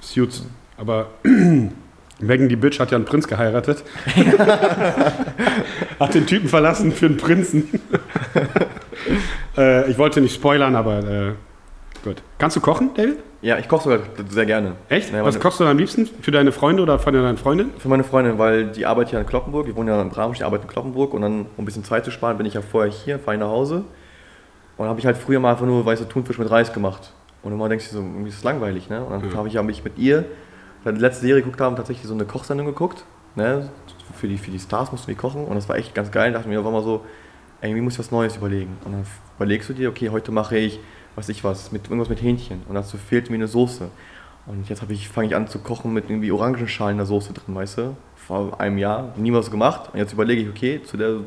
Suits. 0.00 0.44
Aber 0.78 1.08
Megan 2.20 2.48
die 2.48 2.56
Bitch 2.56 2.80
hat 2.80 2.90
ja 2.90 2.96
einen 2.96 3.04
Prinz 3.04 3.28
geheiratet. 3.28 3.84
hat 6.00 6.14
den 6.14 6.26
Typen 6.26 6.48
verlassen 6.48 6.92
für 6.92 7.06
einen 7.06 7.16
Prinzen. 7.18 7.68
äh, 9.58 9.90
ich 9.90 9.98
wollte 9.98 10.20
nicht 10.20 10.34
spoilern, 10.34 10.74
aber 10.76 10.98
äh, 10.98 11.32
gut. 12.02 12.22
Kannst 12.38 12.56
du 12.56 12.60
kochen, 12.60 12.90
David? 12.94 13.18
Ja, 13.42 13.58
ich 13.58 13.68
koche 13.68 13.84
sogar 13.84 13.98
sehr 14.28 14.44
gerne. 14.46 14.72
Echt? 14.88 15.12
Ja, 15.12 15.24
was 15.24 15.38
kochst 15.40 15.60
du 15.60 15.64
am 15.64 15.78
liebsten? 15.78 16.06
Für 16.20 16.30
deine 16.30 16.52
Freunde 16.52 16.82
oder 16.82 16.98
von 16.98 17.14
deiner 17.14 17.36
Freundin? 17.38 17.70
Für 17.78 17.88
meine 17.88 18.04
Freundin, 18.04 18.38
weil 18.38 18.66
die 18.66 18.84
arbeitet 18.84 19.10
hier 19.10 19.20
in 19.20 19.26
Kloppenburg. 19.26 19.66
Wir 19.66 19.74
wohnen 19.76 19.88
ja 19.88 20.00
in 20.02 20.10
Bramstedt, 20.10 20.40
die 20.40 20.44
arbeitet 20.44 20.64
in 20.66 20.70
Kloppenburg. 20.70 21.14
Und 21.14 21.22
dann, 21.22 21.40
um 21.42 21.46
ein 21.58 21.64
bisschen 21.64 21.84
Zeit 21.84 22.04
zu 22.04 22.10
sparen, 22.10 22.36
bin 22.36 22.44
ich 22.46 22.54
ja 22.54 22.60
vorher 22.60 22.92
hier, 22.92 23.18
fahre 23.18 23.36
ich 23.36 23.40
nach 23.40 23.48
Hause. 23.48 23.76
Und 23.76 23.84
dann 24.78 24.88
habe 24.88 25.00
ich 25.00 25.06
halt 25.06 25.16
früher 25.16 25.40
mal 25.40 25.52
einfach 25.52 25.64
nur 25.66 25.84
weiße 25.86 26.08
Thunfisch 26.08 26.38
mit 26.38 26.50
Reis 26.50 26.72
gemacht. 26.72 27.12
Und 27.42 27.52
immer 27.52 27.68
denkst 27.70 27.88
du 27.90 27.96
so, 27.96 28.02
irgendwie 28.02 28.28
ist 28.28 28.36
es 28.38 28.44
langweilig, 28.44 28.90
ne? 28.90 29.02
Und 29.02 29.10
dann 29.22 29.30
Ja. 29.30 29.36
habe 29.36 29.48
ich 29.48 29.54
ja 29.54 29.62
mich 29.62 29.82
mit 29.84 29.96
ihr, 29.96 30.24
weil 30.84 30.92
die 30.94 31.00
letzte 31.00 31.22
Serie 31.22 31.42
geguckt 31.42 31.60
haben, 31.62 31.76
tatsächlich 31.76 32.06
so 32.06 32.12
eine 32.14 32.26
Kochsendung 32.26 32.66
geguckt. 32.66 33.04
Ne? 33.36 33.70
Für, 34.14 34.28
die, 34.28 34.36
für 34.36 34.50
die 34.50 34.58
Stars 34.58 34.92
mussten 34.92 35.08
wir 35.08 35.14
kochen. 35.14 35.44
Und 35.46 35.54
das 35.54 35.68
war 35.68 35.76
echt 35.76 35.94
ganz 35.94 36.10
geil. 36.10 36.32
Da 36.32 36.38
dachte 36.38 36.50
ich 36.50 36.54
mir, 36.56 36.62
war 36.64 36.72
mal 36.72 36.82
so, 36.82 37.04
irgendwie 37.62 37.80
muss 37.80 37.94
ich 37.94 37.98
was 38.00 38.10
Neues 38.10 38.36
überlegen. 38.36 38.76
Und 38.84 38.92
dann 38.92 39.06
überlegst 39.38 39.68
du 39.70 39.72
dir, 39.72 39.88
okay, 39.88 40.10
heute 40.10 40.32
mache 40.32 40.58
ich, 40.58 40.80
was 41.16 41.28
ich 41.28 41.44
was, 41.44 41.72
mit 41.72 41.84
irgendwas 41.84 42.08
mit 42.08 42.22
Hähnchen. 42.22 42.62
Und 42.68 42.74
dazu 42.74 42.96
fehlt 42.96 43.30
mir 43.30 43.36
eine 43.36 43.48
Soße. 43.48 43.90
Und 44.46 44.68
jetzt 44.68 44.82
habe 44.82 44.92
ich, 44.92 45.08
fange 45.08 45.28
ich 45.28 45.36
an 45.36 45.46
zu 45.48 45.58
kochen 45.58 45.92
mit 45.92 46.08
irgendwie 46.08 46.32
Orangenschalen 46.32 46.92
in 46.92 46.98
der 46.98 47.06
Soße 47.06 47.32
drin, 47.32 47.54
weißt 47.54 47.78
du? 47.78 47.96
Vor 48.16 48.60
einem 48.60 48.78
Jahr, 48.78 49.12
nie 49.16 49.32
was 49.32 49.50
gemacht. 49.50 49.90
Und 49.92 49.98
jetzt 49.98 50.12
überlege 50.12 50.42
ich, 50.42 50.48
okay, 50.48 50.82
zu, 50.82 50.96
der, 50.96 51.18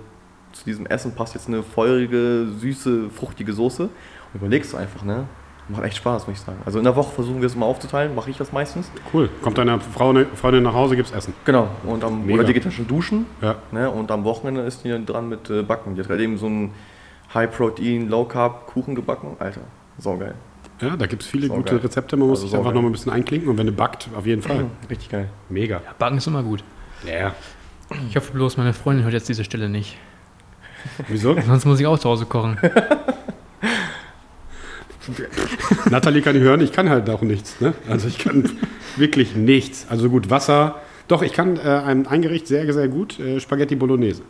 zu 0.51 0.65
diesem 0.65 0.85
Essen 0.87 1.13
passt 1.13 1.35
jetzt 1.35 1.47
eine 1.47 1.63
feurige, 1.63 2.47
süße, 2.59 3.09
fruchtige 3.09 3.53
Soße. 3.53 3.83
Und 3.83 3.91
überlegst 4.33 4.73
du 4.73 4.77
einfach, 4.77 5.03
ne? 5.03 5.25
Macht 5.69 5.83
echt 5.83 5.97
Spaß, 5.97 6.27
muss 6.27 6.37
ich 6.37 6.43
sagen. 6.43 6.57
Also 6.65 6.79
in 6.79 6.83
der 6.83 6.95
Woche 6.95 7.13
versuchen 7.13 7.39
wir 7.39 7.45
es 7.45 7.55
mal 7.55 7.65
aufzuteilen, 7.65 8.13
mache 8.13 8.29
ich 8.29 8.37
das 8.37 8.51
meistens. 8.51 8.91
Cool. 9.13 9.29
Kommt 9.41 9.57
deine 9.57 9.79
Frau, 9.79 10.13
Freundin 10.35 10.63
nach 10.63 10.73
Hause, 10.73 10.97
gibt's 10.97 11.11
Essen. 11.11 11.33
Genau. 11.45 11.69
Und 11.85 12.03
am, 12.03 12.25
Mega. 12.25 12.39
oder 12.39 12.47
die 12.47 12.53
geht 12.53 12.65
dann 12.65 12.73
schon 12.73 12.87
duschen. 12.87 13.25
Ja. 13.41 13.55
Ne? 13.71 13.89
Und 13.89 14.11
am 14.11 14.25
Wochenende 14.25 14.61
ist 14.61 14.83
die 14.83 14.89
dann 14.89 15.05
dran 15.05 15.29
mit 15.29 15.49
äh, 15.49 15.63
Backen. 15.63 15.95
Die 15.95 16.01
hat 16.01 16.09
gerade 16.09 16.21
eben 16.21 16.37
so 16.37 16.47
einen 17.33 17.45
High-Protein, 17.49 18.09
Low-Carb-Kuchen 18.09 18.95
gebacken. 18.95 19.35
Alter, 19.39 19.61
saugeil. 19.97 20.35
Ja, 20.81 20.95
da 20.97 21.05
gibt 21.05 21.21
es 21.23 21.27
viele 21.29 21.47
Sau 21.47 21.55
gute. 21.55 21.83
Rezepte. 21.83 22.17
Man 22.17 22.27
muss 22.27 22.39
Also 22.39 22.47
sich 22.49 22.57
einfach 22.57 22.73
noch 22.73 22.81
mal 22.81 22.89
ein 22.89 22.93
bisschen 22.93 23.11
einklinken 23.11 23.49
und 23.49 23.57
wenn 23.57 23.67
du 23.67 23.71
backt, 23.73 24.09
auf 24.15 24.25
jeden 24.25 24.41
Fall. 24.41 24.65
Richtig 24.89 25.09
geil. 25.09 25.29
Mega. 25.49 25.75
Ja, 25.85 25.93
Backen 25.97 26.17
ist 26.17 26.27
immer 26.27 26.43
gut. 26.43 26.63
Ja. 27.07 27.33
Ich 28.09 28.15
hoffe 28.15 28.33
bloß, 28.33 28.57
meine 28.57 28.73
Freundin 28.73 29.03
hört 29.03 29.13
jetzt 29.13 29.29
diese 29.29 29.43
Stelle 29.43 29.69
nicht. 29.69 29.97
Wieso? 31.07 31.39
Sonst 31.45 31.65
muss 31.65 31.79
ich 31.79 31.85
auch 31.87 31.99
zu 31.99 32.09
Hause 32.09 32.25
kochen. 32.25 32.57
Nathalie 35.89 36.21
kann 36.21 36.35
ich 36.35 36.41
hören, 36.41 36.61
ich 36.61 36.71
kann 36.71 36.89
halt 36.89 37.09
auch 37.09 37.21
nichts. 37.21 37.59
Ne? 37.61 37.73
Also 37.89 38.07
ich 38.07 38.17
kann 38.19 38.49
wirklich 38.95 39.35
nichts. 39.35 39.85
Also 39.89 40.09
gut, 40.09 40.29
Wasser. 40.29 40.81
Doch, 41.07 41.21
ich 41.21 41.33
kann 41.33 41.57
äh, 41.57 41.61
ein, 41.61 42.07
ein 42.07 42.21
Gericht 42.21 42.47
sehr, 42.47 42.71
sehr 42.73 42.87
gut, 42.87 43.19
äh, 43.19 43.39
Spaghetti 43.39 43.75
Bolognese. 43.75 44.23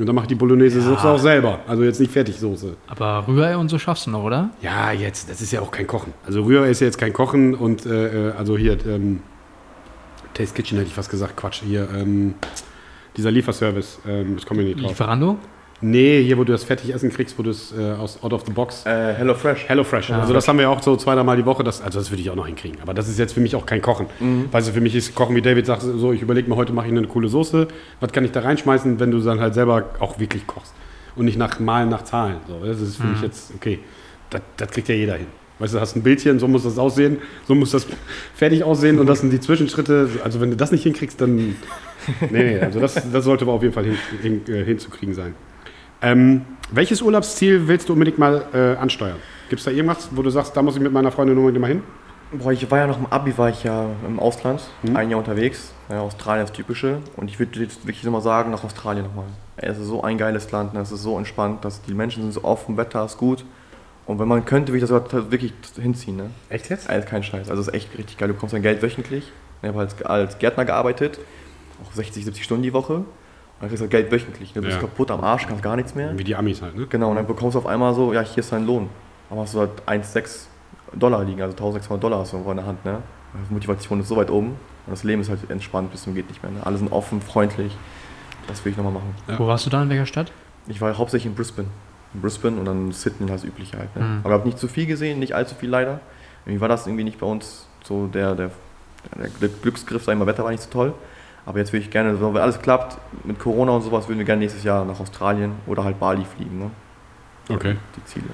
Und 0.00 0.06
dann 0.06 0.14
mache 0.14 0.24
ich 0.24 0.28
die 0.28 0.34
Bolognese-Soße 0.34 1.04
Ja. 1.04 1.12
auch 1.12 1.18
selber. 1.18 1.60
Also 1.68 1.82
jetzt 1.84 2.00
nicht 2.00 2.10
Fertigsoße. 2.12 2.74
Aber 2.88 3.24
Rührei 3.28 3.56
und 3.56 3.68
so 3.68 3.78
schaffst 3.78 4.06
du 4.06 4.10
noch, 4.10 4.22
oder? 4.22 4.50
Ja, 4.62 4.92
jetzt, 4.92 5.28
das 5.30 5.40
ist 5.40 5.52
ja 5.52 5.60
auch 5.60 5.70
kein 5.70 5.86
Kochen. 5.86 6.12
Also 6.26 6.42
Rührei 6.42 6.70
ist 6.70 6.80
ja 6.80 6.86
jetzt 6.86 6.98
kein 6.98 7.12
Kochen 7.12 7.54
und 7.54 7.84
äh, 7.86 8.30
äh, 8.30 8.32
also 8.32 8.56
hier, 8.56 8.78
ähm, 8.86 9.20
Taste 10.34 10.54
Kitchen 10.54 10.78
hätte 10.78 10.88
ich 10.88 10.94
fast 10.94 11.10
gesagt, 11.10 11.36
Quatsch, 11.36 11.62
hier, 11.62 11.88
ähm, 11.94 12.34
dieser 13.16 13.30
Lieferservice, 13.30 13.98
ähm, 14.06 14.36
das 14.36 14.46
kommen 14.46 14.60
wir 14.60 14.66
nicht 14.66 14.80
drauf. 14.80 14.90
Lieferando? 14.90 15.38
Nee, 15.82 16.22
hier, 16.22 16.36
wo 16.36 16.44
du 16.44 16.52
das 16.52 16.64
Fertigessen 16.64 17.10
kriegst, 17.10 17.38
wo 17.38 17.42
du 17.42 17.50
es 17.50 17.72
äh, 17.72 17.92
aus 17.92 18.22
out 18.22 18.34
of 18.34 18.44
the 18.46 18.52
box. 18.52 18.84
Äh, 18.84 19.14
Hello 19.14 19.34
Fresh. 19.34 19.64
Hello 19.66 19.82
Fresh. 19.82 20.10
Also 20.10 20.34
das 20.34 20.46
haben 20.46 20.58
wir 20.58 20.68
auch 20.68 20.82
so 20.82 20.94
zwei, 20.96 21.14
dreimal 21.14 21.38
die 21.38 21.46
Woche. 21.46 21.64
Das, 21.64 21.80
also 21.80 21.98
das 21.98 22.10
würde 22.10 22.20
ich 22.20 22.28
auch 22.28 22.34
noch 22.34 22.46
hinkriegen. 22.46 22.78
Aber 22.82 22.92
das 22.92 23.08
ist 23.08 23.18
jetzt 23.18 23.32
für 23.32 23.40
mich 23.40 23.56
auch 23.56 23.64
kein 23.64 23.80
Kochen. 23.80 24.06
Weißt 24.50 24.68
du, 24.68 24.72
für 24.72 24.82
mich 24.82 24.94
ist 24.94 25.14
Kochen, 25.14 25.34
wie 25.36 25.42
David 25.42 25.64
sagt, 25.64 25.82
so, 25.82 26.12
ich 26.12 26.20
überlege 26.20 26.50
mir, 26.50 26.56
heute 26.56 26.74
mache 26.74 26.86
ich 26.86 26.92
eine 26.92 27.06
coole 27.06 27.28
Soße. 27.28 27.68
Was 28.00 28.12
kann 28.12 28.24
ich 28.24 28.32
da 28.32 28.40
reinschmeißen, 28.40 29.00
wenn 29.00 29.10
du 29.10 29.20
dann 29.20 29.40
halt 29.40 29.54
selber 29.54 29.90
auch 30.00 30.18
wirklich 30.18 30.46
kochst? 30.46 30.74
Und 31.16 31.24
nicht 31.24 31.38
nach 31.38 31.58
Malen, 31.60 31.88
nach 31.88 32.04
Zahlen. 32.04 32.36
So, 32.46 32.64
das 32.64 32.80
ist 32.80 32.96
für 32.96 33.06
mich 33.06 33.22
jetzt, 33.22 33.52
okay, 33.54 33.78
das, 34.28 34.42
das 34.58 34.70
kriegt 34.70 34.88
ja 34.88 34.94
jeder 34.94 35.14
hin. 35.14 35.26
Weißt 35.58 35.72
du, 35.72 35.78
du 35.78 35.82
hast 35.82 35.96
ein 35.96 36.02
Bildchen, 36.02 36.38
so 36.38 36.48
muss 36.48 36.64
das 36.64 36.78
aussehen, 36.78 37.18
so 37.46 37.54
muss 37.54 37.70
das 37.70 37.86
fertig 38.34 38.64
aussehen 38.64 38.98
und 38.98 39.06
das 39.06 39.20
sind 39.20 39.30
die 39.30 39.40
Zwischenschritte. 39.40 40.08
Also 40.24 40.40
wenn 40.40 40.50
du 40.50 40.56
das 40.56 40.72
nicht 40.72 40.82
hinkriegst, 40.82 41.20
dann... 41.20 41.56
Nee, 42.30 42.54
nee, 42.54 42.58
also 42.58 42.80
das, 42.80 42.94
das 43.12 43.24
sollte 43.24 43.44
aber 43.44 43.52
auf 43.52 43.62
jeden 43.62 43.74
Fall 43.74 43.84
hin, 43.84 43.98
hin, 44.22 44.40
äh, 44.48 44.64
hinzukriegen 44.64 45.14
sein. 45.14 45.34
Ähm, 46.02 46.44
welches 46.70 47.02
Urlaubsziel 47.02 47.66
willst 47.68 47.88
du 47.88 47.92
unbedingt 47.94 48.18
mal 48.18 48.44
äh, 48.54 48.76
ansteuern? 48.80 49.16
Gibt 49.48 49.60
es 49.60 49.64
da 49.64 49.70
irgendwas, 49.70 50.08
wo 50.12 50.22
du 50.22 50.30
sagst, 50.30 50.56
da 50.56 50.62
muss 50.62 50.76
ich 50.76 50.82
mit 50.82 50.92
meiner 50.92 51.10
Freundin 51.10 51.36
unbedingt 51.36 51.60
mal 51.60 51.68
hin? 51.68 51.82
Boah, 52.32 52.52
ich 52.52 52.70
war 52.70 52.78
ja 52.78 52.86
noch 52.86 52.98
im 52.98 53.06
Abi, 53.06 53.36
war 53.36 53.48
ich 53.48 53.64
ja 53.64 53.86
im 54.06 54.20
Ausland, 54.20 54.62
Mhm. 54.84 54.96
ein 54.96 55.10
Jahr 55.10 55.18
unterwegs. 55.18 55.72
Ja, 55.88 56.00
Australien 56.00 56.44
ist 56.44 56.50
das 56.50 56.56
typische. 56.56 56.98
Und 57.16 57.28
ich 57.28 57.40
würde 57.40 57.58
jetzt 57.60 57.84
wirklich 57.86 58.04
nochmal 58.04 58.22
sagen, 58.22 58.52
nach 58.52 58.62
Australien 58.62 59.04
nochmal. 59.04 59.24
Es 59.56 59.78
ist 59.78 59.88
so 59.88 60.02
ein 60.04 60.16
geiles 60.16 60.50
Land, 60.52 60.72
ne? 60.74 60.80
es 60.80 60.92
ist 60.92 61.02
so 61.02 61.18
entspannt, 61.18 61.64
dass 61.64 61.82
die 61.82 61.92
Menschen 61.92 62.22
sind 62.22 62.32
so 62.32 62.44
offen, 62.44 62.76
Wetter 62.76 63.04
ist 63.04 63.18
gut. 63.18 63.44
Und 64.06 64.18
wenn 64.20 64.28
man 64.28 64.44
könnte, 64.44 64.72
würde 64.72 64.84
ich 64.84 64.90
das 64.90 65.30
wirklich 65.30 65.52
hinziehen. 65.80 66.16
Ne? 66.16 66.30
Echt 66.48 66.70
jetzt? 66.70 66.88
Also 66.88 67.06
kein 67.06 67.22
Scheiß. 67.24 67.50
Also 67.50 67.62
es 67.62 67.68
ist 67.68 67.74
echt 67.74 67.98
richtig 67.98 68.16
geil. 68.16 68.28
Du 68.28 68.34
bekommst 68.34 68.54
dein 68.54 68.62
Geld 68.62 68.80
wöchentlich. 68.80 69.30
Ich 69.62 69.68
habe 69.68 69.80
als, 69.80 70.00
als 70.02 70.38
Gärtner 70.38 70.64
gearbeitet, 70.64 71.18
auch 71.84 71.92
60, 71.92 72.24
70 72.24 72.44
Stunden 72.44 72.62
die 72.62 72.72
Woche. 72.72 73.04
Dann 73.60 73.68
kriegst 73.68 73.82
du 73.82 73.86
das 73.86 73.90
Geld 73.90 74.10
wöchentlich. 74.10 74.52
Du 74.52 74.62
bist 74.62 74.74
Ja. 74.76 74.80
kaputt 74.80 75.10
am 75.10 75.22
Arsch, 75.22 75.46
kannst 75.46 75.62
gar 75.62 75.76
nichts 75.76 75.94
mehr. 75.94 76.16
Wie 76.18 76.24
die 76.24 76.34
Amis 76.34 76.62
halt, 76.62 76.76
ne? 76.76 76.86
Genau, 76.88 77.10
und 77.10 77.16
dann 77.16 77.26
bekommst 77.26 77.54
du 77.54 77.58
auf 77.58 77.66
einmal 77.66 77.94
so, 77.94 78.12
ja, 78.12 78.22
hier 78.22 78.38
ist 78.38 78.52
dein 78.52 78.66
Lohn. 78.66 78.88
Aber 79.28 79.42
hast 79.42 79.54
du 79.54 79.60
halt 79.60 79.70
1,6 79.86 80.48
Dollar 80.94 81.22
liegen, 81.24 81.42
also 81.42 81.52
1600 81.52 82.02
Dollar 82.02 82.20
hast 82.20 82.32
du 82.32 82.36
irgendwo 82.36 82.50
in 82.52 82.56
der 82.56 82.66
Hand, 82.66 82.84
ne? 82.84 82.98
Die 83.48 83.54
Motivation 83.54 84.00
ist 84.00 84.08
so 84.08 84.16
weit 84.16 84.30
oben 84.30 84.48
und 84.48 84.90
das 84.90 85.04
Leben 85.04 85.20
ist 85.20 85.28
halt 85.30 85.48
entspannt 85.50 85.92
bis 85.92 86.02
zum 86.02 86.14
geht 86.16 86.28
nicht 86.28 86.42
mehr. 86.42 86.50
Ne? 86.50 86.60
Alle 86.64 86.78
sind 86.78 86.90
offen, 86.90 87.20
freundlich. 87.20 87.76
Das 88.48 88.64
will 88.64 88.72
ich 88.72 88.76
nochmal 88.76 88.94
machen. 88.94 89.14
Ja. 89.28 89.38
Wo 89.38 89.46
warst 89.46 89.66
du 89.66 89.70
da, 89.70 89.80
in 89.82 89.88
welcher 89.88 90.06
Stadt? 90.06 90.32
Ich 90.66 90.80
war 90.80 90.96
hauptsächlich 90.98 91.30
in 91.30 91.36
Brisbane. 91.36 91.68
In 92.12 92.22
Brisbane 92.22 92.58
und 92.58 92.64
dann 92.64 92.90
Sydney 92.90 93.30
als 93.30 93.44
übliche 93.44 93.78
halt. 93.78 93.94
Ne? 93.94 94.02
Mhm. 94.02 94.20
Aber 94.24 94.30
ich 94.30 94.38
habe 94.40 94.46
nicht 94.48 94.58
zu 94.58 94.66
viel 94.66 94.86
gesehen, 94.86 95.20
nicht 95.20 95.34
allzu 95.36 95.54
viel 95.54 95.68
leider. 95.70 96.00
Irgendwie 96.44 96.60
war 96.60 96.68
das 96.68 96.88
irgendwie 96.88 97.04
nicht 97.04 97.20
bei 97.20 97.26
uns 97.26 97.68
so 97.84 98.08
der, 98.08 98.34
der, 98.34 98.50
der, 99.16 99.28
der 99.40 99.48
Glücksgriff, 99.48 100.02
sag 100.02 100.14
ich 100.14 100.18
mal, 100.18 100.26
Wetter 100.26 100.42
war 100.42 100.50
nicht 100.50 100.62
so 100.64 100.70
toll. 100.70 100.92
Aber 101.50 101.58
jetzt 101.58 101.72
würde 101.72 101.84
ich 101.84 101.90
gerne, 101.90 102.16
wenn 102.20 102.36
alles 102.36 102.60
klappt, 102.62 102.96
mit 103.24 103.40
Corona 103.40 103.72
und 103.72 103.82
sowas, 103.82 104.06
würden 104.08 104.18
wir 104.18 104.24
gerne 104.24 104.38
nächstes 104.38 104.62
Jahr 104.62 104.84
nach 104.84 105.00
Australien 105.00 105.50
oder 105.66 105.82
halt 105.82 105.98
Bali 105.98 106.24
fliegen. 106.24 106.60
Ne? 106.60 106.70
Okay. 107.52 107.74
Die 107.96 108.04
Ziele. 108.04 108.26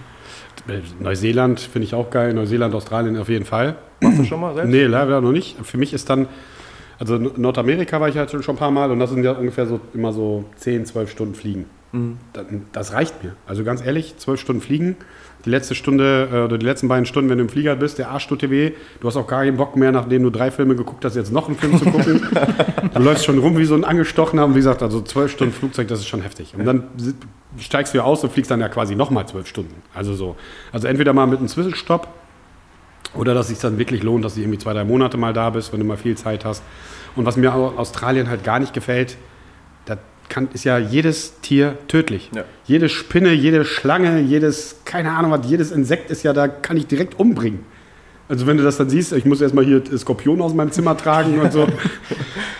Äh, 0.69 0.83
Neuseeland 1.03 1.59
finde 1.61 1.87
ich 1.87 1.95
auch 1.95 2.11
geil. 2.11 2.35
Neuseeland, 2.35 2.75
Australien 2.75 3.17
auf 3.17 3.31
jeden 3.31 3.47
Fall. 3.47 3.77
Warst 4.03 4.19
du 4.19 4.25
schon 4.25 4.39
mal 4.39 4.53
selbst? 4.55 4.69
Nee, 4.71 4.85
leider 4.85 5.23
noch 5.23 5.33
nicht. 5.33 5.57
Für 5.65 5.79
mich 5.79 5.95
ist 5.95 6.11
dann, 6.11 6.29
also 6.99 7.17
Nordamerika 7.17 7.99
war 8.03 8.11
ich 8.11 8.19
halt 8.19 8.31
schon 8.31 8.43
ein 8.55 8.59
paar 8.59 8.71
Mal 8.71 8.91
und 8.91 8.99
das 8.99 9.09
sind 9.09 9.25
ja 9.25 9.33
ungefähr 9.33 9.65
so 9.67 9.81
immer 9.95 10.13
so 10.13 10.45
10, 10.57 10.85
12 10.85 11.11
Stunden 11.11 11.35
Fliegen. 11.35 11.65
dann- 12.35 12.67
das 12.73 12.93
reicht 12.93 13.25
mir. 13.25 13.35
Also 13.47 13.65
ganz 13.65 13.81
ehrlich, 13.83 14.19
zwölf 14.19 14.39
Stunden 14.39 14.61
fliegen, 14.61 14.97
die 15.47 15.51
letzte 15.51 15.75
Stunde 15.75 16.29
äh, 16.33 16.37
oder 16.41 16.59
die 16.59 16.67
letzten 16.67 16.89
beiden 16.89 17.07
Stunden, 17.07 17.31
wenn 17.31 17.39
du 17.39 17.45
im 17.45 17.49
Flieger 17.49 17.77
bist, 17.77 17.99
der 17.99 18.11
Arsch 18.11 18.27
tut 18.27 18.43
dir 18.43 18.51
weh. 18.51 18.73
Du 19.01 19.07
hast 19.09 19.17
auch 19.17 19.27
gar 19.27 19.45
keinen 19.45 19.57
Bock 19.57 19.77
mehr, 19.77 19.93
nachdem 19.93 20.25
du 20.25 20.31
drei 20.31 20.51
Filme 20.51 20.75
geguckt 20.77 21.05
hast, 21.05 21.15
jetzt 21.17 21.33
noch 21.33 21.47
einen 21.47 21.57
Film 21.57 21.79
zu 21.79 21.85
gucken. 21.87 22.21
du 22.95 23.01
läufst 23.01 23.25
schon 23.25 23.39
rum 23.39 23.57
wie 23.57 23.65
so 23.65 23.75
ein 23.75 23.85
Angestochener. 23.85 24.45
Und 24.45 24.53
wie 24.55 24.59
gesagt, 24.59 24.83
also 24.83 25.01
zwölf 25.01 25.33
Stunden 25.33 25.55
Flugzeug, 25.55 25.89
das 25.89 26.01
ist 26.01 26.09
schon 26.09 26.21
heftig. 26.21 26.55
Und 26.59 26.65
dann 26.67 26.85
steigst 27.59 27.95
du 27.95 27.99
ja 27.99 28.05
aus 28.05 28.23
und 28.25 28.33
fliegst 28.33 28.51
dann 28.51 28.61
ja 28.61 28.69
quasi 28.69 28.97
nochmal 28.97 29.27
zwölf 29.29 29.47
Stunden. 29.47 29.75
Also 29.95 30.15
so. 30.15 30.37
Also 30.73 30.89
entweder 30.89 31.13
mal 31.13 31.27
mit 31.27 31.39
einem 31.39 31.49
Zwischenstopp 31.49 32.09
oder 33.15 33.33
dass 33.33 33.47
es 33.47 33.51
sich 33.53 33.59
dann 33.61 33.79
wirklich 33.79 34.03
lohnt, 34.03 34.25
dass 34.25 34.35
du 34.35 34.41
irgendwie 34.41 34.59
zwei, 34.59 34.73
drei 34.75 34.85
Monate 34.85 35.17
mal 35.17 35.33
da 35.33 35.51
bist, 35.51 35.73
wenn 35.73 35.81
du 35.81 35.87
mal 35.87 35.97
viel 35.97 36.17
Zeit 36.17 36.45
hast. 36.45 36.63
Und 37.15 37.25
was 37.25 37.37
mir 37.37 37.55
au- 37.55 37.73
Australien 37.77 38.29
halt 38.29 38.45
gar 38.45 38.59
nicht 38.59 38.75
gefällt, 38.75 39.17
da 39.87 39.97
kann, 40.29 40.49
ist 40.53 40.65
ja 40.65 40.79
jedes 40.79 41.41
Tier 41.41 41.77
tödlich. 41.89 42.31
Ja. 42.35 42.45
Jede 42.65 42.89
Spinne, 42.89 43.33
jede 43.33 43.65
Schlange, 43.65 44.21
jedes, 44.21 44.81
keine 44.85 45.13
Ahnung 45.13 45.31
was, 45.31 45.49
jedes 45.49 45.71
Insekt 45.71 46.11
ist 46.11 46.23
ja, 46.23 46.33
da 46.33 46.49
kann 46.49 46.77
ich 46.77 46.87
direkt 46.87 47.19
umbringen. 47.19 47.61
Also 48.29 48.47
wenn 48.47 48.57
du 48.57 48.65
das 48.65 48.77
dann 48.77 48.89
siehst, 48.91 49.13
ich 49.13 49.25
muss 49.25 49.41
erstmal 49.41 49.65
hier 49.65 49.83
Skorpion 49.97 50.41
aus 50.41 50.53
meinem 50.53 50.73
Zimmer 50.73 50.97
tragen 50.97 51.39
und 51.39 51.53
so. 51.53 51.67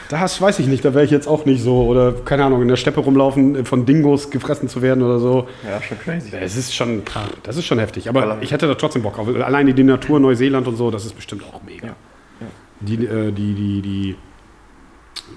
Das 0.09 0.41
weiß 0.41 0.61
ich 0.61 0.69
nicht, 0.69 0.85
da 0.85 0.95
wäre 0.95 1.05
ich 1.05 1.11
jetzt 1.11 1.27
auch 1.27 1.47
nicht 1.47 1.61
so. 1.63 1.83
Oder 1.83 2.13
keine 2.13 2.45
Ahnung, 2.45 2.63
in 2.63 2.69
der 2.69 2.77
Steppe 2.77 3.01
rumlaufen, 3.01 3.65
von 3.65 3.87
Dingos 3.87 4.31
gefressen 4.31 4.69
zu 4.69 4.81
werden 4.81 5.03
oder 5.03 5.19
so. 5.19 5.49
Ja, 5.69 5.83
schon 5.83 5.99
crazy. 5.99 6.31
Es 6.33 6.57
ist 6.57 6.75
schon, 6.75 7.03
das 7.43 7.57
ist 7.57 7.67
schon 7.67 7.81
heftig. 7.81 8.09
Aber 8.09 8.39
ich 8.41 8.53
hätte 8.53 8.69
da 8.69 8.77
trotzdem 8.77 9.03
Bock 9.03 9.19
auf. 9.19 9.27
Alleine 9.29 9.75
die 9.75 9.83
Natur 9.83 10.21
Neuseeland 10.21 10.69
und 10.69 10.77
so, 10.77 10.93
das 10.93 11.05
ist 11.05 11.17
bestimmt 11.17 11.43
auch 11.53 11.61
mega. 11.65 11.89
Ja, 11.89 11.97
ja. 12.41 12.47
Die, 12.81 13.05
äh, 13.05 13.33
die, 13.33 13.55
die, 13.55 13.83
die 13.83 14.17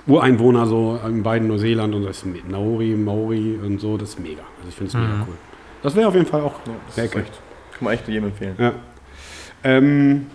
Ureinwohner 0.08 0.66
so 0.66 1.00
in 1.06 1.24
beiden 1.24 1.48
Neuseeland 1.48 1.94
und 1.96 2.04
das 2.06 2.24
ist 2.24 2.50
Maori, 2.50 2.96
Maori 2.96 3.60
und 3.64 3.80
so, 3.80 3.98
das 3.98 4.10
ist 4.10 4.20
mega. 4.20 4.42
Also 4.58 4.70
ich 4.70 4.76
finde 4.76 4.90
es 4.90 4.94
mega 4.96 5.08
Mhm. 5.16 5.22
cool. 5.28 5.36
Das 5.84 5.96
wäre 5.96 6.08
auf 6.08 6.14
jeden 6.16 6.26
Fall 6.26 6.42
auch 6.42 6.54
Ja, 6.66 6.74
sehr 6.90 7.04
echt, 7.06 7.14
kann 7.16 7.22
man 7.82 7.94
echt 7.94 8.08
jedem 8.08 8.26
empfehlen. 8.26 8.56
Ja. 8.58 8.74
Ähm, 9.64 10.28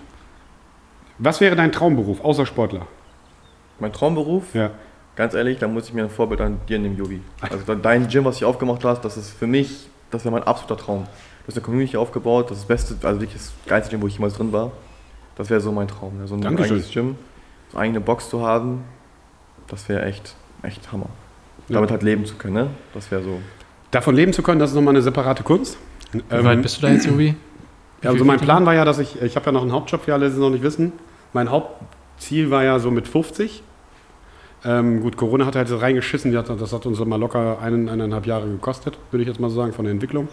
was 1.19 1.41
wäre 1.41 1.57
dein 1.57 1.73
Traumberuf 1.73 2.23
außer 2.25 2.47
Sportler? 2.47 2.87
Mein 3.81 3.93
Traumberuf, 3.93 4.55
Ja. 4.55 4.71
ganz 5.17 5.35
ehrlich, 5.35 5.59
da 5.59 5.69
muss 5.69 5.89
ich 5.89 5.95
mir 5.95 6.05
ein 6.05 6.11
Vorbild 6.11 6.41
an 6.41 6.61
dir 6.69 6.79
nehmen, 6.79 6.97
Yogi. 6.97 7.21
Also 7.41 7.75
dein 7.75 8.09
Gym, 8.09 8.25
was 8.25 8.39
du 8.39 8.47
aufgemacht 8.47 8.85
hast, 8.85 9.05
das 9.05 9.17
ist 9.17 9.31
für 9.31 9.47
mich, 9.47 9.89
das 10.11 10.25
wäre 10.25 10.33
mein 10.33 10.45
absoluter 10.45 10.77
Traum. 10.77 11.05
Du 11.05 11.49
hast 11.49 11.57
eine 11.57 11.65
Community 11.65 11.97
aufgebaut, 11.97 12.51
das 12.51 12.59
ist 12.59 12.63
das 12.63 12.69
beste, 12.89 13.07
also 13.07 13.21
wirklich 13.21 13.41
das 13.41 13.53
geilste 13.67 13.91
Gym, 13.91 14.03
wo 14.03 14.07
ich 14.07 14.15
jemals 14.15 14.35
drin 14.35 14.53
war. 14.53 14.73
Das 15.37 15.51
wäre 15.51 15.61
so 15.61 15.73
mein 15.73 15.89
Traum. 15.89 16.13
So 16.27 16.35
ein 16.37 16.41
Dankeschön. 16.41 16.77
eigenes 16.77 16.91
Gym, 16.93 17.17
so 17.71 17.77
eine 17.77 17.85
eigene 17.85 18.01
Box 18.01 18.31
zu 18.31 18.41
haben, 18.47 18.85
das 19.69 19.89
wäre 19.89 20.05
echt, 20.05 20.35
echt 20.63 20.93
Hammer. 20.93 21.09
Ja. 21.69 21.77
Damit 21.77 21.91
halt 21.91 22.03
leben 22.03 22.27
zu 22.27 22.35
können, 22.37 22.55
ne? 22.55 22.71
Das 22.93 23.11
wäre 23.11 23.23
so. 23.23 23.41
Davon 23.91 24.15
leben 24.15 24.33
zu 24.33 24.43
können, 24.43 24.59
das 24.59 24.71
ist 24.71 24.77
nochmal 24.77 24.95
eine 24.95 25.03
separate 25.03 25.43
Kunst. 25.43 25.79
Wie 26.13 26.45
weit 26.45 26.63
bist 26.63 26.79
du 26.79 26.83
da 26.83 26.93
jetzt, 26.93 27.07
Jobi? 27.07 27.35
Ja, 28.03 28.11
also 28.11 28.25
mein 28.25 28.39
Plan 28.39 28.67
war 28.67 28.75
ja, 28.75 28.85
dass 28.85 28.99
ich, 28.99 29.21
ich 29.23 29.37
habe 29.37 29.47
ja 29.47 29.53
noch 29.53 29.63
einen 29.63 29.73
Hauptjob 29.73 30.03
für 30.03 30.13
alle, 30.13 30.27
die 30.27 30.33
es 30.33 30.39
noch 30.39 30.51
nicht 30.51 30.63
wissen. 30.63 30.93
Mein 31.33 31.51
Hauptziel 31.51 32.51
war 32.51 32.63
ja 32.63 32.79
so 32.79 32.91
mit 32.91 33.09
50. 33.09 33.63
Ähm, 34.67 35.01
gut, 35.01 35.17
Corona 35.17 35.47
hat 35.47 35.57
halt 35.57 35.69
so 35.69 35.77
reingeschissen, 35.77 36.31
die 36.31 36.39
hat, 36.39 36.49
das 36.49 36.73
hat 36.73 36.87
uns 36.87 36.99
mal 37.05 37.19
locker 37.19 37.59
einen, 37.61 37.89
eineinhalb 37.89 38.27
Jahre 38.27 38.47
gekostet, 38.47 38.99
würde 39.11 39.23
ich 39.23 39.29
jetzt 39.29 39.41
mal 39.41 39.51
so 39.51 39.57
sagen, 39.57 39.73
von 39.73 39.85
der 39.85 39.93
Entwicklung. 39.93 40.29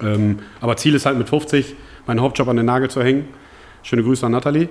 Ähm, 0.00 0.40
aber 0.60 0.76
Ziel 0.76 0.94
ist 0.94 1.06
halt 1.06 1.16
mit 1.16 1.28
50, 1.28 1.74
meinen 2.06 2.20
Hauptjob 2.20 2.48
an 2.48 2.56
den 2.56 2.66
Nagel 2.66 2.90
zu 2.90 3.02
hängen. 3.02 3.28
Schöne 3.82 4.02
Grüße 4.02 4.26
an 4.26 4.32
Nathalie. 4.32 4.68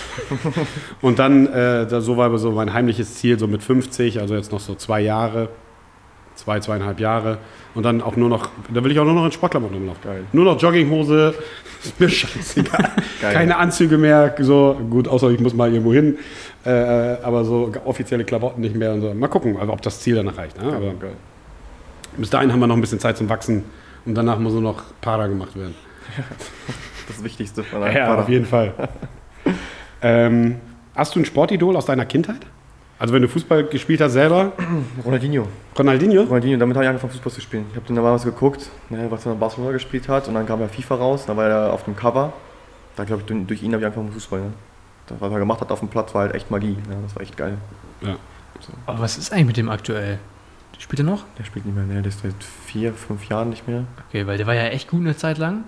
Und 1.00 1.18
dann, 1.18 1.46
äh, 1.46 2.00
so 2.00 2.16
war 2.16 2.36
so 2.38 2.50
mein 2.52 2.72
heimliches 2.72 3.14
Ziel, 3.16 3.38
so 3.38 3.46
mit 3.46 3.62
50, 3.62 4.20
also 4.20 4.34
jetzt 4.34 4.52
noch 4.52 4.60
so 4.60 4.74
zwei 4.74 5.00
Jahre, 5.00 5.48
zwei, 6.34 6.60
zweieinhalb 6.60 7.00
Jahre. 7.00 7.38
Und 7.74 7.84
dann 7.84 8.02
auch 8.02 8.16
nur 8.16 8.28
noch, 8.28 8.50
da 8.72 8.84
will 8.84 8.92
ich 8.92 8.98
auch 9.00 9.04
nur 9.04 9.14
noch 9.14 9.24
in 9.24 9.32
Sportklamotten 9.32 9.76
rumlaufen. 9.76 10.02
Geil. 10.04 10.24
Nur 10.32 10.44
noch 10.44 10.60
Jogginghose, 10.60 11.34
ist 11.84 11.98
mir 11.98 12.08
scheißegal. 12.08 12.90
Geil. 13.20 13.32
Keine 13.32 13.56
Anzüge 13.56 13.96
mehr, 13.98 14.34
so 14.40 14.78
gut, 14.90 15.08
außer 15.08 15.30
ich 15.30 15.40
muss 15.40 15.54
mal 15.54 15.70
irgendwo 15.72 15.92
hin. 15.92 16.18
Äh, 16.64 16.70
aber 17.22 17.44
so 17.44 17.72
offizielle 17.84 18.24
Klamotten 18.24 18.60
nicht 18.60 18.76
mehr 18.76 18.92
und 18.92 19.00
so. 19.00 19.12
Mal 19.14 19.28
gucken, 19.28 19.56
also, 19.58 19.72
ob 19.72 19.82
das 19.82 20.00
Ziel 20.00 20.14
danach 20.16 20.36
reicht. 20.36 20.60
Ne? 20.60 20.68
Aber 20.72 20.92
geil. 20.94 21.12
bis 22.16 22.30
dahin 22.30 22.52
haben 22.52 22.60
wir 22.60 22.66
noch 22.66 22.76
ein 22.76 22.80
bisschen 22.80 23.00
Zeit 23.00 23.16
zum 23.16 23.28
Wachsen 23.28 23.64
und 24.04 24.14
danach 24.14 24.38
muss 24.38 24.52
nur 24.52 24.62
noch 24.62 24.82
Para 25.00 25.26
gemacht 25.26 25.56
werden. 25.56 25.74
Das 27.08 27.24
Wichtigste 27.24 27.64
von 27.64 27.82
einem 27.82 27.96
Ja, 27.96 28.06
Vater. 28.06 28.22
auf 28.22 28.28
jeden 28.28 28.46
Fall. 28.46 28.72
Ähm, 30.02 30.56
hast 30.94 31.14
du 31.14 31.20
ein 31.20 31.24
Sportidol 31.24 31.76
aus 31.76 31.86
deiner 31.86 32.04
Kindheit? 32.04 32.40
Also 32.98 33.14
wenn 33.14 33.22
du 33.22 33.28
Fußball 33.28 33.64
gespielt 33.64 34.00
hast 34.00 34.12
selber, 34.12 34.52
Ronaldinho. 35.04 35.48
Ronaldinho? 35.76 36.22
Ronaldinho, 36.22 36.58
damit 36.58 36.76
habe 36.76 36.84
ich 36.84 36.88
angefangen 36.88 37.12
Fußball 37.12 37.32
zu 37.32 37.40
spielen. 37.40 37.64
Ich 37.70 37.76
habe 37.76 37.86
dann 37.86 37.96
damals 37.96 38.22
geguckt, 38.22 38.68
ne, 38.90 39.06
was 39.10 39.26
er 39.26 39.32
in 39.32 39.38
Barcelona 39.40 39.72
gespielt 39.72 40.08
hat 40.08 40.28
und 40.28 40.34
dann 40.34 40.46
kam 40.46 40.60
ja 40.60 40.68
FIFA 40.68 40.94
raus, 40.96 41.24
da 41.26 41.36
war 41.36 41.48
er 41.48 41.72
auf 41.72 41.84
dem 41.84 41.96
Cover. 41.96 42.32
Da 42.94 43.04
glaube 43.04 43.22
ich, 43.26 43.46
durch- 43.46 43.62
ihn 43.62 43.72
habe 43.72 43.80
ich 43.82 43.86
angefangen 43.86 44.12
Fußball. 44.12 44.40
Ne? 44.40 44.52
Das, 45.08 45.20
was 45.20 45.32
er 45.32 45.38
gemacht 45.38 45.60
hat 45.60 45.72
auf 45.72 45.80
dem 45.80 45.88
Platz, 45.88 46.14
war 46.14 46.22
halt 46.22 46.34
echt 46.34 46.50
Magie. 46.50 46.76
Ne? 46.88 46.96
Das 47.02 47.16
war 47.16 47.22
echt 47.22 47.36
geil. 47.36 47.56
Ja. 48.02 48.16
Aber 48.86 49.00
was 49.00 49.18
ist 49.18 49.32
eigentlich 49.32 49.46
mit 49.46 49.56
dem 49.56 49.68
aktuell? 49.68 50.18
Spielt 50.78 51.00
er 51.00 51.04
noch? 51.04 51.24
Der 51.38 51.44
spielt 51.44 51.64
nicht 51.66 51.74
mehr, 51.76 51.84
ne? 51.84 52.02
der 52.02 52.08
ist 52.10 52.20
seit 52.22 52.34
vier, 52.66 52.92
fünf 52.92 53.24
Jahren 53.28 53.50
nicht 53.50 53.66
mehr. 53.68 53.84
Okay, 54.08 54.26
weil 54.26 54.36
der 54.36 54.46
war 54.46 54.54
ja 54.54 54.64
echt 54.64 54.88
gut 54.88 55.00
eine 55.00 55.16
Zeit 55.16 55.38
lang. 55.38 55.64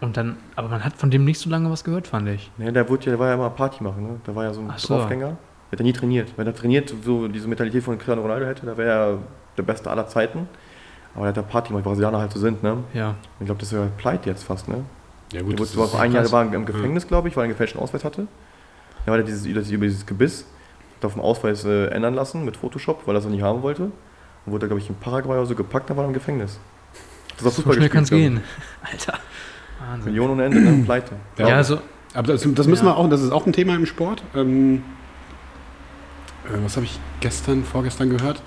Und 0.00 0.16
dann, 0.16 0.36
aber 0.56 0.68
man 0.68 0.82
hat 0.82 0.96
von 0.96 1.10
dem 1.10 1.24
nicht 1.24 1.38
so 1.38 1.50
lange 1.50 1.70
was 1.70 1.84
gehört, 1.84 2.06
fand 2.06 2.28
ich. 2.28 2.50
Ne, 2.56 2.72
der, 2.72 2.88
wurde 2.88 3.04
ja, 3.06 3.10
der 3.10 3.18
war 3.18 3.28
ja 3.28 3.34
immer 3.34 3.50
Party 3.50 3.82
machen. 3.84 4.02
Ne? 4.02 4.20
Der 4.26 4.34
war 4.34 4.44
ja 4.44 4.54
so 4.54 4.60
ein 4.60 4.68
Ach 4.70 4.78
so. 4.78 4.96
Draufgänger. 4.96 5.26
Der 5.26 5.72
hat 5.72 5.80
ja 5.80 5.84
nie 5.84 5.92
trainiert. 5.92 6.32
Wenn 6.36 6.46
er 6.46 6.54
trainiert, 6.54 6.92
so 7.04 7.28
diese 7.28 7.46
Mentalität 7.46 7.84
von 7.84 7.96
Cristiano 7.98 8.22
Ronaldo 8.22 8.46
hätte, 8.46 8.66
da 8.66 8.76
wäre 8.76 8.90
er 8.90 9.18
der 9.58 9.62
Beste 9.62 9.90
aller 9.90 10.06
Zeiten. 10.06 10.48
Aber 11.14 11.26
er 11.26 11.28
hat 11.28 11.36
ja 11.36 11.42
Party 11.42 11.68
gemacht, 11.68 11.84
wie 11.84 11.88
Brasilianer 11.88 12.18
halt 12.18 12.32
so 12.32 12.40
sind. 12.40 12.62
Ne? 12.62 12.78
Ja. 12.94 13.14
Ich 13.40 13.46
glaube, 13.46 13.60
das 13.60 13.72
ist 13.72 13.78
ja 13.78 13.86
pleite 13.98 14.30
jetzt 14.30 14.44
fast. 14.44 14.68
Ne? 14.68 14.84
Ja 15.32 15.38
Der 15.38 15.42
gut, 15.42 15.58
wurde 15.58 15.70
das 15.76 15.76
war 15.76 16.00
ein 16.00 16.12
Jahr 16.12 16.30
war 16.32 16.46
er 16.46 16.54
im 16.54 16.66
Gefängnis, 16.66 17.06
glaube 17.06 17.28
ich, 17.28 17.36
weil 17.36 17.42
er 17.42 17.44
einen 17.44 17.52
gefälschten 17.52 17.80
Ausweis 17.80 18.04
hatte. 18.04 18.26
Da 19.04 19.12
war 19.12 19.18
er 19.18 19.24
dieses, 19.24 19.44
über 19.46 19.60
dieses 19.86 20.06
Gebiss, 20.06 20.46
hat 20.96 21.04
auf 21.04 21.12
dem 21.14 21.22
Ausweis 21.22 21.64
äh, 21.64 21.86
ändern 21.86 22.14
lassen 22.14 22.44
mit 22.44 22.56
Photoshop, 22.56 23.06
weil 23.06 23.14
er 23.14 23.18
es 23.18 23.26
nicht 23.26 23.42
haben 23.42 23.62
wollte. 23.62 23.84
Und 24.46 24.52
wurde, 24.52 24.66
glaube 24.66 24.80
ich, 24.80 24.88
in 24.88 24.94
Paraguay 24.96 25.36
oder 25.36 25.46
so 25.46 25.54
gepackt, 25.54 25.90
dann 25.90 25.96
war 25.96 26.04
er 26.04 26.08
im 26.08 26.14
Gefängnis. 26.14 26.58
Das 27.36 27.46
hat 27.46 27.52
So 27.52 27.62
Fußball 27.62 27.74
schnell 27.74 27.88
kann 27.88 28.04
es 28.04 28.10
gehen. 28.10 28.40
Alter. 28.82 29.18
Wahnsinn. 29.80 30.12
Millionen 30.12 30.32
ohne 30.32 30.44
Ende, 30.44 30.60
ne? 30.60 30.84
Pleite. 30.84 31.16
Ja. 31.38 31.48
Ja, 31.48 31.56
also, 31.56 31.78
aber 32.14 32.32
das, 32.32 32.42
das 32.54 32.66
müssen 32.66 32.86
Ja. 32.86 32.92
wir 32.92 32.96
auch, 32.96 33.08
das 33.08 33.22
ist 33.22 33.30
auch 33.32 33.46
ein 33.46 33.52
Thema 33.52 33.74
im 33.74 33.86
Sport. 33.86 34.22
Ähm, 34.34 34.82
äh, 36.46 36.62
was 36.64 36.76
habe 36.76 36.86
ich 36.86 36.98
gestern, 37.20 37.64
vorgestern 37.64 38.10
gehört? 38.10 38.42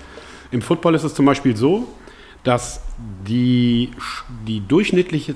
Im 0.50 0.62
Football 0.62 0.94
ist 0.94 1.04
es 1.04 1.14
zum 1.14 1.26
Beispiel 1.26 1.56
so, 1.56 1.88
dass 2.44 2.82
die, 3.26 3.90
die 4.46 4.60
durchschnittliche 4.66 5.34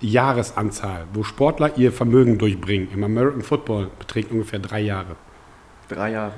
Jahresanzahl, 0.00 1.04
wo 1.12 1.22
Sportler 1.22 1.76
ihr 1.76 1.90
Vermögen 1.92 2.38
durchbringen, 2.38 2.88
im 2.92 3.02
American 3.02 3.42
Football 3.42 3.90
beträgt 3.98 4.30
ungefähr 4.30 4.58
drei 4.58 4.80
Jahre. 4.80 5.16
Drei 5.88 6.10
Jahre. 6.12 6.32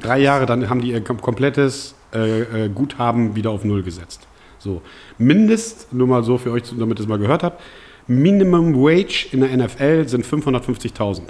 Drei 0.00 0.18
Jahre, 0.20 0.46
dann 0.46 0.68
haben 0.68 0.80
die 0.80 0.92
ihr 0.92 1.02
kom 1.02 1.20
komplettes 1.20 1.94
äh, 2.14 2.66
äh, 2.66 2.68
Guthaben 2.68 3.34
wieder 3.34 3.50
auf 3.50 3.64
Null 3.64 3.82
gesetzt. 3.82 4.26
So. 4.58 4.82
Mindest, 5.18 5.92
nur 5.92 6.06
mal 6.06 6.22
so 6.22 6.38
für 6.38 6.50
euch, 6.52 6.62
damit 6.78 6.98
ihr 6.98 7.02
es 7.02 7.08
mal 7.08 7.18
gehört 7.18 7.42
habt, 7.42 7.62
Minimum 8.08 8.74
Wage 8.74 9.28
in 9.32 9.40
der 9.40 9.56
NFL 9.56 10.08
sind 10.08 10.24
550.000. 10.24 11.22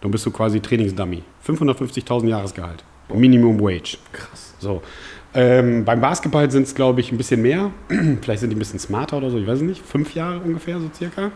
Dann 0.00 0.10
bist 0.10 0.24
du 0.24 0.30
quasi 0.30 0.60
Trainingsdummy. 0.60 1.22
550.000 1.46 2.28
Jahresgehalt. 2.28 2.84
Minimum 3.12 3.60
Wage. 3.60 3.98
Krass. 4.12 4.54
So. 4.58 4.82
Ähm, 5.34 5.84
beim 5.84 6.00
Basketball 6.00 6.50
sind 6.50 6.62
es, 6.62 6.74
glaube 6.74 7.00
ich, 7.00 7.10
ein 7.12 7.18
bisschen 7.18 7.42
mehr. 7.42 7.70
Vielleicht 8.22 8.40
sind 8.40 8.50
die 8.50 8.56
ein 8.56 8.58
bisschen 8.58 8.78
smarter 8.78 9.18
oder 9.18 9.30
so, 9.30 9.38
ich 9.38 9.46
weiß 9.46 9.58
es 9.58 9.62
nicht. 9.62 9.84
Fünf 9.84 10.14
Jahre 10.14 10.38
ungefähr, 10.38 10.78
so 10.78 10.88
circa. 10.94 11.30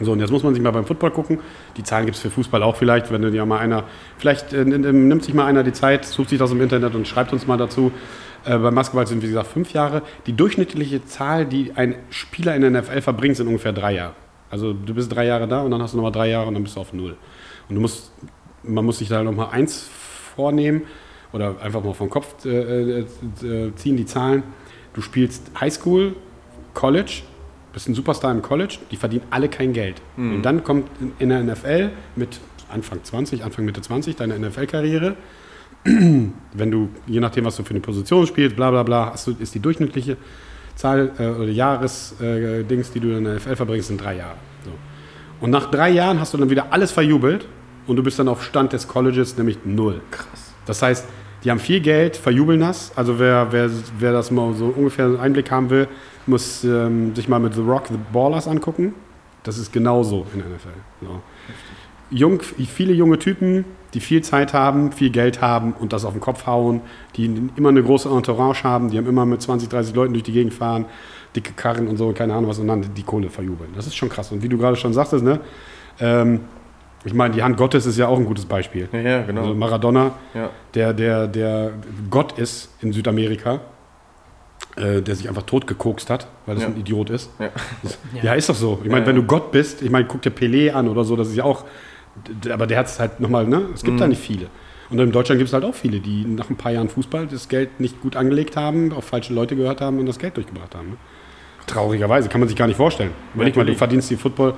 So, 0.00 0.12
und 0.12 0.20
jetzt 0.20 0.30
muss 0.30 0.42
man 0.42 0.54
sich 0.54 0.62
mal 0.62 0.70
beim 0.70 0.84
Football 0.84 1.10
gucken. 1.10 1.40
Die 1.76 1.82
Zahlen 1.82 2.06
gibt 2.06 2.16
es 2.16 2.22
für 2.22 2.30
Fußball 2.30 2.62
auch 2.62 2.76
vielleicht, 2.76 3.10
wenn 3.10 3.20
du 3.20 3.30
dir 3.30 3.44
mal 3.44 3.58
einer, 3.58 3.84
vielleicht 4.16 4.52
äh, 4.52 4.64
nimmt 4.64 5.24
sich 5.24 5.34
mal 5.34 5.46
einer 5.46 5.64
die 5.64 5.72
Zeit, 5.72 6.04
sucht 6.04 6.30
sich 6.30 6.38
das 6.38 6.52
im 6.52 6.60
Internet 6.60 6.94
und 6.94 7.06
schreibt 7.06 7.32
uns 7.32 7.46
mal 7.46 7.56
dazu. 7.56 7.92
Äh, 8.44 8.58
beim 8.58 8.74
Basketball 8.74 9.06
sind, 9.06 9.22
wie 9.22 9.26
gesagt, 9.28 9.48
fünf 9.48 9.72
Jahre. 9.72 10.02
Die 10.26 10.32
durchschnittliche 10.32 11.04
Zahl, 11.04 11.44
die 11.46 11.72
ein 11.74 11.96
Spieler 12.10 12.54
in 12.54 12.62
der 12.62 12.70
NFL 12.70 13.00
verbringt, 13.02 13.36
sind 13.36 13.46
ungefähr 13.46 13.72
drei 13.72 13.94
Jahre. 13.94 14.14
Also 14.50 14.72
du 14.72 14.94
bist 14.94 15.14
drei 15.14 15.26
Jahre 15.26 15.46
da 15.46 15.60
und 15.62 15.70
dann 15.70 15.82
hast 15.82 15.92
du 15.92 15.96
nochmal 15.98 16.12
drei 16.12 16.28
Jahre 16.30 16.48
und 16.48 16.54
dann 16.54 16.62
bist 16.62 16.76
du 16.76 16.80
auf 16.80 16.92
null. 16.92 17.16
Und 17.68 17.74
du 17.74 17.80
musst, 17.80 18.12
man 18.62 18.84
muss 18.84 18.98
sich 18.98 19.08
da 19.08 19.22
nochmal 19.22 19.48
eins 19.50 19.88
vornehmen 20.36 20.82
oder 21.32 21.56
einfach 21.62 21.82
mal 21.84 21.92
vom 21.92 22.08
Kopf 22.08 22.44
äh, 22.46 22.48
äh, 22.48 23.04
äh, 23.42 23.74
ziehen, 23.74 23.96
die 23.96 24.06
Zahlen. 24.06 24.42
Du 24.94 25.02
spielst 25.02 25.50
Highschool, 25.60 26.14
College, 26.74 27.22
bist 27.72 27.88
ein 27.88 27.94
Superstar 27.94 28.30
im 28.32 28.40
College, 28.40 28.78
die 28.90 28.96
verdienen 28.96 29.24
alle 29.30 29.48
kein 29.48 29.72
Geld. 29.74 30.00
Und 30.16 30.42
dann 30.42 30.64
kommt 30.64 30.88
in- 31.00 31.12
in 31.18 31.28
der 31.28 31.40
NFL 31.40 31.90
mit 32.16 32.40
Anfang 32.70 33.04
20, 33.04 33.44
Anfang 33.44 33.64
Mitte 33.66 33.80
20 33.82 34.16
deine 34.16 34.38
NFL-Karriere. 34.38 35.16
Wenn 35.84 36.70
du, 36.70 36.88
je 37.06 37.20
nachdem, 37.20 37.44
was 37.44 37.56
du 37.56 37.62
für 37.62 37.70
eine 37.70 37.80
Position 37.80 38.26
spielst, 38.26 38.56
bla 38.56 38.70
bla 38.70 38.82
bla, 38.82 39.12
hast 39.12 39.26
du, 39.26 39.34
ist 39.38 39.54
die 39.54 39.60
durchschnittliche 39.60 40.16
Zahl 40.74 41.12
äh, 41.18 41.28
oder 41.28 41.50
Jahresdings, 41.50 42.88
äh, 42.88 42.92
die 42.92 43.00
du 43.00 43.16
in 43.16 43.24
der 43.24 43.34
NFL 43.36 43.56
verbringst, 43.56 43.88
sind 43.88 44.00
drei 44.02 44.16
Jahre. 44.16 44.36
So. 44.64 44.70
Und 45.40 45.50
nach 45.50 45.70
drei 45.70 45.90
Jahren 45.90 46.20
hast 46.20 46.34
du 46.34 46.38
dann 46.38 46.50
wieder 46.50 46.72
alles 46.72 46.92
verjubelt 46.92 47.46
und 47.86 47.96
du 47.96 48.02
bist 48.02 48.18
dann 48.18 48.28
auf 48.28 48.42
Stand 48.44 48.72
des 48.72 48.86
Colleges, 48.88 49.36
nämlich 49.36 49.58
null. 49.64 50.00
Krass. 50.10 50.52
Das 50.66 50.82
heißt, 50.82 51.06
Die 51.44 51.50
haben 51.50 51.60
viel 51.60 51.80
Geld, 51.80 52.16
verjubeln 52.16 52.60
das. 52.60 52.92
Also 52.96 53.18
wer, 53.18 53.52
wer, 53.52 53.70
wer 53.98 54.12
das 54.12 54.30
mal 54.30 54.54
so 54.54 54.66
ungefähr 54.66 55.04
einen 55.04 55.20
Einblick 55.20 55.50
haben 55.50 55.70
will, 55.70 55.86
muss 56.26 56.64
ähm, 56.64 57.14
sich 57.14 57.28
mal 57.28 57.38
mit 57.38 57.54
The 57.54 57.60
Rock, 57.60 57.86
The 57.88 57.98
Ballers 58.12 58.48
angucken. 58.48 58.94
Das 59.44 59.56
ist 59.56 59.72
genauso 59.72 60.26
in 60.34 60.40
der 60.40 60.48
NFL. 60.48 60.68
So. 61.00 61.22
Jung, 62.10 62.40
viele 62.42 62.92
junge 62.92 63.18
Typen, 63.18 63.64
die 63.94 64.00
viel 64.00 64.22
Zeit 64.22 64.52
haben, 64.52 64.92
viel 64.92 65.10
Geld 65.10 65.40
haben 65.40 65.72
und 65.72 65.92
das 65.92 66.04
auf 66.04 66.12
den 66.12 66.20
Kopf 66.20 66.46
hauen, 66.46 66.80
die 67.16 67.24
immer 67.56 67.70
eine 67.70 67.82
große 67.82 68.08
Entourage 68.08 68.62
haben, 68.64 68.90
die 68.90 68.98
haben 68.98 69.06
immer 69.06 69.24
mit 69.24 69.40
20, 69.40 69.68
30 69.68 69.94
Leuten 69.94 70.12
durch 70.12 70.24
die 70.24 70.32
Gegend 70.32 70.52
fahren, 70.54 70.84
dicke 71.34 71.52
Karren 71.54 71.88
und 71.88 71.96
so, 71.96 72.12
keine 72.12 72.34
Ahnung 72.34 72.50
was, 72.50 72.58
und 72.58 72.68
dann 72.68 72.84
die 72.94 73.02
Kohle 73.02 73.30
verjubeln. 73.30 73.70
Das 73.74 73.86
ist 73.86 73.96
schon 73.96 74.08
krass. 74.08 74.30
Und 74.32 74.42
wie 74.42 74.48
du 74.48 74.58
gerade 74.58 74.76
schon 74.76 74.92
sagtest, 74.92 75.24
ne, 75.24 75.40
ähm, 76.00 76.40
ich 77.04 77.14
meine, 77.14 77.32
die 77.34 77.42
Hand 77.42 77.56
Gottes 77.56 77.86
ist 77.86 77.96
ja 77.96 78.08
auch 78.08 78.18
ein 78.18 78.24
gutes 78.26 78.44
Beispiel. 78.44 78.88
Ja, 78.92 78.98
ja 78.98 79.22
genau. 79.22 79.42
Also 79.42 79.54
Maradona, 79.54 80.12
Ja. 80.34 80.50
der, 80.74 80.92
der, 80.92 81.26
der 81.28 81.72
Gott 82.10 82.38
ist 82.38 82.70
in 82.82 82.92
Südamerika, 82.92 83.60
äh, 84.76 85.00
der 85.00 85.14
sich 85.14 85.28
einfach 85.28 85.42
totgekokst 85.42 86.10
hat, 86.10 86.26
weil 86.44 86.56
das 86.56 86.64
Ja. 86.64 86.70
ein 86.70 86.76
Idiot 86.78 87.10
ist. 87.10 87.30
Ja. 87.38 87.48
Ja, 88.22 88.34
ist 88.34 88.48
doch 88.48 88.54
so. 88.54 88.80
Ich 88.84 88.90
meine, 88.90 89.06
wenn 89.06 89.16
du 89.16 89.22
Gott 89.22 89.52
bist, 89.52 89.80
ich 89.80 89.90
meine, 89.90 90.06
guck 90.06 90.22
dir 90.22 90.30
Pelé 90.30 90.72
an 90.72 90.88
oder 90.88 91.04
so, 91.04 91.14
das 91.16 91.28
ist 91.28 91.36
ja 91.36 91.44
auch, 91.44 91.64
aber 92.50 92.66
der 92.66 92.78
hat 92.78 92.86
es 92.86 92.98
halt 93.00 93.20
nochmal, 93.20 93.46
ne? 93.46 93.62
Es 93.74 93.82
gibt 93.82 93.96
Mhm. 93.96 94.00
da 94.00 94.08
nicht 94.08 94.20
viele. 94.20 94.46
Und 94.90 94.98
in 94.98 95.12
Deutschland 95.12 95.38
gibt 95.38 95.48
es 95.48 95.52
halt 95.54 95.64
auch 95.64 95.74
viele, 95.74 96.00
die 96.00 96.24
nach 96.24 96.48
ein 96.48 96.56
paar 96.56 96.72
Jahren 96.72 96.88
Fußball 96.88 97.26
das 97.26 97.48
Geld 97.48 97.78
nicht 97.80 98.00
gut 98.00 98.16
angelegt 98.16 98.56
haben, 98.56 98.92
auf 98.92 99.04
falsche 99.04 99.34
Leute 99.34 99.54
gehört 99.54 99.80
haben 99.82 99.98
und 99.98 100.06
das 100.06 100.18
Geld 100.18 100.36
durchgebracht 100.36 100.74
haben. 100.74 100.90
Ne? 100.90 100.96
Traurigerweise, 101.66 102.30
kann 102.30 102.40
man 102.40 102.48
sich 102.48 102.56
gar 102.56 102.66
nicht 102.66 102.78
vorstellen. 102.78 103.10
Überleg 103.34 103.54
mal, 103.54 103.66
du 103.66 103.74
verdienst 103.74 104.08
die 104.08 104.16
Football, 104.16 104.54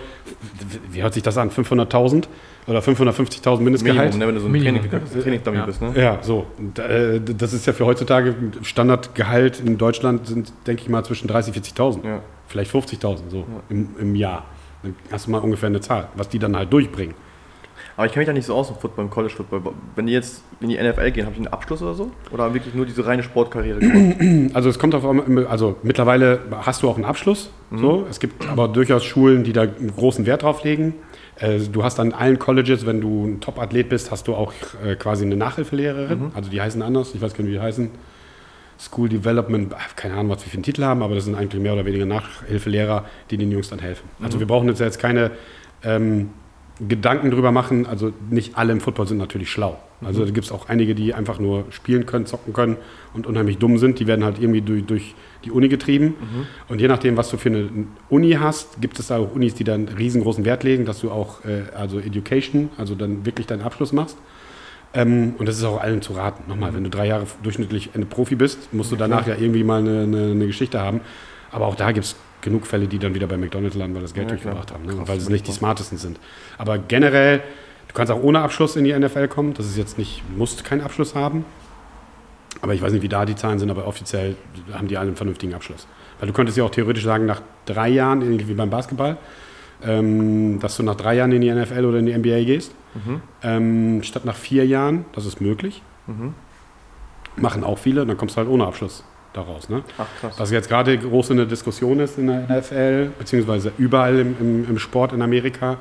wie 0.93 1.03
hört 1.03 1.13
sich 1.13 1.25
das 1.25 1.37
an? 1.37 1.51
500.000 1.51 2.29
oder 2.69 2.79
550.000 2.79 3.59
Mindestgehalt? 3.65 4.13
Minimum, 4.15 4.19
ne, 4.21 4.27
wenn 4.29 4.35
du 4.37 4.41
so 4.41 4.47
ein 4.47 4.53
Minimum. 4.53 4.89
Training, 4.89 5.23
Trainingsdummy 5.23 5.57
Ja. 5.59 5.67
bist, 5.67 5.83
ne? 5.83 5.93
Ja, 5.97 6.19
so. 6.23 6.47
Und, 6.57 6.79
äh, 6.79 7.21
das 7.21 7.53
ist 7.53 7.67
ja 7.67 7.73
für 7.73 7.85
heutzutage 7.87 8.37
Standardgehalt 8.63 9.59
in 9.59 9.77
Deutschland 9.77 10.29
sind, 10.29 10.53
denke 10.69 10.83
ich 10.83 10.89
mal, 10.89 11.05
zwischen 11.05 11.29
30.000 11.29 11.53
40.000. 11.53 12.05
Ja. 12.05 12.21
Vielleicht 12.47 12.71
50.000 12.73 13.29
so 13.31 13.45
im, 13.69 13.89
im 13.99 14.15
Jahr. 14.15 14.45
Dann 14.85 14.95
hast 15.11 15.27
du 15.27 15.33
mal 15.33 15.39
ungefähr 15.39 15.67
eine 15.69 15.81
Zahl, 15.81 16.09
was 16.15 16.29
die 16.29 16.39
dann 16.39 16.57
halt 16.57 16.73
durchbringen. 16.73 17.15
Aber 17.97 18.07
ich 18.07 18.13
kenne 18.13 18.23
mich 18.23 18.27
da 18.29 18.33
nicht 18.33 18.47
so 18.47 18.55
aus 18.55 18.71
im 18.71 18.77
Football, 18.77 19.05
im 19.05 19.11
College 19.11 19.35
Football. 19.35 19.63
Wenn 19.95 20.07
die 20.07 20.13
jetzt 20.13 20.43
in 20.61 20.69
die 20.69 20.77
NFL 20.77 21.11
gehen, 21.11 21.27
haben 21.27 21.35
die 21.35 21.41
einen 21.41 21.49
Abschluss 21.49 21.83
oder 21.83 21.95
so? 21.95 22.11
Oder 22.31 22.55
wirklich 22.55 22.75
nur 22.75 22.87
diese 22.87 23.07
reine 23.07 23.23
Sportkarriere 23.23 23.79
gemacht? 23.79 24.51
Also 24.55 24.69
es 24.69 24.79
kommt 24.79 24.95
auf 24.95 25.05
also 25.49 25.77
mittlerweile 25.83 26.41
hast 26.63 26.83
du 26.83 26.89
auch 26.89 26.97
einen 26.97 27.05
Abschluss. 27.05 27.51
So. 27.75 28.07
Es 28.11 28.19
gibt 28.21 28.49
aber 28.49 28.69
durchaus 28.69 29.05
Schulen, 29.05 29.45
die 29.45 29.53
da 29.53 29.63
einen 29.63 29.95
großen 29.95 30.27
Wert 30.27 30.43
drauf 30.43 30.65
legen. 30.65 30.95
Äh, 31.37 31.59
Du 31.59 31.85
hast 31.85 32.01
an 32.01 32.13
allen 32.13 32.39
Colleges, 32.39 32.87
wenn 32.87 33.01
du 33.01 33.27
ein 33.27 33.41
Top-Athlet 33.41 33.89
bist, 33.89 34.11
hast 34.11 34.29
du 34.29 34.35
auch 34.35 34.53
äh, 34.85 34.97
quasi 34.97 35.25
eine 35.25 35.37
Nachhilfelehrerin. 35.37 36.33
Also 36.35 36.51
die 36.51 36.61
heißen 36.61 36.83
anders, 36.83 37.15
ich 37.15 37.21
weiß 37.21 37.35
gar 37.35 37.45
nicht, 37.45 37.53
wie 37.53 37.57
die 37.57 37.61
heißen. 37.63 37.91
School 38.79 39.11
Development, 39.11 39.75
ach, 39.77 39.95
keine 39.95 40.15
Ahnung, 40.15 40.31
was 40.31 40.45
wir 40.45 40.51
für 40.51 40.55
einen 40.57 40.63
Titel 40.63 40.83
haben, 40.85 41.03
aber 41.03 41.15
das 41.15 41.27
sind 41.27 41.35
eigentlich 41.35 41.61
mehr 41.63 41.75
oder 41.75 41.85
weniger 41.85 42.07
Nachhilfelehrer, 42.07 43.05
die 43.31 43.37
den 43.37 43.53
Jungs 43.53 43.69
dann 43.69 43.79
helfen. 43.79 44.09
Also 44.23 44.41
wir 44.41 44.47
brauchen 44.47 44.69
jetzt, 44.69 44.81
jetzt 44.81 44.99
keine 44.99 45.33
ähm, 45.85 46.31
Gedanken 46.89 47.31
drüber 47.31 47.53
machen. 47.53 47.87
Also 47.87 48.13
nicht 48.31 48.57
alle 48.57 48.73
im 48.73 48.81
Football 48.81 49.07
sind 49.07 49.19
natürlich 49.19 49.51
schlau. 49.51 49.79
Also 50.03 50.25
da 50.25 50.31
gibt 50.31 50.47
es 50.47 50.53
auch 50.53 50.69
einige, 50.69 50.95
die 50.95 51.13
einfach 51.13 51.39
nur 51.39 51.65
spielen 51.71 52.07
können, 52.07 52.25
zocken 52.25 52.53
können 52.55 52.77
und 53.13 53.27
unheimlich 53.27 53.59
dumm 53.59 53.77
sind. 53.77 53.99
Die 54.01 54.07
werden 54.07 54.25
halt 54.25 54.39
irgendwie 54.39 54.63
durch, 54.63 54.85
durch 54.87 55.15
die 55.45 55.51
Uni 55.51 55.69
getrieben. 55.69 56.15
Und 56.69 56.81
je 56.81 56.89
nachdem, 56.89 57.17
was 57.17 57.29
du 57.31 57.37
für 57.37 57.51
eine 57.51 57.69
Uni 58.09 58.33
hast, 58.33 58.81
gibt 58.81 58.99
es 58.99 59.09
da 59.09 59.19
auch 59.19 59.35
Unis, 59.35 59.55
die 59.55 59.65
dann 59.65 59.89
riesengroßen 59.89 60.45
Wert 60.45 60.65
legen, 60.65 60.87
dass 60.87 61.01
du 61.01 61.11
auch 61.11 61.45
äh, 61.45 61.65
also 61.77 61.99
Education, 61.99 62.71
also 62.79 62.95
dann 62.95 63.27
wirklich 63.27 63.47
deinen 63.47 63.63
Abschluss 63.63 63.93
machst. 63.93 64.17
Ähm, 64.95 65.35
und 65.39 65.47
das 65.47 65.59
ist 65.59 65.65
auch 65.65 65.81
allen 65.81 66.03
zu 66.03 66.15
raten. 66.15 66.45
Nochmal, 66.49 66.75
wenn 66.75 66.85
du 66.85 66.91
drei 66.91 67.07
Jahre 67.07 67.27
durchschnittlich 67.43 67.91
ein 67.95 68.07
Profi 68.09 68.37
bist, 68.37 68.73
musst 68.73 68.91
du 68.91 68.97
danach 68.97 69.27
ja 69.27 69.35
irgendwie 69.37 69.65
mal 69.65 69.81
eine, 69.81 70.03
eine, 70.03 70.31
eine 70.31 70.47
Geschichte 70.47 70.81
haben. 70.81 71.01
Aber 71.53 71.67
auch 71.67 71.75
da 71.75 71.93
gibt 71.93 72.07
es 72.07 72.17
genug 72.43 72.67
Fälle, 72.67 72.87
die 72.87 72.99
dann 72.99 73.15
wieder 73.15 73.27
bei 73.27 73.37
McDonalds 73.37 73.77
landen, 73.77 73.95
weil 73.95 74.03
das 74.03 74.15
Geld 74.15 74.29
Ja, 74.29 74.35
durchgebracht 74.37 74.73
haben. 74.73 74.85
Ne? 74.87 74.95
Krass, 74.95 75.09
weil 75.09 75.21
sie 75.21 75.31
nicht 75.33 75.47
die 75.47 75.53
smartesten 75.53 75.99
sind. 75.99 76.19
Aber 76.59 76.79
generell, 76.79 77.39
du 77.89 77.95
kannst 77.95 78.13
auch 78.13 78.23
ohne 78.23 78.41
Abschluss 78.41 78.77
in 78.77 78.85
die 78.85 78.93
NFL 78.99 79.29
kommen. 79.29 79.55
Das 79.55 79.67
ist 79.67 79.77
jetzt 79.77 79.99
nicht, 79.99 80.23
musst 80.37 80.65
keinen 80.65 80.81
Abschluss 80.81 81.15
haben. 81.15 81.45
Aber 82.63 82.75
ich 82.75 82.83
weiß 82.83 82.93
nicht, 82.93 83.03
wie 83.03 83.09
da 83.09 83.25
die 83.25 83.37
Zahlen 83.37 83.59
sind, 83.59 83.71
aber 83.71 83.87
offiziell 83.87 84.37
haben 84.73 84.89
die 84.89 84.97
alle 84.99 85.09
einen 85.09 85.17
vernünftigen 85.17 85.55
Abschluss. 85.55 85.87
Weil 86.19 86.27
du 86.29 86.33
könntest 86.35 86.59
ja 86.59 86.65
auch 86.65 86.71
theoretisch 86.71 87.05
sagen, 87.05 87.25
nach 87.27 87.41
drei 87.65 87.89
Jahren, 87.89 88.23
ähnlich 88.23 88.49
wie 88.49 88.55
beim 88.55 88.71
Basketball, 88.71 89.17
ähm, 89.83 90.59
dass 90.61 90.77
du 90.77 90.83
nach 90.83 90.97
drei 90.97 91.15
Jahren 91.15 91.33
in 91.33 91.41
die 91.41 91.51
NFL 91.51 91.85
oder 91.85 91.99
in 91.99 92.07
die 92.07 92.13
NBA 92.13 92.45
gehst, 92.45 92.73
Mhm. 92.93 93.23
ähm, 93.45 94.03
statt 94.03 94.25
nach 94.25 94.35
vier 94.35 94.67
Jahren, 94.67 95.05
das 95.13 95.25
ist 95.25 95.41
möglich. 95.41 95.81
Mhm. 96.09 96.35
Machen 97.37 97.63
auch 97.65 97.79
viele, 97.79 98.05
dann 98.05 98.17
kommst 98.17 98.35
du 98.37 98.39
halt 98.39 98.49
ohne 98.49 98.67
Abschluss 98.67 99.05
daraus. 99.33 99.69
Ne? 99.69 99.83
Ach 99.99 100.07
krass. 100.21 100.35
Was 100.39 100.51
jetzt 100.51 100.69
gerade 100.69 100.97
groß 100.99 101.31
in 101.31 101.37
der 101.39 101.47
Diskussion 101.47 102.01
ist 102.01 102.19
in 102.19 102.27
der 102.27 102.43
NFL, 102.49 103.11
beziehungsweise 103.19 103.73
überall 103.79 104.19
im, 104.19 104.37
im, 104.41 104.69
im 104.69 104.79
Sport 104.79 105.13
in 105.13 105.23
Amerika, 105.23 105.79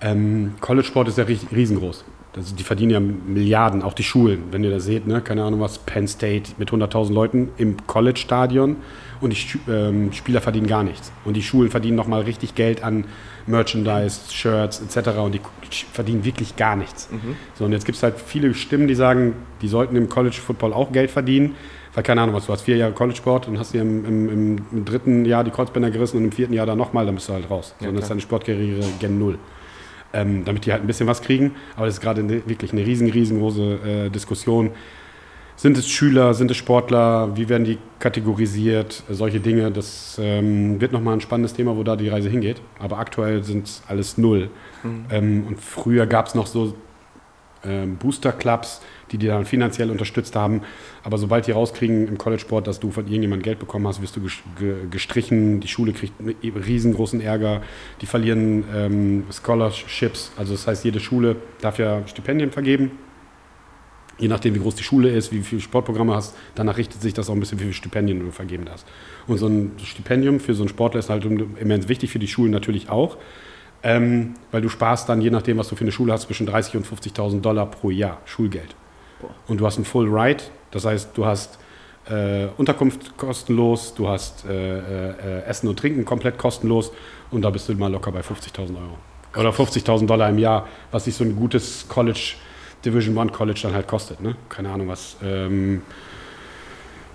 ähm, 0.00 0.54
College-Sport 0.60 1.08
ist 1.08 1.18
ja 1.18 1.24
ries- 1.24 1.46
riesengroß. 1.54 2.04
Das, 2.32 2.54
die 2.54 2.62
verdienen 2.62 2.90
ja 2.92 3.00
Milliarden, 3.00 3.82
auch 3.82 3.92
die 3.92 4.04
Schulen. 4.04 4.44
Wenn 4.52 4.62
ihr 4.62 4.70
das 4.70 4.84
seht, 4.84 5.04
ne? 5.06 5.20
keine 5.20 5.42
Ahnung 5.42 5.60
was, 5.60 5.78
Penn 5.78 6.06
State 6.06 6.52
mit 6.58 6.70
100.000 6.70 7.12
Leuten 7.12 7.48
im 7.56 7.76
College-Stadion 7.88 8.76
und 9.20 9.32
die 9.32 9.70
ähm, 9.70 10.12
Spieler 10.12 10.40
verdienen 10.40 10.68
gar 10.68 10.84
nichts. 10.84 11.10
Und 11.24 11.34
die 11.36 11.42
Schulen 11.42 11.70
verdienen 11.70 11.96
nochmal 11.96 12.22
richtig 12.22 12.54
Geld 12.54 12.84
an 12.84 13.04
Merchandise, 13.46 14.32
Shirts 14.32 14.80
etc. 14.80 15.18
Und 15.18 15.34
die 15.34 15.40
verdienen 15.92 16.24
wirklich 16.24 16.54
gar 16.56 16.76
nichts. 16.76 17.08
So, 17.58 17.64
und 17.64 17.72
jetzt 17.72 17.84
gibt 17.84 17.96
es 17.96 18.02
halt 18.04 18.14
viele 18.24 18.54
Stimmen, 18.54 18.86
die 18.86 18.94
sagen, 18.94 19.34
die 19.60 19.68
sollten 19.68 19.96
im 19.96 20.08
College-Football 20.08 20.72
auch 20.72 20.92
Geld 20.92 21.10
verdienen. 21.10 21.56
Weil 21.94 22.04
keine 22.04 22.22
Ahnung 22.22 22.34
was, 22.34 22.46
du 22.46 22.52
hast 22.52 22.62
vier 22.62 22.76
Jahre 22.76 22.92
College-Sport 22.92 23.48
und 23.48 23.58
hast 23.58 23.74
dir 23.74 23.82
im, 23.82 24.04
im, 24.04 24.58
im, 24.70 24.84
dritten 24.84 25.24
Jahr 25.24 25.42
die 25.42 25.50
Kreuzbänder 25.50 25.90
gerissen 25.90 26.18
und 26.18 26.24
im 26.24 26.32
vierten 26.32 26.54
Jahr 26.54 26.66
dann 26.66 26.78
nochmal, 26.78 27.04
dann 27.04 27.16
bist 27.16 27.28
du 27.28 27.32
halt 27.32 27.50
raus. 27.50 27.74
So, 27.78 27.84
Ja, 27.84 27.88
und 27.88 27.96
dann 27.96 28.02
ist 28.02 28.10
deine 28.10 28.20
Sportkarriere 28.20 28.84
gen 29.00 29.18
Null. 29.18 29.38
Ähm, 30.12 30.44
damit 30.44 30.66
die 30.66 30.72
halt 30.72 30.82
ein 30.82 30.86
bisschen 30.86 31.06
was 31.06 31.22
kriegen. 31.22 31.54
Aber 31.76 31.86
das 31.86 31.96
ist 31.96 32.00
gerade 32.00 32.20
eine, 32.20 32.48
wirklich 32.48 32.72
eine 32.72 32.84
riesen, 32.84 33.08
riesengroße 33.08 34.06
äh, 34.06 34.10
Diskussion. 34.10 34.70
Sind 35.54 35.76
es 35.78 35.88
Schüler, 35.88 36.34
sind 36.34 36.50
es 36.50 36.56
Sportler, 36.56 37.36
wie 37.36 37.48
werden 37.48 37.64
die 37.64 37.78
kategorisiert, 37.98 39.04
äh, 39.08 39.14
solche 39.14 39.40
Dinge. 39.40 39.70
Das 39.70 40.18
ähm, 40.20 40.80
wird 40.80 40.90
nochmal 40.92 41.14
ein 41.14 41.20
spannendes 41.20 41.54
Thema, 41.54 41.76
wo 41.76 41.84
da 41.84 41.94
die 41.96 42.08
Reise 42.08 42.28
hingeht. 42.28 42.60
Aber 42.80 42.98
aktuell 42.98 43.44
sind 43.44 43.66
es 43.66 43.82
alles 43.86 44.18
null. 44.18 44.50
Ähm, 45.10 45.44
und 45.46 45.60
früher 45.60 46.06
gab 46.06 46.26
es 46.26 46.34
noch 46.34 46.46
so 46.46 46.74
ähm, 47.64 47.96
Booster-Clubs, 47.96 48.80
die 49.12 49.18
die 49.18 49.26
dann 49.26 49.44
finanziell 49.44 49.90
unterstützt 49.90 50.36
haben. 50.36 50.62
Aber 51.02 51.18
sobald 51.18 51.46
die 51.46 51.52
rauskriegen 51.52 52.06
im 52.08 52.18
College-Sport, 52.18 52.66
dass 52.66 52.80
du 52.80 52.90
von 52.90 53.06
irgendjemandem 53.06 53.42
Geld 53.42 53.58
bekommen 53.58 53.86
hast, 53.86 54.00
wirst 54.02 54.16
du 54.16 54.20
ges- 54.20 54.38
ge 54.58 54.74
gestrichen. 54.90 55.60
Die 55.60 55.68
Schule 55.68 55.92
kriegt 55.92 56.14
einen 56.20 56.34
riesengroßen 56.56 57.20
Ärger. 57.20 57.62
Die 58.00 58.06
verlieren 58.06 58.64
ähm, 58.74 59.24
Scholarships. 59.30 60.32
Also 60.36 60.52
das 60.52 60.66
heißt, 60.66 60.84
jede 60.84 61.00
Schule 61.00 61.36
darf 61.60 61.78
ja 61.78 62.06
Stipendien 62.06 62.50
vergeben. 62.52 62.92
Je 64.18 64.28
nachdem, 64.28 64.54
wie 64.54 64.58
groß 64.58 64.74
die 64.74 64.82
Schule 64.82 65.08
ist, 65.08 65.32
wie 65.32 65.40
viele 65.40 65.62
Sportprogramme 65.62 66.14
hast, 66.14 66.36
danach 66.54 66.76
richtet 66.76 67.00
sich 67.00 67.14
das 67.14 67.30
auch 67.30 67.34
ein 67.34 67.40
bisschen, 67.40 67.58
wie 67.58 67.62
viele 67.64 67.72
Stipendien 67.74 68.20
du 68.20 68.30
vergeben 68.30 68.66
hast. 68.70 68.86
Und 69.26 69.38
so 69.38 69.46
ein 69.46 69.72
Stipendium 69.82 70.40
für 70.40 70.52
so 70.52 70.62
einen 70.62 70.68
Sportler 70.68 71.00
ist 71.00 71.08
halt 71.08 71.24
immens 71.24 71.88
wichtig, 71.88 72.10
für 72.10 72.18
die 72.18 72.28
Schulen 72.28 72.50
natürlich 72.50 72.90
auch. 72.90 73.16
Ähm, 73.82 74.34
weil 74.50 74.60
du 74.60 74.68
sparst 74.68 75.08
dann, 75.08 75.22
je 75.22 75.30
nachdem, 75.30 75.56
was 75.56 75.68
du 75.68 75.74
für 75.74 75.84
eine 75.84 75.92
Schule 75.92 76.12
hast, 76.12 76.24
zwischen 76.26 76.46
30.000 76.46 76.76
und 76.76 76.86
50.000 76.86 77.40
Dollar 77.40 77.64
pro 77.70 77.90
Jahr 77.90 78.18
Schulgeld. 78.26 78.74
Und 79.48 79.58
du 79.60 79.66
hast 79.66 79.78
ein 79.78 79.84
Full 79.84 80.08
Ride, 80.08 80.44
das 80.70 80.84
heißt, 80.84 81.10
du 81.14 81.26
hast 81.26 81.58
äh, 82.08 82.46
Unterkunft 82.56 83.16
kostenlos, 83.16 83.94
du 83.94 84.08
hast 84.08 84.44
äh, 84.46 84.78
äh, 84.78 85.42
Essen 85.44 85.68
und 85.68 85.78
Trinken 85.78 86.04
komplett 86.04 86.38
kostenlos 86.38 86.92
und 87.30 87.42
da 87.42 87.50
bist 87.50 87.68
du 87.68 87.74
mal 87.74 87.90
locker 87.90 88.12
bei 88.12 88.20
50.000 88.20 88.76
Euro. 88.76 88.98
Oder 89.36 89.50
50.000 89.50 90.06
Dollar 90.06 90.28
im 90.28 90.38
Jahr, 90.38 90.66
was 90.90 91.04
sich 91.04 91.14
so 91.14 91.24
ein 91.24 91.36
gutes 91.36 91.86
College, 91.88 92.34
Division 92.84 93.16
One 93.16 93.30
College 93.30 93.60
dann 93.62 93.74
halt 93.74 93.86
kostet. 93.86 94.20
Ne? 94.20 94.34
Keine 94.48 94.70
Ahnung 94.70 94.88
was. 94.88 95.16
Ähm, 95.22 95.82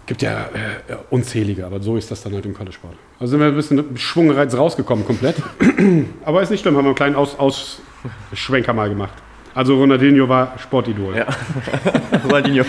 gibt 0.05 0.21
ja 0.21 0.45
äh, 0.53 0.93
äh, 0.93 0.97
unzählige, 1.09 1.65
aber 1.65 1.81
so 1.81 1.97
ist 1.97 2.11
das 2.11 2.21
dann 2.21 2.33
halt 2.33 2.45
im 2.45 2.53
College-Sport. 2.53 2.93
Also 3.19 3.31
sind 3.31 3.39
wir 3.39 3.47
ein 3.47 3.55
bisschen 3.55 3.97
schwungreiz 3.97 4.55
rausgekommen 4.55 5.05
komplett. 5.05 5.35
aber 6.25 6.41
ist 6.41 6.51
nicht 6.51 6.61
schlimm, 6.61 6.77
haben 6.77 6.85
wir 6.85 6.89
einen 6.89 6.95
kleinen 6.95 7.15
Aus 7.15 7.37
Ausschwenker 7.37 8.73
mal 8.73 8.89
gemacht. 8.89 9.13
Also 9.55 9.77
Ronaldinho 9.77 10.27
war 10.27 10.59
Sportidol. 10.59 11.15
Ja. 11.15 11.27
Ronaldinho 12.25 12.65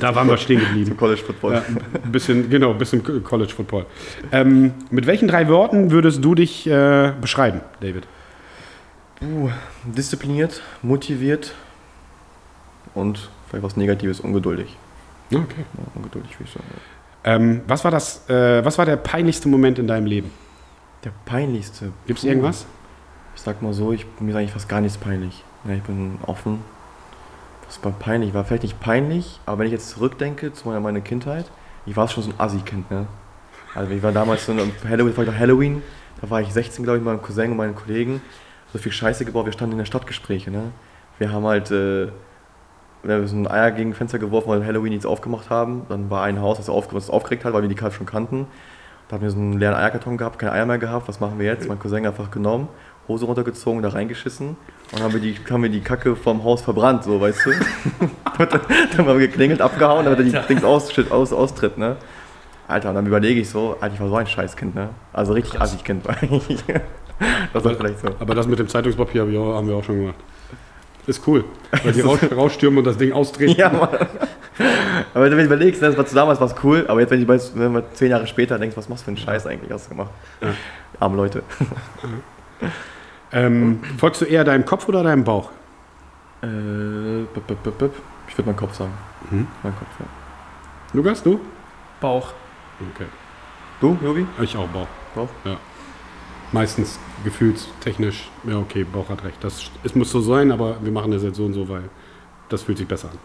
Da 0.00 0.14
waren 0.14 0.26
wir 0.26 0.38
stehen 0.38 0.58
geblieben. 0.58 0.92
im 0.92 0.96
College 0.96 1.20
Football. 1.20 1.52
Ja, 1.52 1.62
ein 2.02 2.10
bisschen, 2.10 2.48
genau, 2.48 2.70
ein 2.70 2.78
bisschen 2.78 3.04
College 3.22 3.52
Football. 3.54 3.84
Ähm, 4.32 4.72
mit 4.90 5.06
welchen 5.06 5.28
drei 5.28 5.48
Worten 5.48 5.90
würdest 5.90 6.24
du 6.24 6.34
dich 6.34 6.66
äh, 6.66 7.12
beschreiben, 7.20 7.60
David? 7.80 8.06
Uh, 9.20 9.50
diszipliniert, 9.84 10.62
motiviert 10.80 11.54
und 12.94 13.28
vielleicht 13.48 13.64
was 13.64 13.76
Negatives, 13.76 14.20
ungeduldig. 14.20 14.76
Okay. 15.30 15.64
Ja, 15.76 15.84
ungeduldig 15.94 16.32
würde 16.38 16.44
ich 16.44 16.52
sagen. 16.52 16.66
Ähm, 17.24 17.60
was, 17.66 17.84
war 17.84 17.90
das, 17.90 18.28
äh, 18.30 18.64
was 18.64 18.78
war 18.78 18.86
der 18.86 18.96
peinlichste 18.96 19.48
Moment 19.48 19.78
in 19.78 19.86
deinem 19.86 20.06
Leben? 20.06 20.30
Der 21.04 21.10
peinlichste. 21.26 21.92
Gibt 22.06 22.20
es 22.20 22.24
irgendwas? 22.24 22.64
Ich 23.34 23.42
sag 23.42 23.60
mal 23.60 23.74
so, 23.74 23.92
ich, 23.92 24.06
mir 24.20 24.30
ist 24.30 24.36
eigentlich 24.36 24.52
fast 24.52 24.68
gar 24.68 24.80
nichts 24.80 24.96
peinlich. 24.96 25.44
Ja, 25.64 25.74
ich 25.74 25.82
bin 25.82 26.18
offen. 26.26 26.62
Das 27.66 27.82
war 27.84 27.92
peinlich, 27.92 28.32
war 28.32 28.44
vielleicht 28.44 28.62
nicht 28.62 28.80
peinlich, 28.80 29.40
aber 29.44 29.58
wenn 29.58 29.66
ich 29.66 29.72
jetzt 29.72 29.90
zurückdenke 29.90 30.52
zu 30.52 30.68
meiner, 30.68 30.80
meiner 30.80 31.00
Kindheit, 31.00 31.44
ich 31.84 31.96
war 31.96 32.08
schon 32.08 32.22
so 32.22 32.30
ein 32.30 32.34
Assi-Kind, 32.38 32.90
ne? 32.90 33.06
Also 33.74 33.92
ich 33.92 34.02
war 34.02 34.12
damals 34.12 34.46
so 34.46 34.52
ein 34.52 34.72
Halloween, 34.88 35.16
war 35.16 35.24
ich 35.24 35.38
Halloween, 35.38 35.82
da 36.20 36.30
war 36.30 36.40
ich 36.40 36.52
16, 36.52 36.84
glaube 36.84 36.98
ich, 36.98 37.04
mit 37.04 37.12
meinem 37.12 37.22
Cousin 37.22 37.50
und 37.50 37.58
meinen 37.58 37.74
Kollegen. 37.74 38.22
So 38.72 38.78
viel 38.78 38.92
Scheiße 38.92 39.24
gebaut, 39.24 39.44
wir 39.44 39.52
standen 39.52 39.72
in 39.72 39.78
der 39.78 39.84
Stadtgespräche, 39.84 40.50
ne? 40.50 40.72
Wir 41.18 41.30
haben 41.30 41.44
halt 41.44 41.70
äh, 41.70 42.08
wir 43.02 43.14
haben 43.14 43.26
so 43.26 43.36
ein 43.36 43.46
Eier 43.46 43.70
gegen 43.70 43.94
Fenster 43.94 44.18
geworfen, 44.18 44.48
weil 44.48 44.64
Halloween 44.64 44.90
nichts 44.90 45.06
aufgemacht 45.06 45.50
haben. 45.50 45.86
Dann 45.88 46.10
war 46.10 46.24
ein 46.24 46.40
Haus, 46.40 46.58
das 46.58 46.68
aufgeregt 46.68 47.44
hat, 47.44 47.52
weil 47.52 47.62
wir 47.62 47.68
die 47.68 47.74
Karte 47.74 47.96
schon 47.96 48.06
kannten. 48.06 48.46
Da 49.08 49.14
hatten 49.14 49.24
wir 49.24 49.30
so 49.30 49.38
einen 49.38 49.54
leeren 49.54 49.74
Eierkarton 49.74 50.18
gehabt, 50.18 50.38
keine 50.38 50.52
Eier 50.52 50.66
mehr 50.66 50.78
gehabt. 50.78 51.08
Was 51.08 51.18
machen 51.18 51.38
wir 51.38 51.46
jetzt? 51.46 51.66
Mein 51.66 51.78
Cousin 51.78 52.06
einfach 52.06 52.30
genommen, 52.30 52.68
Hose 53.08 53.24
runtergezogen, 53.24 53.82
da 53.82 53.88
reingeschissen. 53.88 54.56
Und 54.92 55.02
haben 55.02 55.14
wir 55.14 55.20
die, 55.20 55.34
haben 55.50 55.62
wir 55.62 55.70
die 55.70 55.80
Kacke 55.80 56.14
vom 56.14 56.44
Haus 56.44 56.60
verbrannt, 56.60 57.04
so, 57.04 57.18
weißt 57.18 57.46
du? 57.46 57.50
dann 58.38 58.98
haben 58.98 59.06
wir 59.06 59.26
geklingelt, 59.26 59.62
abgehauen, 59.62 60.04
damit 60.04 60.18
er 60.18 60.24
die 60.26 60.46
Dings 60.48 60.62
aus, 60.62 60.92
aus, 61.10 61.32
austritt, 61.32 61.78
ne? 61.78 61.96
Alter, 62.66 62.90
und 62.90 62.96
dann 62.96 63.06
überlege 63.06 63.40
ich 63.40 63.48
so, 63.48 63.78
Alter, 63.80 63.94
ich 63.94 64.00
war 64.00 64.08
so 64.10 64.16
ein 64.16 64.26
Scheißkind, 64.26 64.74
ne? 64.74 64.90
Also 65.14 65.32
richtig 65.32 65.58
assig 65.58 65.84
Kind 65.84 66.04
war 66.06 66.22
ich. 66.22 66.64
das 67.54 67.64
war 67.64 67.74
vielleicht 67.74 68.00
so. 68.00 68.08
Aber 68.20 68.34
das 68.34 68.46
mit 68.46 68.58
dem 68.58 68.68
Zeitungspapier 68.68 69.22
haben 69.22 69.66
wir 69.68 69.74
auch 69.74 69.84
schon 69.84 70.00
gemacht. 70.00 70.16
Ist 71.06 71.26
cool. 71.26 71.44
Weil 71.82 71.92
die 71.94 72.02
raus, 72.02 72.18
rausstürmen 72.36 72.80
und 72.80 72.84
das 72.84 72.98
Ding 72.98 73.12
austreten. 73.12 73.58
Ja, 73.58 73.70
Mann. 73.70 73.88
Aber 75.14 75.24
wenn 75.24 75.30
du 75.32 75.44
überlegst, 75.44 75.80
ne, 75.80 75.88
das 75.88 75.96
war 75.96 76.06
zu 76.06 76.14
damals 76.14 76.40
was 76.40 76.54
cool, 76.64 76.84
aber 76.88 77.00
jetzt, 77.00 77.10
wenn 77.10 77.20
du 77.20 77.28
weißt, 77.28 77.58
wenn 77.58 77.72
man 77.72 77.84
zehn 77.92 78.10
Jahre 78.10 78.26
später 78.26 78.58
denkst, 78.58 78.76
was 78.76 78.88
machst 78.88 79.02
du 79.02 79.04
für 79.06 79.10
einen 79.10 79.18
Scheiß 79.18 79.46
eigentlich, 79.46 79.70
hast 79.70 79.86
du 79.86 79.90
gemacht? 79.90 80.10
Ja. 80.40 80.48
Arme 81.00 81.16
Leute. 81.16 81.42
Ähm, 83.30 83.80
folgst 83.98 84.22
du 84.22 84.24
eher 84.24 84.44
deinem 84.44 84.64
Kopf 84.64 84.88
oder 84.88 85.02
deinem 85.02 85.22
Bauch? 85.22 85.50
Äh, 86.42 86.46
bip, 87.34 87.46
bip, 87.46 87.62
bip, 87.62 87.78
bip. 87.78 87.92
Ich 88.26 88.36
würde 88.36 88.50
meinen 88.50 88.56
Kopf 88.56 88.74
sagen. 88.74 88.92
Mhm. 89.30 89.46
Mein 89.62 89.74
Kopf, 89.76 89.88
ja. 89.98 90.06
Lukas, 90.94 91.22
du? 91.22 91.40
Bauch. 92.00 92.32
Okay. 92.94 93.06
Du, 93.80 93.98
Jogi? 94.02 94.26
Ich 94.40 94.56
auch 94.56 94.68
Bauch. 94.68 94.86
Bauch? 95.14 95.28
Ja. 95.44 95.56
Meistens 96.52 96.98
gefühlstechnisch, 97.24 98.30
ja 98.44 98.56
okay, 98.56 98.84
Bauch 98.84 99.08
hat 99.10 99.22
recht. 99.24 99.42
Das, 99.44 99.70
es 99.84 99.94
muss 99.94 100.10
so 100.10 100.20
sein, 100.20 100.50
aber 100.50 100.78
wir 100.82 100.92
machen 100.92 101.10
das 101.10 101.22
jetzt 101.22 101.36
so 101.36 101.44
und 101.44 101.52
so, 101.52 101.68
weil 101.68 101.90
das 102.48 102.62
fühlt 102.62 102.78
sich 102.78 102.88
besser 102.88 103.10
an. 103.10 103.18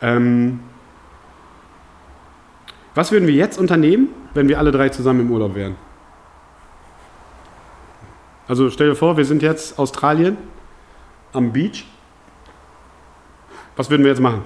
Ähm, 0.00 0.60
was 2.94 3.12
würden 3.12 3.26
wir 3.28 3.34
jetzt 3.34 3.58
unternehmen, 3.58 4.08
wenn 4.34 4.48
wir 4.48 4.58
alle 4.58 4.70
drei 4.72 4.88
zusammen 4.88 5.20
im 5.20 5.30
Urlaub 5.30 5.54
wären? 5.54 5.76
Also 8.46 8.70
stell 8.70 8.88
dir 8.90 8.94
vor, 8.96 9.16
wir 9.16 9.24
sind 9.24 9.42
jetzt 9.42 9.78
Australien 9.78 10.36
am 11.32 11.52
Beach. 11.52 11.84
Was 13.76 13.90
würden 13.90 14.02
wir 14.02 14.10
jetzt 14.10 14.20
machen? 14.20 14.42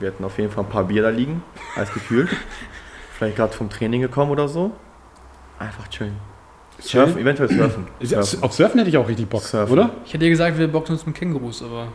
Wir 0.00 0.08
hatten 0.08 0.24
auf 0.24 0.36
jeden 0.38 0.50
Fall 0.52 0.64
ein 0.64 0.70
paar 0.70 0.84
Bier 0.84 1.02
da 1.02 1.08
liegen, 1.08 1.42
als 1.76 1.92
Gefühl. 1.92 2.28
Vielleicht 3.16 3.36
gerade 3.36 3.54
vom 3.54 3.70
Training 3.70 4.02
gekommen 4.02 4.30
oder 4.30 4.46
so. 4.48 4.72
Einfach 5.58 5.88
chillen. 5.88 6.16
Surfen, 6.78 7.16
eventuell 7.18 7.48
surfen. 7.48 7.86
Ja- 8.00 8.18
Auf 8.20 8.52
Surfen 8.52 8.78
hätte 8.78 8.90
ich 8.90 8.98
auch 8.98 9.08
richtig 9.08 9.26
Bock, 9.30 9.40
Surfen. 9.40 9.72
oder? 9.72 9.90
Ich 10.04 10.12
hätte 10.12 10.24
dir 10.24 10.28
gesagt, 10.30 10.58
wir 10.58 10.68
boxen 10.68 10.92
uns 10.92 11.06
mit 11.06 11.14
Kängurus, 11.14 11.62
aber. 11.62 11.88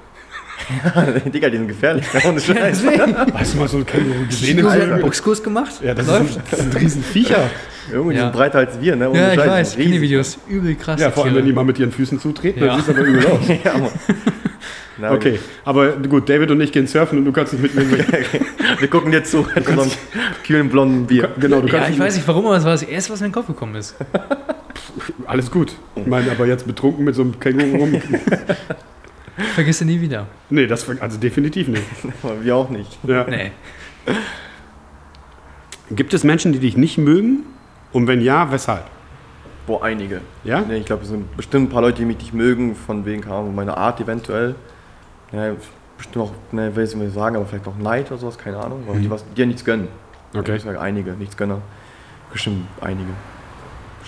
Digga, 1.33 1.49
die 1.49 1.57
sind 1.57 1.67
gefährlich. 1.67 2.05
Ohne 2.27 2.39
Scheiß. 2.39 2.83
Hast 3.33 3.53
du 3.53 3.57
mal 3.57 3.67
so 3.67 3.77
ein 3.77 3.85
Känguru 3.85 4.25
gesehen? 4.27 4.57
Du 4.57 4.63
hast 4.65 4.73
Alter. 4.73 4.93
einen 4.93 5.01
Boxkurs 5.01 5.43
gemacht? 5.43 5.73
Ja, 5.83 5.93
das 5.93 6.07
Läuft. 6.07 6.33
sind, 6.33 6.43
das 6.51 6.59
sind 6.59 6.75
Riesenviecher. 6.79 7.49
Irgendwie, 7.91 8.13
die 8.13 8.19
Ja. 8.19 8.25
sind 8.27 8.33
breiter 8.33 8.59
als 8.59 8.79
wir, 8.81 8.95
ne? 8.95 9.09
Ohne 9.09 9.19
Ja, 9.19 9.29
ich 9.29 9.35
Scheiß. 9.39 9.47
weiß. 9.49 9.75
Ich 9.77 9.85
die. 9.91 10.01
Videos. 10.01 10.37
Übel 10.47 10.75
krass. 10.75 11.01
Ja, 11.01 11.11
vor 11.11 11.23
allem, 11.23 11.33
Tiere. 11.33 11.39
wenn 11.43 11.45
die 11.49 11.53
mal 11.53 11.63
mit 11.65 11.79
ihren 11.79 11.91
Füßen 11.91 12.19
zutreten, 12.19 12.61
Ja. 12.63 12.67
dann 12.67 12.81
sieht 12.81 12.89
es 12.89 12.95
aber 12.95 13.05
übel 13.07 13.25
aus. 13.27 13.39
ja, 13.63 13.77
Mann. 13.77 13.89
Na, 14.97 15.11
Okay, 15.13 15.39
aber 15.65 15.93
gut, 15.97 16.29
David 16.29 16.51
und 16.51 16.61
ich 16.61 16.71
gehen 16.71 16.85
surfen 16.85 17.17
und 17.17 17.25
du 17.25 17.31
kannst 17.31 17.53
nicht 17.53 17.63
mit 17.63 17.73
mir 17.89 17.97
gehen. 18.03 18.05
Wir 18.79 18.87
gucken 18.87 19.11
dir 19.11 19.23
zu 19.23 19.47
mit 19.55 19.67
unserem 19.67 19.89
kühlen 20.45 20.69
blonden 20.69 21.07
Bier. 21.07 21.29
Genau, 21.39 21.59
du 21.61 21.67
Ja, 21.67 21.79
kannst 21.79 21.89
ich 21.91 21.99
weiß 21.99 22.15
nicht 22.17 22.27
warum, 22.27 22.45
aber 22.45 22.57
es 22.57 22.63
war 22.65 22.71
das 22.73 22.83
erste, 22.83 23.11
was 23.11 23.19
mir 23.19 23.25
in 23.25 23.31
den 23.31 23.35
Kopf 23.35 23.47
gekommen 23.47 23.75
ist. 23.75 23.95
Alles 25.25 25.49
gut. 25.49 25.73
Ich 25.95 26.05
meine, 26.05 26.29
aber 26.29 26.45
jetzt 26.45 26.67
betrunken 26.67 27.03
mit 27.05 27.15
so 27.15 27.23
einem 27.23 27.39
Känguru 27.39 27.77
rum. 27.77 28.01
Vergiss 29.55 29.79
du 29.79 29.85
nie 29.85 30.01
wieder. 30.01 30.27
Nee, 30.49 30.67
das 30.67 30.87
also 30.99 31.17
definitiv 31.17 31.67
nicht. 31.67 31.83
Wir 32.41 32.55
auch 32.55 32.69
nicht. 32.69 32.99
Ja. 33.03 33.25
Nee. 33.25 33.51
Gibt 35.89 36.13
es 36.13 36.23
Menschen, 36.23 36.53
die 36.53 36.59
dich 36.59 36.77
nicht 36.77 36.97
mögen? 36.97 37.43
Und 37.91 38.07
wenn 38.07 38.21
ja, 38.21 38.51
weshalb? 38.51 38.85
Boah, 39.67 39.83
einige. 39.83 40.21
Ja? 40.43 40.61
Nee, 40.61 40.77
ich 40.77 40.85
glaube, 40.85 41.03
es 41.03 41.09
sind 41.09 41.35
bestimmt 41.35 41.69
ein 41.69 41.71
paar 41.71 41.81
Leute, 41.81 41.99
die 41.99 42.05
mich 42.05 42.17
nicht 42.17 42.33
mögen, 42.33 42.75
von 42.75 43.05
wegen, 43.05 43.21
keine 43.21 43.35
Ahnung, 43.35 43.55
meiner 43.55 43.77
Art 43.77 43.99
eventuell. 43.99 44.55
Ja, 45.31 45.53
bestimmt 45.97 46.25
auch, 46.25 46.31
ne, 46.51 46.75
will 46.75 46.83
ich 46.83 46.95
nicht 46.95 47.13
sagen, 47.13 47.35
aber 47.35 47.45
vielleicht 47.45 47.67
auch 47.67 47.77
Neid 47.77 48.11
oder 48.11 48.19
sowas, 48.19 48.37
keine 48.37 48.57
Ahnung. 48.57 48.83
Weil 48.87 48.99
die, 48.99 49.09
was, 49.09 49.23
ja 49.35 49.45
nichts 49.45 49.63
gönnen. 49.63 49.87
Okay. 50.33 50.55
Ich 50.55 50.63
sage 50.63 50.79
einige, 50.79 51.11
nichts 51.11 51.37
gönner. 51.37 51.61
Bestimmt 52.31 52.65
einige. 52.79 53.09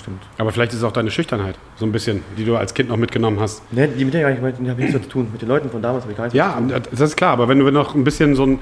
Bestimmt. 0.04 0.24
Aber 0.38 0.51
vielleicht 0.51 0.74
ist 0.74 0.80
es 0.80 0.84
auch 0.84 0.91
deine 0.91 1.12
Schüchternheit, 1.12 1.56
so 1.78 1.86
ein 1.86 1.93
bisschen, 1.93 2.24
die 2.38 2.43
du 2.43 2.58
als 2.58 2.74
Kind 2.74 2.89
noch 2.89 2.97
mitgenommen 2.97 3.39
hast. 3.39 3.62
Ne, 3.72 3.88
die 3.88 4.04
mit 4.04 4.14
denen 4.14 4.26
habe 4.26 4.49
ich, 4.49 4.60
ich 4.60 4.76
nichts 4.78 4.91
mehr 4.93 5.01
zu 5.01 5.08
tun. 5.10 5.30
Mit 5.32 5.41
den 5.41 5.47
Leuten 5.47 5.70
von 5.70 5.82
damals 5.82 6.04
habe 6.04 6.12
ich 6.12 6.18
gar 6.18 6.26
nichts 6.26 6.36
Ja, 6.38 6.58
zu 6.58 6.74
tun. 6.74 6.82
das 6.91 6.99
ist 6.99 7.16
klar, 7.16 7.32
aber 7.32 7.47
wenn 7.47 7.58
du 7.60 7.72
noch 7.72 7.95
ein 7.95 8.04
bisschen 8.04 8.36
so 8.36 8.45
ein. 8.45 8.60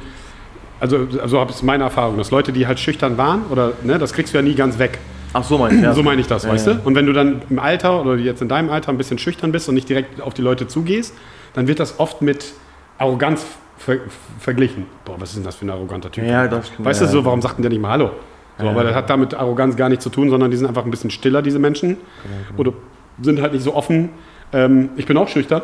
Also, 0.80 1.08
also 1.22 1.40
habe 1.40 1.52
ich 1.52 1.62
meine 1.64 1.84
Erfahrung, 1.86 2.18
dass 2.18 2.30
Leute, 2.30 2.52
die 2.52 2.68
halt 2.68 2.80
schüchtern 2.80 3.18
waren, 3.18 3.44
oder 3.50 3.74
ne, 3.84 3.98
das 3.98 4.14
kriegst 4.14 4.34
du 4.34 4.38
ja 4.38 4.44
nie 4.44 4.54
ganz 4.56 4.78
weg. 4.78 5.00
Ach 5.34 5.44
so, 5.44 5.58
meinst 5.58 5.80
du? 5.80 5.84
Ja. 5.84 5.94
So 5.94 6.04
meine 6.04 6.22
ich 6.22 6.28
das, 6.28 6.44
Ja, 6.44 6.50
weißt 6.52 6.68
ja. 6.68 6.74
du? 6.76 6.82
Und 6.84 6.94
wenn 6.96 7.06
du 7.08 7.14
dann 7.14 7.42
im 7.50 7.58
Alter 7.58 8.02
oder 8.02 8.16
jetzt 8.18 8.42
in 8.44 8.50
deinem 8.50 8.70
Alter 8.70 8.90
ein 8.92 8.98
bisschen 8.98 9.18
schüchtern 9.18 9.52
bist 9.52 9.68
und 9.70 9.76
nicht 9.76 9.90
direkt 9.90 10.22
auf 10.22 10.34
die 10.36 10.42
Leute 10.44 10.68
zugehst, 10.68 11.16
dann 11.54 11.68
wird 11.68 11.80
das 11.80 12.00
oft 12.00 12.22
mit 12.22 12.54
Arroganz 12.98 13.46
ver 13.78 13.98
verglichen. 14.40 14.86
Boah, 15.06 15.16
was 15.20 15.30
ist 15.30 15.38
denn 15.38 15.44
das 15.44 15.56
für 15.56 15.66
ein 15.66 15.70
arroganter 15.72 16.12
Typ? 16.12 16.24
Ja, 16.26 16.48
das 16.48 16.68
stimmt. 16.68 16.86
Weißt 16.86 17.02
ja. 17.02 17.08
du, 17.08 17.14
so, 17.14 17.26
warum 17.26 17.42
sagt 17.42 17.58
denn 17.58 17.64
der 17.64 17.72
nicht 17.72 17.82
mal 17.82 17.90
Hallo? 17.92 18.12
So, 18.60 18.68
aber 18.68 18.84
das 18.84 18.94
hat 18.94 19.10
damit 19.10 19.34
Arroganz 19.34 19.76
gar 19.76 19.90
nichts 19.90 20.04
zu 20.04 20.10
tun, 20.10 20.30
sondern 20.30 20.52
die 20.52 20.58
sind 20.58 20.68
einfach 20.68 20.86
ein 20.86 20.92
bisschen 20.92 21.10
stiller, 21.10 21.42
diese 21.42 21.60
Menschen. 21.60 21.98
Genau, 22.24 22.60
Oder 22.60 22.74
sind 23.22 23.42
halt 23.42 23.54
nicht 23.54 23.64
so 23.64 23.74
offen. 23.74 24.10
Ähm, 24.54 24.90
ich 24.96 25.06
bin 25.06 25.18
auch 25.18 25.28
schüchtern. 25.28 25.62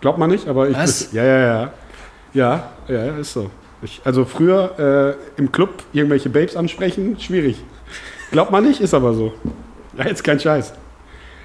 Glaubt 0.00 0.18
man 0.18 0.30
nicht, 0.30 0.48
aber 0.48 0.68
ich. 0.68 0.76
Was? 0.76 1.12
Ja, 1.12 1.24
ja, 1.24 1.40
ja. 1.40 1.72
Ja, 2.34 2.70
ja, 2.88 3.16
ist 3.16 3.32
so. 3.32 3.50
Ich, 3.82 4.00
also 4.04 4.24
früher 4.24 5.16
äh, 5.36 5.40
im 5.40 5.52
Club 5.52 5.82
irgendwelche 5.92 6.28
Babes 6.28 6.56
ansprechen, 6.56 7.18
schwierig. 7.20 7.62
Glaubt 8.32 8.50
man 8.50 8.64
nicht, 8.64 8.80
ist 8.80 8.94
aber 8.94 9.14
so. 9.14 9.32
Ja, 9.96 10.06
jetzt 10.06 10.24
kein 10.24 10.40
Scheiß. 10.40 10.74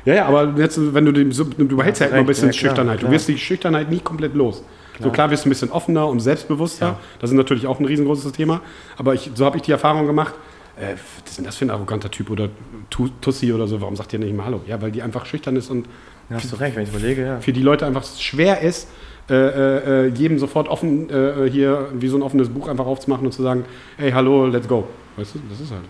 Ja, 0.05 0.15
ja, 0.15 0.25
aber 0.25 0.53
jetzt, 0.57 0.79
wenn 0.93 1.05
du 1.05 1.11
den, 1.11 1.29
du 1.29 1.77
behältst 1.77 2.01
ja 2.01 2.07
Hast 2.07 2.13
immer 2.13 2.21
ein 2.21 2.25
bisschen 2.25 2.47
ja, 2.47 2.51
klar, 2.51 2.69
Schüchternheit. 2.69 2.97
Du 2.97 3.01
klar. 3.01 3.11
wirst 3.11 3.27
die 3.27 3.37
Schüchternheit 3.37 3.89
nie 3.89 3.99
komplett 3.99 4.33
los. 4.33 4.63
So 5.01 5.09
klar 5.11 5.29
wirst 5.31 5.45
du 5.45 5.49
ein 5.49 5.51
bisschen 5.51 5.71
offener 5.71 6.07
und 6.07 6.19
selbstbewusster. 6.19 6.85
Ja. 6.87 6.99
Das 7.19 7.29
ist 7.29 7.35
natürlich 7.35 7.67
auch 7.67 7.79
ein 7.79 7.85
riesengroßes 7.85 8.31
Thema. 8.33 8.61
Aber 8.97 9.13
ich, 9.13 9.31
so 9.35 9.45
habe 9.45 9.57
ich 9.57 9.63
die 9.63 9.71
Erfahrung 9.71 10.05
gemacht. 10.07 10.33
Äh, 10.77 10.93
was 11.23 11.31
ist 11.31 11.37
denn 11.37 11.45
das 11.45 11.55
für 11.57 11.65
ein 11.65 11.71
arroganter 11.71 12.09
Typ 12.11 12.29
oder 12.29 12.49
Tu- 12.89 13.09
Tussi 13.21 13.51
oder 13.53 13.67
so? 13.67 13.79
Warum 13.81 13.95
sagt 13.95 14.11
ihr 14.13 14.19
nicht 14.19 14.35
mal 14.35 14.45
Hallo? 14.45 14.61
Ja, 14.67 14.81
weil 14.81 14.91
die 14.91 15.01
einfach 15.01 15.25
schüchtern 15.25 15.55
ist 15.55 15.69
und 15.69 15.87
Ja, 16.29 16.35
hast 16.37 16.51
du 16.51 16.55
recht, 16.57 16.75
wenn 16.75 16.83
ich 16.83 16.89
überlege, 16.89 17.25
ja. 17.25 17.39
für 17.39 17.53
die 17.53 17.61
Leute 17.61 17.85
einfach 17.85 18.03
schwer 18.05 18.61
ist, 18.61 18.87
äh, 19.29 19.33
äh, 19.35 20.05
äh, 20.05 20.07
jedem 20.07 20.39
sofort 20.39 20.67
offen 20.67 21.09
äh, 21.09 21.49
hier 21.49 21.89
wie 21.93 22.07
so 22.07 22.17
ein 22.17 22.23
offenes 22.23 22.49
Buch 22.49 22.67
einfach 22.67 22.85
aufzumachen 22.85 23.25
und 23.25 23.31
zu 23.31 23.43
sagen, 23.43 23.63
hey, 23.97 24.11
hallo, 24.11 24.47
let's 24.47 24.67
go. 24.67 24.87
Weißt 25.17 25.35
du, 25.35 25.39
das 25.49 25.59
ist 25.59 25.71
halt. 25.71 25.81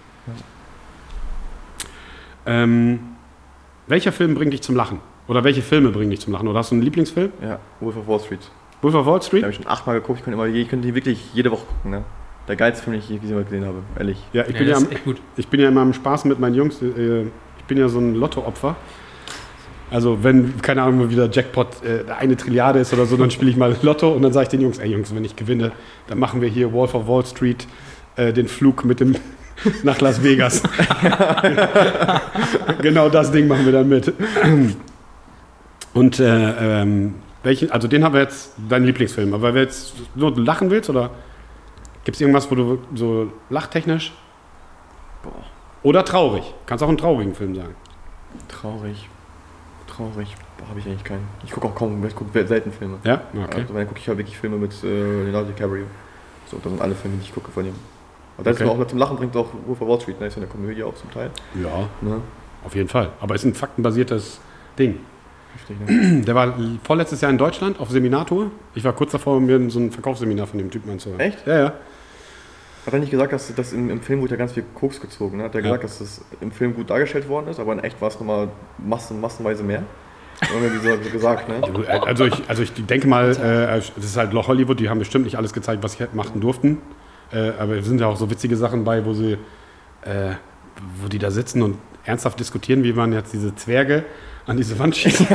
Ähm, 2.45 2.99
welcher 3.87 4.11
Film 4.11 4.35
bringt 4.35 4.53
dich 4.53 4.61
zum 4.61 4.75
Lachen? 4.75 4.99
Oder 5.27 5.43
welche 5.43 5.61
Filme 5.61 5.89
bringen 5.89 6.09
dich 6.09 6.19
zum 6.21 6.33
Lachen? 6.33 6.47
Oder 6.47 6.59
hast 6.59 6.71
du 6.71 6.75
einen 6.75 6.83
Lieblingsfilm? 6.83 7.31
Ja, 7.41 7.59
Wolf 7.79 7.97
of 7.97 8.07
Wall 8.07 8.19
Street. 8.19 8.39
Wolf 8.81 8.95
of 8.95 9.05
Wall 9.05 9.19
Den 9.19 9.23
Street? 9.23 9.43
habe 9.43 9.51
ich 9.51 9.57
schon 9.57 9.67
achtmal 9.67 9.99
geguckt. 9.99 10.19
Ich 10.19 10.25
könnte, 10.25 10.35
immer, 10.41 10.47
ich 10.47 10.67
könnte 10.69 10.87
die 10.87 10.95
wirklich 10.95 11.33
jede 11.33 11.51
Woche 11.51 11.65
gucken. 11.65 11.91
Ne? 11.91 12.03
Der 12.47 12.55
geilste 12.55 12.83
Film, 12.83 12.93
den 12.93 13.01
ich 13.01 13.09
je 13.09 13.17
gesehen 13.17 13.65
habe. 13.65 13.77
Ehrlich. 13.97 14.17
Ja, 14.33 14.43
ich 14.47 14.53
Ja, 14.53 14.59
bin 14.59 14.67
ja, 14.67 14.77
am, 14.77 14.87
ich 15.35 15.47
bin 15.47 15.59
ja 15.59 15.67
immer 15.67 15.81
am 15.81 15.93
Spaß 15.93 16.25
mit 16.25 16.39
meinen 16.39 16.55
Jungs. 16.55 16.81
Äh, 16.81 17.23
ich 17.57 17.65
bin 17.67 17.77
ja 17.77 17.87
so 17.89 17.99
ein 17.99 18.15
Lotto-Opfer. 18.15 18.75
Also 19.91 20.23
wenn, 20.23 20.61
keine 20.61 20.83
Ahnung, 20.83 20.99
mal 20.99 21.09
wieder 21.09 21.29
Jackpot 21.29 21.67
äh, 21.83 22.11
eine 22.11 22.37
Trilliarde 22.37 22.79
ist 22.79 22.93
oder 22.93 23.05
so, 23.05 23.17
dann 23.17 23.31
spiele 23.31 23.49
ich 23.51 23.57
mal 23.57 23.75
Lotto 23.81 24.11
und 24.11 24.21
dann 24.21 24.31
sage 24.33 24.43
ich 24.43 24.49
den 24.49 24.61
Jungs, 24.61 24.77
ey 24.77 24.91
Jungs, 24.91 25.13
wenn 25.15 25.25
ich 25.25 25.35
gewinne, 25.35 25.71
dann 26.07 26.19
machen 26.19 26.41
wir 26.41 26.49
hier 26.49 26.71
Wolf 26.73 26.93
of 26.93 27.07
Wall 27.07 27.25
Street 27.25 27.67
äh, 28.15 28.31
den 28.31 28.47
Flug 28.47 28.85
mit 28.85 28.99
dem 28.99 29.15
nach 29.83 29.99
Las 29.99 30.23
Vegas. 30.23 30.61
genau 32.81 33.09
das 33.09 33.31
Ding 33.31 33.47
machen 33.47 33.65
wir 33.65 33.71
dann 33.73 33.89
mit. 33.89 34.13
Und 35.93 36.19
äh, 36.19 36.81
ähm, 36.81 37.15
welchen, 37.43 37.71
also 37.71 37.87
den 37.87 38.03
haben 38.03 38.13
wir 38.13 38.21
jetzt, 38.21 38.53
dein 38.69 38.83
Lieblingsfilm, 38.83 39.33
aber 39.33 39.49
wenn 39.49 39.55
du 39.55 39.61
jetzt 39.61 39.93
nur 40.15 40.35
lachen 40.37 40.69
willst 40.69 40.89
oder 40.89 41.11
gibt 42.03 42.15
es 42.15 42.21
irgendwas, 42.21 42.49
wo 42.51 42.55
du 42.55 42.79
so 42.95 43.31
lachtechnisch 43.49 44.13
Boah, 45.23 45.31
oder 45.83 46.03
traurig? 46.05 46.43
Kannst 46.65 46.83
auch 46.83 46.89
einen 46.89 46.97
traurigen 46.97 47.35
Film 47.35 47.55
sagen. 47.55 47.75
traurig. 48.47 49.09
Traurig. 49.87 50.35
Habe 50.69 50.79
ich 50.79 50.85
eigentlich 50.85 51.03
keinen. 51.03 51.27
Ich 51.43 51.51
gucke 51.51 51.67
auch 51.67 51.75
kaum, 51.75 52.05
ich 52.05 52.15
gucke 52.15 52.45
selten 52.45 52.71
Filme. 52.71 52.97
Ja? 53.03 53.21
Okay. 53.33 53.61
Also, 53.61 53.73
wenn 53.73 53.87
gucke 53.87 53.99
ich 53.99 54.07
halt 54.07 54.17
wirklich 54.17 54.37
Filme 54.37 54.57
mit 54.57 54.71
äh, 54.83 55.23
Leonardo 55.23 55.47
DiCaprio. 55.51 55.85
So, 56.45 56.57
das 56.61 56.71
sind 56.71 56.81
alle 56.81 56.93
Filme, 56.95 57.17
die 57.17 57.23
ich 57.23 57.33
gucke 57.33 57.49
von 57.51 57.65
ihm. 57.65 57.73
Aber 58.37 58.43
das 58.43 58.55
Okay. 58.61 58.65
ist 58.65 58.69
auch 58.69 58.87
zum 58.87 58.99
Lachen 58.99 59.17
bringt 59.17 59.35
auch 59.35 59.47
Wolf 59.65 59.81
of 59.81 59.87
Wall 59.87 59.99
Street, 60.01 60.19
ne? 60.19 60.27
Ist 60.27 60.35
ja 60.35 60.41
eine 60.43 60.51
Komödie 60.51 60.83
auch 60.83 60.93
zum 60.95 61.11
Teil. 61.11 61.31
Ja, 61.55 61.87
Ne? 62.01 62.21
auf 62.63 62.75
jeden 62.75 62.87
Fall. 62.89 63.09
Aber 63.19 63.35
es 63.35 63.43
ist 63.43 63.51
ein 63.51 63.55
faktenbasiertes 63.55 64.39
Ding. 64.77 64.99
Heftig, 65.69 65.89
ne? 65.89 66.21
Der 66.25 66.35
war 66.35 66.55
vorletztes 66.83 67.21
Jahr 67.21 67.31
in 67.31 67.37
Deutschland 67.37 67.79
auf 67.79 67.89
Seminartour. 67.89 68.51
Ich 68.75 68.83
war 68.83 68.93
kurz 68.93 69.11
davor, 69.11 69.39
mir 69.39 69.69
so 69.69 69.79
ein 69.79 69.91
Verkaufsseminar 69.91 70.47
von 70.47 70.57
dem 70.57 70.71
Typen 70.71 70.91
anzuhören. 70.91 71.19
Echt? 71.19 71.45
Ja, 71.45 71.57
ja. 71.59 71.73
Hat 72.85 72.93
er 72.93 72.99
nicht 72.99 73.11
gesagt, 73.11 73.33
dass 73.33 73.53
das 73.53 73.73
im, 73.73 73.89
im 73.89 74.01
Film 74.01 74.21
wurde 74.21 74.31
ja 74.31 74.37
ganz 74.37 74.53
viel 74.53 74.63
Koks 74.73 74.99
gezogen? 75.01 75.37
Ne? 75.37 75.43
Hat 75.43 75.53
er 75.53 75.61
Ja. 75.61 75.67
gesagt, 75.67 75.83
dass 75.83 75.99
das 75.99 76.21
im 76.41 76.51
Film 76.51 76.73
gut 76.73 76.89
dargestellt 76.89 77.27
worden 77.27 77.47
ist, 77.49 77.59
aber 77.59 77.73
in 77.73 77.79
echt 77.79 78.01
war 78.01 78.07
es 78.07 78.15
nochmal 78.15 78.49
massen, 78.77 79.21
massenweise 79.21 79.63
mehr? 79.63 79.83
Irgendwie 80.53 80.87
so, 80.87 81.11
gesagt, 81.11 81.49
ne? 81.49 81.61
Also 82.05 82.25
ich, 82.25 82.33
also 82.47 82.63
ich 82.63 82.73
denke 82.73 83.07
mal, 83.07 83.31
äh, 83.31 83.75
das 83.77 83.91
ist 83.97 84.17
halt 84.17 84.31
Loch 84.33 84.47
Hollywood, 84.47 84.79
die 84.79 84.89
haben 84.89 84.99
bestimmt 84.99 85.25
nicht 85.25 85.35
alles 85.35 85.51
gezeigt, 85.53 85.83
was 85.83 85.93
sie 85.93 86.05
machen 86.13 86.39
durften. 86.39 86.77
Äh, 87.31 87.51
aber 87.59 87.75
es 87.77 87.85
sind 87.85 87.99
ja 87.99 88.07
auch 88.07 88.15
so 88.15 88.31
witzige 88.31 88.55
Sachen 88.55 88.85
bei, 88.85 89.05
wo 89.05 89.13
sie, 89.13 89.33
äh, 90.03 90.31
wo 91.01 91.09
die 91.09 91.19
da 91.19 91.29
sitzen 91.29 91.61
und 91.61 91.77
ernsthaft 92.05 92.39
diskutieren, 92.39 92.83
wie 92.83 92.93
man 92.93 93.11
jetzt 93.11 93.33
diese 93.33 93.53
Zwerge 93.55 94.05
an 94.49 94.57
diese 94.57 94.77
Wand 94.79 94.95
schießt 94.97 95.25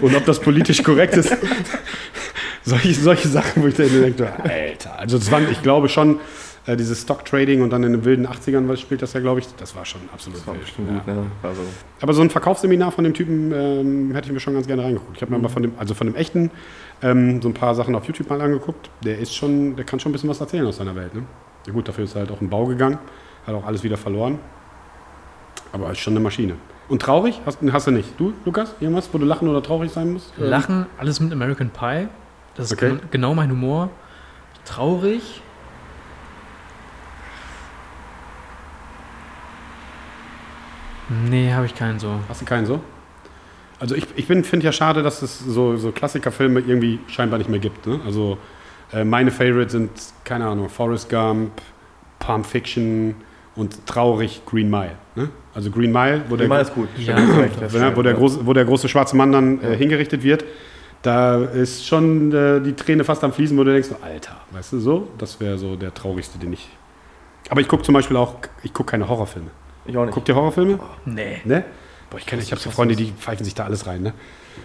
und 0.00 0.14
ob 0.16 0.24
das 0.24 0.40
politisch 0.40 0.82
korrekt 0.82 1.14
ist. 1.16 1.36
solche, 2.64 2.94
solche 2.94 3.28
Sachen, 3.28 3.62
wo 3.62 3.66
ich 3.68 3.74
dann 3.74 3.88
denke, 3.88 4.32
Alter, 4.42 4.98
also 4.98 5.18
das 5.18 5.30
waren, 5.30 5.46
ich 5.50 5.62
glaube 5.62 5.88
schon, 5.88 6.18
äh, 6.66 6.76
dieses 6.76 7.02
Stock-Trading 7.02 7.60
und 7.60 7.70
dann 7.70 7.82
in 7.82 7.92
den 7.92 8.04
wilden 8.04 8.26
80ern, 8.26 8.68
was 8.68 8.80
spielt 8.80 9.02
das 9.02 9.12
ja, 9.14 9.20
glaube 9.20 9.40
ich, 9.40 9.46
das 9.56 9.74
war 9.74 9.84
schon 9.84 10.00
absolut 10.12 10.38
Das 10.38 10.46
war 10.46 10.54
wild. 10.54 10.64
bestimmt 10.64 10.88
Ja. 11.06 11.12
ne? 11.14 11.26
Also, 11.42 11.60
Aber 12.00 12.12
so 12.12 12.22
ein 12.22 12.30
Verkaufsseminar 12.30 12.92
von 12.92 13.02
dem 13.04 13.14
Typen 13.14 13.52
ähm, 13.52 14.14
hätte 14.14 14.28
ich 14.28 14.32
mir 14.32 14.40
schon 14.40 14.54
ganz 14.54 14.66
gerne 14.66 14.84
reingeguckt. 14.84 15.16
Ich 15.16 15.22
habe 15.22 15.32
mir 15.32 15.38
mal 15.38 15.48
von 15.48 15.62
dem, 15.62 15.72
also 15.76 15.94
von 15.94 16.06
dem 16.06 16.14
echten, 16.14 16.50
ähm, 17.02 17.42
so 17.42 17.48
ein 17.48 17.54
paar 17.54 17.74
Sachen 17.74 17.94
auf 17.96 18.04
YouTube 18.04 18.30
mal 18.30 18.40
angeguckt. 18.40 18.90
Der 19.04 19.18
ist 19.18 19.34
schon, 19.34 19.74
der 19.76 19.84
kann 19.84 19.98
schon 19.98 20.10
ein 20.10 20.12
bisschen 20.12 20.30
was 20.30 20.40
erzählen 20.40 20.64
aus 20.66 20.76
seiner 20.76 20.94
Welt. 20.94 21.14
Ne? 21.14 21.24
Ja 21.66 21.72
gut, 21.72 21.88
dafür 21.88 22.04
ist 22.04 22.14
er 22.14 22.20
halt 22.20 22.30
auch 22.30 22.40
im 22.40 22.48
Bau 22.48 22.64
gegangen, 22.66 22.98
hat 23.46 23.54
auch 23.54 23.66
alles 23.66 23.82
wieder 23.82 23.96
verloren. 23.96 24.38
Aber 25.72 25.90
ist 25.90 25.98
schon 25.98 26.12
eine 26.12 26.20
Maschine. 26.20 26.54
Und 26.92 27.00
traurig? 27.00 27.40
Hast, 27.46 27.58
hast 27.72 27.86
du 27.86 27.90
nicht. 27.90 28.20
Du, 28.20 28.34
Lukas, 28.44 28.74
irgendwas, 28.78 29.08
wo 29.14 29.16
du 29.16 29.24
lachen 29.24 29.48
oder 29.48 29.62
traurig 29.62 29.90
sein 29.90 30.12
musst? 30.12 30.30
Ähm, 30.38 30.44
Lachen, 30.44 30.86
alles 30.98 31.20
mit 31.20 31.32
American 31.32 31.70
Pie. 31.70 32.08
Das 32.54 32.66
ist 32.66 32.74
Okay. 32.74 32.90
gen 32.90 33.00
genau 33.10 33.34
mein 33.34 33.50
Humor. 33.50 33.88
Traurig. 34.66 35.40
Nee, 41.30 41.50
habe 41.54 41.64
ich 41.64 41.74
keinen 41.74 41.98
so. 41.98 42.20
Hast 42.28 42.42
du 42.42 42.44
keinen 42.44 42.66
so? 42.66 42.78
Also 43.80 43.94
ich, 43.94 44.06
ich 44.16 44.26
finde 44.26 44.58
ja 44.58 44.70
schade, 44.70 45.02
dass 45.02 45.22
es 45.22 45.38
so, 45.38 45.78
so 45.78 45.92
Klassikerfilme 45.92 46.60
irgendwie 46.60 47.00
scheinbar 47.06 47.38
nicht 47.38 47.48
mehr 47.48 47.58
gibt. 47.58 47.86
Ne? 47.86 48.00
Also 48.04 48.36
äh, 48.92 49.02
meine 49.02 49.30
Favorites 49.30 49.72
sind, 49.72 49.90
keine 50.24 50.46
Ahnung, 50.46 50.68
Forrest 50.68 51.08
Gump, 51.08 51.52
Palm 52.18 52.44
Fiction 52.44 53.14
und 53.56 53.86
traurig 53.86 54.42
Green 54.46 54.70
Mile. 54.70 54.96
Ne? 55.14 55.30
Also 55.54 55.70
Green 55.70 55.92
Mile, 55.92 56.22
wo 56.28 56.36
der, 56.36 56.48
Mal 56.48 56.62
ist 56.62 56.74
gut. 56.74 56.88
Ja. 56.98 57.18
Ja, 57.18 57.96
wo, 57.96 58.02
der 58.02 58.12
ja. 58.12 58.18
große, 58.18 58.46
wo 58.46 58.52
der 58.52 58.64
große 58.64 58.88
schwarze 58.88 59.16
Mann 59.16 59.32
dann 59.32 59.62
äh, 59.62 59.76
hingerichtet 59.76 60.22
wird, 60.22 60.44
da 61.02 61.42
ist 61.42 61.86
schon 61.86 62.32
äh, 62.32 62.60
die 62.60 62.74
Träne 62.74 63.04
fast 63.04 63.22
am 63.24 63.32
Fließen, 63.32 63.56
wo 63.58 63.64
du 63.64 63.72
denkst, 63.72 63.88
so, 63.88 63.96
Alter, 64.02 64.36
weißt 64.52 64.72
du 64.72 64.80
so? 64.80 65.08
Das 65.18 65.40
wäre 65.40 65.58
so 65.58 65.76
der 65.76 65.92
traurigste, 65.92 66.38
den 66.38 66.52
ich... 66.52 66.70
Aber 67.50 67.60
ich 67.60 67.68
gucke 67.68 67.82
zum 67.82 67.92
Beispiel 67.92 68.16
auch, 68.16 68.36
ich 68.62 68.72
gucke 68.72 68.92
keine 68.92 69.08
Horrorfilme. 69.08 69.50
Ich 69.84 69.96
auch 69.96 70.04
nicht. 70.04 70.14
Guckt 70.14 70.28
ihr 70.28 70.34
Horrorfilme? 70.36 70.78
Nee. 71.04 71.40
Ne? 71.44 71.64
Boah, 72.08 72.18
ich 72.18 72.26
kenne, 72.26 72.40
ich 72.40 72.52
habe 72.52 72.60
so 72.60 72.70
Freunde, 72.70 72.94
die 72.94 73.12
pfeifen 73.12 73.44
sich 73.44 73.54
da 73.54 73.64
alles 73.64 73.86
rein, 73.86 74.02
ne? 74.02 74.12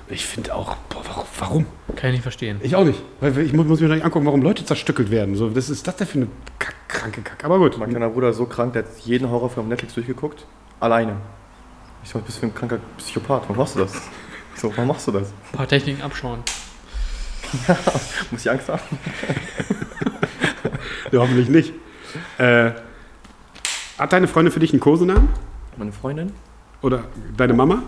Ich 0.09 0.25
finde 0.25 0.55
auch, 0.55 0.75
boah, 0.89 1.25
warum? 1.39 1.65
Kann 1.95 2.09
ich 2.09 2.15
nicht 2.15 2.21
verstehen. 2.23 2.59
Ich 2.63 2.75
auch 2.75 2.83
nicht. 2.85 3.01
Weil 3.19 3.37
ich 3.39 3.53
muss, 3.53 3.65
muss 3.67 3.79
mir 3.79 3.89
nicht 3.89 4.03
angucken, 4.03 4.25
warum 4.25 4.41
Leute 4.41 4.65
zerstückelt 4.65 5.11
werden. 5.11 5.35
So, 5.35 5.55
was 5.55 5.69
ist 5.69 5.85
das 5.87 5.95
denn 5.97 6.07
für 6.07 6.17
eine 6.19 6.27
Kack, 6.59 6.75
kranke 6.87 7.21
Kack? 7.21 7.43
Aber 7.43 7.57
gut. 7.59 7.77
Mein 7.77 7.89
kleiner 7.89 8.09
Bruder 8.09 8.29
ist 8.29 8.37
so 8.37 8.45
krank, 8.45 8.73
der 8.73 8.83
hat 8.83 8.91
jeden 9.03 9.29
Horrorfilm 9.29 9.65
auf 9.65 9.69
Netflix 9.69 9.93
durchgeguckt. 9.93 10.45
Alleine. 10.79 11.17
Ich 12.03 12.09
so, 12.09 12.19
was 12.19 12.25
bist 12.25 12.37
du 12.37 12.41
für 12.41 12.45
ein 12.47 12.55
kranker 12.55 12.79
Psychopath? 12.97 13.43
Warum 13.43 13.57
machst 13.57 13.75
du 13.75 13.79
das? 13.79 13.93
So, 14.55 14.71
warum 14.75 14.87
machst 14.87 15.07
du 15.07 15.11
das? 15.11 15.27
Ein 15.51 15.57
paar 15.57 15.67
Techniken 15.67 16.01
abschauen. 16.01 16.39
Muss 18.31 18.41
ich 18.41 18.49
Angst 18.49 18.69
haben? 18.69 18.81
Ja, 21.11 21.19
hoffentlich 21.21 21.47
nicht. 21.47 21.73
Äh, 22.37 22.71
hat 23.97 24.11
deine 24.11 24.27
Freundin 24.27 24.51
für 24.51 24.59
dich 24.59 24.71
einen 24.73 24.81
Kosenamen? 24.81 25.29
Meine 25.77 25.93
Freundin? 25.93 26.33
Oder 26.81 27.05
deine 27.37 27.53
Mama? 27.53 27.83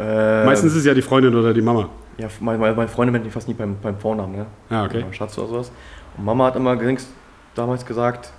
Äh, 0.00 0.44
Meistens 0.46 0.72
ist 0.72 0.78
es 0.80 0.84
ja 0.86 0.94
die 0.94 1.02
Freundin 1.02 1.34
oder 1.34 1.52
die 1.52 1.60
Mama. 1.62 1.88
Ja, 2.16 2.28
meine, 2.40 2.58
meine 2.74 2.88
Freundin 2.88 3.12
nennt 3.12 3.24
mich 3.24 3.34
fast 3.34 3.48
nie 3.48 3.54
beim, 3.54 3.76
beim 3.80 3.98
Vornamen, 3.98 4.32
ne? 4.36 4.46
Ah, 4.70 4.84
okay. 4.84 5.02
Oder 5.04 5.12
Schatz 5.12 5.36
oder 5.38 5.48
sowas. 5.48 5.72
Und 6.16 6.24
Mama 6.24 6.46
hat 6.46 6.56
immer 6.56 6.76
geringst 6.76 7.08
damals 7.54 7.84
gesagt, 7.84 8.30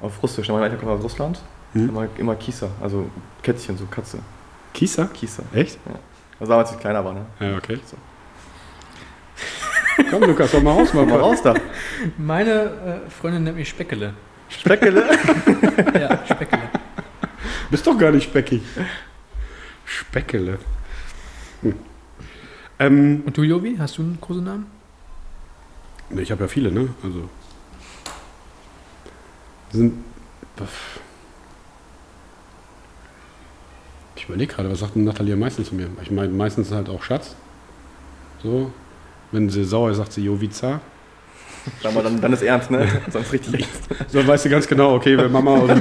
auf 0.00 0.22
Russisch, 0.22 0.48
meine 0.48 0.64
Eltern 0.64 0.80
kommen 0.80 0.92
aus 0.92 1.02
Russland, 1.04 1.40
Mhm. 1.72 1.88
immer, 1.90 2.08
immer 2.18 2.34
Kisa, 2.34 2.68
also 2.80 3.08
Kätzchen, 3.42 3.76
so 3.78 3.84
Katze. 3.86 4.18
Kisa? 4.74 5.04
Kisa. 5.12 5.42
Echt? 5.52 5.78
Also 6.40 6.50
damals, 6.50 6.68
als 6.70 6.76
ich 6.76 6.80
kleiner 6.80 7.04
war, 7.04 7.12
ne? 7.14 7.26
Ja, 7.38 7.56
okay. 7.56 7.78
So. 7.84 7.96
Komm, 10.10 10.22
Lukas, 10.22 10.50
komm 10.50 10.64
mal 10.64 10.72
raus. 10.72 10.94
Mal 10.94 11.04
Mal 11.06 11.18
raus 11.20 11.42
da. 11.42 11.54
Meine 12.16 12.50
äh, 13.06 13.10
Freundin 13.10 13.44
nennt 13.44 13.56
mich 13.56 13.68
Speckele. 13.68 14.14
Speckele. 14.48 15.04
Ja, 16.00 16.18
Speckele. 16.24 16.62
Bist 17.70 17.86
doch 17.86 17.96
gar 17.98 18.10
nicht 18.10 18.24
speckig. 18.24 18.62
Speckele. 19.84 20.58
Hm. 21.62 21.74
Ähm, 22.78 23.22
Und 23.26 23.36
du, 23.36 23.42
Jovi, 23.42 23.76
hast 23.78 23.98
du 23.98 24.02
einen 24.02 24.18
großen 24.20 24.42
Namen? 24.44 24.66
Ne, 26.10 26.22
Ich 26.22 26.30
habe 26.30 26.42
ja 26.42 26.48
viele, 26.48 26.72
ne? 26.72 26.88
Also. 27.02 27.28
Sind. 29.72 30.04
Ich 34.16 34.24
überlege 34.26 34.52
gerade, 34.52 34.70
was 34.70 34.80
sagt 34.80 34.94
denn 34.94 35.04
Nathalie 35.04 35.32
am 35.32 35.38
meisten 35.38 35.64
zu 35.64 35.74
mir? 35.74 35.88
Ich 36.02 36.10
meine, 36.10 36.32
meistens 36.32 36.70
halt 36.70 36.88
auch 36.88 37.02
Schatz. 37.02 37.34
So. 38.42 38.72
Wenn 39.32 39.48
sie 39.48 39.64
sauer 39.64 39.90
ist, 39.90 39.98
sagt 39.98 40.12
sie 40.12 40.24
Jovica. 40.24 40.80
Sag 41.82 41.94
mal, 41.94 42.02
dann, 42.02 42.20
dann 42.20 42.32
ist 42.32 42.42
ernst, 42.42 42.70
ne? 42.70 42.86
Sonst 43.10 43.32
richtig 43.32 43.54
ernst. 43.60 44.12
So 44.12 44.26
weißt 44.26 44.44
du 44.44 44.48
ganz 44.48 44.66
genau, 44.66 44.94
okay, 44.94 45.16
wenn 45.16 45.30
Mama 45.30 45.58
oder, 45.58 45.80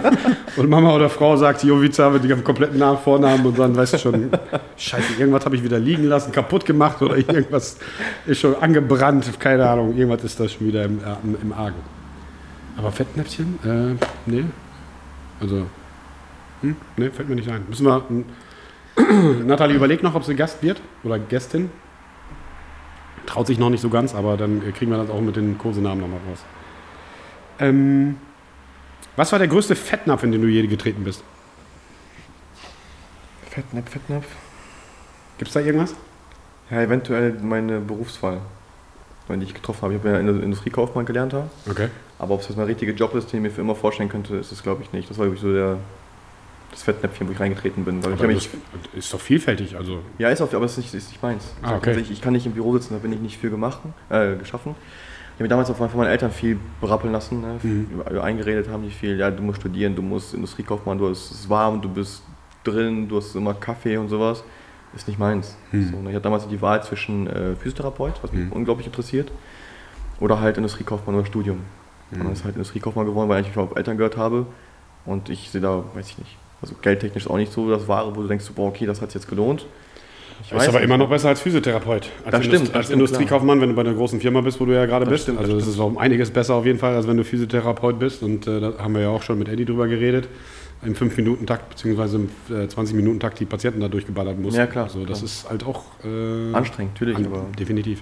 oder 0.58 0.68
Mama 0.68 0.96
oder 0.96 1.10
Frau 1.10 1.38
sagt 1.38 1.64
Jovica 1.64 2.10
mit 2.10 2.26
ihrem 2.26 2.44
kompletten 2.44 2.78
Namen, 2.78 2.98
Vornamen 2.98 3.46
und 3.46 3.58
dann 3.58 3.76
weißt 3.76 3.94
du 3.94 3.98
schon, 3.98 4.30
scheiße, 4.78 5.14
irgendwas 5.20 5.46
habe 5.46 5.56
ich 5.56 5.64
wieder 5.64 5.80
liegen 5.80 6.04
lassen, 6.04 6.32
kaputt 6.32 6.66
gemacht 6.66 7.02
oder 7.02 7.18
irgendwas 7.18 7.78
ist 8.26 8.40
schon 8.40 8.56
angebrannt, 8.56 9.40
keine 9.40 9.70
Ahnung, 9.70 9.96
irgendwas 9.96 10.24
ist 10.24 10.40
da 10.40 10.48
schon 10.48 10.68
wieder 10.68 10.84
im, 10.84 11.00
äh, 11.00 11.16
im, 11.24 11.38
im 11.42 11.54
Argen. 11.54 11.82
Aber 12.78 12.92
Fettnäpfchen? 12.92 13.60
Äh, 13.66 14.30
nee. 14.30 14.46
Also, 15.42 15.66
hm, 16.62 16.76
nee, 16.98 17.10
fällt 17.10 17.30
mir 17.30 17.36
nicht 17.36 17.50
ein. 17.50 17.64
Müssen 17.70 17.86
wir. 17.86 18.04
Hm. 18.08 18.26
Nathalie 19.48 19.76
überlegt 19.76 20.04
noch, 20.04 20.16
ob 20.16 20.24
sie 20.24 20.36
Gast 20.36 20.62
wird 20.62 20.82
oder 21.04 21.20
Gästin. 21.20 21.70
Traut 23.30 23.46
sich 23.46 23.60
noch 23.60 23.70
nicht 23.70 23.82
so 23.82 23.90
ganz, 23.90 24.16
aber 24.16 24.38
dann 24.38 24.74
kriegen 24.74 24.90
wir 24.90 24.98
das 24.98 25.12
auch 25.12 25.22
mit 25.22 25.36
den 25.36 25.60
Kosenamen 25.60 26.02
nochmal 26.02 26.20
raus. 26.28 26.40
Ähm, 27.60 28.18
was 29.16 29.32
war 29.32 29.38
der 29.38 29.48
größte 29.48 29.76
Fettnapf, 29.76 30.24
in 30.24 30.32
den 30.32 30.42
du 30.42 30.48
je 30.48 30.66
getreten 30.66 31.04
bist? 31.04 31.24
Fettnapf, 33.52 33.92
Fettnapf. 33.92 34.26
Gibt 35.38 35.50
es 35.50 35.54
da 35.54 35.60
irgendwas? 35.60 35.94
Ja, 36.72 36.82
eventuell 36.82 37.34
meine 37.34 37.80
Berufswahl, 37.80 38.42
die 39.30 39.44
ich 39.44 39.54
getroffen 39.54 39.84
habe. 39.84 39.94
Ich 39.94 40.00
habe 40.00 40.10
ja 40.10 40.20
in 40.20 40.26
der 40.26 40.42
Industriekaufmann 40.42 41.06
gelernt 41.06 41.34
habe. 41.34 41.52
Okay. 41.70 41.90
Aber 42.18 42.34
ob 42.34 42.42
es 42.42 42.48
das 42.48 42.56
mein 42.56 42.66
richtiger 42.66 42.94
Job 42.94 43.14
ist, 43.14 43.32
den 43.32 43.38
ich 43.38 43.44
mir 43.44 43.52
für 43.52 43.62
immer 43.62 43.76
vorstellen 43.76 44.10
könnte, 44.10 44.38
ist 44.38 44.52
es 44.52 44.64
glaube 44.64 44.82
ich 44.82 44.92
nicht. 44.92 45.08
Das 45.08 45.20
war 45.20 45.26
glaube 45.28 45.36
ich 45.36 45.42
so 45.42 45.54
der, 45.54 45.78
das 46.72 46.84
Fettnäpfchen, 46.84 47.28
wo 47.28 47.32
ich 47.32 47.40
reingetreten 47.40 47.84
bin. 47.86 48.04
Weil 48.04 48.14
ich 48.14 48.20
Aber 48.20 48.34
das 48.34 48.50
mich, 48.54 48.62
ist 48.94 49.14
doch 49.14 49.20
vielfältig. 49.20 49.76
Also, 49.76 50.00
ja, 50.18 50.30
ist 50.30 50.42
auf, 50.42 50.54
aber 50.54 50.66
es 50.66 50.74
ist 50.74 50.78
nicht, 50.80 50.94
ist 50.94 51.10
nicht 51.10 51.22
meins. 51.24 51.54
Ah, 51.62 51.76
okay. 51.78 51.90
Also 51.90 52.02
ich, 52.02 52.12
ich 52.12 52.22
kann 52.22 52.34
nicht 52.34 52.46
im 52.46 52.54
Büro 52.54 52.74
sitzen, 52.74 52.94
da 52.94 53.00
bin 53.00 53.12
ich 53.12 53.20
nicht 53.20 53.38
für 53.38 53.50
gemacht, 53.50 53.80
äh, 54.10 54.36
geschaffen. 54.36 54.76
Ich 54.76 55.34
habe 55.36 55.44
mir 55.44 55.50
damals 55.50 55.70
auch 55.70 55.76
von 55.78 55.90
meinen 55.96 56.10
Eltern 56.10 56.32
viel 56.32 56.60
berappeln 56.82 57.14
lassen, 57.14 57.40
ne? 57.42 57.60
Mhm. 57.64 58.20
Eingeredet 58.22 58.68
haben 58.70 58.84
die 58.84 58.90
viel, 58.92 59.18
ja, 59.18 59.32
du 59.32 59.42
musst 59.42 59.62
studieren, 59.62 59.96
du 59.96 60.02
musst 60.02 60.34
Industriekaufmann, 60.34 60.98
du 60.98 61.10
hast, 61.10 61.32
es 61.32 61.40
ist 61.42 61.50
warm, 61.50 61.82
du 61.82 61.88
bist 61.88 62.24
drin, 62.66 63.08
du 63.08 63.18
hast 63.18 63.36
immer 63.36 63.54
Kaffee 63.54 63.96
und 63.98 64.10
sowas. 64.10 64.44
Ist 64.96 65.08
nicht 65.08 65.20
meins. 65.20 65.56
Mhm. 65.72 65.92
So, 65.92 66.02
ne? 66.02 66.10
Ich 66.10 66.16
hatte 66.16 66.24
damals 66.24 66.48
die 66.48 66.62
Wahl 66.62 66.84
zwischen 66.84 67.28
äh, 67.28 67.56
Physiotherapeut, 67.56 68.16
was 68.22 68.32
mich 68.34 68.46
Mhm. 68.48 68.52
unglaublich 68.52 68.88
interessiert, 68.88 69.32
oder 70.20 70.42
halt 70.42 70.58
Industriekaufmann 70.58 71.16
oder 71.16 71.26
Studium. 71.26 71.60
Und 72.12 72.24
dann 72.24 72.34
ist 72.34 72.44
halt 72.44 72.56
Industriekaufmann 72.56 73.06
geworden, 73.06 73.30
weil 73.30 73.46
ich 73.46 73.56
auf 73.56 73.76
Eltern 73.76 73.98
gehört 73.98 74.18
habe. 74.18 74.48
Und 75.06 75.30
ich 75.30 75.52
sehe 75.52 75.62
da, 75.62 75.84
weiß 75.94 76.10
ich 76.10 76.18
nicht, 76.18 76.38
also 76.62 76.76
geldtechnisch 76.82 77.26
ist 77.26 77.30
auch 77.30 77.38
nicht 77.38 77.52
so 77.52 77.70
das 77.70 77.88
Wahre, 77.88 78.16
wo 78.16 78.22
du 78.22 78.28
denkst, 78.28 78.46
boah, 78.56 78.68
okay, 78.68 78.86
das 78.86 79.02
hat 79.02 79.14
jetzt 79.14 79.28
gelohnt. 79.28 79.66
Ich 80.42 80.54
ist 80.54 80.70
aber 80.70 80.82
immer 80.82 80.98
noch 80.98 81.10
besser 81.10 81.28
als 81.30 81.42
Physiotherapeut. 81.42 82.10
Als, 82.24 82.32
Das 82.32 82.46
stimmt, 82.46 82.70
das 82.70 82.76
als 82.76 82.86
stimmt, 82.86 83.02
Industriekaufmann, 83.02 83.60
wenn 83.60 83.70
du 83.70 83.76
bei 83.76 83.82
einer 83.82 83.94
großen 83.94 84.22
Firma 84.22 84.40
bist, 84.40 84.60
wo 84.62 84.66
du 84.66 84.74
ja 84.74 84.86
gerade 84.86 85.04
Das 85.04 85.12
bist. 85.12 85.24
stimmt, 85.24 85.38
das 85.40 85.44
also, 85.46 85.56
das 85.58 85.64
stimmt. 85.66 85.76
ist 85.76 85.82
auch 85.82 85.88
um 85.88 85.98
einiges 85.98 86.32
besser 86.32 86.56
auf 86.56 86.66
jeden 86.66 86.80
Fall, 86.80 86.96
als 86.96 87.08
wenn 87.08 87.18
du 87.18 87.26
Physiotherapeut 87.26 88.00
bist. 88.00 88.24
Und 88.24 88.48
äh, 88.48 88.62
da 88.62 88.74
haben 88.80 88.94
wir 88.94 89.02
ja 89.02 89.10
auch 89.10 89.22
schon 89.22 89.38
mit 89.38 89.50
Eddie 89.50 89.66
drüber 89.66 89.88
geredet. 89.88 90.30
Im 90.82 90.96
5-Minuten-Takt, 90.96 91.70
beziehungsweise 91.72 92.16
im 92.16 92.30
äh, 92.50 92.64
20-Minuten-Takt 92.68 93.38
die 93.42 93.46
Patienten 93.46 93.82
da 93.82 93.90
durchgeballert 93.90 94.40
musst. 94.40 94.56
Ja, 94.56 94.66
klar, 94.66 94.86
Also, 94.86 95.04
das 95.04 95.18
klar. 95.20 95.26
ist 95.26 95.50
halt 95.50 95.66
auch. 95.66 95.84
Äh, 96.06 96.54
Anstrengend, 96.56 96.94
natürlich, 96.94 97.18
An, 97.18 97.26
aber 97.26 97.46
definitiv. 97.60 98.02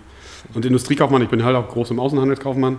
Und 0.54 0.64
Industriekaufmann, 0.64 1.24
ich 1.24 1.30
bin 1.30 1.44
halt 1.44 1.56
auch 1.56 1.68
groß 1.68 1.90
im 1.90 2.00
Außenhandelskaufmann. 2.00 2.78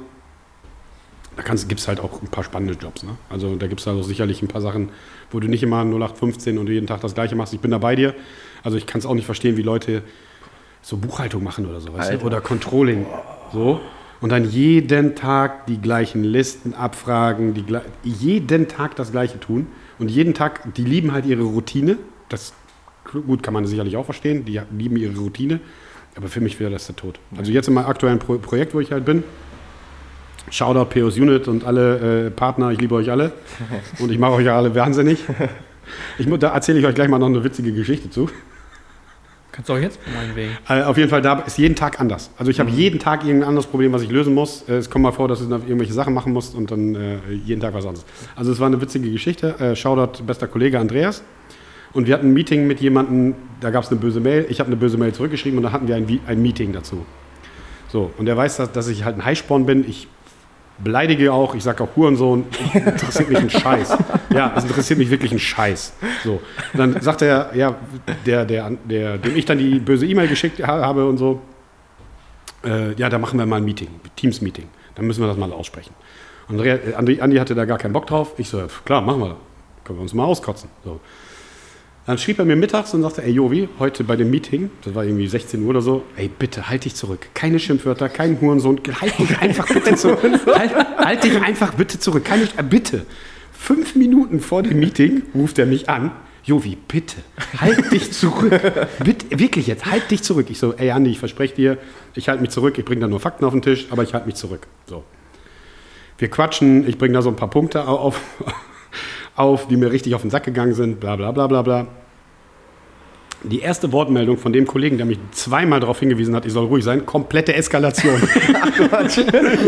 Da 1.38 1.54
gibt 1.54 1.80
es 1.80 1.86
halt 1.86 2.00
auch 2.00 2.20
ein 2.20 2.28
paar 2.28 2.42
spannende 2.42 2.74
Jobs. 2.74 3.04
Ne? 3.04 3.10
Also 3.30 3.54
da 3.54 3.68
gibt 3.68 3.80
es 3.80 3.86
also 3.86 4.02
sicherlich 4.02 4.42
ein 4.42 4.48
paar 4.48 4.60
Sachen, 4.60 4.90
wo 5.30 5.38
du 5.38 5.46
nicht 5.46 5.62
immer 5.62 5.84
0815 5.84 6.58
und 6.58 6.68
jeden 6.68 6.86
Tag 6.86 7.00
das 7.00 7.14
Gleiche 7.14 7.36
machst. 7.36 7.54
Ich 7.54 7.60
bin 7.60 7.70
da 7.70 7.78
bei 7.78 7.94
dir. 7.94 8.14
Also 8.64 8.76
ich 8.76 8.86
kann 8.86 8.98
es 8.98 9.06
auch 9.06 9.14
nicht 9.14 9.26
verstehen, 9.26 9.56
wie 9.56 9.62
Leute 9.62 10.02
so 10.82 10.96
Buchhaltung 10.96 11.44
machen 11.44 11.66
oder 11.66 11.80
so, 11.80 11.92
weißt 11.92 12.14
du? 12.14 12.26
oder 12.26 12.40
Controlling. 12.40 13.06
So. 13.52 13.80
Und 14.20 14.30
dann 14.30 14.50
jeden 14.50 15.14
Tag 15.14 15.66
die 15.66 15.80
gleichen 15.80 16.24
Listen 16.24 16.74
abfragen, 16.74 17.54
die, 17.54 17.64
jeden 18.02 18.66
Tag 18.66 18.96
das 18.96 19.12
Gleiche 19.12 19.38
tun. 19.38 19.68
Und 20.00 20.10
jeden 20.10 20.34
Tag, 20.34 20.74
die 20.74 20.84
lieben 20.84 21.12
halt 21.12 21.24
ihre 21.24 21.42
Routine. 21.42 21.98
Das 22.28 22.52
gut 23.04 23.42
kann 23.42 23.54
man 23.54 23.64
sicherlich 23.64 23.96
auch 23.96 24.04
verstehen. 24.04 24.44
Die 24.44 24.60
lieben 24.76 24.96
ihre 24.96 25.16
Routine. 25.16 25.60
Aber 26.16 26.26
für 26.26 26.40
mich 26.40 26.58
wäre 26.58 26.70
das 26.70 26.86
der 26.86 26.96
Tod. 26.96 27.20
Also 27.36 27.52
jetzt 27.52 27.68
in 27.68 27.74
meinem 27.74 27.86
aktuellen 27.86 28.18
Pro 28.18 28.38
Projekt, 28.38 28.74
wo 28.74 28.80
ich 28.80 28.90
halt 28.90 29.04
bin, 29.04 29.22
Shoutout 30.50 30.86
POS 30.86 31.16
Unit 31.18 31.48
und 31.48 31.64
alle 31.64 32.26
äh, 32.26 32.30
Partner, 32.30 32.70
ich 32.70 32.80
liebe 32.80 32.94
euch 32.94 33.10
alle. 33.10 33.32
Und 33.98 34.10
ich 34.10 34.18
mache 34.18 34.32
euch 34.32 34.46
ja 34.46 34.56
alle 34.56 34.74
wahnsinnig. 34.74 35.18
Ich, 36.18 36.28
da 36.38 36.48
erzähle 36.48 36.80
ich 36.80 36.86
euch 36.86 36.94
gleich 36.94 37.08
mal 37.08 37.18
noch 37.18 37.28
eine 37.28 37.42
witzige 37.42 37.72
Geschichte 37.72 38.10
zu. 38.10 38.28
Kannst 39.58 39.70
du 39.70 39.72
auch 39.72 39.78
jetzt 39.78 39.98
meinetwegen. 40.14 40.52
Äh, 40.68 40.82
auf 40.82 40.96
jeden 40.96 41.10
Fall, 41.10 41.20
da 41.20 41.40
ist 41.40 41.58
jeden 41.58 41.74
Tag 41.74 42.00
anders. 42.00 42.30
Also 42.38 42.50
ich 42.50 42.60
habe 42.60 42.70
jeden 42.70 43.00
Tag 43.00 43.24
irgendein 43.24 43.48
anderes 43.48 43.66
Problem, 43.66 43.92
was 43.92 44.02
ich 44.02 44.10
lösen 44.10 44.34
muss. 44.34 44.68
Äh, 44.68 44.74
es 44.74 44.88
kommt 44.88 45.02
mal 45.02 45.12
vor, 45.12 45.26
dass 45.26 45.40
du 45.40 45.52
irgendwelche 45.52 45.92
Sachen 45.92 46.14
machen 46.14 46.32
musst 46.32 46.54
und 46.54 46.70
dann 46.70 46.94
äh, 46.94 47.18
jeden 47.44 47.60
Tag 47.60 47.74
was 47.74 47.84
anderes. 47.84 48.04
Also 48.36 48.52
es 48.52 48.60
war 48.60 48.68
eine 48.68 48.80
witzige 48.80 49.10
Geschichte. 49.10 49.58
Äh, 49.58 49.74
Shoutout 49.74 50.22
bester 50.22 50.46
Kollege 50.46 50.78
Andreas. 50.78 51.24
Und 51.92 52.06
wir 52.06 52.14
hatten 52.14 52.28
ein 52.28 52.34
Meeting 52.34 52.66
mit 52.66 52.80
jemandem, 52.80 53.34
da 53.60 53.70
gab 53.70 53.82
es 53.82 53.90
eine 53.90 53.98
böse 53.98 54.20
Mail. 54.20 54.46
Ich 54.48 54.60
habe 54.60 54.68
eine 54.68 54.76
böse 54.76 54.98
Mail 54.98 55.12
zurückgeschrieben 55.12 55.58
und 55.58 55.64
da 55.64 55.72
hatten 55.72 55.88
wir 55.88 55.96
ein, 55.96 56.20
ein 56.26 56.40
Meeting 56.40 56.72
dazu. 56.72 57.04
So, 57.88 58.12
und 58.18 58.28
er 58.28 58.36
weiß, 58.36 58.58
dass, 58.58 58.72
dass 58.72 58.88
ich 58.88 59.04
halt 59.04 59.16
ein 59.16 59.24
Heißsporn 59.24 59.66
bin. 59.66 59.88
Ich 59.88 60.06
beleidige 60.82 61.32
auch, 61.32 61.54
ich 61.54 61.62
sage 61.64 61.82
auch 61.84 61.88
Hurensohn, 61.96 62.44
interessiert 62.74 63.28
mich 63.28 63.38
ein 63.38 63.50
Scheiß. 63.50 63.96
Ja, 64.30 64.52
es 64.56 64.64
interessiert 64.64 64.98
mich 64.98 65.10
wirklich 65.10 65.32
ein 65.32 65.38
Scheiß. 65.38 65.92
So. 66.24 66.40
Und 66.72 66.78
dann 66.78 67.00
sagt 67.00 67.22
er, 67.22 67.50
ja, 67.54 67.74
der, 68.26 68.44
der, 68.44 68.70
der, 68.84 69.18
dem 69.18 69.36
ich 69.36 69.44
dann 69.44 69.58
die 69.58 69.78
böse 69.80 70.06
E-Mail 70.06 70.28
geschickt 70.28 70.60
ha- 70.66 70.80
habe 70.84 71.06
und 71.08 71.18
so, 71.18 71.40
äh, 72.64 72.92
ja, 72.94 73.08
da 73.08 73.18
machen 73.18 73.38
wir 73.38 73.46
mal 73.46 73.56
ein 73.56 73.64
Meeting, 73.64 73.88
Teams-Meeting. 74.16 74.68
Dann 74.94 75.06
müssen 75.06 75.20
wir 75.22 75.28
das 75.28 75.36
mal 75.36 75.52
aussprechen. 75.52 75.94
Andrea- 76.48 76.76
äh, 76.76 76.94
Andi, 76.94 77.20
Andi 77.20 77.36
hatte 77.36 77.54
da 77.54 77.64
gar 77.64 77.78
keinen 77.78 77.92
Bock 77.92 78.06
drauf. 78.06 78.34
Ich 78.38 78.48
so, 78.48 78.62
klar, 78.84 79.00
machen 79.00 79.20
wir. 79.20 79.36
Können 79.84 79.98
wir 79.98 80.02
uns 80.02 80.14
mal 80.14 80.24
auskotzen. 80.24 80.68
So. 80.84 81.00
Dann 82.08 82.16
schrieb 82.16 82.38
er 82.38 82.46
mir 82.46 82.56
mittags 82.56 82.94
und 82.94 83.02
sagte, 83.02 83.22
ey 83.22 83.32
Jovi, 83.32 83.68
heute 83.78 84.02
bei 84.02 84.16
dem 84.16 84.30
Meeting, 84.30 84.70
das 84.82 84.94
war 84.94 85.04
irgendwie 85.04 85.26
16 85.26 85.62
Uhr 85.62 85.68
oder 85.68 85.82
so, 85.82 86.04
ey 86.16 86.28
bitte, 86.28 86.70
halt 86.70 86.86
dich 86.86 86.94
zurück. 86.94 87.28
Keine 87.34 87.58
Schimpfwörter, 87.58 88.08
kein 88.08 88.40
Hurensohn, 88.40 88.80
halt 88.98 89.18
dich 89.18 89.38
einfach 89.38 89.68
bitte 89.68 89.94
zurück. 89.94 90.18
Halt, 90.46 90.72
halt 90.96 91.22
dich 91.24 91.38
einfach 91.42 91.74
bitte 91.74 91.98
zurück. 91.98 92.24
Keine, 92.24 92.44
äh, 92.44 92.62
bitte. 92.68 93.04
Fünf 93.52 93.94
Minuten 93.94 94.40
vor 94.40 94.62
dem 94.62 94.78
Meeting 94.80 95.20
ruft 95.34 95.58
er 95.58 95.66
mich 95.66 95.90
an. 95.90 96.10
Jovi, 96.44 96.78
bitte, 96.88 97.16
halt 97.60 97.92
dich 97.92 98.10
zurück. 98.12 98.58
Bitte, 99.04 99.38
wirklich 99.38 99.66
jetzt, 99.66 99.84
halt 99.84 100.10
dich 100.10 100.22
zurück. 100.22 100.46
Ich 100.48 100.58
so, 100.58 100.72
ey 100.72 100.90
Andi, 100.92 101.10
ich 101.10 101.18
verspreche 101.18 101.54
dir, 101.54 101.76
ich 102.14 102.30
halte 102.30 102.40
mich 102.40 102.48
zurück, 102.50 102.78
ich 102.78 102.86
bringe 102.86 103.02
da 103.02 103.06
nur 103.06 103.20
Fakten 103.20 103.44
auf 103.44 103.52
den 103.52 103.60
Tisch, 103.60 103.86
aber 103.90 104.02
ich 104.02 104.14
halte 104.14 104.26
mich 104.26 104.36
zurück. 104.36 104.66
So. 104.86 105.04
Wir 106.16 106.28
quatschen, 106.30 106.88
ich 106.88 106.96
bringe 106.96 107.12
da 107.12 107.20
so 107.20 107.28
ein 107.28 107.36
paar 107.36 107.50
Punkte 107.50 107.86
au- 107.86 107.96
auf, 107.98 108.18
auf, 109.38 109.68
die 109.68 109.76
mir 109.76 109.92
richtig 109.92 110.14
auf 110.14 110.22
den 110.22 110.30
Sack 110.30 110.44
gegangen 110.44 110.74
sind, 110.74 111.00
bla 111.00 111.16
bla 111.16 111.32
bla 111.32 111.46
bla 111.46 111.62
bla. 111.62 111.86
Die 113.44 113.60
erste 113.60 113.92
Wortmeldung 113.92 114.36
von 114.36 114.52
dem 114.52 114.66
Kollegen, 114.66 114.96
der 114.96 115.06
mich 115.06 115.18
zweimal 115.30 115.78
darauf 115.78 116.00
hingewiesen 116.00 116.34
hat, 116.34 116.44
ich 116.44 116.52
soll 116.52 116.66
ruhig 116.66 116.82
sein, 116.82 117.06
komplette 117.06 117.54
Eskalation. 117.54 118.20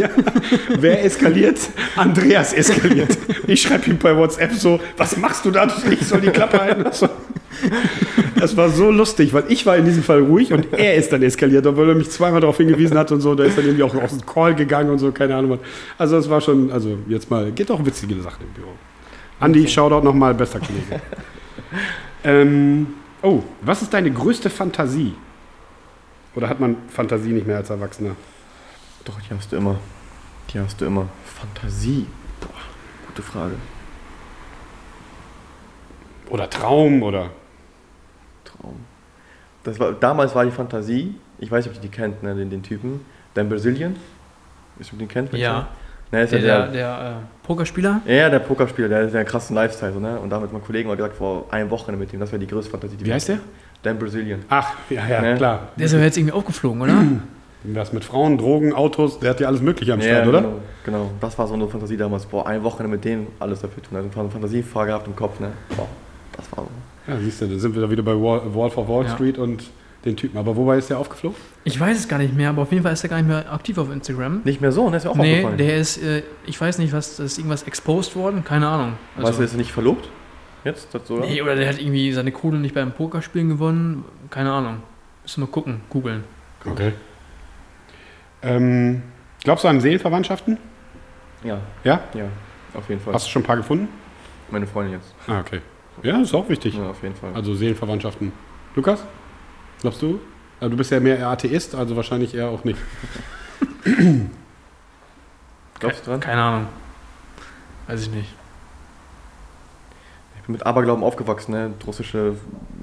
ja. 0.00 0.10
Wer 0.80 1.04
eskaliert? 1.04 1.58
Andreas 1.94 2.52
eskaliert. 2.52 3.16
Ich 3.46 3.62
schreibe 3.62 3.90
ihm 3.90 3.98
bei 3.98 4.16
WhatsApp 4.16 4.54
so, 4.54 4.80
was 4.96 5.16
machst 5.16 5.44
du 5.44 5.52
da? 5.52 5.68
Ich 5.88 6.00
soll 6.00 6.20
die 6.20 6.30
Klappe 6.30 6.60
halten. 6.60 6.84
Das 8.40 8.56
war 8.56 8.70
so 8.70 8.90
lustig, 8.90 9.32
weil 9.32 9.44
ich 9.48 9.64
war 9.66 9.76
in 9.76 9.84
diesem 9.84 10.02
Fall 10.02 10.20
ruhig 10.20 10.52
und 10.52 10.72
er 10.72 10.96
ist 10.96 11.12
dann 11.12 11.22
eskaliert, 11.22 11.64
obwohl 11.64 11.90
er 11.90 11.94
mich 11.94 12.10
zweimal 12.10 12.40
darauf 12.40 12.56
hingewiesen 12.56 12.98
hat 12.98 13.12
und 13.12 13.20
so. 13.20 13.36
Da 13.36 13.44
ist 13.44 13.56
dann 13.56 13.66
irgendwie 13.66 13.84
auch 13.84 13.94
aus 13.94 14.10
dem 14.10 14.26
Call 14.26 14.56
gegangen 14.56 14.90
und 14.90 14.98
so, 14.98 15.12
keine 15.12 15.36
Ahnung. 15.36 15.60
Also 15.96 16.16
es 16.16 16.28
war 16.28 16.40
schon, 16.40 16.72
also 16.72 16.98
jetzt 17.06 17.30
mal, 17.30 17.52
geht 17.52 17.70
auch 17.70 17.84
witzige 17.86 18.20
Sachen 18.20 18.46
im 18.46 18.52
Büro. 18.52 18.70
Andi, 19.40 19.66
Shoutout 19.66 20.04
nochmal, 20.04 20.34
bester 20.34 20.60
Kollege. 20.60 21.00
ähm, 22.24 22.94
oh, 23.22 23.42
was 23.62 23.82
ist 23.82 23.92
deine 23.92 24.10
größte 24.10 24.50
Fantasie? 24.50 25.14
Oder 26.34 26.48
hat 26.48 26.60
man 26.60 26.76
Fantasie 26.88 27.30
nicht 27.30 27.46
mehr 27.46 27.56
als 27.56 27.70
Erwachsener? 27.70 28.14
Doch, 29.04 29.18
die 29.20 29.34
hast 29.34 29.50
du 29.50 29.56
immer. 29.56 29.76
Die 30.50 30.60
hast 30.60 30.80
du 30.80 30.84
immer. 30.84 31.08
Fantasie. 31.24 32.06
Boah, 32.40 32.50
gute 33.06 33.22
Frage. 33.22 33.54
Oder 36.28 36.48
Traum 36.48 37.02
oder. 37.02 37.30
Traum. 38.44 38.76
Das 39.64 39.78
war, 39.80 39.92
damals 39.92 40.34
war 40.34 40.44
die 40.44 40.50
Fantasie, 40.50 41.14
ich 41.38 41.50
weiß 41.50 41.64
nicht, 41.64 41.76
ob 41.76 41.82
ihr 41.82 41.88
die 41.88 41.94
kennt, 41.94 42.22
ne, 42.22 42.34
den, 42.34 42.50
den 42.50 42.62
Typen, 42.62 43.04
Dan 43.34 43.48
Brazilian. 43.48 43.96
Ist 44.78 44.92
du 44.92 44.96
den 44.96 45.08
kennt? 45.08 45.32
Ja. 45.32 45.68
Ne, 46.12 46.22
ist 46.22 46.32
Der, 46.32 46.40
ja 46.40 46.66
der, 46.66 46.68
der 46.68 47.22
äh, 47.22 47.39
Pokerspieler? 47.54 48.00
Ja, 48.06 48.30
der 48.30 48.38
Pokerspieler, 48.38 48.88
der 48.88 49.06
hat 49.06 49.14
einen 49.14 49.26
krassen 49.26 49.56
Lifestyle. 49.56 49.92
So, 49.92 49.98
ne? 49.98 50.20
Und 50.20 50.30
da 50.30 50.40
hat 50.40 50.52
mein 50.52 50.62
Kollegen 50.62 50.88
mal 50.88 50.96
gesagt, 50.96 51.16
vor 51.16 51.46
einem 51.50 51.68
Wochenende 51.70 51.98
mit 52.04 52.12
ihm, 52.12 52.20
das 52.20 52.30
wäre 52.30 52.38
die 52.38 52.46
größte 52.46 52.70
Fantasie. 52.70 52.96
die 52.96 53.02
Wie 53.04 53.06
wir 53.08 53.14
heißt 53.14 53.28
der? 53.28 53.38
Dan 53.82 53.98
Brazilian. 53.98 54.40
Ach, 54.48 54.72
ja, 54.88 55.06
ja, 55.08 55.20
Ne? 55.20 55.34
klar. 55.36 55.68
Der 55.76 55.86
ist 55.86 55.94
aber 55.94 56.04
jetzt 56.04 56.16
irgendwie 56.16 56.32
aufgeflogen, 56.34 56.80
oder? 56.80 56.94
Was 57.64 57.92
mit 57.92 58.04
Frauen, 58.04 58.38
Drogen, 58.38 58.72
Autos, 58.72 59.18
der 59.18 59.30
hat 59.30 59.40
ja 59.40 59.48
alles 59.48 59.60
Mögliche 59.62 59.92
am 59.92 60.00
Start, 60.00 60.22
ja, 60.24 60.28
oder? 60.28 60.40
Genau, 60.42 60.52
genau. 60.84 61.10
Das 61.20 61.36
war 61.38 61.46
so 61.48 61.54
eine 61.54 61.66
Fantasie 61.66 61.96
damals. 61.96 62.24
Boah, 62.24 62.46
ein 62.46 62.62
Wochenende 62.62 62.96
mit 62.96 63.04
dem 63.04 63.26
alles 63.40 63.60
dafür 63.62 63.82
tun. 63.82 63.96
Also 63.98 64.20
eine 64.20 64.30
Fantasiefahr 64.30 64.86
gehabt 64.86 65.06
im 65.08 65.16
Kopf, 65.16 65.40
ne? 65.40 65.48
Boah, 65.76 65.88
das 66.36 66.46
war 66.56 66.64
so. 66.64 67.12
Ja, 67.12 67.18
siehst 67.18 67.40
du, 67.42 67.46
da 67.48 67.58
sind 67.58 67.74
wir 67.74 67.82
da 67.82 67.90
wieder 67.90 68.02
bei 68.04 68.12
Wall, 68.14 68.42
Wolf 68.54 68.76
of 68.78 68.88
Wall 68.88 69.04
Ja. 69.06 69.10
Street 69.10 69.38
und 69.38 69.64
den 70.04 70.16
Typen. 70.16 70.38
Aber 70.38 70.56
wobei 70.56 70.78
ist 70.78 70.88
der 70.90 70.98
aufgeflogen? 70.98 71.36
Ich 71.64 71.78
weiß 71.78 71.98
es 71.98 72.08
gar 72.08 72.18
nicht 72.18 72.34
mehr, 72.34 72.48
aber 72.50 72.62
auf 72.62 72.70
jeden 72.72 72.82
Fall 72.82 72.92
ist 72.92 73.02
er 73.02 73.10
gar 73.10 73.16
nicht 73.18 73.28
mehr 73.28 73.52
aktiv 73.52 73.76
auf 73.78 73.90
Instagram. 73.92 74.40
Nicht 74.44 74.60
mehr 74.60 74.72
so, 74.72 74.88
ne? 74.88 74.96
Ist 74.96 75.04
mir 75.04 75.10
auch 75.10 75.16
nee, 75.16 75.32
aufgefallen. 75.36 75.58
der 75.58 75.76
ist, 75.76 76.02
äh, 76.02 76.22
ich 76.46 76.58
weiß 76.60 76.78
nicht, 76.78 76.92
was, 76.92 77.16
da 77.16 77.24
ist 77.24 77.38
irgendwas 77.38 77.64
exposed 77.64 78.16
worden, 78.16 78.42
keine 78.44 78.66
Ahnung. 78.68 78.94
weißt 79.16 79.38
du, 79.38 79.42
ist 79.42 79.52
er 79.52 79.58
nicht 79.58 79.72
verlobt? 79.72 80.08
Jetzt? 80.64 80.94
Das 80.94 81.06
so, 81.06 81.14
oder? 81.16 81.26
nee, 81.26 81.40
oder 81.42 81.54
der 81.56 81.68
hat 81.68 81.80
irgendwie 81.80 82.12
seine 82.12 82.32
Kohle 82.32 82.58
nicht 82.58 82.74
beim 82.74 82.92
Pokerspielen 82.92 83.48
gewonnen, 83.48 84.04
keine 84.30 84.52
Ahnung. 84.52 84.76
Müssen 85.22 85.42
wir 85.42 85.46
mal 85.46 85.52
gucken, 85.52 85.80
googeln. 85.90 86.24
Okay. 86.64 86.92
Ähm, 88.42 89.02
glaubst 89.42 89.64
du 89.64 89.68
an 89.68 89.80
Seelenverwandtschaften? 89.80 90.58
Ja, 91.44 91.58
Ja? 91.84 92.00
ja. 92.14 92.24
Auf 92.74 92.88
jeden 92.88 93.00
Fall. 93.00 93.14
Hast 93.14 93.26
du 93.26 93.30
schon 93.30 93.42
ein 93.42 93.46
paar 93.46 93.56
gefunden? 93.56 93.88
Meine 94.50 94.66
Freundin 94.66 94.94
jetzt. 94.94 95.14
Ah, 95.26 95.40
okay. 95.40 95.60
Ja, 96.02 96.20
ist 96.20 96.34
auch 96.34 96.48
wichtig. 96.48 96.74
Ja, 96.74 96.90
auf 96.90 97.02
jeden 97.02 97.14
Fall. 97.14 97.30
Also 97.34 97.54
Seelenverwandtschaften. 97.54 98.32
Lukas? 98.76 99.04
Glaubst 99.80 100.02
du? 100.02 100.20
Also 100.60 100.70
du 100.70 100.76
bist 100.76 100.90
ja 100.90 101.00
mehr 101.00 101.26
Atheist, 101.26 101.74
also 101.74 101.96
wahrscheinlich 101.96 102.34
eher 102.34 102.48
auch 102.48 102.64
nicht. 102.64 102.78
Glaubst 105.78 106.06
du 106.06 106.10
dran? 106.10 106.20
Keine 106.20 106.42
Ahnung. 106.42 106.66
Weiß 107.86 108.02
ich 108.02 108.10
nicht. 108.10 108.28
Ich 110.36 110.42
bin 110.46 110.52
mit 110.52 110.66
Aberglauben 110.66 111.02
aufgewachsen, 111.02 111.52
ne? 111.52 111.72
Russische 111.86 112.34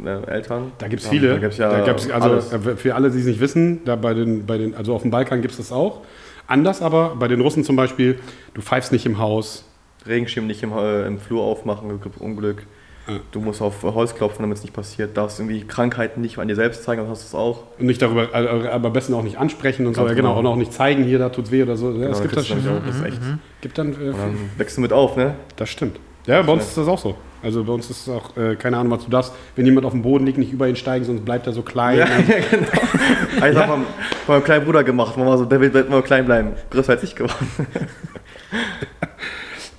äh, 0.04 0.24
Eltern. 0.26 0.72
Da 0.80 0.88
gibt 0.88 1.04
es 1.04 1.08
viele. 1.08 1.34
Da 1.34 1.38
gibt's 1.38 1.58
ja 1.58 1.70
da 1.70 1.86
gibt's, 1.86 2.10
also 2.10 2.30
alles. 2.30 2.52
äh, 2.52 2.76
für 2.76 2.96
alle, 2.96 3.12
die 3.12 3.20
es 3.20 3.26
nicht 3.26 3.40
wissen, 3.40 3.86
da 3.86 3.96
bei 3.96 4.16
den, 4.16 4.48
bei 4.48 4.58
den, 4.58 4.74
also 4.74 4.96
auf 4.96 5.04
dem 5.04 5.12
Balkan 5.12 5.42
gibt 5.42 5.52
es 5.52 5.58
das 5.58 5.72
auch. 5.72 6.02
Anders 6.48 6.82
aber, 6.82 7.16
bei 7.16 7.28
den 7.28 7.42
Russen 7.42 7.64
zum 7.64 7.76
Beispiel, 7.76 8.20
du 8.56 8.62
pfeifst 8.62 8.92
nicht 8.92 9.06
im 9.06 9.20
Haus. 9.20 9.66
Regenschirm 10.08 10.48
nicht 10.48 10.64
im, 10.64 10.72
äh, 10.72 11.06
im 11.06 11.20
Flur 11.20 11.44
aufmachen, 11.44 12.00
Unglück. 12.20 12.64
Ja. 13.08 13.20
Du 13.32 13.40
musst 13.40 13.62
auf 13.62 13.84
Holz 13.84 14.16
klopfen, 14.16 14.42
damit 14.44 14.58
es 14.58 14.64
nicht 14.64 14.74
passiert. 14.74 15.16
Darfst 15.16 15.40
irgendwie 15.40 15.62
Krankheiten 15.66 16.20
nicht 16.22 16.38
an 16.40 16.48
dir 16.48 16.56
selbst 16.56 16.84
zeigen, 16.84 17.02
dann 17.02 17.10
hast 17.10 17.24
du 17.24 17.28
es 17.28 17.36
auch. 17.36 17.64
Und 17.80 17.86
nicht 17.86 18.02
darüber, 18.02 18.34
äh, 18.34 18.68
aber 18.70 18.88
am 18.88 18.94
besten 18.94 19.14
auch 19.14 19.24
nicht 19.24 19.38
ansprechen 19.38 19.88
und 19.88 19.94
so. 19.96 20.02
Ganz 20.02 20.12
Ja, 20.12 20.16
genau. 20.16 20.30
genau. 20.36 20.40
Und 20.40 20.46
auch 20.48 20.58
nicht 20.58 20.74
zeigen, 20.74 21.04
hier, 21.04 21.18
da 21.20 21.30
tut's 21.30 21.52
weh 21.52 21.64
oder 21.64 21.78
so. 21.78 21.92
Ja, 21.92 21.98
Genau, 21.98 22.10
es 22.12 22.22
gibt 22.22 22.36
dann 22.36 22.44
das 22.44 22.48
du 22.50 22.62
schon. 22.62 22.78
auch, 22.78 22.86
das 22.86 22.96
ist 22.98 23.06
echt. 23.06 23.20
Gibt 23.62 23.78
dann, 23.78 23.94
äh, 23.94 24.12
dann 24.12 24.38
wächst 24.58 24.78
du 24.78 24.82
mit 24.82 24.92
auf, 24.94 25.16
ne? 25.16 25.36
das 25.56 25.70
stimmt. 25.70 26.00
Ja, 26.26 26.42
bei 26.42 26.52
uns 26.52 26.66
ist 26.66 26.78
das 26.78 26.88
auch 26.90 27.00
so. 27.00 27.16
Also 27.42 27.64
bei 27.64 27.72
uns 27.72 27.90
ist 27.90 28.02
es 28.08 28.10
auch, 28.14 28.36
äh, 28.36 28.56
keine 28.58 28.78
Ahnung, 28.78 28.92
was 28.92 29.06
du 29.06 29.10
darfst, 29.12 29.32
wenn 29.56 29.66
jemand 29.66 29.86
auf 29.86 29.94
dem 29.94 30.02
Boden 30.02 30.26
liegt, 30.26 30.38
nicht 30.40 30.52
über 30.52 30.68
ihn 30.68 30.76
steigen, 30.76 31.06
sonst 31.06 31.24
bleibt 31.24 31.48
er 31.48 31.54
so 31.54 31.62
klein. 31.62 32.00
Ja, 32.00 32.06
ja 32.28 32.40
genau. 32.52 33.48
Ich 33.48 33.56
Ja. 33.56 33.68
hab 33.68 33.70
von 33.70 33.86
meinem 34.28 34.44
kleinen 34.44 34.66
Bruder 34.66 34.84
gemacht, 34.84 35.16
man 35.16 35.28
war 35.28 35.38
so, 35.38 35.46
der 35.46 35.62
will 35.62 35.74
wird 35.74 35.88
immer 35.88 36.02
klein 36.02 36.26
bleiben. 36.26 36.54
Größer 36.72 36.94
als 36.94 37.04
ich 37.04 37.16
geworden. 37.16 37.48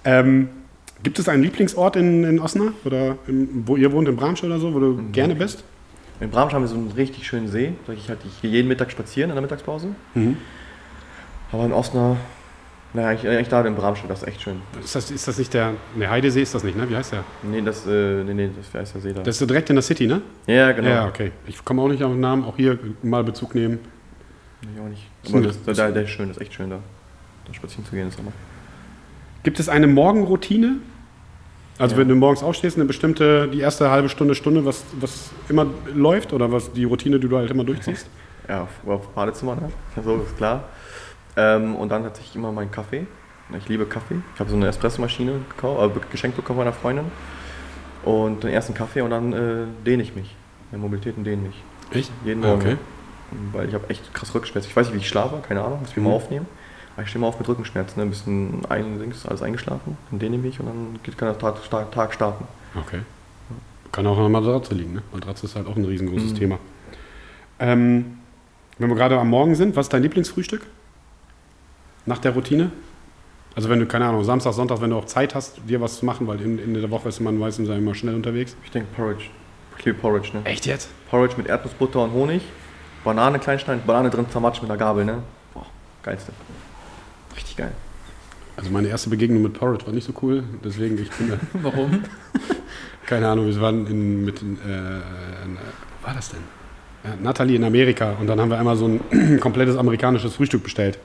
Ähm, 0.05 0.49
gibt 1.03 1.19
es 1.19 1.29
einen 1.29 1.43
Lieblingsort 1.43 1.97
in, 1.97 2.25
in 2.25 2.41
Osnabrück 2.41 2.75
oder 2.85 3.17
im, 3.27 3.63
wo 3.67 3.77
ihr 3.77 3.93
wohnt, 3.93 4.09
in 4.09 4.17
Bramsch 4.17 4.43
oder 4.45 4.59
so, 4.59 4.75
wo 4.75 4.79
du 4.81 4.87
Mhm. 4.95 5.13
gerne 5.13 5.35
bist? 5.35 5.65
In 6.21 6.31
Bramsch 6.31 6.53
haben 6.53 6.63
wir 6.63 6.69
so 6.69 6.75
einen 6.77 6.91
richtig 6.93 7.27
schönen 7.27 7.49
See. 7.49 7.73
Da 7.87 7.93
ich 7.93 8.09
halt 8.09 8.19
ich 8.27 8.43
gehe 8.43 8.51
jeden 8.51 8.67
Mittag 8.69 8.91
spazieren 8.91 9.31
in 9.31 9.37
der 9.37 9.43
Mittagspause. 9.43 9.89
Aber 11.53 11.65
in 11.65 11.73
Osnabrück, 11.73 12.19
naja, 12.95 13.09
eigentlich, 13.09 13.31
eigentlich 13.31 13.49
da 13.49 13.61
in 13.63 13.75
Bramsch, 13.75 14.03
das 14.09 14.23
ist 14.23 14.29
echt 14.29 14.43
schön. 14.43 14.61
Ist 14.83 14.95
das, 14.95 15.11
ist 15.11 15.29
das 15.29 15.39
nicht 15.39 15.53
der, 15.55 15.75
ne, 15.95 16.09
Heidesee 16.11 16.43
ist 16.43 16.55
das 16.55 16.65
nicht, 16.65 16.77
ne? 16.77 16.89
Wie 16.91 16.97
heißt 16.97 17.13
der? 17.13 17.23
Nee, 17.43 17.61
das, 17.63 17.87
äh, 17.87 18.25
nee, 18.25 18.35
nee, 18.35 18.51
das 18.73 18.85
ist 18.85 18.95
der 18.95 19.01
See 19.03 19.13
da. 19.13 19.21
Das 19.23 19.35
ist 19.37 19.39
so 19.41 19.47
direkt 19.47 19.69
in 19.71 19.77
der 19.77 19.83
City, 19.83 20.07
ne? 20.07 20.23
ja, 20.47 20.73
genau. 20.73 20.89
Ja, 20.89 21.07
okay. 21.07 21.31
Ich 21.47 21.63
komme 21.65 21.83
auch 21.83 21.89
nicht 21.89 22.03
auf 22.03 22.13
den 22.13 22.21
Namen, 22.21 22.45
auch 22.45 22.57
hier 22.57 22.79
mal 23.03 23.23
Bezug 23.25 23.55
nehmen. 23.55 23.79
Nee, 24.63 24.69
ich 24.75 24.81
auch 24.81 24.89
nicht. 24.89 25.07
Aber 25.29 25.37
ein- 25.39 25.55
das, 25.65 25.77
der, 25.77 25.93
der 25.93 26.03
ist 26.05 26.11
schön, 26.11 26.29
das 26.29 26.39
ist 26.39 26.43
echt 26.43 26.55
schön 26.55 26.71
da. 26.71 26.79
Da 27.47 27.55
spazieren 27.55 27.85
zu 27.85 27.93
gehen 27.95 28.09
ist 28.09 28.19
aber. 28.19 28.33
Gibt 29.49 29.61
es 29.61 29.71
eine 29.71 29.87
Morgenroutine? 29.87 30.77
Also 31.79 31.95
Ja. 31.95 32.03
wenn 32.03 32.09
du 32.09 32.15
morgens 32.17 32.43
aufstehst, 32.43 32.77
eine 32.77 32.85
bestimmte, 32.85 33.49
die 33.49 33.61
erste 33.61 33.91
halbe 33.91 34.11
Stunde, 34.11 34.35
Stunde, 34.35 34.67
was, 34.67 34.85
was 35.01 35.31
immer 35.49 35.65
läuft 35.95 36.35
oder 36.35 36.53
was 36.53 36.71
die 36.75 36.85
Routine, 36.85 37.19
die 37.19 37.29
du 37.31 37.39
halt 37.39 37.51
immer 37.51 37.65
durchziehst? 37.65 38.11
Ja, 38.47 38.65
auf, 38.65 38.69
auf 38.87 39.09
Badezimmer, 39.15 39.55
ne? 39.55 39.73
So 40.05 40.17
ist 40.17 40.37
klar. 40.37 40.65
Ähm, 41.39 41.77
und 41.77 41.89
dann 41.89 42.03
tatsächlich 42.03 42.37
immer 42.37 42.53
meinen 42.53 42.71
Kaffee. 42.71 43.07
Ich 43.57 43.67
liebe 43.71 43.87
Kaffee. 43.87 44.17
Ich 44.35 44.39
habe 44.41 44.51
so 44.51 44.57
eine 44.57 44.67
Espressomaschine 44.67 45.31
äh, 45.63 45.89
geschenkt 46.13 46.37
bekommen 46.37 46.59
von 46.59 46.67
einer 46.67 46.77
Freundin. 46.77 47.07
Und 48.05 48.45
den 48.45 48.51
ersten 48.51 48.75
Kaffee 48.75 49.01
und 49.01 49.09
dann 49.09 49.33
äh, 49.33 49.65
dehne 49.87 50.03
ich 50.03 50.15
mich. 50.15 50.37
Meine 50.71 50.83
Mobilitäten 50.83 51.25
dehnen 51.25 51.45
mich. 51.45 51.63
Echt? 51.91 52.13
Jeden 52.23 52.43
Morgen. 52.43 52.61
okay. 52.61 52.77
Weil 53.53 53.67
ich 53.67 53.73
habe 53.73 53.89
echt 53.89 54.13
krass 54.13 54.35
Rückenschmerzen. 54.35 54.69
Ich 54.69 54.77
weiß 54.77 54.89
nicht, 54.89 54.95
wie 54.97 55.01
ich 55.01 55.09
schlafe, 55.09 55.37
keine 55.49 55.63
Ahnung, 55.63 55.81
muss 55.81 55.89
ich 55.93 55.97
mir 55.97 56.03
Mhm. 56.03 56.09
mal 56.11 56.15
aufnehmen. 56.17 56.47
Ich 57.01 57.09
stehe 57.09 57.21
mal 57.21 57.29
auf 57.29 57.39
mit 57.39 57.49
Rückenschmerzen, 57.49 57.99
ne? 58.01 58.07
ein 58.07 58.11
bisschen 58.11 58.65
ein, 58.69 58.99
links, 58.99 59.25
alles 59.27 59.43
eingeschlafen, 59.43 59.97
dann 60.11 60.19
dehne 60.19 60.37
ich 60.37 60.43
mich 60.43 60.61
und 60.61 60.67
dann 60.67 60.99
geht, 61.03 61.17
kann 61.17 61.29
der 61.29 61.39
Tag, 61.39 61.69
Tag, 61.71 61.93
Tag 61.93 62.13
starten. 62.15 62.45
Okay. 62.75 63.01
Kann 63.93 64.07
auch 64.07 64.17
an 64.17 64.25
der 64.25 64.41
Matratze 64.41 64.75
liegen, 64.75 64.95
ne? 64.95 65.03
Matratze 65.13 65.47
ist 65.47 65.55
halt 65.57 65.67
auch 65.67 65.77
ein 65.77 65.85
riesengroßes 65.85 66.33
Mhm. 66.33 66.37
Thema. 66.37 66.59
Ähm, 67.61 68.19
wenn 68.79 68.89
wir 68.89 68.97
gerade 68.97 69.19
am 69.19 69.29
Morgen 69.31 69.55
sind, 69.55 69.77
was 69.77 69.87
ist 69.87 69.93
dein 69.93 70.03
Lieblingsfrühstück? 70.03 70.67
Nach 72.07 72.19
der 72.19 72.33
Routine? 72.33 72.71
Also 73.57 73.69
wenn 73.69 73.81
du, 73.81 73.87
keine 73.87 74.07
Ahnung, 74.07 74.23
Samstag, 74.25 74.53
Sonntag, 74.53 74.81
wenn 74.81 74.91
du 74.91 74.97
auch 74.97 75.07
Zeit 75.07 75.35
hast, 75.35 75.61
dir 75.69 75.81
was 75.81 75.99
zu 75.99 76.07
machen, 76.07 76.27
weil 76.27 76.41
in, 76.41 76.59
in 76.59 76.75
der 76.75 76.91
Woche 76.91 77.09
ist 77.09 77.19
man 77.21 77.39
meistens 77.39 77.69
immer 77.69 77.95
schnell 77.95 78.15
unterwegs. 78.15 78.57
Ich 78.65 78.71
denke 78.71 78.89
Porridge. 78.95 79.25
Ich 79.79 79.85
liebe 79.85 79.99
Porridge, 79.99 80.31
ne? 80.35 80.41
Echt 80.45 80.67
jetzt? 80.67 80.91
Porridge 81.11 81.35
mit 81.37 81.47
Erdnussbutter 81.47 82.01
und 82.03 82.13
Honig, 82.13 82.43
Banane 83.05 83.39
kleinschneiden, 83.39 83.83
Banane 83.87 84.11
drin 84.11 84.27
zermatschen 84.31 84.65
mit 84.65 84.71
einer 84.71 84.79
Gabel, 84.79 85.05
ne? 85.05 85.23
Boah, 85.55 85.67
geilste. 86.03 86.33
Richtig 87.37 87.57
geil. 87.57 87.73
Also 88.57 88.71
meine 88.71 88.89
erste 88.89 89.09
Begegnung 89.11 89.43
mit 89.43 89.53
Porridge 89.55 89.87
war 89.87 89.93
nicht 89.93 90.05
so 90.07 90.13
cool, 90.23 90.43
deswegen 90.65 90.99
ich 91.01 91.11
bin, 91.11 91.29
da- 91.31 91.39
Warum? 91.63 92.03
keine 93.07 93.29
Ahnung, 93.29 93.47
wir 93.47 93.61
waren 93.61 93.87
in, 93.87 94.25
mit, 94.25 94.43
in, 94.43 94.55
äh, 94.57 95.01
wo 96.03 96.07
war 96.07 96.15
das 96.15 96.31
denn? 96.31 96.41
Ja, 97.05 97.11
Natalie 97.23 97.57
in 97.57 97.65
Amerika 97.65 98.13
und 98.21 98.27
dann 98.27 98.41
haben 98.41 98.51
wir 98.51 98.59
einmal 98.59 98.77
so 98.77 98.87
ein 98.89 99.39
komplettes 99.41 99.77
amerikanisches 99.77 100.35
Frühstück 100.35 100.63
bestellt. 100.65 100.99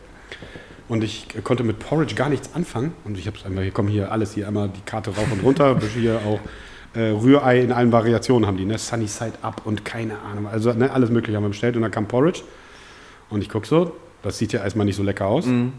Und 0.89 1.03
ich 1.03 1.27
konnte 1.43 1.63
mit 1.63 1.79
Porridge 1.79 2.13
gar 2.15 2.27
nichts 2.29 2.53
anfangen. 2.55 2.91
Und 3.05 3.17
ich 3.17 3.25
habe 3.25 3.37
es 3.37 3.45
einfach, 3.45 3.61
hier 3.61 3.71
kommen 3.71 3.87
hier 3.87 4.11
alles, 4.11 4.33
hier 4.33 4.47
einmal 4.47 4.67
die 4.69 4.81
Karte 4.81 5.11
rauf 5.15 5.31
und 5.31 5.41
runter, 5.41 5.79
hier 5.95 6.19
auch 6.25 6.39
äh, 6.93 7.09
Rührei 7.11 7.61
in 7.61 7.71
allen 7.71 7.91
Variationen 7.91 8.45
haben 8.45 8.57
die, 8.57 8.65
ne? 8.65 8.77
Sunny 8.77 9.07
Side 9.07 9.33
Up 9.41 9.61
und 9.65 9.85
keine 9.85 10.19
Ahnung. 10.19 10.45
Also 10.47 10.73
ne, 10.73 10.91
alles 10.91 11.09
mögliche 11.09 11.37
haben 11.37 11.43
wir 11.45 11.49
bestellt 11.49 11.75
und 11.77 11.83
dann 11.83 11.91
kam 11.91 12.07
Porridge. 12.07 12.41
Und 13.29 13.41
ich 13.41 13.49
gucke 13.49 13.65
so, 13.65 13.95
das 14.23 14.37
sieht 14.37 14.51
ja 14.53 14.61
erstmal 14.63 14.85
nicht 14.85 14.97
so 14.97 15.03
lecker 15.03 15.25
aus. 15.27 15.45
Mhm. 15.45 15.71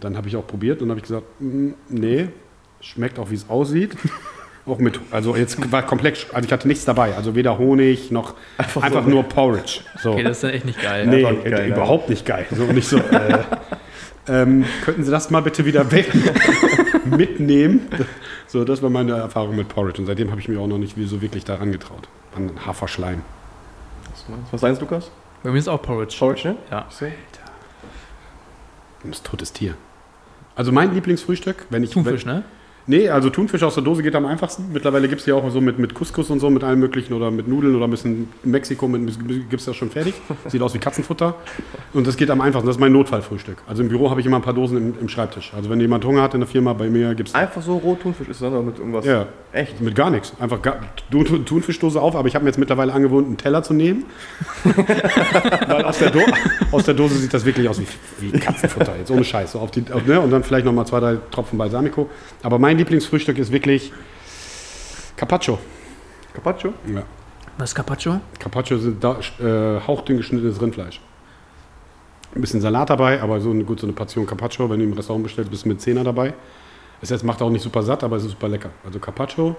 Dann 0.00 0.16
habe 0.16 0.28
ich 0.28 0.36
auch 0.36 0.46
probiert 0.46 0.82
und 0.82 0.90
habe 0.90 0.98
ich 1.00 1.04
gesagt, 1.04 1.26
"Mm, 1.40 1.70
nee, 1.88 2.28
schmeckt 2.80 3.18
auch 3.18 3.30
wie 3.30 3.34
es 3.34 3.48
aussieht. 3.48 3.96
auch 4.66 4.78
mit, 4.78 5.00
also 5.10 5.34
jetzt 5.34 5.72
war 5.72 5.82
komplex, 5.82 6.26
also 6.32 6.46
ich 6.46 6.52
hatte 6.52 6.68
nichts 6.68 6.84
dabei, 6.84 7.14
also 7.16 7.34
weder 7.34 7.58
Honig 7.58 8.10
noch 8.10 8.34
einfach, 8.58 9.04
so. 9.04 9.10
nur 9.10 9.22
Porridge. 9.22 9.80
So. 10.02 10.12
Okay, 10.12 10.22
das 10.22 10.38
ist 10.38 10.44
dann 10.44 10.50
echt 10.50 10.64
nicht 10.66 10.82
geil. 10.82 11.06
nee, 11.06 11.16
nicht 11.16 11.44
geil, 11.44 11.52
äh, 11.52 11.68
ja. 11.68 11.74
überhaupt 11.74 12.08
nicht 12.08 12.26
geil. 12.26 12.46
So 12.50 12.64
nicht 12.64 12.88
so. 12.88 12.98
Äh, 12.98 13.44
ähm, 14.28 14.64
könnten 14.84 15.04
Sie 15.04 15.10
das 15.10 15.30
mal 15.30 15.40
bitte 15.40 15.64
wieder 15.64 15.90
weg 15.90 16.12
mitnehmen? 17.06 17.88
So, 18.46 18.64
das 18.64 18.82
war 18.82 18.90
meine 18.90 19.12
Erfahrung 19.12 19.56
mit 19.56 19.68
Porridge 19.68 20.00
und 20.00 20.06
seitdem 20.06 20.30
habe 20.30 20.40
ich 20.40 20.48
mich 20.48 20.58
auch 20.58 20.66
noch 20.66 20.78
nicht 20.78 20.96
so 21.06 21.22
wirklich 21.22 21.44
daran 21.44 21.72
getraut. 21.72 22.08
An 22.36 22.50
Haferschleim. 22.66 23.22
Was 24.50 24.60
meinst 24.62 24.82
du? 24.82 24.84
Lukas? 24.84 25.10
Bei 25.42 25.50
mir 25.50 25.58
ist 25.58 25.68
auch 25.68 25.80
Porridge. 25.80 26.16
Porridge, 26.18 26.48
ne? 26.48 26.56
Ja. 26.70 26.86
So. 26.90 27.06
Das 29.02 29.10
ist 29.10 29.24
ein 29.26 29.30
totes 29.30 29.52
Tier. 29.52 29.74
Also 30.58 30.72
mein 30.72 30.92
Lieblingsfrühstück, 30.92 31.66
wenn 31.70 31.84
ich 31.84 31.90
Thunfisch, 31.90 32.26
wenn, 32.26 32.34
ne? 32.34 32.42
Nee, 32.88 33.10
also 33.10 33.28
Thunfisch 33.28 33.62
aus 33.62 33.74
der 33.74 33.84
Dose 33.84 34.02
geht 34.02 34.16
am 34.16 34.24
einfachsten. 34.24 34.70
Mittlerweile 34.72 35.08
gibt 35.08 35.20
es 35.20 35.26
die 35.26 35.32
auch 35.32 35.48
so 35.50 35.60
mit, 35.60 35.78
mit 35.78 35.92
Couscous 35.92 36.30
und 36.30 36.40
so, 36.40 36.48
mit 36.48 36.64
allem 36.64 36.80
möglichen 36.80 37.12
oder 37.12 37.30
mit 37.30 37.46
Nudeln 37.46 37.76
oder 37.76 37.86
ein 37.86 37.90
bisschen 37.90 38.30
Mexiko 38.44 38.88
gibt 38.88 39.52
es 39.52 39.66
das 39.66 39.76
schon 39.76 39.90
fertig. 39.90 40.14
Sieht 40.46 40.62
aus 40.62 40.72
wie 40.72 40.78
Katzenfutter. 40.78 41.34
Und 41.92 42.06
das 42.06 42.16
geht 42.16 42.30
am 42.30 42.40
einfachsten. 42.40 42.66
Das 42.66 42.76
ist 42.76 42.80
mein 42.80 42.92
Notfallfrühstück. 42.92 43.58
Also 43.66 43.82
im 43.82 43.90
Büro 43.90 44.08
habe 44.08 44.20
ich 44.20 44.26
immer 44.26 44.36
ein 44.36 44.42
paar 44.42 44.54
Dosen 44.54 44.78
im, 44.78 44.94
im 45.02 45.08
Schreibtisch. 45.10 45.52
Also 45.54 45.68
wenn 45.68 45.78
jemand 45.80 46.02
Hunger 46.06 46.22
hat 46.22 46.32
in 46.32 46.40
der 46.40 46.48
Firma, 46.48 46.72
bei 46.72 46.88
mir 46.88 47.14
gibt 47.14 47.28
es 47.28 47.34
Einfach 47.34 47.60
so 47.60 47.76
roh 47.76 47.94
Thunfisch 47.94 48.28
ist 48.28 48.40
dann 48.40 48.54
oder 48.54 48.62
mit 48.62 48.78
irgendwas. 48.78 49.04
ja, 49.04 49.26
Echt? 49.52 49.82
mit 49.82 49.94
gar 49.94 50.10
nichts. 50.10 50.32
Einfach 50.40 50.62
gar, 50.62 50.78
Thunfischdose 51.10 52.00
auf, 52.00 52.16
aber 52.16 52.26
ich 52.26 52.34
habe 52.34 52.44
mir 52.44 52.48
jetzt 52.48 52.58
mittlerweile 52.58 52.94
angewohnt, 52.94 53.26
einen 53.26 53.36
Teller 53.36 53.62
zu 53.62 53.74
nehmen. 53.74 54.06
Weil 54.64 55.84
aus 55.84 55.98
der, 55.98 56.08
Do 56.10 56.20
aus 56.72 56.84
der 56.84 56.94
Dose 56.94 57.16
sieht 57.16 57.34
das 57.34 57.44
wirklich 57.44 57.68
aus 57.68 57.78
wie, 57.80 57.86
wie 58.20 58.38
Katzenfutter, 58.38 58.96
jetzt 58.98 59.10
ohne 59.10 59.24
Scheiß. 59.24 59.52
So 59.52 59.58
auf 59.58 59.70
die, 59.72 59.84
auf, 59.92 60.06
ne? 60.06 60.18
Und 60.20 60.30
dann 60.30 60.42
vielleicht 60.42 60.64
nochmal 60.64 60.86
zwei, 60.86 61.00
drei 61.00 61.18
Tropfen 61.30 61.58
Balsamico. 61.58 62.08
Aber 62.42 62.58
mein 62.58 62.77
Lieblingsfrühstück 62.78 63.38
ist 63.38 63.52
wirklich 63.52 63.92
Carpaccio. 65.16 65.58
Carpaccio? 66.32 66.72
Ja. 66.92 67.02
Was 67.58 67.70
ist 67.70 67.74
Carpaccio? 67.74 68.20
Carpaccio 68.38 68.78
sind 68.78 69.02
da, 69.02 69.18
äh, 69.40 69.80
hauchdünn 69.86 70.16
geschnittenes 70.18 70.60
Rindfleisch. 70.60 71.00
Ein 72.34 72.40
bisschen 72.40 72.60
Salat 72.60 72.90
dabei, 72.90 73.20
aber 73.20 73.40
so 73.40 73.50
eine, 73.50 73.64
gut, 73.64 73.80
so 73.80 73.86
eine 73.86 73.94
Portion 73.94 74.26
Carpaccio, 74.26 74.68
wenn 74.70 74.78
du 74.78 74.84
im 74.84 74.92
Restaurant 74.92 75.24
bestellst, 75.24 75.50
bist 75.50 75.64
du 75.64 75.68
mit 75.70 75.80
Zehner 75.80 76.04
dabei. 76.04 76.34
Es 77.00 77.10
jetzt 77.10 77.24
macht 77.24 77.42
auch 77.42 77.50
nicht 77.50 77.62
super 77.62 77.82
satt, 77.82 78.04
aber 78.04 78.16
es 78.16 78.24
ist 78.24 78.30
super 78.32 78.48
lecker. 78.48 78.70
Also 78.84 78.98
Carpaccio, 78.98 79.56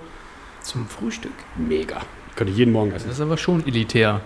Zum 0.61 0.85
Frühstück. 0.87 1.31
mega. 1.57 2.01
Könnte 2.35 2.51
ich 2.51 2.57
jeden 2.59 2.71
Morgen 2.71 2.91
essen. 2.91 3.07
Das 3.07 3.17
ist 3.17 3.21
aber 3.21 3.37
schon 3.37 3.65
elitär. 3.67 4.21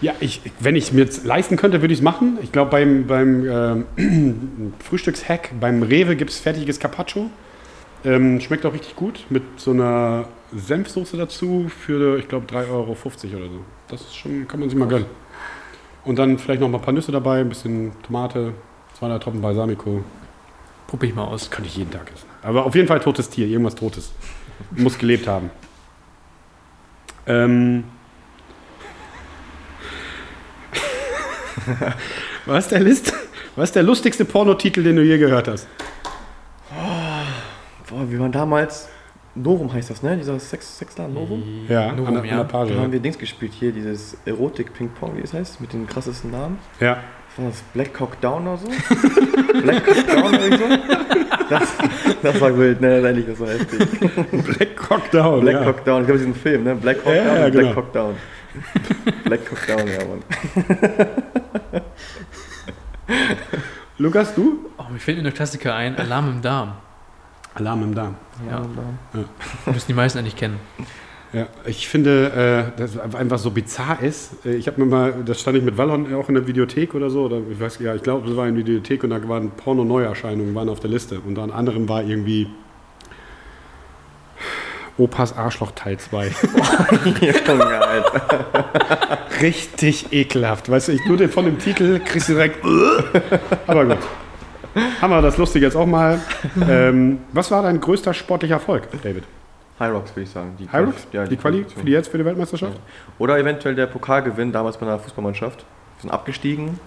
Ja, 0.00 0.12
ich, 0.20 0.40
wenn 0.60 0.74
ich 0.76 0.84
es 0.84 0.92
mir 0.92 1.02
jetzt 1.02 1.24
leisten 1.24 1.56
könnte, 1.56 1.80
würde 1.82 1.92
ich 1.94 2.00
es 2.00 2.04
machen. 2.04 2.38
Ich 2.42 2.50
glaube, 2.52 2.70
beim, 2.70 3.06
beim 3.06 3.86
ähm, 3.96 4.72
Frühstückshack, 4.80 5.50
beim 5.60 5.82
Rewe 5.82 6.16
gibt 6.16 6.30
es 6.30 6.38
fertiges 6.38 6.80
Carpaccio. 6.80 7.30
Ähm, 8.04 8.40
schmeckt 8.40 8.66
auch 8.66 8.74
richtig 8.74 8.96
gut 8.96 9.24
mit 9.30 9.42
so 9.56 9.70
einer 9.70 10.26
Senfsoße 10.54 11.16
dazu 11.16 11.68
für, 11.68 12.18
ich 12.18 12.28
glaube, 12.28 12.46
3,50 12.46 12.70
Euro 12.70 12.90
oder 12.90 13.48
so. 13.48 13.60
Das 13.88 14.02
ist 14.02 14.14
schon, 14.16 14.46
kann 14.46 14.60
man 14.60 14.68
sich 14.68 14.78
mal 14.78 14.88
gönnen. 14.88 15.06
Und 16.04 16.18
dann 16.18 16.38
vielleicht 16.38 16.60
noch 16.60 16.68
mal 16.68 16.78
ein 16.78 16.84
paar 16.84 16.92
Nüsse 16.92 17.12
dabei, 17.12 17.40
ein 17.40 17.48
bisschen 17.48 17.92
Tomate, 18.02 18.52
200 18.98 19.22
Tropfen 19.22 19.40
Balsamico. 19.40 20.04
Probier 20.86 21.08
ich 21.08 21.14
mal 21.14 21.24
aus. 21.24 21.42
Das 21.42 21.50
könnte 21.50 21.68
ich 21.68 21.76
jeden 21.78 21.90
Tag 21.90 22.12
essen. 22.12 22.28
Aber 22.42 22.66
auf 22.66 22.74
jeden 22.74 22.88
Fall 22.88 23.00
totes 23.00 23.30
Tier, 23.30 23.46
irgendwas 23.46 23.74
Totes. 23.74 24.12
Muss 24.70 24.98
gelebt 24.98 25.26
haben. 25.26 25.50
Ähm. 27.26 27.84
Was 32.46 32.64
ist 32.64 32.72
der 32.72 32.80
List? 32.80 33.14
Was 33.56 33.70
ist 33.70 33.76
der 33.76 33.82
lustigste 33.82 34.26
Pornotitel, 34.26 34.82
den 34.82 34.96
du 34.96 35.02
je 35.02 35.16
gehört 35.16 35.48
hast? 35.48 35.66
Boah, 37.94 38.10
wir 38.10 38.18
waren 38.18 38.32
damals. 38.32 38.88
Novum 39.36 39.72
heißt 39.72 39.90
das, 39.90 40.02
ne? 40.02 40.16
Dieser 40.16 40.38
Sex 40.38 40.78
Sexladen 40.78 41.14
Novum. 41.14 41.42
Ja, 41.68 41.90
Novum, 41.92 42.06
an, 42.06 42.14
der- 42.14 42.22
an 42.22 42.28
ja. 42.28 42.36
der 42.38 42.44
Page. 42.44 42.70
Da 42.72 42.80
haben 42.82 42.92
wir 42.92 43.00
Dings 43.00 43.18
gespielt 43.18 43.52
hier, 43.52 43.72
dieses 43.72 44.16
Erotik-Ping-Pong, 44.26 45.16
wie 45.16 45.22
es 45.22 45.32
heißt, 45.32 45.60
mit 45.60 45.72
den 45.72 45.86
krassesten 45.88 46.30
Namen. 46.30 46.58
Ja. 46.80 46.98
Was 47.36 47.44
war 47.44 47.50
das? 47.50 47.62
Black 47.72 47.94
Cock 47.94 48.20
Down 48.20 48.46
oder 48.46 48.58
so? 48.58 48.66
Black 49.62 49.84
Cock 49.84 50.06
Down 50.06 50.34
oder 50.34 50.58
so? 50.58 50.64
Das, 51.50 51.72
das 52.22 52.40
war 52.40 52.56
wild, 52.56 52.80
ne? 52.80 53.00
Ehrlich, 53.00 53.26
das 53.26 53.40
war 53.40 53.48
heftig. 53.48 53.88
Black 54.56 54.76
Cock 54.76 55.10
Down. 55.10 55.40
Black 55.40 55.54
ja. 55.54 55.64
Cock 55.64 55.84
Down, 55.84 56.00
ich 56.02 56.06
glaube, 56.06 56.18
diesen 56.18 56.34
Film, 56.34 56.62
ne? 56.64 56.74
Black 56.76 57.02
Cock 57.02 57.12
Ja, 57.14 57.24
Down 57.24 57.36
ja, 57.36 57.46
und 57.46 57.52
genau. 57.52 57.62
Black 57.62 57.74
Cock 57.74 57.92
Down. 57.92 58.14
Black 59.24 59.48
Cock 59.48 59.66
Down, 59.66 59.88
ja, 59.88 59.98
Mann. 60.06 60.22
Lukas, 63.98 64.34
du? 64.34 64.70
Oh, 64.78 64.84
mir 64.92 64.98
fällt 65.00 65.16
mir 65.18 65.22
eine 65.24 65.32
Klassiker 65.32 65.74
ein. 65.74 65.96
Alarm 65.96 66.30
im 66.30 66.40
Darm. 66.42 66.74
Alarm 67.54 67.82
im 67.84 67.94
Darm. 67.94 68.14
Ja. 68.50 68.60
Mann. 68.60 69.26
Müssen 69.66 69.86
die 69.88 69.94
meisten 69.94 70.18
eigentlich 70.18 70.36
kennen. 70.36 70.58
Ja, 71.32 71.46
ich 71.66 71.88
finde, 71.88 72.72
äh, 72.76 72.78
dass 72.78 72.94
es 72.94 73.14
einfach 73.14 73.38
so 73.38 73.50
bizarr 73.50 74.00
ist. 74.02 74.46
Äh, 74.46 74.54
Ich 74.54 74.68
habe 74.68 74.80
mir 74.80 74.86
mal, 74.88 75.14
das 75.24 75.40
stand 75.40 75.56
ich 75.56 75.64
mit 75.64 75.76
Wallon 75.76 76.14
auch 76.14 76.28
in 76.28 76.36
der 76.36 76.46
Videothek 76.46 76.94
oder 76.94 77.10
so, 77.10 77.24
oder 77.24 77.38
ich 77.50 77.58
weiß, 77.58 77.80
ja, 77.80 77.94
ich 77.94 78.02
glaube, 78.02 78.30
es 78.30 78.36
war 78.36 78.46
in 78.46 78.54
der 78.54 78.64
Videothek 78.64 79.02
und 79.02 79.10
da 79.10 79.28
waren 79.28 79.50
Porno-Neuerscheinungen, 79.50 80.54
waren 80.54 80.68
auf 80.68 80.78
der 80.80 80.90
Liste. 80.90 81.16
Und 81.20 81.36
unter 81.38 81.54
anderem 81.54 81.88
war 81.88 82.02
irgendwie 82.04 82.48
Opas 84.96 85.36
Arschloch 85.36 85.72
Teil 85.72 85.98
2. 85.98 86.30
Junge, 87.48 87.84
Alter. 87.84 89.18
Richtig 89.42 90.12
ekelhaft. 90.12 90.70
Weißt 90.70 90.86
du, 90.86 90.92
ich 90.92 91.04
nur 91.06 91.16
den 91.16 91.30
von 91.30 91.46
dem 91.46 91.58
Titel 91.58 91.98
kriegst 91.98 92.28
du 92.28 92.34
direkt. 92.34 92.64
Aber 93.66 93.86
gut. 93.86 93.98
Haben 95.00 95.10
wir 95.10 95.22
das 95.22 95.36
Lustige 95.36 95.64
jetzt 95.66 95.76
auch 95.76 95.86
mal. 95.86 96.20
Ähm, 96.68 97.18
was 97.32 97.50
war 97.50 97.62
dein 97.62 97.80
größter 97.80 98.12
sportlicher 98.14 98.54
Erfolg, 98.54 98.88
David? 99.02 99.24
High 99.78 99.92
Rocks, 99.92 100.10
würde 100.12 100.22
ich 100.22 100.30
sagen. 100.30 100.54
Die 100.58 100.68
High 100.68 100.86
Rocks? 100.86 101.06
Ja, 101.12 101.24
die 101.24 101.36
Quali 101.36 101.58
Qualifikation. 101.58 101.80
für 101.80 101.86
die 101.86 101.92
jetzt 101.92 102.08
für 102.08 102.18
die 102.18 102.24
Weltmeisterschaft? 102.24 102.78
Oder 103.18 103.38
eventuell 103.38 103.74
der 103.74 103.86
Pokalgewinn 103.86 104.52
damals 104.52 104.76
bei 104.76 104.86
einer 104.86 104.98
Fußballmannschaft. 104.98 105.60
Wir 105.96 106.00
sind 106.02 106.10
abgestiegen, 106.10 106.78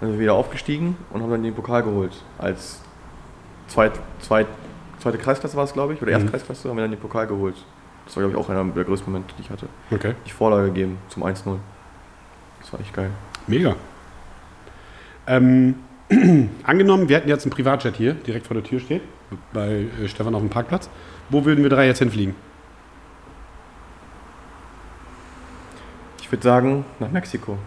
dann 0.00 0.10
sind 0.10 0.18
wir 0.18 0.22
wieder 0.24 0.34
aufgestiegen 0.34 0.96
und 1.10 1.22
haben 1.22 1.30
dann 1.30 1.42
den 1.42 1.54
Pokal 1.54 1.82
geholt. 1.82 2.12
Als 2.38 2.80
zweit, 3.68 3.92
zweit, 4.20 4.46
zweite 5.00 5.18
Kreisklasse 5.18 5.56
war 5.56 5.64
es, 5.64 5.72
glaube 5.72 5.94
ich, 5.94 6.02
oder 6.02 6.10
erste 6.12 6.26
Mhm. 6.26 6.30
Kreisklasse 6.32 6.68
haben 6.68 6.76
wir 6.76 6.82
dann 6.82 6.90
den 6.90 7.00
Pokal 7.00 7.26
geholt. 7.26 7.56
Das 8.06 8.16
war, 8.16 8.22
glaube 8.22 8.34
ich, 8.34 8.38
auch 8.38 8.48
einer 8.50 8.64
der 8.64 8.84
größten 8.84 9.10
Momente, 9.12 9.34
die 9.38 9.42
ich 9.42 9.50
hatte. 9.50 9.66
Okay. 9.90 10.14
Die 10.26 10.30
Vorlage 10.30 10.66
gegeben 10.68 10.98
zum 11.08 11.24
1-0. 11.24 11.56
Das 12.60 12.72
war 12.72 12.80
echt 12.80 12.92
geil. 12.94 13.10
Mega. 13.46 13.74
Ähm, 15.26 15.74
angenommen, 16.64 17.08
wir 17.08 17.16
hätten 17.16 17.28
jetzt 17.28 17.44
einen 17.44 17.52
Privatjet 17.52 17.96
hier, 17.96 18.14
direkt 18.14 18.46
vor 18.46 18.54
der 18.54 18.64
Tür 18.64 18.80
steht. 18.80 19.02
bei 19.52 19.86
äh, 20.02 20.08
Stefan 20.08 20.34
auf 20.34 20.40
dem 20.40 20.50
Parkplatz. 20.50 20.88
Wo 21.28 21.44
würden 21.44 21.62
wir 21.62 21.70
drei 21.70 21.86
jetzt 21.86 21.98
hinfliegen? 21.98 22.34
Ich 26.22 26.32
würde 26.32 26.42
sagen, 26.42 26.84
nach 26.98 27.10
Mexiko. 27.10 27.58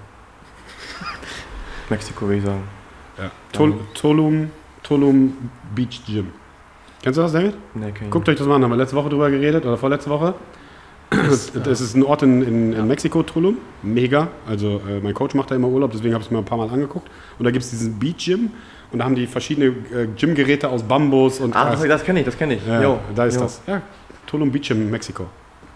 Mexiko 1.90 2.26
würde 2.26 2.38
ich 2.38 2.44
sagen. 2.44 2.64
Ja. 3.18 3.32
Tol 3.52 3.74
Tulum, 3.94 4.52
Tulum 4.84 5.50
Beach 5.76 6.02
Gym. 6.06 6.32
Kennst 7.04 7.18
du 7.18 7.22
das, 7.24 7.34
David? 7.34 7.56
Nee, 7.74 7.92
kenn 7.92 8.08
ich 8.08 8.12
Guckt 8.12 8.30
euch 8.30 8.38
das 8.38 8.48
mal 8.48 8.56
an, 8.56 8.64
haben 8.64 8.72
wir 8.72 8.78
letzte 8.78 8.96
Woche 8.96 9.10
drüber 9.10 9.30
geredet 9.30 9.66
oder 9.66 9.78
vorletzte 9.78 10.10
Woche. 10.10 10.36
Das, 11.12 11.52
das 11.52 11.82
ist 11.82 11.94
ein 11.96 12.04
Ort 12.04 12.24
in, 12.24 12.42
in, 12.42 12.74
in 12.74 12.88
Mexiko, 12.88 13.22
Tulum. 13.22 13.58
Mega. 13.84 14.30
Also 14.48 14.82
äh, 14.88 15.02
mein 15.02 15.14
Coach 15.14 15.36
macht 15.36 15.52
da 15.52 15.56
immer 15.56 15.68
Urlaub, 15.68 15.92
deswegen 15.92 16.14
habe 16.14 16.22
ich 16.22 16.28
es 16.28 16.32
mir 16.32 16.38
ein 16.38 16.46
paar 16.46 16.58
Mal 16.58 16.70
angeguckt. 16.70 17.10
Und 17.38 17.44
da 17.46 17.52
gibt 17.52 17.64
es 17.66 17.70
diesen 17.72 18.00
Beach 18.00 18.16
Gym 18.26 18.52
und 18.94 19.00
da 19.00 19.06
haben 19.06 19.16
die 19.16 19.28
verschiedene 19.28 19.68
äh, 19.68 20.08
Gymgeräte 20.16 20.70
aus 20.70 20.84
Bambus 20.84 21.42
und 21.42 21.54
Ah, 21.56 21.72
das, 21.72 21.84
das 21.84 22.04
kenne 22.06 22.20
ich, 22.22 22.26
das 22.26 22.38
kenne 22.38 22.56
ich. 22.56 22.66
ja, 22.66 22.82
Jo, 22.82 23.00
da 23.14 23.26
ist 23.26 23.36
jo. 23.36 23.42
das. 23.42 23.62
Ja, 23.68 23.82
Tulum 24.26 24.52
Beach 24.52 24.70
Gym, 24.70 24.90
Mexiko. 24.90 25.26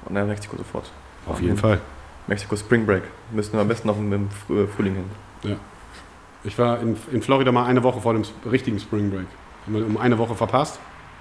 Und 0.05 0.15
dann 0.15 0.27
Mexiko 0.27 0.55
sofort. 0.55 0.89
Auf 1.27 1.41
jeden 1.41 1.57
Fall. 1.57 1.79
Mexiko 2.27 2.55
Spring 2.55 2.85
Break. 2.85 3.03
Müssen 3.31 3.53
wir 3.53 3.59
am 3.59 3.67
besten 3.67 3.87
noch 3.89 3.97
im, 3.97 4.13
äh, 4.13 4.67
Frühling 4.67 4.95
hin. 4.95 5.55
Ich 6.45 6.57
war 6.57 6.79
in, 6.79 6.95
in 7.11 7.21
Florida 7.21 7.51
mal 7.51 7.65
eine 7.65 7.83
Woche 7.83 7.99
vor 7.99 8.13
dem 8.13 8.23
richtigen 8.49 8.79
Spring 8.79 9.09
Break. 9.09 9.25
Um 9.67 9.97
eine 9.97 10.17
Woche 10.17 10.35
verpasst, 10.35 10.79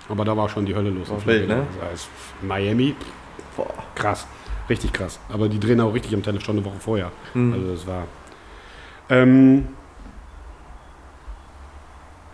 aber 0.08 0.24
da 0.24 0.36
war 0.36 0.48
schon 0.50 0.66
die 0.66 0.74
Hölle 0.74 0.90
los. 0.90 1.08
in 1.08 1.26
War 1.26 1.34
ne? 1.56 1.66
Heißt, 1.90 2.08
Miami, 2.42 2.94
Boah. 3.56 3.72
krass. 3.94 4.26
Richtig 4.68 4.92
krass. 4.92 5.18
Aber 5.28 5.48
die 5.48 5.60
drehen 5.60 5.80
auch 5.80 5.92
richtig 5.92 6.14
am 6.14 6.22
Telefon 6.22 6.56
eine 6.56 6.64
Woche 6.64 6.80
vorher. 6.80 7.12
Hm. 7.34 7.52
Also 7.52 7.72
das 7.72 7.86
war. 7.86 8.04
Ähm, 9.10 9.68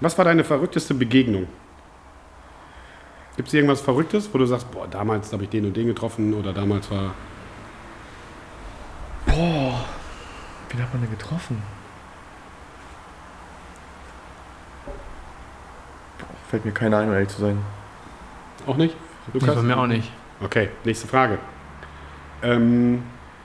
was 0.01 0.17
war 0.17 0.25
deine 0.25 0.45
verrückteste 0.45 0.95
Begegnung? 0.95 1.49
Gibt 3.37 3.49
es 3.49 3.55
irgendwas 3.55 3.81
Verrücktes, 3.81 4.29
wo 4.33 4.39
du 4.39 4.47
sagst, 4.47 4.71
boah, 4.71 4.87
damals 4.87 5.33
habe 5.33 5.45
ich 5.45 5.51
den 5.51 5.67
und 5.67 5.77
den 5.77 5.87
getroffen 5.87 6.35
oder 6.35 6.53
damals 6.53 6.91
war. 6.91 7.15
Boah. 9.27 9.85
Wen 10.71 10.83
hat 10.83 10.93
man 10.93 11.03
denn 11.03 11.11
getroffen? 11.11 11.63
Boah, 16.19 16.27
fällt 16.49 16.65
mir 16.65 16.73
keiner 16.73 16.99
ein, 16.99 17.09
um 17.09 17.15
ehrlich 17.15 17.29
zu 17.29 17.41
sein. 17.41 17.59
Auch 18.67 18.77
nicht? 18.77 18.95
Nee, 19.33 19.41
bei 19.41 19.63
mir 19.63 19.79
auch 19.79 19.87
nicht. 19.87 20.11
Okay, 20.43 20.69
nächste 20.85 21.07
Frage. 21.07 21.39
Ähm, 22.43 23.03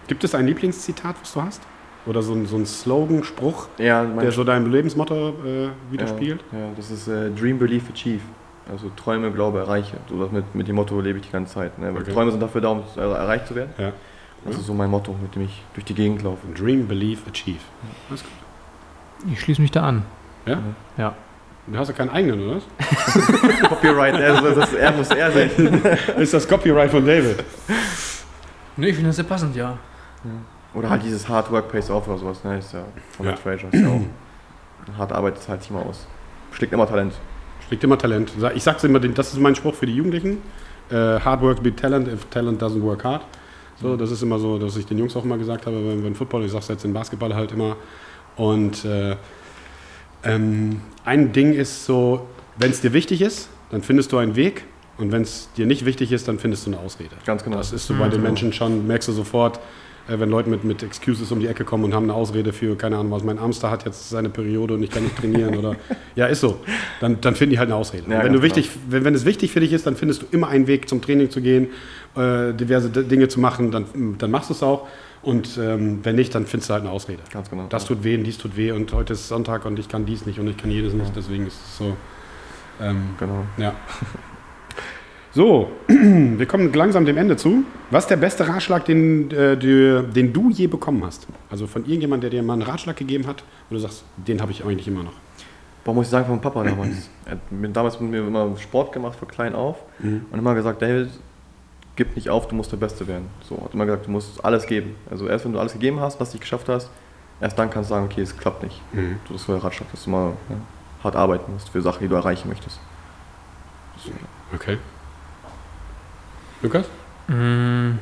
gibt 0.07 0.23
es 0.23 0.34
ein 0.35 0.47
Lieblingszitat, 0.47 1.15
was 1.22 1.34
du 1.34 1.41
hast? 1.41 1.61
Oder 2.05 2.22
so 2.22 2.34
ein, 2.34 2.45
so 2.45 2.55
ein 2.55 2.65
Slogan, 2.65 3.23
Spruch, 3.23 3.67
Ja, 3.77 4.05
der 4.05 4.31
so 4.31 4.43
dein 4.43 4.69
Lebensmotto 4.72 5.30
äh, 5.30 5.69
widerspiegelt? 5.91 6.43
Ja, 6.51 6.59
ja, 6.59 6.65
das 6.76 6.91
ist 6.91 7.07
äh, 7.07 7.31
Dream, 7.31 7.57
Believe, 7.57 7.91
Achieve. 7.91 8.22
Also 8.72 8.91
Träume, 8.95 9.31
Glaube, 9.31 9.59
Erreiche. 9.59 9.97
So 10.09 10.19
das 10.22 10.31
mit, 10.31 10.55
mit 10.55 10.67
dem 10.67 10.76
Motto 10.76 10.99
lebe 10.99 11.19
ich 11.19 11.26
die 11.26 11.31
ganze 11.31 11.53
Zeit. 11.55 11.77
Ne? 11.77 11.93
Weil 11.93 12.01
Okay. 12.01 12.13
Träume 12.13 12.31
sind 12.31 12.39
dafür 12.41 12.61
da, 12.61 12.69
um 12.69 12.84
er 12.95 13.03
erreicht 13.03 13.47
zu 13.47 13.55
werden. 13.55 13.72
Ja. 13.77 13.91
Das 14.43 14.57
ist 14.57 14.65
so 14.67 14.73
mein 14.76 14.89
Motto, 14.91 15.15
mit 15.19 15.34
dem 15.35 15.43
ich 15.43 15.63
durch 15.73 15.85
die 15.85 15.95
Gegend 15.95 16.22
laufe. 16.23 16.45
Dream, 16.55 16.88
Believe, 16.88 17.22
Achieve. 17.30 17.59
Alles 18.09 18.23
gut. 18.23 18.31
Ich 19.31 19.41
schließe 19.41 19.61
mich 19.61 19.72
da 19.72 19.84
an. 19.84 20.03
Ja? 20.45 20.59
Ja. 20.97 21.15
Du 21.67 21.77
hast 21.77 21.87
ja 21.87 21.93
keinen 21.95 22.09
eigenen, 22.11 22.41
oder? 22.47 22.57
was? 22.57 23.59
Copyright, 23.69 24.13
also 24.15 24.53
das 24.53 24.73
er 24.73 24.91
muss 24.91 25.09
er 25.09 25.31
sein. 25.31 25.49
ist 26.19 26.33
das 26.33 26.47
Copyright 26.47 26.91
von 26.91 27.05
David? 27.05 27.43
Nee, 28.77 28.89
ich 28.89 28.95
finde 28.95 29.09
das 29.09 29.15
sehr 29.15 29.25
passend, 29.25 29.55
ja. 29.55 29.77
Oder 30.75 30.89
halt 30.89 31.03
dieses 31.03 31.27
Hard 31.27 31.51
Work 31.51 31.71
Pays 31.71 31.89
Off 31.89 32.07
oder 32.07 32.17
sowas. 32.17 32.43
Ne? 32.43 32.59
Ist 32.59 32.73
ja 32.73 32.83
von 33.15 33.25
Ja. 33.25 33.35
Fraser. 33.35 33.67
Ist 33.71 33.81
ja 33.81 33.89
auch, 33.89 34.97
harte 34.97 35.15
Arbeit 35.15 35.39
zahlt 35.41 35.61
sich 35.61 35.71
immer 35.71 35.85
aus. 35.85 36.05
Schlägt 36.51 36.73
immer 36.73 36.87
Talent. 36.87 37.13
Schlägt 37.67 37.83
immer 37.83 37.97
Talent. 37.97 38.31
Ich 38.53 38.63
sag's 38.63 38.83
immer, 38.83 38.99
das 38.99 39.33
ist 39.33 39.39
mein 39.39 39.55
Spruch 39.55 39.73
für 39.73 39.85
die 39.85 39.95
Jugendlichen. 39.95 40.41
Äh, 40.91 41.19
hard 41.19 41.41
work 41.41 41.63
beat 41.63 41.77
talent 41.77 42.07
if 42.07 42.25
talent 42.25 42.61
doesn't 42.61 42.81
work 42.83 43.03
hard. 43.03 43.23
So, 43.81 43.95
das 43.97 44.11
ist 44.11 44.21
immer 44.21 44.37
so, 44.37 44.59
dass 44.59 44.77
ich 44.77 44.85
den 44.85 44.99
Jungs 44.99 45.15
auch 45.15 45.23
immer 45.23 45.37
gesagt 45.37 45.65
habe, 45.65 45.75
wenn, 45.75 46.03
wenn 46.03 46.15
Football, 46.15 46.45
ich 46.45 46.51
sag's 46.51 46.67
jetzt 46.67 46.85
in 46.85 46.93
Basketball 46.93 47.33
halt 47.33 47.51
immer. 47.51 47.75
Und 48.35 48.85
äh, 48.85 49.15
ähm, 50.26 50.81
ein 51.03 51.31
Ding 51.31 51.53
ist 51.53 51.85
so, 51.85 52.27
wenn 52.57 52.72
es 52.72 52.81
dir 52.81 52.93
wichtig 52.93 53.22
ist, 53.22 53.49
dann 53.72 53.81
findest 53.81 54.11
du 54.11 54.18
einen 54.18 54.35
Weg. 54.35 54.65
Und 54.97 55.11
wenn 55.11 55.23
es 55.23 55.49
dir 55.57 55.65
nicht 55.65 55.85
wichtig 55.85 56.11
ist, 56.11 56.27
dann 56.27 56.39
findest 56.39 56.65
du 56.65 56.72
eine 56.72 56.80
Ausrede. 56.80 57.15
Ganz 57.26 57.43
genau. 57.43 57.57
Das 57.57 57.73
ist 57.73 57.85
so 57.85 57.93
bei 57.95 58.07
den 58.07 58.22
Menschen 58.22 58.53
schon, 58.53 58.88
merkst 58.88 59.10
du 59.10 59.11
sofort, 59.11 59.60
äh, 60.07 60.19
wenn 60.19 60.30
Leute 60.30 60.49
mit, 60.49 60.64
mit 60.64 60.84
Excuses 60.84 61.31
um 61.31 61.39
die 61.39 61.47
Ecke 61.47 61.65
kommen 61.65 61.84
und 61.84 61.93
haben 61.93 62.03
eine 62.03 62.14
Ausrede 62.14 62.53
für, 62.53 62.77
keine 62.77 62.97
Ahnung 62.97 63.11
was, 63.11 63.23
mein 63.23 63.41
Hamster 63.41 63.69
hat 63.69 63.85
jetzt 63.85 64.10
seine 64.10 64.30
Periode 64.30 64.76
und 64.76 64.84
ich 64.84 64.89
kann 64.89 65.03
nicht 65.03 65.18
trainieren 65.18 65.57
oder, 65.57 65.76
ja, 66.15 66.27
ist 66.27 66.41
so. 66.41 66.61
Dann, 67.02 67.19
dann 67.22 67.35
finden 67.35 67.52
die 67.52 67.60
halt 67.60 67.69
eine 67.69 67.76
Ausrede. 67.76 68.10
Ja, 68.10 68.23
wenn, 68.23 68.34
du 68.34 68.41
wichtig, 68.41 68.69
wenn, 68.89 69.03
wenn 69.03 69.15
es 69.15 69.26
wichtig 69.26 69.52
für 69.52 69.60
dich 69.60 69.73
ist, 69.73 69.85
dann 69.85 69.95
findest 69.95 70.22
du 70.22 70.26
immer 70.31 70.47
einen 70.47 70.68
Weg 70.68 70.88
zum 70.88 71.02
Training 71.02 71.30
zu 71.30 71.41
gehen, 71.41 71.68
äh, 72.15 72.53
diverse 72.53 72.89
D 72.89 73.03
Dinge 73.03 73.27
zu 73.27 73.39
machen, 73.39 73.72
dann, 73.72 73.85
dann 74.18 74.31
machst 74.31 74.49
du 74.49 74.53
es 74.53 74.64
auch. 74.64 74.88
Und 75.26 75.57
ähm, 75.57 75.99
wenn 76.03 76.15
nicht, 76.15 76.34
dann 76.35 76.45
findest 76.45 76.69
du 76.69 76.73
halt 76.76 76.84
eine 76.84 76.91
Ausrede. 76.91 77.22
Ganz 77.34 77.49
genau. 77.49 77.65
Das 77.69 77.85
tut 77.85 78.03
weh 78.03 78.15
und 78.15 78.23
dies 78.23 78.38
tut 78.38 78.56
weh 78.56 78.72
und 78.72 78.93
heute 78.93 79.14
ist 79.14 79.27
Sonntag 79.27 79.65
und 79.65 79.80
ich 79.80 79.89
kann 79.89 80.06
dies 80.06 80.26
nicht 80.27 80.39
und 80.39 80.47
ich 80.47 80.56
kann 80.56 80.69
jedes 80.72 80.93
nicht, 80.93 81.11
deswegen 81.15 81.47
ist 81.47 81.60
es 81.65 81.77
so. 81.77 81.97
Ähm, 82.81 83.10
Genau. 83.19 83.45
ja. 83.57 83.73
So, 85.34 85.69
wir 85.88 86.45
kommen 86.45 86.72
langsam 86.72 87.03
dem 87.06 87.18
Ende 87.18 87.35
zu. 87.35 87.65
Was 87.91 88.06
ist 88.06 88.10
der 88.10 88.15
beste 88.15 88.47
Ratschlag, 88.47 88.85
den, 88.85 89.30
äh, 89.31 89.57
du- 89.57 90.03
den 90.03 90.31
du 90.31 90.49
je 90.49 90.68
bekommen 90.68 91.03
hast? 91.03 91.27
Also 91.49 91.68
von 91.68 91.81
irgendjemandem, 91.84 92.30
der 92.31 92.39
dir 92.39 92.45
mal 92.45 92.53
einen 92.53 92.61
Ratschlag 92.61 92.95
gegeben 92.95 93.27
hat, 93.27 93.43
wo 93.69 93.76
du 93.76 93.81
sagst, 93.81 94.06
den 94.15 94.41
habe 94.41 94.53
ich 94.53 94.64
eigentlich 94.64 94.88
immer 94.88 95.03
noch. 95.03 95.11
Boah, 95.84 95.93
muss 95.93 96.06
ich 96.06 96.11
sagen, 96.11 96.26
von 96.26 96.39
Papa 96.39 96.64
damals. 96.64 97.10
Er 97.26 97.34
hat 97.34 97.39
damals 97.76 97.99
mit 97.99 98.11
mir 98.11 98.26
immer 98.26 98.56
Sport 98.57 98.93
gemacht, 98.93 99.19
von 99.19 99.27
klein 99.27 99.53
auf. 99.56 99.76
Mhm. 99.99 100.26
Und 100.31 100.39
immer 100.39 100.56
gesagt, 100.56 100.81
David, 100.81 101.10
gib 101.95 102.15
nicht 102.15 102.30
auf, 102.30 102.47
du 102.47 102.55
musst 102.55 102.72
der 102.72 102.77
Beste 102.77 103.07
werden. 103.07 103.30
So, 103.47 103.61
hat 103.63 103.73
immer 103.73 103.85
gesagt, 103.85 104.07
du 104.07 104.11
musst 104.11 104.43
alles 104.43 104.65
geben. 104.67 104.95
Also 105.09 105.27
erst 105.27 105.45
wenn 105.45 105.53
du 105.53 105.59
alles 105.59 105.73
gegeben 105.73 105.99
hast, 105.99 106.19
was 106.19 106.31
du 106.31 106.39
geschafft 106.39 106.69
hast, 106.69 106.89
erst 107.41 107.57
dann 107.57 107.69
kannst 107.69 107.89
du 107.89 107.95
sagen, 107.95 108.05
okay, 108.05 108.22
es 108.22 108.38
klappt 108.38 108.63
nicht. 108.63 108.81
Mhm. 108.93 109.19
Du 109.27 109.34
das 109.34 109.41
ist 109.41 109.47
der 109.47 109.63
Ratschlag, 109.63 109.89
dass 109.91 110.03
du 110.03 110.09
mal 110.09 110.34
ja, 110.49 110.55
hart 111.03 111.15
arbeiten 111.15 111.53
musst 111.53 111.69
für 111.69 111.81
Sachen, 111.81 112.01
die 112.01 112.07
du 112.07 112.15
erreichen 112.15 112.49
möchtest. 112.49 112.80
Okay. 114.53 114.77
Lukas? 116.61 116.85
Mm. 117.27 117.97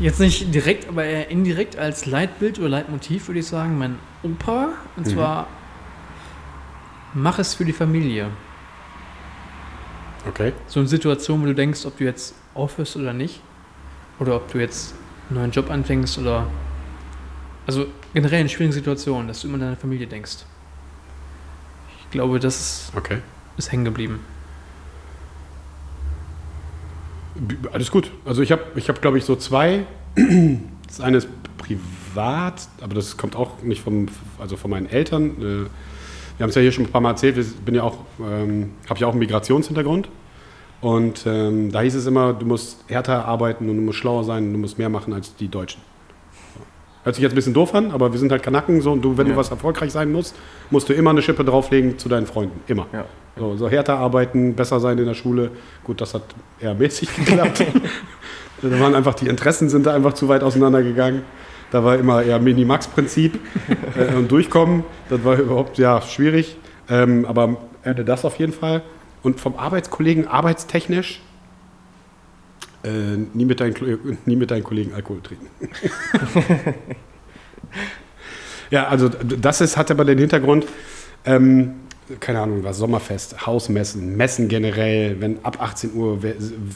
Jetzt 0.00 0.20
nicht 0.20 0.54
direkt, 0.54 0.88
aber 0.88 1.04
eher 1.04 1.28
indirekt 1.30 1.76
als 1.76 2.06
Leitbild 2.06 2.58
oder 2.60 2.68
Leitmotiv 2.68 3.28
würde 3.28 3.40
ich 3.40 3.46
sagen, 3.46 3.78
mein 3.78 3.98
Opa. 4.22 4.68
Und 4.96 5.06
Mhm. 5.06 5.10
zwar, 5.10 5.46
mach 7.14 7.38
es 7.38 7.54
für 7.54 7.64
die 7.64 7.72
Familie. 7.72 8.28
Okay. 10.28 10.52
So 10.68 10.78
eine 10.80 10.88
Situation, 10.88 11.42
wo 11.42 11.46
du 11.46 11.54
denkst, 11.54 11.84
ob 11.84 11.96
du 11.98 12.04
jetzt 12.04 12.34
aufhörst 12.54 12.96
oder 12.96 13.12
nicht. 13.12 13.40
Oder 14.20 14.36
ob 14.36 14.52
du 14.52 14.58
jetzt 14.58 14.94
einen 15.30 15.38
neuen 15.40 15.50
Job 15.50 15.70
anfängst 15.70 16.18
oder. 16.18 16.46
Also 17.66 17.86
generell 18.14 18.40
in 18.40 18.48
schwierigen 18.48 18.72
Situationen, 18.72 19.28
dass 19.28 19.40
du 19.40 19.46
immer 19.48 19.54
an 19.56 19.60
deine 19.60 19.76
Familie 19.76 20.06
denkst. 20.06 20.38
Ich 22.04 22.10
glaube, 22.10 22.40
das 22.40 22.90
Okay. 22.96 23.18
ist 23.56 23.70
hängen 23.72 23.84
geblieben. 23.84 24.20
Alles 27.72 27.90
gut. 27.90 28.10
Also 28.24 28.42
ich 28.42 28.52
habe, 28.52 28.62
ich 28.76 28.88
hab, 28.88 29.00
glaube 29.00 29.18
ich, 29.18 29.24
so 29.24 29.36
zwei. 29.36 29.86
Das 30.88 31.02
eine 31.02 31.18
ist 31.18 31.28
privat, 31.58 32.66
aber 32.80 32.94
das 32.94 33.18
kommt 33.18 33.36
auch 33.36 33.62
nicht 33.62 33.82
vom, 33.82 34.06
also 34.38 34.56
von 34.56 34.70
meinen 34.70 34.88
Eltern. 34.88 35.32
Äh, 35.32 35.42
Wir 36.38 36.44
haben 36.44 36.48
es 36.48 36.54
ja 36.54 36.62
hier 36.62 36.72
schon 36.72 36.86
ein 36.86 36.90
paar 36.90 37.02
Mal 37.02 37.10
erzählt. 37.10 37.36
Ich 37.36 37.54
bin 37.56 37.74
ja 37.74 37.82
auch, 37.82 37.98
ähm, 38.18 38.70
habe 38.88 38.98
ja 38.98 39.06
auch 39.06 39.10
einen 39.10 39.18
Migrationshintergrund. 39.18 40.08
Und 40.80 41.26
ähm, 41.26 41.70
da 41.70 41.82
hieß 41.82 41.94
es 41.96 42.06
immer, 42.06 42.32
du 42.32 42.46
musst 42.46 42.84
härter 42.86 43.26
arbeiten 43.26 43.68
und 43.68 43.76
du 43.76 43.82
musst 43.82 43.98
schlauer 43.98 44.24
sein 44.24 44.46
und 44.46 44.52
du 44.54 44.58
musst 44.58 44.78
mehr 44.78 44.88
machen 44.88 45.12
als 45.12 45.34
die 45.36 45.48
Deutschen. 45.48 45.82
Hört 47.08 47.14
sich 47.14 47.22
jetzt 47.22 47.32
ein 47.32 47.36
bisschen 47.36 47.54
doof 47.54 47.74
an, 47.74 47.90
aber 47.90 48.12
wir 48.12 48.18
sind 48.20 48.30
halt 48.30 48.42
Kanaken 48.42 48.82
so 48.82 48.92
und 48.92 49.00
du, 49.00 49.16
wenn 49.16 49.26
Ja. 49.26 49.32
du 49.32 49.38
was 49.38 49.50
erfolgreich 49.50 49.90
sein 49.92 50.12
musst, 50.12 50.36
musst 50.68 50.90
du 50.90 50.92
immer 50.92 51.08
eine 51.08 51.22
Schippe 51.22 51.42
drauflegen 51.42 51.98
zu 51.98 52.06
deinen 52.06 52.26
Freunden. 52.26 52.60
Immer. 52.66 52.86
Ja. 52.92 53.06
So, 53.38 53.56
so 53.56 53.66
härter 53.66 53.96
arbeiten, 53.96 54.52
besser 54.54 54.78
sein 54.78 54.98
in 54.98 55.06
der 55.06 55.14
Schule. 55.14 55.50
Gut, 55.84 56.02
das 56.02 56.12
hat 56.12 56.20
eher 56.60 56.74
mäßig 56.74 57.08
geklappt. 57.16 57.64
da 58.60 58.78
waren 58.78 58.94
einfach 58.94 59.14
die 59.14 59.26
Interessen 59.26 59.70
sind 59.70 59.86
da 59.86 59.94
einfach 59.94 60.12
zu 60.12 60.28
weit 60.28 60.42
auseinandergegangen. 60.42 61.22
Da 61.70 61.82
war 61.82 61.96
immer 61.96 62.22
eher 62.22 62.38
Minimax-Prinzip 62.40 63.38
äh, 63.96 64.14
und 64.14 64.30
durchkommen. 64.30 64.84
Das 65.08 65.24
war 65.24 65.38
überhaupt 65.38 65.78
ja 65.78 66.02
schwierig. 66.02 66.58
Ähm, 66.90 67.24
aber 67.24 67.56
Ende 67.84 68.04
das 68.04 68.26
auf 68.26 68.38
jeden 68.38 68.52
Fall. 68.52 68.82
Und 69.22 69.40
vom 69.40 69.56
Arbeitskollegen 69.56 70.28
arbeitstechnisch 70.28 71.22
äh, 72.84 73.16
nie, 73.34 73.44
mit 73.44 73.60
deinen, 73.60 73.74
nie 74.24 74.36
mit 74.36 74.50
deinen 74.50 74.64
Kollegen 74.64 74.94
Alkohol 74.94 75.20
trinken. 75.22 75.48
ja, 78.70 78.86
also 78.88 79.08
das 79.08 79.60
ist, 79.60 79.76
hat 79.76 79.90
aber 79.90 80.04
den 80.04 80.18
Hintergrund, 80.18 80.66
ähm, 81.24 81.74
keine 82.20 82.40
Ahnung, 82.40 82.64
was, 82.64 82.78
Sommerfest, 82.78 83.46
Hausmessen, 83.46 84.16
Messen 84.16 84.48
generell, 84.48 85.20
wenn 85.20 85.44
ab 85.44 85.60
18 85.60 85.94
Uhr 85.94 86.18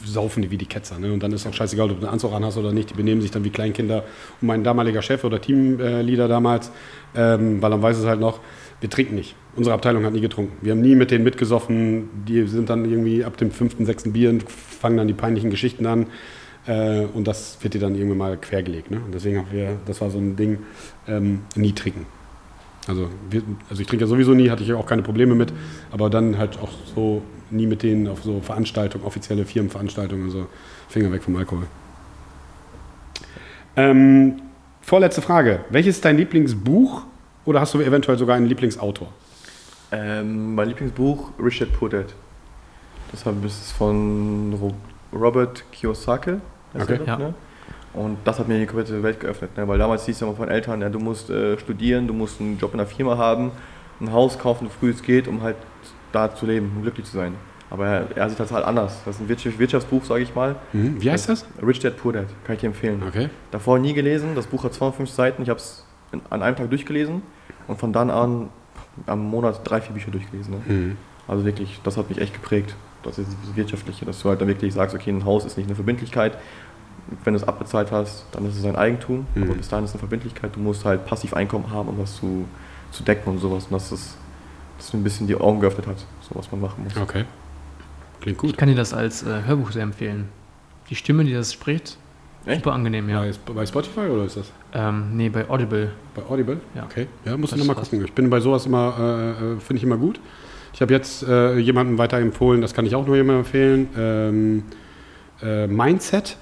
saufen 0.05 0.43
die 0.43 0.51
wie 0.51 0.57
die 0.57 0.65
Ketzer. 0.65 0.99
Ne? 0.99 1.11
Und 1.11 1.23
dann 1.23 1.31
ist 1.31 1.47
auch 1.47 1.53
scheißegal, 1.53 1.89
ob 1.89 1.99
du 1.99 2.05
einen 2.05 2.13
Anzug 2.13 2.33
anhast 2.33 2.57
oder 2.57 2.71
nicht. 2.71 2.91
Die 2.91 2.93
benehmen 2.93 3.21
sich 3.21 3.31
dann 3.31 3.43
wie 3.43 3.49
Kleinkinder. 3.49 4.03
Und 4.41 4.47
mein 4.47 4.63
damaliger 4.63 5.01
Chef 5.01 5.23
oder 5.23 5.41
Teamleader 5.41 6.27
damals, 6.27 6.71
ähm, 7.15 7.61
weil 7.61 7.71
dann 7.71 7.81
weiß 7.81 7.97
es 7.97 8.05
halt 8.05 8.19
noch, 8.19 8.39
wir 8.79 8.89
trinken 8.89 9.15
nicht. 9.15 9.35
Unsere 9.55 9.73
Abteilung 9.73 10.03
hat 10.03 10.13
nie 10.13 10.21
getrunken. 10.21 10.57
Wir 10.61 10.73
haben 10.73 10.81
nie 10.81 10.95
mit 10.95 11.09
denen 11.09 11.23
mitgesoffen. 11.23 12.09
Die 12.27 12.45
sind 12.47 12.69
dann 12.69 12.85
irgendwie 12.85 13.23
ab 13.23 13.37
dem 13.37 13.49
fünften, 13.49 13.85
sechsten 13.85 14.13
Bier 14.13 14.29
fangen 14.83 14.97
dann 14.97 15.07
die 15.07 15.13
peinlichen 15.13 15.49
Geschichten 15.49 15.85
an. 15.85 16.07
Äh, 16.67 17.05
und 17.13 17.25
das 17.25 17.57
wird 17.61 17.73
dir 17.73 17.79
dann 17.79 17.95
irgendwann 17.95 18.17
mal 18.17 18.37
quergelegt. 18.37 18.91
Ne? 18.91 18.97
Und 19.03 19.15
deswegen 19.15 19.37
haben 19.37 19.47
wir, 19.51 19.77
das 19.85 20.01
war 20.01 20.09
so 20.09 20.17
ein 20.17 20.35
Ding, 20.35 20.59
ähm, 21.07 21.39
nie 21.55 21.71
trinken. 21.71 22.05
Also, 22.85 23.09
wir, 23.29 23.43
also 23.69 23.81
ich 23.81 23.87
trinke 23.87 24.03
ja 24.03 24.09
sowieso 24.09 24.33
nie, 24.33 24.49
hatte 24.49 24.61
ich 24.61 24.69
ja 24.69 24.75
auch 24.75 24.85
keine 24.85 25.01
Probleme 25.01 25.35
mit, 25.35 25.53
aber 25.89 26.09
dann 26.09 26.37
halt 26.37 26.59
auch 26.59 26.71
so 26.93 27.21
nie 27.49 27.65
mit 27.65 27.81
denen 27.81 28.09
auf 28.09 28.23
so 28.23 28.41
Veranstaltungen, 28.41 29.05
offizielle 29.05 29.45
Firmenveranstaltungen 29.45 30.25
und 30.25 30.31
so. 30.31 30.47
Finger 30.89 31.09
weg 31.13 31.23
vom 31.23 31.37
Alkohol. 31.37 31.67
Ähm, 33.77 34.41
vorletzte 34.81 35.21
Frage. 35.21 35.61
Welches 35.69 35.95
ist 35.95 36.05
dein 36.05 36.17
Lieblingsbuch 36.17 37.03
oder 37.45 37.61
hast 37.61 37.73
du 37.73 37.79
eventuell 37.79 38.17
sogar 38.17 38.35
einen 38.35 38.47
Lieblingsautor? 38.47 39.07
Ähm, 39.93 40.55
mein 40.55 40.67
Lieblingsbuch, 40.67 41.31
Richard 41.39 41.71
Puddett. 41.71 42.13
Das 43.13 43.53
ist 43.61 43.71
von 43.73 44.53
Ro 44.59 44.73
Robert 45.13 45.63
Kiyosaki. 45.71 46.35
Okay. 46.73 46.99
Ja. 47.05 47.17
Ne? 47.17 47.33
Und 47.93 48.17
das 48.25 48.39
hat 48.39 48.47
mir 48.47 48.57
die 48.59 48.65
komplette 48.65 49.03
Welt 49.03 49.19
geöffnet. 49.19 49.55
Ne? 49.55 49.67
Weil 49.67 49.77
damals 49.77 50.05
hieß 50.05 50.15
es 50.15 50.21
immer 50.23 50.33
von 50.33 50.49
Eltern, 50.49 50.81
ja, 50.81 50.89
du 50.89 50.99
musst 50.99 51.29
äh, 51.29 51.57
studieren, 51.59 52.07
du 52.07 52.13
musst 52.13 52.41
einen 52.41 52.57
Job 52.57 52.73
in 52.73 52.79
einer 52.79 52.89
Firma 52.89 53.17
haben, 53.17 53.51
ein 54.01 54.11
Haus 54.11 54.39
kaufen, 54.39 54.65
so 54.67 54.73
früh 54.79 54.89
es 54.89 55.03
geht, 55.03 55.27
um 55.27 55.43
halt 55.43 55.55
da 56.11 56.33
zu 56.33 56.47
leben, 56.47 56.71
um 56.75 56.81
glücklich 56.81 57.05
zu 57.05 57.15
sein. 57.17 57.35
Aber 57.69 57.85
er, 57.87 58.07
er 58.17 58.29
sieht 58.29 58.39
das 58.39 58.51
halt 58.51 58.65
anders. 58.65 58.99
Das 59.05 59.15
ist 59.15 59.21
ein 59.21 59.27
Wirtschafts- 59.29 59.59
Wirtschaftsbuch, 59.59 60.03
sage 60.05 60.23
ich 60.23 60.33
mal. 60.33 60.55
Mhm. 60.73 60.99
Wie 61.01 61.11
heißt 61.11 61.29
das? 61.29 61.45
Rich 61.61 61.79
Dad 61.79 61.97
Poor 61.97 62.13
Dad, 62.13 62.25
kann 62.45 62.55
ich 62.55 62.61
dir 62.61 62.67
empfehlen. 62.67 63.03
Okay. 63.07 63.29
Davor 63.51 63.77
nie 63.77 63.93
gelesen, 63.93 64.33
das 64.35 64.47
Buch 64.47 64.63
hat 64.63 64.73
250 64.73 65.15
Seiten, 65.15 65.43
ich 65.43 65.49
habe 65.49 65.59
es 65.59 65.85
an 66.31 66.41
einem 66.41 66.55
Tag 66.55 66.69
durchgelesen 66.69 67.21
und 67.67 67.79
von 67.79 67.93
dann 67.93 68.09
an 68.09 68.49
am 69.05 69.19
Monat 69.27 69.61
drei, 69.63 69.81
vier 69.81 69.93
Bücher 69.93 70.09
durchgelesen. 70.11 70.53
Ne? 70.53 70.73
Mhm. 70.73 70.97
Also 71.27 71.45
wirklich, 71.45 71.79
das 71.83 71.97
hat 71.97 72.09
mich 72.09 72.19
echt 72.19 72.33
geprägt. 72.33 72.75
Das 73.03 73.17
ist 73.17 73.27
dieses 73.41 73.55
Wirtschaftliche, 73.55 74.05
dass 74.05 74.21
du 74.21 74.29
halt 74.29 74.41
dann 74.41 74.47
wirklich 74.47 74.73
sagst, 74.73 74.95
okay, 74.95 75.11
ein 75.11 75.25
Haus 75.25 75.45
ist 75.45 75.57
nicht 75.57 75.67
eine 75.67 75.75
Verbindlichkeit. 75.75 76.37
Wenn 77.23 77.33
du 77.33 77.39
es 77.39 77.47
abbezahlt 77.47 77.91
hast, 77.91 78.25
dann 78.31 78.45
ist 78.47 78.57
es 78.57 78.65
ein 78.65 78.75
Eigentum. 78.75 79.27
Mhm. 79.35 79.43
Aber 79.43 79.53
bis 79.55 79.67
dahin 79.67 79.83
ist 79.85 79.91
es 79.91 79.95
eine 79.95 79.99
Verbindlichkeit. 79.99 80.55
Du 80.55 80.59
musst 80.59 80.85
halt 80.85 81.05
passiv 81.05 81.33
Einkommen 81.33 81.69
haben, 81.69 81.89
um 81.89 81.97
was 81.99 82.15
zu, 82.15 82.45
zu 82.91 83.03
decken 83.03 83.29
und 83.29 83.39
sowas. 83.39 83.65
Und 83.65 83.73
das 83.73 83.91
ist, 83.91 84.15
das 84.77 84.93
mir 84.93 84.99
ein 84.99 85.03
bisschen 85.03 85.27
die 85.27 85.35
Augen 85.35 85.59
geöffnet 85.59 85.85
hat, 85.87 85.97
so 86.21 86.29
was 86.35 86.49
man 86.51 86.61
machen 86.61 86.83
muss. 86.83 86.95
Okay. 86.97 87.25
Klingt 88.21 88.37
Ich 88.37 88.41
gut. 88.49 88.57
kann 88.57 88.69
dir 88.69 88.75
das 88.75 88.93
als 88.93 89.23
äh, 89.23 89.41
Hörbuch 89.45 89.71
sehr 89.71 89.83
empfehlen. 89.83 90.29
Die 90.89 90.95
Stimme, 90.95 91.23
die 91.25 91.33
das 91.33 91.51
spricht, 91.51 91.97
Echt? 92.45 92.63
super 92.63 92.73
angenehm, 92.73 93.09
ja. 93.09 93.21
Bei, 93.45 93.53
bei 93.53 93.65
Spotify 93.65 94.01
oder 94.01 94.23
ist 94.25 94.37
das? 94.37 94.51
Ähm, 94.73 95.15
nee, 95.17 95.27
bei 95.29 95.49
Audible. 95.49 95.91
Bei 96.15 96.23
Audible? 96.23 96.61
Ja. 96.73 96.83
Okay. 96.85 97.07
Ja, 97.25 97.35
muss 97.37 97.49
ich 97.51 97.57
Das 97.57 97.59
nochmal 97.59 97.75
passt. 97.75 97.91
gucken. 97.91 98.05
Ich 98.05 98.13
bin 98.13 98.29
bei 98.29 98.39
sowas 98.39 98.65
immer, 98.65 98.95
äh, 98.97 99.29
äh, 99.31 99.59
finde 99.59 99.77
ich 99.77 99.83
immer 99.83 99.97
gut. 99.97 100.19
Ich 100.73 100.81
habe 100.81 100.91
jetzt 100.91 101.23
äh, 101.23 101.57
jemanden 101.57 101.97
weiterempfohlen, 101.99 102.61
das 102.61 102.73
kann 102.73 102.85
ich 102.85 102.95
auch 102.95 103.05
nur 103.05 103.15
jemandem 103.15 103.45
empfehlen. 103.45 103.89
Ähm, 103.95 104.63
äh, 105.41 105.67
Mindset 105.67 106.37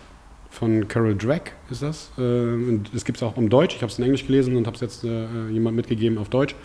von 0.49 0.88
Carol 0.88 1.16
Drake 1.16 1.52
ist 1.70 1.82
das. 1.82 2.12
Äh, 2.18 2.22
und 2.22 2.91
das 2.94 3.03
gibt 3.03 3.18
es 3.18 3.24
auch 3.24 3.36
um 3.36 3.49
Deutsch. 3.49 3.76
Ich 3.76 3.82
habe 3.82 3.91
es 3.91 3.99
in 3.99 4.06
Englisch 4.06 4.26
gelesen 4.26 4.56
und 4.56 4.68
habe 4.68 4.76
es 4.76 4.82
jetzt 4.82 5.03
äh, 5.03 5.49
jemand 5.49 5.76
mitgegeben 5.76 6.18
auf 6.18 6.30
Deutsch. 6.30 6.56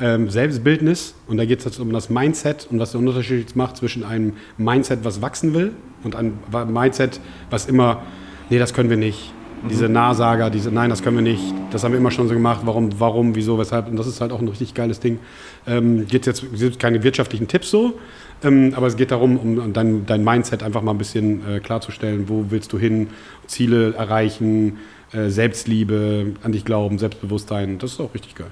Ähm, 0.00 0.30
Selbstbildnis 0.30 1.14
und 1.26 1.36
da 1.36 1.44
geht 1.44 1.58
es 1.58 1.66
jetzt 1.66 1.78
um 1.78 1.92
das 1.92 2.08
Mindset 2.08 2.66
und 2.70 2.78
was 2.78 2.92
der 2.92 3.00
Unterschied 3.00 3.54
macht 3.56 3.76
zwischen 3.76 4.04
einem 4.04 4.32
Mindset, 4.56 5.04
was 5.04 5.20
wachsen 5.20 5.52
will 5.52 5.72
und 6.02 6.16
einem 6.16 6.38
Mindset, 6.66 7.20
was 7.50 7.66
immer, 7.66 8.02
nee, 8.48 8.58
das 8.58 8.72
können 8.72 8.88
wir 8.88 8.96
nicht. 8.96 9.34
Diese 9.70 9.88
Nahsager, 9.88 10.50
diese, 10.50 10.70
nein, 10.70 10.90
das 10.90 11.02
können 11.02 11.16
wir 11.16 11.22
nicht, 11.22 11.54
das 11.70 11.84
haben 11.84 11.92
wir 11.92 11.98
immer 11.98 12.10
schon 12.10 12.26
so 12.28 12.34
gemacht, 12.34 12.62
warum, 12.64 12.98
warum, 12.98 13.34
wieso, 13.34 13.58
weshalb. 13.58 13.88
Und 13.88 13.96
das 13.96 14.06
ist 14.06 14.20
halt 14.20 14.32
auch 14.32 14.40
ein 14.40 14.48
richtig 14.48 14.74
geiles 14.74 14.98
Ding. 15.00 15.20
Ähm, 15.66 16.06
geht 16.06 16.26
jetzt 16.26 16.42
es 16.52 16.58
sind 16.58 16.78
keine 16.78 17.02
wirtschaftlichen 17.04 17.46
Tipps 17.46 17.70
so, 17.70 17.98
ähm, 18.42 18.72
aber 18.76 18.88
es 18.88 18.96
geht 18.96 19.12
darum, 19.12 19.38
um 19.38 19.72
dein, 19.72 20.04
dein 20.04 20.24
Mindset 20.24 20.62
einfach 20.62 20.82
mal 20.82 20.90
ein 20.90 20.98
bisschen 20.98 21.48
äh, 21.48 21.60
klarzustellen, 21.60 22.28
wo 22.28 22.46
willst 22.50 22.72
du 22.72 22.78
hin, 22.78 23.08
Ziele 23.46 23.94
erreichen, 23.94 24.78
äh, 25.12 25.28
Selbstliebe, 25.28 26.34
an 26.42 26.52
dich 26.52 26.64
glauben, 26.64 26.98
Selbstbewusstsein. 26.98 27.78
Das 27.78 27.92
ist 27.92 28.00
auch 28.00 28.14
richtig 28.14 28.34
geil. 28.34 28.50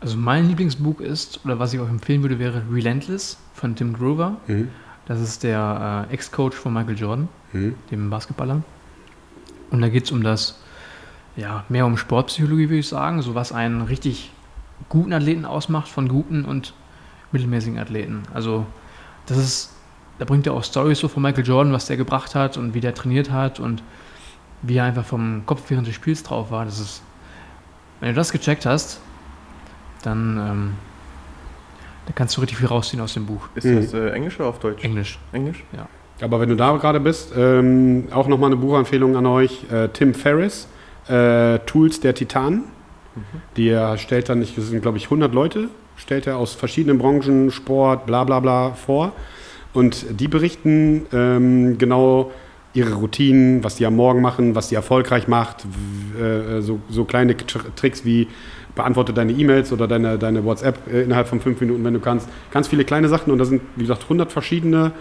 Also 0.00 0.16
mein 0.18 0.48
Lieblingsbuch 0.48 1.00
ist, 1.00 1.40
oder 1.44 1.58
was 1.58 1.72
ich 1.72 1.80
auch 1.80 1.88
empfehlen 1.88 2.22
würde, 2.22 2.38
wäre 2.38 2.62
Relentless 2.70 3.38
von 3.54 3.74
Tim 3.74 3.94
Grover. 3.94 4.36
Mhm. 4.46 4.68
Das 5.06 5.20
ist 5.20 5.42
der 5.42 6.06
äh, 6.10 6.14
Ex-Coach 6.14 6.56
von 6.56 6.72
Michael 6.74 6.98
Jordan, 6.98 7.28
Mhm. 7.52 7.74
dem 7.90 8.10
Basketballer. 8.10 8.62
Und 9.70 9.80
da 9.82 9.88
geht 9.88 10.04
es 10.04 10.10
um 10.10 10.22
das, 10.22 10.58
ja, 11.36 11.64
mehr 11.68 11.86
um 11.86 11.96
Sportpsychologie, 11.96 12.68
würde 12.68 12.78
ich 12.80 12.88
sagen, 12.88 13.22
so 13.22 13.34
was 13.34 13.52
einen 13.52 13.82
richtig 13.82 14.30
guten 14.88 15.12
Athleten 15.12 15.44
ausmacht 15.44 15.88
von 15.88 16.08
guten 16.08 16.44
und 16.44 16.74
mittelmäßigen 17.32 17.78
Athleten. 17.78 18.22
Also 18.34 18.66
das 19.26 19.36
ist, 19.38 19.72
da 20.18 20.24
bringt 20.24 20.46
er 20.46 20.54
auch 20.54 20.64
Stories 20.64 20.98
so 20.98 21.08
von 21.08 21.22
Michael 21.22 21.46
Jordan, 21.46 21.72
was 21.72 21.86
der 21.86 21.96
gebracht 21.96 22.34
hat 22.34 22.56
und 22.56 22.74
wie 22.74 22.80
der 22.80 22.94
trainiert 22.94 23.30
hat 23.30 23.60
und 23.60 23.82
wie 24.62 24.76
er 24.76 24.84
einfach 24.84 25.04
vom 25.04 25.42
Kopf 25.46 25.62
während 25.68 25.86
des 25.86 25.94
Spiels 25.94 26.22
drauf 26.22 26.50
war. 26.50 26.64
Das 26.64 26.80
ist, 26.80 27.02
wenn 28.00 28.10
du 28.10 28.14
das 28.14 28.32
gecheckt 28.32 28.66
hast, 28.66 29.00
dann, 30.02 30.36
ähm, 30.38 30.74
dann 32.06 32.14
kannst 32.14 32.36
du 32.36 32.40
richtig 32.40 32.58
viel 32.58 32.66
rausziehen 32.66 33.00
aus 33.02 33.14
dem 33.14 33.26
Buch. 33.26 33.48
Ist 33.54 33.64
Mhm. 33.64 33.76
das 33.76 33.92
äh, 33.94 34.10
Englisch 34.10 34.38
oder 34.40 34.48
auf 34.48 34.58
Deutsch? 34.58 34.82
Englisch. 34.82 35.18
Englisch? 35.32 35.62
Aber 36.22 36.40
wenn 36.40 36.48
du 36.48 36.56
da 36.56 36.76
gerade 36.76 37.00
bist, 37.00 37.32
ähm, 37.36 38.04
auch 38.10 38.28
nochmal 38.28 38.50
eine 38.50 38.56
Buchempfehlung 38.56 39.16
an 39.16 39.26
euch. 39.26 39.64
Äh, 39.70 39.88
Tim 39.88 40.14
Ferriss, 40.14 40.68
äh, 41.08 41.58
Tools 41.60 42.00
der 42.00 42.14
Titanen. 42.14 42.64
Die 43.56 43.68
er 43.68 43.98
stellt 43.98 44.28
dann, 44.28 44.40
das 44.40 44.54
sind 44.54 44.82
glaube 44.82 44.96
ich 44.96 45.04
100 45.04 45.34
Leute, 45.34 45.68
stellt 45.96 46.26
er 46.26 46.38
aus 46.38 46.54
verschiedenen 46.54 46.98
Branchen, 46.98 47.50
Sport, 47.50 48.06
bla 48.06 48.24
bla 48.24 48.40
bla 48.40 48.72
vor. 48.72 49.12
Und 49.72 50.20
die 50.20 50.28
berichten 50.28 51.06
ähm, 51.12 51.78
genau 51.78 52.30
ihre 52.72 52.94
Routinen, 52.94 53.64
was 53.64 53.76
die 53.76 53.86
am 53.86 53.96
Morgen 53.96 54.20
machen, 54.20 54.54
was 54.54 54.68
die 54.68 54.76
erfolgreich 54.76 55.26
macht. 55.28 55.64
Äh, 56.18 56.60
so, 56.60 56.80
so 56.88 57.04
kleine 57.04 57.36
Tr 57.36 57.62
Tricks 57.74 58.04
wie 58.04 58.28
beantworte 58.74 59.12
deine 59.12 59.32
E-Mails 59.32 59.72
oder 59.72 59.88
deine, 59.88 60.18
deine 60.18 60.44
WhatsApp 60.44 60.78
äh, 60.92 61.02
innerhalb 61.02 61.26
von 61.26 61.40
fünf 61.40 61.60
Minuten, 61.60 61.84
wenn 61.84 61.94
du 61.94 62.00
kannst. 62.00 62.28
Ganz 62.52 62.68
viele 62.68 62.84
kleine 62.84 63.08
Sachen 63.08 63.32
und 63.32 63.38
da 63.38 63.44
sind, 63.44 63.62
wie 63.76 63.82
gesagt, 63.82 64.04
100 64.04 64.30
verschiedene 64.30 64.92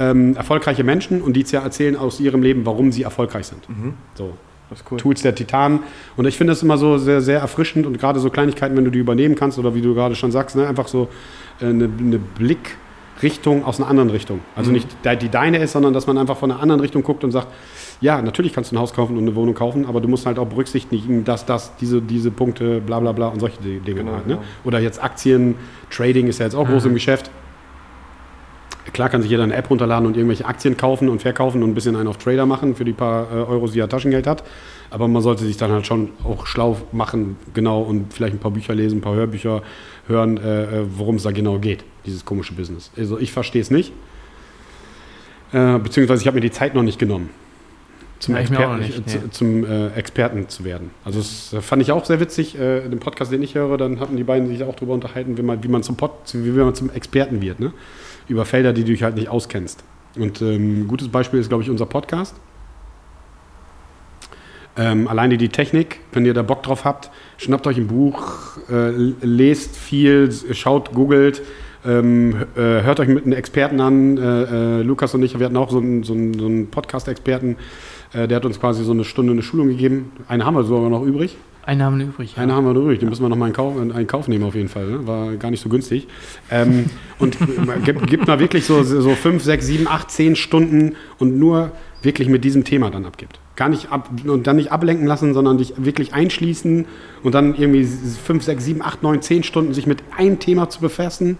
ähm, 0.00 0.34
erfolgreiche 0.36 0.82
Menschen 0.82 1.20
und 1.22 1.34
die 1.34 1.42
ja 1.52 1.60
erzählen 1.60 1.94
aus 1.96 2.18
ihrem 2.18 2.42
Leben, 2.42 2.64
warum 2.66 2.90
sie 2.90 3.02
erfolgreich 3.04 3.46
sind. 3.46 3.68
Mhm. 3.68 3.94
So, 4.14 4.32
Das 4.70 4.80
ist 4.80 4.90
cool. 4.90 4.98
Tools 4.98 5.22
der 5.22 5.34
Titanen. 5.34 5.80
Und 6.16 6.26
ich 6.26 6.36
finde 6.36 6.52
das 6.52 6.62
immer 6.62 6.78
so 6.78 6.96
sehr, 6.98 7.20
sehr 7.20 7.40
erfrischend 7.40 7.86
und 7.86 7.98
gerade 7.98 8.18
so 8.18 8.30
Kleinigkeiten, 8.30 8.76
wenn 8.76 8.84
du 8.86 8.90
die 8.90 8.98
übernehmen 8.98 9.34
kannst 9.34 9.58
oder 9.58 9.74
wie 9.74 9.82
du 9.82 9.94
gerade 9.94 10.14
schon 10.14 10.32
sagst, 10.32 10.56
ne, 10.56 10.66
einfach 10.66 10.88
so 10.88 11.08
äh, 11.60 11.66
eine, 11.66 11.84
eine 11.98 12.18
Blickrichtung 12.18 13.64
aus 13.64 13.78
einer 13.80 13.88
anderen 13.90 14.10
Richtung. 14.10 14.40
Also 14.56 14.70
Mhm. 14.70 14.74
nicht 14.76 14.88
die 15.22 15.28
deine 15.28 15.58
ist, 15.58 15.72
sondern 15.72 15.92
dass 15.92 16.06
man 16.06 16.16
einfach 16.18 16.36
von 16.36 16.50
einer 16.50 16.60
anderen 16.62 16.80
Richtung 16.80 17.02
guckt 17.02 17.22
und 17.24 17.32
sagt, 17.32 17.48
ja, 18.00 18.22
natürlich 18.22 18.54
kannst 18.54 18.72
du 18.72 18.76
ein 18.76 18.78
Haus 18.78 18.94
kaufen 18.94 19.16
und 19.18 19.24
eine 19.24 19.34
Wohnung 19.34 19.54
kaufen, 19.54 19.84
aber 19.84 20.00
du 20.00 20.08
musst 20.08 20.24
halt 20.24 20.38
auch 20.38 20.46
berücksichtigen, 20.46 21.24
dass 21.24 21.44
das, 21.44 21.76
diese, 21.76 22.00
diese 22.00 22.30
Punkte, 22.30 22.80
bla 22.80 22.98
bla 23.00 23.12
bla 23.12 23.28
und 23.28 23.40
solche 23.40 23.60
Dinge 23.60 23.80
Genau, 23.82 24.12
halt. 24.12 24.26
Ne? 24.26 24.34
genau. 24.36 24.46
Oder 24.64 24.80
jetzt 24.80 25.02
Aktien, 25.02 25.56
Trading 25.90 26.26
ist 26.28 26.38
ja 26.38 26.46
jetzt 26.46 26.54
auch 26.54 26.66
groß 26.66 26.86
im 26.86 26.94
Geschäft. 26.94 27.30
Klar 28.92 29.08
kann 29.08 29.22
sich 29.22 29.30
jeder 29.30 29.42
eine 29.42 29.54
App 29.54 29.70
runterladen 29.70 30.06
und 30.06 30.16
irgendwelche 30.16 30.46
Aktien 30.46 30.76
kaufen 30.76 31.08
und 31.08 31.20
verkaufen 31.20 31.62
und 31.62 31.70
ein 31.70 31.74
bisschen 31.74 31.96
einen 31.96 32.08
auf 32.08 32.16
Trader 32.16 32.46
machen 32.46 32.74
für 32.74 32.84
die 32.84 32.92
paar 32.92 33.30
äh, 33.30 33.34
Euros, 33.36 33.72
die 33.72 33.80
er 33.80 33.88
Taschengeld 33.88 34.26
hat. 34.26 34.42
Aber 34.90 35.06
man 35.06 35.22
sollte 35.22 35.44
sich 35.44 35.56
dann 35.56 35.70
halt 35.70 35.86
schon 35.86 36.10
auch 36.24 36.46
schlau 36.46 36.76
machen, 36.90 37.36
genau, 37.54 37.82
und 37.82 38.12
vielleicht 38.12 38.34
ein 38.34 38.38
paar 38.38 38.50
Bücher 38.50 38.74
lesen, 38.74 38.98
ein 38.98 39.02
paar 39.02 39.14
Hörbücher 39.14 39.62
hören, 40.08 40.38
äh, 40.38 40.62
äh, 40.62 40.86
worum 40.96 41.16
es 41.16 41.22
da 41.22 41.30
genau 41.30 41.58
geht, 41.58 41.84
dieses 42.06 42.24
komische 42.24 42.54
Business. 42.54 42.90
Also 42.96 43.18
ich 43.18 43.32
verstehe 43.32 43.62
es 43.62 43.70
nicht. 43.70 43.92
Äh, 45.52 45.78
beziehungsweise 45.78 46.22
ich 46.22 46.26
habe 46.26 46.36
mir 46.36 46.40
die 46.40 46.50
Zeit 46.50 46.74
noch 46.74 46.82
nicht 46.82 46.98
genommen, 46.98 47.30
zum, 48.20 48.34
Ja, 48.34 48.40
Experten, 48.40 48.78
nicht, 48.78 49.08
zu, 49.08 49.18
nee. 49.18 49.30
zum 49.30 49.64
äh, 49.64 49.88
Experten 49.90 50.48
zu 50.48 50.64
werden. 50.64 50.90
Also 51.04 51.18
das 51.18 51.52
äh, 51.52 51.60
fand 51.60 51.82
ich 51.82 51.90
auch 51.90 52.04
sehr 52.04 52.20
witzig. 52.20 52.58
Äh, 52.58 52.84
in 52.84 52.90
dem 52.90 53.00
Podcast, 53.00 53.32
den 53.32 53.42
ich 53.42 53.54
höre, 53.54 53.78
dann 53.78 53.98
hatten 53.98 54.16
die 54.16 54.24
beiden 54.24 54.48
sich 54.48 54.62
auch 54.62 54.74
darüber 54.74 54.94
unterhalten, 54.94 55.38
wie 55.38 55.42
man, 55.42 55.62
wie 55.64 55.68
man, 55.68 55.82
zum, 55.82 55.96
Pod, 55.96 56.12
wie 56.32 56.50
man 56.50 56.74
zum 56.74 56.90
Experten 56.90 57.40
wird. 57.40 57.60
Ne? 57.60 57.72
Über 58.30 58.44
Felder, 58.44 58.72
die 58.72 58.84
du 58.84 58.92
dich 58.92 59.02
halt 59.02 59.16
nicht 59.16 59.28
auskennst. 59.28 59.82
Und 60.16 60.40
ähm, 60.40 60.82
ein 60.82 60.88
gutes 60.88 61.08
Beispiel 61.08 61.40
ist, 61.40 61.48
glaube 61.48 61.64
ich, 61.64 61.70
unser 61.70 61.86
Podcast. 61.86 62.36
Ähm, 64.76 65.08
alleine 65.08 65.36
die 65.36 65.48
Technik, 65.48 65.98
wenn 66.12 66.24
ihr 66.24 66.32
da 66.32 66.42
Bock 66.42 66.62
drauf 66.62 66.84
habt, 66.84 67.10
schnappt 67.38 67.66
euch 67.66 67.76
ein 67.76 67.88
Buch, 67.88 68.56
äh, 68.70 68.90
lest 69.20 69.76
viel, 69.76 70.30
schaut, 70.52 70.92
googelt, 70.92 71.42
ähm, 71.84 72.46
äh, 72.54 72.60
hört 72.82 73.00
euch 73.00 73.08
mit 73.08 73.24
einem 73.24 73.32
Experten 73.32 73.80
an. 73.80 74.16
Äh, 74.16 74.20
äh, 74.20 74.82
Lukas 74.82 75.12
und 75.14 75.24
ich, 75.24 75.38
wir 75.38 75.46
hatten 75.46 75.56
auch 75.56 75.70
so 75.70 75.78
einen, 75.78 76.04
so 76.04 76.12
einen, 76.12 76.38
so 76.38 76.46
einen 76.46 76.68
Podcast-Experten, 76.68 77.56
äh, 78.12 78.28
der 78.28 78.36
hat 78.36 78.44
uns 78.44 78.60
quasi 78.60 78.84
so 78.84 78.92
eine 78.92 79.04
Stunde 79.04 79.32
eine 79.32 79.42
Schulung 79.42 79.68
gegeben. 79.68 80.12
Eine 80.28 80.44
haben 80.44 80.54
wir 80.54 80.62
sogar 80.62 80.88
noch 80.88 81.02
übrig. 81.02 81.36
Eine 81.64 81.84
haben 81.84 81.98
wir 81.98 82.06
übrig. 82.06 82.34
Eine 82.36 82.54
haben 82.54 82.64
wir 82.64 82.74
übrig, 82.74 83.00
den 83.00 83.08
müssen 83.08 83.22
wir 83.22 83.28
noch 83.28 83.36
mal 83.36 83.46
in 83.46 83.52
Kauf, 83.52 83.76
in 83.76 83.92
einen 83.92 84.06
Kauf 84.06 84.28
nehmen 84.28 84.44
auf 84.44 84.54
jeden 84.54 84.68
Fall. 84.68 84.86
Ne? 84.86 85.06
War 85.06 85.36
gar 85.36 85.50
nicht 85.50 85.60
so 85.60 85.68
günstig. 85.68 86.08
Ähm, 86.50 86.86
und 87.18 87.36
gibt, 87.84 88.06
gibt 88.06 88.26
mal 88.26 88.40
wirklich 88.40 88.64
so, 88.64 88.82
so 88.82 89.14
fünf, 89.14 89.42
sechs, 89.42 89.66
sieben, 89.66 89.86
acht, 89.86 90.10
zehn 90.10 90.36
Stunden 90.36 90.96
und 91.18 91.38
nur 91.38 91.72
wirklich 92.02 92.28
mit 92.28 92.44
diesem 92.44 92.64
Thema 92.64 92.90
dann 92.90 93.04
abgibt. 93.04 93.38
Gar 93.56 93.68
nicht 93.68 93.92
ab, 93.92 94.08
und 94.26 94.46
dann 94.46 94.56
nicht 94.56 94.72
ablenken 94.72 95.06
lassen, 95.06 95.34
sondern 95.34 95.58
dich 95.58 95.74
wirklich 95.76 96.14
einschließen 96.14 96.86
und 97.22 97.34
dann 97.34 97.54
irgendwie 97.54 97.84
fünf, 97.84 98.42
sechs, 98.42 98.64
sieben, 98.64 98.80
acht, 98.82 99.02
neun, 99.02 99.20
zehn 99.20 99.42
Stunden 99.42 99.74
sich 99.74 99.86
mit 99.86 100.02
einem 100.16 100.38
Thema 100.38 100.70
zu 100.70 100.80
befassen. 100.80 101.36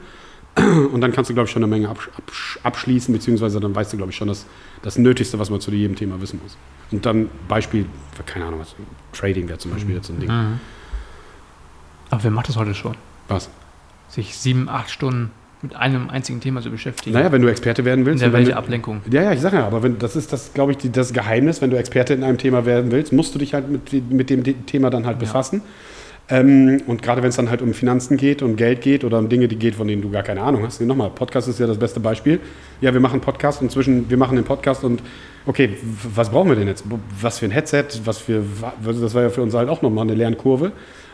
Und 0.93 1.01
dann 1.01 1.12
kannst 1.12 1.31
du, 1.31 1.35
glaube 1.35 1.47
ich, 1.47 1.52
schon 1.52 1.62
eine 1.62 1.70
Menge 1.70 1.89
absch 1.89 2.09
absch 2.16 2.59
abschließen, 2.62 3.14
beziehungsweise 3.14 3.60
dann 3.60 3.74
weißt 3.74 3.93
du, 3.93 3.97
glaube 3.97 4.10
ich, 4.10 4.16
schon 4.16 4.28
das, 4.28 4.47
das 4.82 4.98
Nötigste, 4.98 5.39
was 5.39 5.48
man 5.51 5.60
zu 5.60 5.70
jedem 5.70 5.97
Thema 5.97 6.20
wissen 6.20 6.40
muss. 6.43 6.56
Und 6.90 7.06
dann 7.06 7.28
Beispiel, 7.48 7.86
keine 8.27 8.47
Ahnung, 8.47 8.60
was, 8.60 8.74
Trading 9.18 9.48
wäre 9.48 9.59
zum 9.59 9.70
Beispiel 9.70 9.94
jetzt 9.94 10.09
so 10.09 10.12
ein 10.12 10.20
Ding. 10.20 10.28
Mhm. 10.31 10.59
Aber 12.10 12.24
wer 12.24 12.31
macht 12.31 12.48
das 12.48 12.56
heute 12.56 12.74
schon? 12.74 12.97
Was? 13.28 13.48
Sich 14.09 14.36
sieben, 14.36 14.68
acht 14.68 14.90
Stunden 14.90 15.31
mit 15.62 15.77
einem 15.77 16.09
einzigen 16.10 16.40
Thema 16.40 16.62
zu 16.62 16.70
beschäftigen. 16.70 17.14
Naja, 17.14 17.31
wenn 17.32 17.43
du 17.43 17.48
Experte 17.48 17.85
werden 17.85 18.01
in 18.01 18.06
willst. 18.06 18.22
der 18.22 18.28
und 18.28 18.32
wenn 18.32 18.39
Welt 18.40 18.48
der 18.48 18.56
Ablenkung. 18.56 19.02
Ja, 19.10 19.22
ja, 19.22 19.32
ich 19.32 19.40
sage 19.40 19.59
ja, 19.59 19.66
aber 19.66 19.82
wenn, 19.82 19.98
das 19.98 20.16
ist 20.16 20.32
das, 20.32 20.52
glaube 20.55 20.72
ich, 20.72 20.78
die, 20.78 20.90
das 20.90 21.12
Geheimnis, 21.12 21.60
wenn 21.60 21.70
du 21.70 21.77
Experte 21.78 22.14
in 22.14 22.24
einem 22.24 22.39
Thema 22.39 22.64
werden 22.64 22.90
willst, 22.90 23.12
musst 23.12 23.35
du 23.35 23.39
dich 23.39 23.55
halt 23.55 23.68
mit, 23.70 24.10
mit 24.10 24.31
dem 24.31 24.43
De- 24.43 24.55
Thema 24.66 24.90
dann 24.90 25.06
halt 25.06 25.16
Ja. 25.16 25.20
Ähm, 26.32 26.81
und 26.86 27.02
gerade 27.02 27.23
wenn 27.23 27.31
es 27.31 27.36
dann 27.36 27.51
halt 27.51 27.61
um 27.61 27.74
Finanzen 27.74 28.16
geht, 28.16 28.40
um 28.43 28.55
Geld 28.55 28.82
geht 28.82 29.02
oder 29.05 29.19
um 29.19 29.28
Dinge, 29.28 29.48
die 29.48 29.57
geht, 29.57 29.74
von 29.74 29.89
denen 29.89 30.01
du 30.01 30.11
gar 30.11 30.23
keine 30.23 30.43
Ahnung 30.43 30.65
hast. 30.65 30.81
Nochmal, 30.81 31.11
Podcast 31.11 31.48
ist 31.48 31.59
ja 31.59 31.66
das 31.66 31.77
beste 31.78 31.98
Beispiel. 31.98 32.39
Ja, 32.81 32.93
wir 32.93 33.01
machen 33.01 33.20
Podcast 33.20 33.61
und 33.62 33.70
zwischen, 33.73 34.09
wir 34.09 34.16
machen 34.16 34.36
den 34.36 34.44
Podcast 34.44 34.85
und 34.85 35.02
okay, 35.47 35.77
was 36.15 36.31
brauchen 36.31 36.48
wir 36.48 36.57
denn 36.57 36.69
jetzt? 36.69 36.85
Was 37.20 37.40
für 37.40 37.47
ein 37.47 37.51
Headset, 37.51 37.85
was 38.05 38.19
für, 38.19 38.43
das 38.85 39.12
war 39.15 39.23
ja 39.23 39.31
für 39.31 39.43
uns 39.43 39.55
halt 39.55 39.69
auch 39.69 39.82
nochmal 39.82 40.05
eine 40.05 40.15
Lernkurve. 40.15 40.70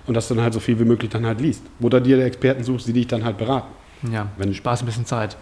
Und 0.06 0.14
dass 0.14 0.28
du 0.28 0.34
dann 0.34 0.44
halt 0.44 0.54
so 0.54 0.60
viel 0.60 0.78
wie 0.78 0.84
möglich 0.84 1.10
dann 1.10 1.26
halt 1.26 1.40
liest. 1.40 1.64
Oder 1.80 2.00
dir 2.00 2.22
Experten 2.24 2.62
suchst, 2.62 2.86
die 2.86 2.92
dich 2.92 3.08
dann 3.08 3.24
halt 3.24 3.38
beraten. 3.38 3.66
Ja, 4.12 4.28
Wenn- 4.36 4.54
Spaß 4.54 4.82
ein 4.82 4.86
bisschen 4.86 5.06
Zeit. 5.06 5.36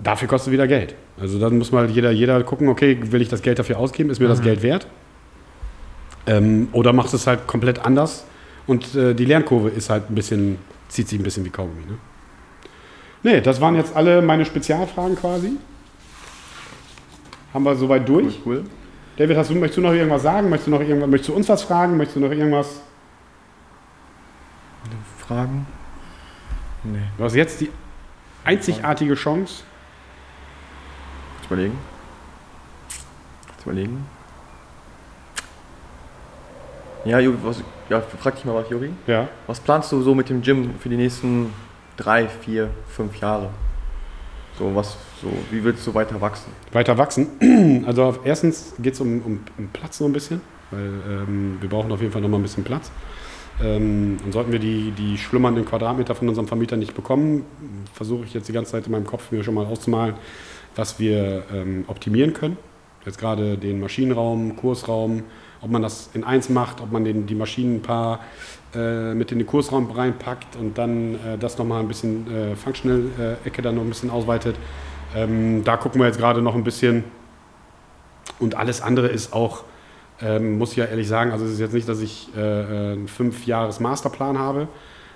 dafür 0.00 0.28
kostet 0.28 0.52
wieder 0.52 0.66
Geld. 0.68 0.94
Also 1.20 1.38
dann 1.38 1.58
muss 1.58 1.70
mal 1.72 1.88
jeder, 1.90 2.10
jeder 2.10 2.42
gucken, 2.44 2.68
okay, 2.68 2.98
will 3.10 3.20
ich 3.22 3.28
das 3.28 3.40
Geld 3.42 3.58
dafür 3.58 3.78
ausgeben, 3.78 4.10
ist 4.10 4.20
mir 4.20 4.28
das 4.28 4.40
Mhm. 4.40 4.44
Geld 4.44 4.62
wert? 4.62 4.86
Ähm, 6.26 6.68
oder 6.72 6.92
machst 6.92 7.14
es 7.14 7.26
halt 7.26 7.46
komplett 7.46 7.84
anders 7.84 8.24
und 8.66 8.94
äh, 8.94 9.14
die 9.14 9.24
Lernkurve 9.24 9.70
ist 9.70 9.90
halt 9.90 10.10
ein 10.10 10.14
bisschen, 10.14 10.58
zieht 10.88 11.08
sich 11.08 11.18
ein 11.18 11.22
bisschen 11.22 11.44
wie 11.44 11.50
Kaugummi. 11.50 11.86
Ne? 11.86 11.98
Nee, 13.22 13.40
das 13.40 13.60
waren 13.60 13.76
jetzt 13.76 13.94
alle 13.94 14.22
meine 14.22 14.44
Spezialfragen 14.44 15.16
quasi. 15.16 15.52
Haben 17.54 17.64
wir 17.64 17.76
soweit 17.76 18.08
durch. 18.08 18.40
Cool. 18.44 18.64
David, 19.16 19.36
hast 19.36 19.50
du, 19.50 19.54
möchtest 19.54 19.78
du 19.78 19.82
noch 19.82 19.92
irgendwas 19.92 20.22
sagen? 20.22 20.48
Möchtest 20.48 20.68
du 20.68 20.70
noch 20.72 20.80
irgendwas, 20.80 21.08
möchtest 21.08 21.28
du 21.28 21.34
uns 21.34 21.48
was 21.48 21.62
fragen? 21.62 21.96
Möchtest 21.96 22.16
du 22.16 22.20
noch 22.20 22.30
irgendwas? 22.30 22.80
Fragen? 25.18 25.66
Nee. 26.82 26.98
Du 27.16 27.24
hast 27.24 27.34
jetzt 27.34 27.60
die 27.60 27.70
einzigartige 28.44 29.14
Chance. 29.14 29.62
Kurz 31.36 31.46
überlegen. 31.46 31.78
Kurz 33.46 33.62
überlegen. 33.64 34.06
Ja, 37.04 37.18
was, 37.42 37.62
ja, 37.92 38.00
frag 38.00 38.36
dich 38.36 38.44
mal 38.46 38.54
was, 38.54 38.70
Juri. 38.70 38.90
Ja. 39.06 39.28
Was 39.46 39.60
planst 39.60 39.92
du 39.92 40.00
so 40.00 40.14
mit 40.14 40.30
dem 40.30 40.40
Gym 40.40 40.74
für 40.78 40.88
die 40.88 40.96
nächsten 40.96 41.52
drei, 41.96 42.26
vier, 42.26 42.70
fünf 42.88 43.20
Jahre? 43.20 43.50
So, 44.58 44.74
was, 44.74 44.96
so, 45.20 45.28
wie 45.50 45.62
willst 45.62 45.86
du 45.86 45.94
weiter 45.94 46.20
wachsen? 46.20 46.52
weiter 46.72 46.96
wachsen. 46.96 47.28
Also 47.86 48.18
erstens 48.24 48.74
geht 48.78 48.94
es 48.94 49.00
um, 49.00 49.22
um, 49.22 49.40
um 49.58 49.68
Platz 49.72 49.98
so 49.98 50.04
ein 50.04 50.12
bisschen, 50.12 50.40
weil 50.70 50.80
ähm, 50.80 51.58
wir 51.60 51.68
brauchen 51.68 51.90
auf 51.90 52.00
jeden 52.00 52.12
Fall 52.12 52.22
noch 52.22 52.28
mal 52.28 52.38
ein 52.38 52.42
bisschen 52.42 52.64
Platz. 52.64 52.90
Ähm, 53.62 54.18
und 54.24 54.32
sollten 54.32 54.52
wir 54.52 54.58
die, 54.58 54.92
die 54.92 55.18
schlummernden 55.18 55.64
Quadratmeter 55.64 56.14
von 56.14 56.28
unserem 56.28 56.48
Vermieter 56.48 56.76
nicht 56.76 56.94
bekommen, 56.94 57.44
versuche 57.92 58.24
ich 58.24 58.34
jetzt 58.34 58.48
die 58.48 58.52
ganze 58.52 58.72
Zeit 58.72 58.86
in 58.86 58.92
meinem 58.92 59.06
Kopf 59.06 59.32
mir 59.32 59.42
schon 59.44 59.54
mal 59.54 59.66
auszumalen, 59.66 60.14
was 60.76 60.98
wir 60.98 61.44
ähm, 61.52 61.84
optimieren 61.88 62.32
können. 62.32 62.56
Jetzt 63.04 63.18
gerade 63.18 63.58
den 63.58 63.80
Maschinenraum, 63.80 64.56
Kursraum, 64.56 65.24
ob 65.62 65.70
man 65.70 65.82
das 65.82 66.10
in 66.12 66.24
eins 66.24 66.48
macht, 66.48 66.80
ob 66.80 66.92
man 66.92 67.04
den, 67.04 67.26
die 67.26 67.34
Maschinen 67.34 67.76
ein 67.76 67.82
paar 67.82 68.20
äh, 68.74 69.14
mit 69.14 69.32
in 69.32 69.38
den 69.38 69.46
Kursraum 69.46 69.90
reinpackt 69.90 70.56
und 70.56 70.76
dann 70.76 71.14
äh, 71.14 71.38
das 71.38 71.56
nochmal 71.56 71.80
ein 71.80 71.88
bisschen 71.88 72.26
äh, 72.30 72.56
Functional-Ecke 72.56 73.62
dann 73.62 73.76
noch 73.76 73.82
ein 73.82 73.88
bisschen 73.88 74.10
ausweitet. 74.10 74.56
Ähm, 75.14 75.62
da 75.64 75.76
gucken 75.76 76.00
wir 76.00 76.06
jetzt 76.06 76.18
gerade 76.18 76.42
noch 76.42 76.54
ein 76.54 76.64
bisschen. 76.64 77.04
Und 78.38 78.56
alles 78.56 78.80
andere 78.80 79.08
ist 79.08 79.32
auch, 79.32 79.64
ähm, 80.20 80.58
muss 80.58 80.72
ich 80.72 80.78
ja 80.78 80.86
ehrlich 80.86 81.06
sagen, 81.06 81.30
also 81.30 81.44
es 81.44 81.52
ist 81.52 81.60
jetzt 81.60 81.74
nicht, 81.74 81.88
dass 81.88 82.00
ich 82.00 82.28
äh, 82.36 82.40
äh, 82.40 82.92
einen 82.92 83.08
fünf 83.08 83.46
Jahres 83.46 83.78
Masterplan 83.78 84.38
habe, 84.38 84.68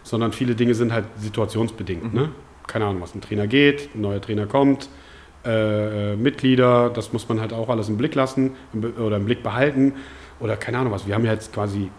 sondern 0.03 0.33
viele 0.33 0.55
Dinge 0.55 0.75
sind 0.75 0.93
halt 0.93 1.07
situationsbedingt. 1.17 2.15
Ne? 2.15 2.31
Keine 2.67 2.85
Ahnung, 2.85 3.03
was 3.03 3.15
ein 3.15 3.21
Trainer 3.21 3.47
geht, 3.47 3.91
ein 3.95 4.03
neuer 4.03 4.21
Trainer 4.21 4.47
kommt, 4.47 4.89
äh, 5.45 6.13
äh, 6.13 6.17
Mitglieder, 6.17 6.91
das 6.91 7.13
muss 7.13 7.29
man 7.29 7.41
halt 7.41 7.53
auch 7.53 7.69
alles 7.69 7.89
im 7.89 7.97
Blick 7.97 8.15
lassen 8.15 8.53
im 8.73 8.85
oder 8.99 9.17
im 9.17 9.25
Blick 9.25 9.43
behalten. 9.43 9.95
Oder 10.41 10.57
keine 10.57 10.79
Ahnung 10.79 10.93
was. 10.93 11.07
Wir 11.07 11.15
haben 11.15 11.25
ja 11.25 11.33
jetzt 11.33 11.53
quasi 11.53 11.91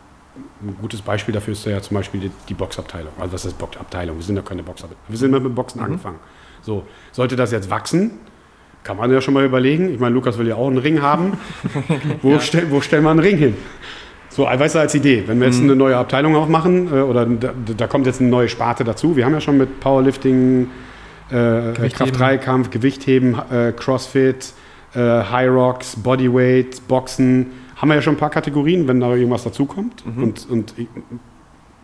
ein 0.61 0.77
gutes 0.79 1.01
Beispiel 1.01 1.33
dafür 1.33 1.53
ist 1.53 1.65
ja 1.65 1.81
zum 1.81 1.95
Beispiel 1.95 2.19
die, 2.19 2.31
die 2.47 2.53
Boxabteilung. 2.53 3.11
Also 3.19 3.33
was 3.33 3.45
ist 3.45 3.57
Boxabteilung? 3.57 4.17
Wir 4.17 4.23
sind 4.23 4.35
ja 4.35 4.41
keine 4.41 4.63
Boxabteilung. 4.63 5.03
Wir 5.07 5.17
sind 5.17 5.31
mit 5.31 5.43
dem 5.43 5.55
Boxen 5.55 5.81
angefangen. 5.81 6.19
So, 6.61 6.83
sollte 7.11 7.35
das 7.35 7.51
jetzt 7.51 7.69
wachsen, 7.69 8.11
kann 8.83 8.97
man 8.97 9.11
ja 9.11 9.21
schon 9.21 9.33
mal 9.33 9.45
überlegen. 9.45 9.93
Ich 9.93 9.99
meine, 9.99 10.13
Lukas 10.13 10.37
will 10.37 10.47
ja 10.47 10.55
auch 10.55 10.67
einen 10.67 10.77
Ring 10.77 11.01
haben. 11.01 11.37
wo, 12.21 12.39
stell, 12.39 12.69
wo 12.71 12.81
stellen 12.81 13.03
wir 13.03 13.11
einen 13.11 13.19
Ring 13.19 13.37
hin? 13.37 13.55
So, 14.29 14.43
weißt 14.43 14.75
du, 14.75 14.79
als 14.79 14.93
Idee, 14.93 15.23
wenn 15.25 15.39
wir 15.39 15.47
jetzt 15.47 15.61
eine 15.61 15.75
neue 15.75 15.97
Abteilung 15.97 16.35
aufmachen 16.35 16.93
äh, 16.93 17.01
oder 17.01 17.25
da, 17.25 17.53
da 17.75 17.87
kommt 17.87 18.05
jetzt 18.05 18.21
eine 18.21 18.29
neue 18.29 18.49
Sparte 18.49 18.83
dazu. 18.83 19.15
Wir 19.15 19.25
haben 19.25 19.33
ja 19.33 19.41
schon 19.41 19.57
mit 19.57 19.79
Powerlifting, 19.79 20.69
äh, 21.29 21.33
Gewichtheben. 21.73 21.91
Kraft-3-Kampf, 21.91 22.69
Gewichtheben, 22.69 23.35
äh, 23.49 23.73
Crossfit, 23.75 24.53
äh, 24.93 24.99
High 24.99 25.49
Rocks, 25.49 25.95
Bodyweight, 25.95 26.87
Boxen. 26.87 27.47
Haben 27.77 27.89
wir 27.89 27.95
ja 27.95 28.01
schon 28.01 28.15
ein 28.15 28.19
paar 28.19 28.29
Kategorien, 28.29 28.87
wenn 28.87 28.99
da 28.99 29.13
irgendwas 29.15 29.43
dazukommt. 29.43 30.03
Und, 30.05 30.49
und 30.49 30.73
ich- 30.77 30.87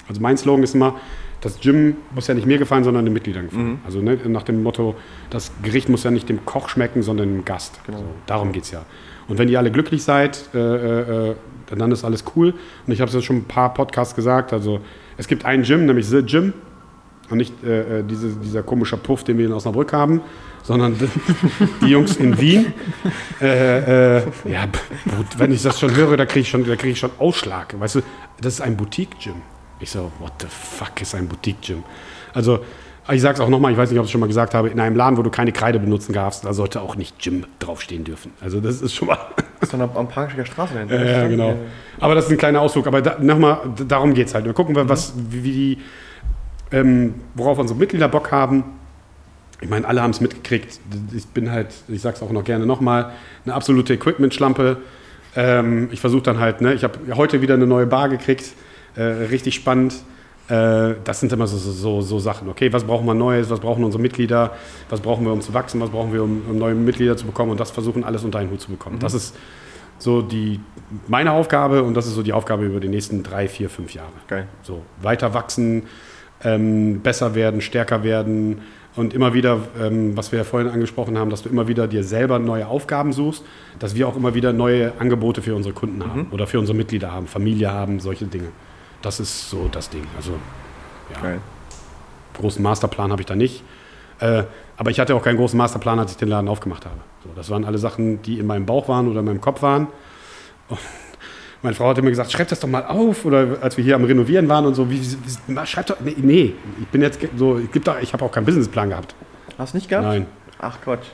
also 0.10 0.20
mein 0.22 0.38
Slogan 0.38 0.64
ist 0.64 0.76
immer, 0.76 0.96
das 1.42 1.60
Gym 1.62 1.96
muss 2.14 2.28
ja 2.28 2.34
nicht 2.34 2.46
mir 2.48 2.58
gefallen, 2.58 2.84
sondern 2.84 3.06
den 3.06 3.14
Mitgliedern 3.14 3.46
gefallen. 3.46 3.80
Also 3.86 4.02
ne, 4.02 4.18
nach 4.28 4.44
dem 4.44 4.64
Motto, 4.64 4.96
das 5.30 5.52
Gericht 5.62 5.88
muss 5.90 6.04
ja 6.04 6.12
nicht 6.12 6.28
dem 6.30 6.46
Koch 6.46 6.68
schmecken, 6.70 7.02
sondern 7.04 7.30
dem 7.30 7.46
Gast. 7.46 7.80
Genau. 7.86 8.00
So, 8.00 8.06
darum 8.26 8.52
geht 8.52 8.64
es 8.64 8.72
ja. 8.72 8.82
Und 9.28 9.38
wenn 9.38 9.48
ihr 9.50 9.60
alle 9.60 9.72
glücklich 9.72 10.04
seid, 10.04 10.50
äh, 10.54 10.58
äh, 10.60 11.30
äh, 11.32 11.36
dann 11.76 11.92
ist 11.92 12.04
alles 12.04 12.24
cool. 12.36 12.54
Und 12.86 12.94
ich 12.94 13.00
habe 13.00 13.08
es 13.10 13.16
jetzt 13.16 13.24
schon 13.26 13.38
ein 13.38 13.44
paar 13.46 13.74
Podcasts 13.74 14.14
gesagt. 14.16 14.52
Also 14.52 14.82
es 15.18 15.28
gibt 15.28 15.46
ein 15.46 15.64
Gym, 15.64 15.86
nämlich 15.86 16.08
The 16.08 16.22
Gym. 16.24 16.54
Und 17.30 17.38
nicht 17.38 17.54
äh, 17.64 18.00
äh, 18.00 18.04
diese, 18.04 18.30
dieser 18.36 18.64
komische 18.64 18.98
Puff, 18.98 19.24
den 19.24 19.38
wir 19.38 19.46
in 19.46 19.54
Osnabrück 19.54 19.94
haben, 19.94 20.20
sondern 20.64 20.98
die, 21.82 21.86
Jungs 21.88 22.16
in 22.18 22.40
Wien. 22.40 22.74
Äh, 23.42 24.18
äh, 24.18 24.24
ja, 24.46 24.66
wenn 25.38 25.52
ich 25.52 25.62
das 25.62 25.80
schon 25.80 25.96
höre, 25.96 26.18
da 26.18 26.26
kriege 26.26 26.40
ich, 26.42 26.50
schon- 26.50 26.66
da 26.66 26.76
krieg 26.76 26.92
ich 26.92 27.00
schon 27.00 27.12
Ausschlag. 27.20 27.80
Weißt 27.80 27.96
du, 27.96 28.02
das 28.42 28.54
ist 28.56 28.62
ein 28.62 28.76
Boutique-Gym. 28.76 29.36
Ich 29.80 29.92
so, 29.92 30.12
what 30.20 30.34
the 30.40 30.48
fuck 30.50 31.02
ist 31.02 31.14
ein 31.14 31.28
Boutique-Gym? 31.28 31.84
Also, 32.34 32.60
ich 33.12 33.22
sage 33.22 33.34
es 33.36 33.40
auch 33.42 33.50
nochmal, 33.50 33.74
ich 33.74 33.78
weiß 33.78 33.90
nicht, 33.90 34.00
ob 34.00 34.06
ich 34.06 34.08
es 34.08 34.12
schon 34.12 34.22
mal 34.22 34.28
gesagt 34.28 34.54
habe, 34.54 34.70
in 34.70 34.80
einem 34.80 34.96
Laden, 34.96 35.18
wo 35.18 35.24
du 35.24 35.30
keine 35.30 35.52
Kreide 35.52 35.78
benutzen 35.78 36.14
darfst, 36.14 36.46
da 36.46 36.54
sollte 36.54 36.82
auch 36.82 36.96
nicht 36.96 37.20
Gym 37.20 37.46
draufstehen 37.60 38.06
dürfen. 38.06 38.32
Also 38.40 38.62
das 38.62 38.82
ist 38.82 38.94
schon 38.96 39.10
mal... 39.10 39.18
Das 39.60 39.70
ist 39.70 39.80
dann 39.80 39.90
am, 39.96 40.10
Parksteiger 40.10 40.46
Straße. 40.46 40.74
Ja, 40.90 41.04
ja, 41.06 41.28
genau. 41.30 41.56
Aber 42.02 42.16
das 42.16 42.26
ist 42.26 42.32
ein 42.32 42.38
kleiner 42.38 42.60
Ausflug. 42.60 42.86
Aber 42.86 43.02
da, 43.02 43.18
nochmal, 43.22 43.60
darum 43.88 44.14
geht 44.14 44.28
es 44.28 44.34
halt. 44.34 44.44
Wir 44.44 44.52
gucken, 44.52 44.76
wir, 44.76 44.90
was, 44.90 45.14
wie, 45.16 45.42
wie 45.46 45.52
die, 45.54 45.78
ähm, 46.74 47.14
worauf 47.34 47.58
unsere 47.60 47.80
Mitglieder 47.80 48.10
Bock 48.10 48.30
haben. 48.34 48.66
Ich 49.64 49.70
meine, 49.70 49.88
alle 49.88 50.02
haben 50.02 50.12
es 50.12 50.20
mitgekriegt. 50.20 50.80
Ich 51.16 51.26
bin 51.28 51.50
halt, 51.50 51.68
ich 51.88 52.02
sag's 52.02 52.22
auch 52.22 52.32
noch 52.32 52.44
gerne 52.44 52.66
nochmal, 52.66 53.14
eine 53.46 53.54
absolute 53.54 53.94
Equipment-Schlampe. 53.94 54.78
Ähm, 55.38 55.88
ich 55.92 56.02
versuche 56.02 56.22
dann 56.22 56.40
halt, 56.40 56.60
ne, 56.60 56.74
ich 56.74 56.84
habe 56.84 57.00
heute 57.16 57.42
wieder 57.42 57.54
eine 57.54 57.66
neue 57.66 57.88
Bar 57.88 58.10
gekriegt. 58.10 58.54
Äh, 58.96 59.04
richtig 59.04 59.56
spannend. 59.56 59.96
Äh, 60.50 60.96
das 61.06 61.22
sind 61.22 61.32
immer 61.32 61.48
so, 61.48 61.58
so, 61.58 62.02
so, 62.02 62.20
Sachen. 62.20 62.50
Okay, 62.50 62.74
was 62.74 62.84
brauchen 62.84 63.06
wir 63.06 63.14
Neues? 63.14 63.50
Was 63.50 63.62
brauchen 63.62 63.86
unsere 63.86 64.02
Mitglieder? 64.02 64.52
Was 64.90 65.00
brauchen 65.00 65.26
wir, 65.26 65.32
um 65.32 65.40
zu 65.40 65.54
wachsen? 65.54 65.80
Was 65.80 65.92
brauchen 65.92 66.12
wir, 66.12 66.24
um, 66.24 66.42
um 66.50 66.58
neue 66.58 66.76
Mitglieder 66.76 67.16
zu 67.16 67.26
bekommen? 67.26 67.52
Und 67.52 67.60
das 67.62 67.72
versuchen 67.72 68.04
alles 68.04 68.26
unter 68.26 68.40
einen 68.40 68.52
Hut 68.52 68.60
zu 68.60 68.70
bekommen. 68.70 69.00
Das 69.00 69.14
ist 69.14 69.34
so 69.98 70.22
die, 70.22 70.60
meine 71.08 71.32
Aufgabe 71.32 71.84
und 71.84 71.94
das 71.94 72.06
ist 72.06 72.16
so 72.16 72.24
die 72.24 72.34
Aufgabe 72.34 72.66
über 72.66 72.82
die 72.82 72.90
nächsten 72.90 73.24
drei, 73.24 73.48
vier, 73.48 73.70
fünf 73.70 73.94
Jahre. 73.94 74.12
Geil. 74.28 74.48
So 74.62 74.82
weiter 75.02 75.34
wachsen, 75.34 75.84
ähm, 76.44 77.00
besser 77.00 77.34
werden, 77.34 77.62
stärker 77.62 78.04
werden 78.04 78.62
und 78.96 79.14
immer 79.14 79.34
wieder, 79.34 79.60
ähm, 79.80 80.16
was 80.16 80.32
wir 80.32 80.40
ja 80.40 80.46
vorhin 80.46 80.70
angesprochen 80.70 81.18
haben, 81.18 81.30
dass 81.30 81.42
du 81.42 81.50
immer 81.50 81.68
wieder 81.68 81.88
dir 81.88 82.04
selber 82.04 82.40
neue 82.40 82.68
Aufgaben 82.68 83.14
suchst, 83.14 83.44
dass 83.80 83.96
wir 83.96 84.08
auch 84.08 84.16
immer 84.16 84.36
wieder 84.36 84.54
neue 84.54 84.94
Angebote 85.00 85.42
für 85.42 85.56
unsere 85.56 85.74
Kunden 85.74 86.04
haben 86.04 86.28
oder 86.32 86.48
für 86.48 86.60
unsere 86.60 86.78
Mitglieder 86.78 87.12
haben, 87.12 87.28
Familie 87.28 87.72
haben, 87.72 88.00
solche 88.00 88.26
Dinge. 88.26 88.50
Das 89.02 89.20
ist 89.20 89.50
so 89.50 89.68
das 89.72 89.90
Ding. 89.90 90.06
Also 90.16 90.34
ja, 91.14 91.22
Geil. 91.22 91.40
großen 92.40 92.62
Masterplan 92.62 93.12
habe 93.12 93.22
ich 93.22 93.26
da 93.26 93.36
nicht. 93.36 93.64
Äh, 94.20 94.44
aber 94.78 94.92
ich 94.92 95.00
hatte 95.00 95.16
auch 95.16 95.24
keinen 95.24 95.38
großen 95.38 95.58
Masterplan, 95.58 96.00
als 96.00 96.12
ich 96.12 96.18
den 96.18 96.30
Laden 96.30 96.48
aufgemacht 96.48 96.86
habe. 96.86 96.98
So, 97.24 97.30
das 97.36 97.50
waren 97.50 97.66
alle 97.66 97.78
Sachen, 97.78 98.22
die 98.22 98.40
in 98.40 98.48
meinem 98.48 98.66
Bauch 98.66 98.88
waren 98.88 99.08
oder 99.08 99.20
in 99.20 99.26
meinem 99.26 99.42
Kopf 99.42 99.62
waren. 99.62 99.88
Meine 101.64 101.76
Frau 101.76 101.90
hat 101.90 101.98
immer 101.98 102.10
gesagt, 102.10 102.32
schreib 102.32 102.50
das 102.50 102.60
doch 102.60 102.68
mal 102.68 102.86
auf. 102.86 103.26
Oder 103.26 103.58
als 103.62 103.78
wir 103.78 103.84
hier 103.84 103.96
am 103.96 104.04
Renovieren 104.04 104.48
waren 104.50 104.66
und 104.66 104.76
so, 104.76 104.92
wie, 104.92 105.00
wie, 105.00 105.66
schreib 105.66 105.88
doch. 105.88 106.00
Nee, 106.02 106.16
nee, 106.18 106.54
ich 106.80 106.88
bin 106.90 107.02
jetzt 107.02 107.20
so, 107.38 107.58
ich, 107.58 107.70
ich 108.02 108.14
habe 108.14 108.26
auch 108.26 108.32
keinen 108.32 108.46
Businessplan 108.46 108.90
gehabt. 108.90 109.16
Hast 109.58 109.74
du 109.74 109.78
nicht 109.78 109.90
gehabt? 109.90 110.06
Nein. 110.06 110.26
Ach 110.60 110.80
Quatsch. 110.82 111.08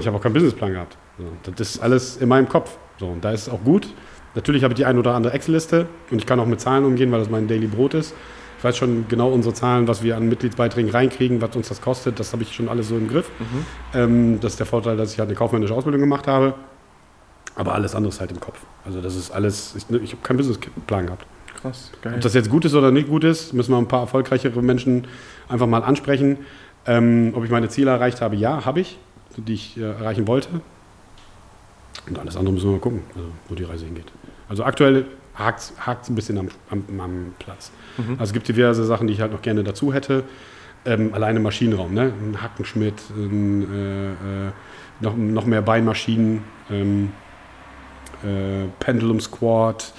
Ich 0.00 0.06
habe 0.06 0.16
auch 0.16 0.20
keinen 0.20 0.34
Businessplan 0.34 0.72
gehabt. 0.72 0.96
So, 1.18 1.50
das 1.50 1.70
ist 1.70 1.82
alles 1.82 2.18
in 2.18 2.28
meinem 2.28 2.48
Kopf. 2.48 2.76
So, 2.98 3.06
und 3.06 3.24
da 3.24 3.32
ist 3.32 3.42
es 3.42 3.48
auch 3.48 3.62
gut. 3.64 3.88
Natürlich 4.34 4.62
habe 4.64 4.74
ich 4.74 4.76
die 4.76 4.84
ein 4.84 4.98
oder 4.98 5.14
andere 5.14 5.32
Excel-Liste 5.32 5.86
und 6.10 6.18
ich 6.18 6.26
kann 6.26 6.38
auch 6.40 6.46
mit 6.46 6.60
Zahlen 6.60 6.84
umgehen, 6.84 7.10
weil 7.10 7.20
das 7.20 7.30
mein 7.30 7.48
Daily 7.48 7.66
Brot 7.66 7.94
ist. 7.94 8.14
Ich 8.58 8.64
weiß 8.64 8.76
schon 8.76 9.06
genau 9.08 9.30
unsere 9.30 9.54
Zahlen, 9.54 9.88
was 9.88 10.02
wir 10.02 10.16
an 10.16 10.28
Mitgliedsbeiträgen 10.28 10.90
reinkriegen, 10.90 11.40
was 11.40 11.56
uns 11.56 11.68
das 11.68 11.80
kostet. 11.80 12.20
Das 12.20 12.32
habe 12.32 12.42
ich 12.42 12.54
schon 12.54 12.68
alles 12.68 12.88
so 12.88 12.96
im 12.96 13.08
Griff. 13.08 13.30
Ähm, 13.94 14.40
das 14.40 14.52
ist 14.52 14.58
der 14.58 14.66
Vorteil, 14.66 14.96
dass 14.96 15.12
ich 15.12 15.18
halt 15.18 15.28
eine 15.28 15.36
kaufmännische 15.36 15.74
Ausbildung 15.74 16.00
gemacht 16.00 16.26
habe. 16.26 16.54
Aber 17.56 17.74
alles 17.74 17.94
andere 17.94 18.12
ist 18.12 18.20
halt 18.20 18.30
im 18.30 18.40
Kopf. 18.40 18.60
Also 18.84 19.00
das 19.00 19.16
ist 19.16 19.30
alles, 19.30 19.74
ich, 19.74 19.90
ich 20.02 20.12
habe 20.12 20.22
keinen 20.22 20.36
Businessplan 20.36 21.06
gehabt. 21.06 21.26
Krass, 21.60 21.90
geil. 22.02 22.14
Ob 22.14 22.20
das 22.20 22.34
jetzt 22.34 22.50
gut 22.50 22.64
ist 22.66 22.74
oder 22.74 22.90
nicht 22.90 23.08
gut 23.08 23.24
ist, 23.24 23.54
müssen 23.54 23.72
wir 23.72 23.78
ein 23.78 23.88
paar 23.88 24.02
erfolgreichere 24.02 24.62
Menschen 24.62 25.06
einfach 25.48 25.66
mal 25.66 25.82
ansprechen. 25.82 26.38
Ähm, 26.86 27.32
ob 27.34 27.44
ich 27.44 27.50
meine 27.50 27.68
Ziele 27.68 27.90
erreicht 27.90 28.20
habe, 28.20 28.36
ja, 28.36 28.64
habe 28.64 28.80
ich, 28.80 28.98
die 29.36 29.54
ich 29.54 29.76
äh, 29.78 29.82
erreichen 29.82 30.28
wollte. 30.28 30.48
Und 32.08 32.18
alles 32.18 32.36
andere 32.36 32.52
müssen 32.52 32.68
wir 32.68 32.72
mal 32.72 32.80
gucken, 32.80 33.02
also, 33.14 33.28
wo 33.48 33.54
die 33.54 33.64
Reise 33.64 33.86
hingeht. 33.86 34.12
Also 34.48 34.62
aktuell 34.62 35.06
hakt 35.34 35.72
es 36.02 36.08
ein 36.08 36.14
bisschen 36.14 36.38
am, 36.38 36.48
am, 36.70 37.00
am 37.00 37.34
Platz. 37.38 37.70
Also 38.12 38.24
es 38.24 38.32
gibt 38.32 38.48
diverse 38.48 38.84
Sachen, 38.84 39.06
die 39.06 39.12
ich 39.12 39.20
halt 39.20 39.32
noch 39.32 39.42
gerne 39.42 39.64
dazu 39.64 39.92
hätte. 39.92 40.24
Ähm, 40.84 41.12
alleine 41.14 41.40
Maschinenraum, 41.40 41.92
ne? 41.92 42.12
ein 42.20 42.40
Hackenschmidt, 42.40 42.94
ein, 43.10 43.62
äh, 43.62 44.10
äh, 44.12 44.50
noch, 45.00 45.16
noch 45.16 45.44
mehr 45.44 45.62
Beinmaschinen, 45.62 46.44
ähm, 46.70 47.12
äh, 48.26 48.66
Pendulum 48.80 49.20
Squat, 49.20 49.92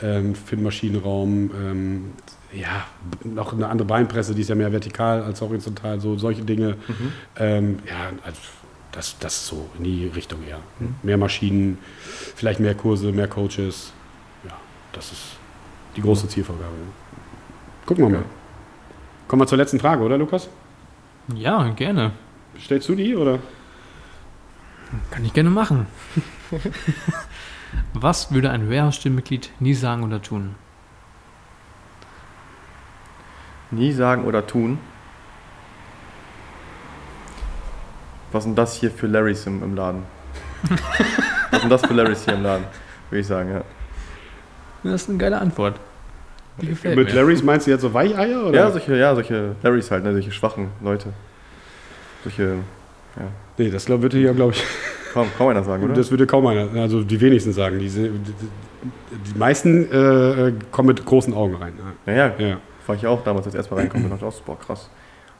ähm, 0.00 0.34
für 0.34 0.56
den 0.56 0.64
Maschinenraum, 0.64 1.50
ähm, 1.54 2.12
ja, 2.52 2.84
noch 3.24 3.52
eine 3.52 3.68
andere 3.68 3.86
Beinpresse, 3.86 4.34
die 4.34 4.42
ist 4.42 4.48
ja 4.48 4.54
mehr 4.54 4.72
vertikal 4.72 5.22
als 5.22 5.40
horizontal, 5.40 6.00
so 6.00 6.16
solche 6.16 6.42
Dinge. 6.42 6.76
Ähm, 7.36 7.80
ja, 7.86 8.10
also 8.24 8.38
das, 8.92 9.18
das 9.18 9.46
so 9.46 9.68
in 9.78 9.84
die 9.84 10.06
Richtung 10.06 10.40
eher. 10.48 10.60
Mehr 11.02 11.18
Maschinen, 11.18 11.78
vielleicht 12.34 12.60
mehr 12.60 12.74
Kurse, 12.74 13.12
mehr 13.12 13.28
Coaches. 13.28 13.92
Ja, 14.44 14.52
das 14.92 15.12
ist 15.12 15.22
die 15.96 16.02
große 16.02 16.28
Zielvorgabe. 16.28 16.72
Gucken 17.84 18.04
wir 18.04 18.18
mal. 18.18 18.24
Kommen 19.28 19.42
wir 19.42 19.46
zur 19.46 19.58
letzten 19.58 19.80
Frage, 19.80 20.02
oder 20.02 20.16
Lukas? 20.16 20.48
Ja, 21.34 21.68
gerne. 21.70 22.12
Stellst 22.60 22.88
du 22.88 22.94
die 22.94 23.14
oder? 23.16 23.38
Kann 25.10 25.24
ich 25.24 25.32
gerne 25.32 25.50
machen. 25.50 25.86
Was 27.98 28.30
würde 28.30 28.50
ein 28.50 28.68
Warehouse-Stimmmitglied 28.68 29.52
nie 29.58 29.72
sagen 29.72 30.02
oder 30.02 30.20
tun? 30.20 30.54
Nie 33.70 33.90
sagen 33.90 34.24
oder 34.24 34.46
tun. 34.46 34.78
Was 38.32 38.44
sind 38.44 38.58
das 38.58 38.74
hier 38.74 38.90
für 38.90 39.06
Larrys 39.06 39.46
im, 39.46 39.62
im 39.62 39.74
Laden? 39.74 40.02
Was 41.50 41.60
sind 41.62 41.70
das 41.70 41.86
für 41.86 41.94
Larrys 41.94 42.24
hier 42.26 42.34
im 42.34 42.42
Laden? 42.42 42.64
Würde 43.08 43.20
ich 43.20 43.26
sagen, 43.26 43.50
ja. 43.50 43.62
Das 44.82 45.02
ist 45.02 45.08
eine 45.08 45.16
geile 45.16 45.38
Antwort. 45.38 45.80
Die 46.60 46.66
gefällt 46.66 46.96
Mit 46.96 47.08
mir. 47.08 47.14
Larrys 47.14 47.42
meinst 47.42 47.66
du 47.66 47.70
jetzt 47.70 47.80
so 47.80 47.94
Weicheier? 47.94 48.44
Oder? 48.44 48.58
Ja, 48.58 48.70
solche, 48.70 48.94
ja, 48.94 49.14
solche 49.14 49.56
Larrys 49.62 49.90
halt, 49.90 50.04
ne, 50.04 50.12
solche 50.12 50.32
schwachen 50.32 50.68
Leute. 50.82 51.14
Solche, 52.24 52.56
nee, 53.56 53.70
das 53.70 53.86
glaub, 53.86 54.02
würde 54.02 54.18
ja, 54.18 54.32
glaube 54.34 54.52
ich, 54.52 54.62
kaum, 55.16 55.28
kaum 55.38 55.48
einer 55.48 55.64
sagen, 55.64 55.84
oder? 55.84 55.94
das 55.94 56.10
würde 56.10 56.26
kaum 56.26 56.46
einer, 56.46 56.68
also 56.80 57.02
die 57.02 57.20
wenigsten 57.20 57.52
sagen. 57.52 57.78
Diese, 57.78 58.08
die, 58.08 58.32
die 59.32 59.38
meisten 59.38 59.90
äh, 59.90 60.52
kommen 60.70 60.88
mit 60.88 61.04
großen 61.04 61.32
Augen 61.34 61.54
rein. 61.56 61.72
ja, 62.06 62.12
ja, 62.14 62.26
Ja. 62.38 62.46
ja. 62.48 62.56
war 62.86 62.94
ich 62.96 63.06
auch 63.06 63.22
damals, 63.24 63.46
als 63.46 63.54
ich 63.54 63.58
erstmal 63.58 63.80
reinkomme 63.80 64.04
und 64.04 64.10
dachte, 64.10 64.26
oh, 64.26 64.32
boah, 64.44 64.58
krass. 64.58 64.90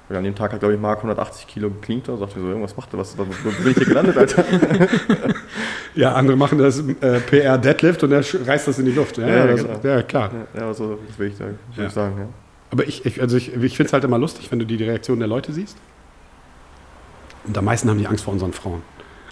Und 0.09 0.15
an 0.15 0.23
dem 0.23 0.35
Tag 0.37 0.53
hat, 0.53 0.61
glaube 0.61 0.75
ich, 0.75 0.81
Marc 0.81 0.99
180 0.99 1.49
Kilo 1.49 1.69
gecleant 1.69 2.09
und 2.09 2.19
sagte 2.19 2.41
so, 2.41 2.47
irgendwas 2.47 2.77
macht 2.77 2.95
er, 2.95 2.99
was, 3.01 3.19
was, 3.19 3.27
wo 3.27 3.51
bin 3.63 3.73
ich 3.73 3.77
hier 3.77 3.87
gelandet, 3.87 4.17
Alter? 4.17 4.45
Ja, 5.95 6.13
andere 6.13 6.37
machen 6.37 6.59
das 6.59 6.79
äh, 7.01 7.21
PR 7.21 7.57
Deadlift 7.59 8.03
und 8.05 8.13
er 8.13 8.21
reißt 8.47 8.69
das 8.69 8.79
in 8.79 8.85
die 8.85 8.93
Luft. 8.93 9.17
Ja, 9.19 9.27
Ja, 9.27 9.47
das, 9.47 9.63
genau. 9.63 9.79
ja 9.83 10.03
klar. 10.03 10.31
Ja, 10.55 10.61
ja, 10.67 10.75
so, 10.75 10.99
das 11.09 11.19
will 11.19 11.29
ich, 11.29 11.37
sagen, 11.37 11.59
Ja. 11.77 11.87
ich 11.87 11.93
sagen, 11.93 12.15
ja. 12.19 12.27
Aber 12.71 12.87
ich, 12.87 13.05
ich, 13.07 13.21
also 13.21 13.37
ich, 13.37 13.55
ich 13.55 13.77
finde 13.77 13.89
es 13.89 13.93
halt 13.95 14.05
immer 14.05 14.19
lustig, 14.19 14.51
wenn 14.53 14.59
du 14.59 14.67
die 14.67 14.77
Reaktion 14.77 15.19
der 15.19 15.29
Leute 15.29 15.53
siehst. 15.53 15.77
Und 17.47 17.57
am 17.57 17.65
meisten 17.65 17.89
haben 17.89 17.99
die 17.99 18.07
Angst 18.07 18.25
vor 18.25 18.33
unseren 18.35 18.53
Frauen. 18.53 18.83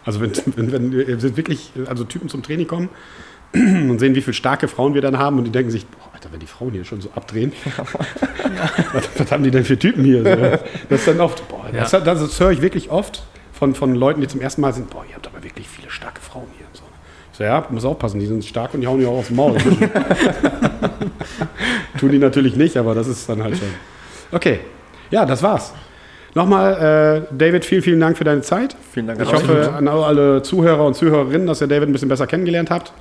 Also 0.04 0.20
wenn, 0.20 0.32
wenn, 0.56 0.92
wenn 0.92 1.36
wirklich 1.36 1.72
also 1.86 2.04
Typen 2.04 2.28
zum 2.28 2.42
Training 2.42 2.66
kommen 2.66 2.88
und 3.54 3.98
sehen, 3.98 4.14
wie 4.14 4.22
viele 4.22 4.34
starke 4.34 4.68
Frauen 4.68 4.94
wir 4.94 5.02
dann 5.02 5.18
haben 5.18 5.38
und 5.38 5.44
die 5.44 5.50
denken 5.52 5.70
sich, 5.70 5.86
boah, 5.86 6.10
Alter, 6.12 6.30
wenn 6.32 6.40
die 6.40 6.46
Frauen 6.46 6.72
hier 6.72 6.84
schon 6.84 7.00
so 7.00 7.10
abdrehen, 7.14 7.52
was, 8.92 9.08
was 9.16 9.32
haben 9.32 9.44
die 9.44 9.50
denn 9.50 9.64
für 9.64 9.78
Typen 9.78 10.04
hier? 10.04 10.60
Das 10.88 11.00
ist 11.00 11.08
dann 11.08 11.20
oft, 11.20 11.46
boah, 11.48 11.66
das, 11.72 11.92
Ja. 11.92 12.00
das, 12.00 12.20
das 12.20 12.40
höre 12.40 12.50
ich 12.50 12.60
wirklich 12.62 12.90
oft 12.90 13.24
von, 13.52 13.74
von 13.74 13.94
Leuten, 13.94 14.20
die 14.20 14.26
zum 14.28 14.40
ersten 14.40 14.60
Mal 14.60 14.72
sind, 14.74 14.90
boah, 14.90 15.04
ihr 15.08 15.14
habt 15.14 15.26
aber 15.26 15.42
wirklich 15.42 15.68
viele 15.68 15.90
starke 15.90 16.20
Frauen 16.20 16.48
hier. 16.56 16.66
So. 16.72 16.82
Ich 17.32 17.38
so, 17.38 17.44
ja, 17.44 17.66
muss 17.70 17.84
aufpassen, 17.84 18.20
die 18.20 18.26
sind 18.26 18.44
stark 18.44 18.74
und 18.74 18.80
die 18.80 18.86
hauen 18.86 19.00
die 19.00 19.06
auch 19.06 19.18
aufs 19.18 19.30
Maul. 19.30 19.56
Tun 21.98 22.10
die 22.10 22.18
natürlich 22.18 22.56
nicht, 22.56 22.76
aber 22.76 22.94
das 22.94 23.06
ist 23.08 23.28
dann 23.28 23.42
halt 23.42 23.56
schon. 23.56 23.68
Okay, 24.32 24.60
ja, 25.10 25.24
das 25.24 25.42
war's. 25.42 25.72
Nochmal, 26.34 27.26
äh, 27.30 27.34
David, 27.36 27.64
vielen, 27.64 27.82
vielen 27.82 28.00
Dank 28.00 28.18
für 28.18 28.24
deine 28.24 28.42
Zeit. 28.42 28.76
Vielen 28.92 29.06
Dank 29.06 29.20
Ich 29.20 29.32
hoffe 29.32 29.72
an 29.72 29.86
alle 29.86 30.42
Zuhörer 30.42 30.84
und 30.84 30.94
Zuhörerinnen, 30.94 31.46
dass 31.46 31.60
ihr 31.60 31.68
David 31.68 31.88
ein 31.88 31.92
bisschen 31.92 32.08
besser 32.08 32.26
kennengelernt 32.26 32.70
habt. 32.70 32.92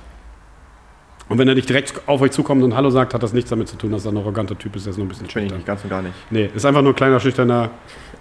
Und 1.28 1.38
wenn 1.38 1.48
er 1.48 1.54
nicht 1.54 1.68
direkt 1.68 1.94
auf 2.06 2.20
euch 2.20 2.30
zukommt 2.30 2.62
und 2.62 2.76
Hallo 2.76 2.90
sagt, 2.90 3.14
hat 3.14 3.22
das 3.22 3.32
nichts 3.32 3.50
damit 3.50 3.66
zu 3.68 3.76
tun, 3.76 3.90
dass 3.90 4.04
er 4.04 4.12
ein 4.12 4.18
arroganter 4.18 4.56
Typ 4.56 4.76
ist, 4.76 4.86
der 4.86 4.92
ist 4.92 4.98
nur 4.98 5.06
ein 5.06 5.08
bisschen 5.08 5.28
schüchtern. 5.28 5.56
nicht, 5.56 5.66
ganz 5.66 5.82
und 5.82 5.90
gar 5.90 6.02
nicht. 6.02 6.14
Nee, 6.30 6.50
ist 6.54 6.64
einfach 6.64 6.82
nur 6.82 6.92
ein 6.92 6.96
kleiner, 6.96 7.18
schüchterner. 7.18 7.70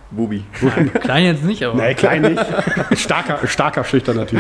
Bubi. 0.10 0.44
Klein 1.02 1.26
jetzt 1.26 1.44
nicht, 1.44 1.64
aber. 1.64 1.82
Nee, 1.82 1.96
klein 1.96 2.22
nicht. 2.22 2.46
starker, 3.00 3.40
starker, 3.48 3.84
schüchterner 3.84 4.28
Typ. 4.28 4.40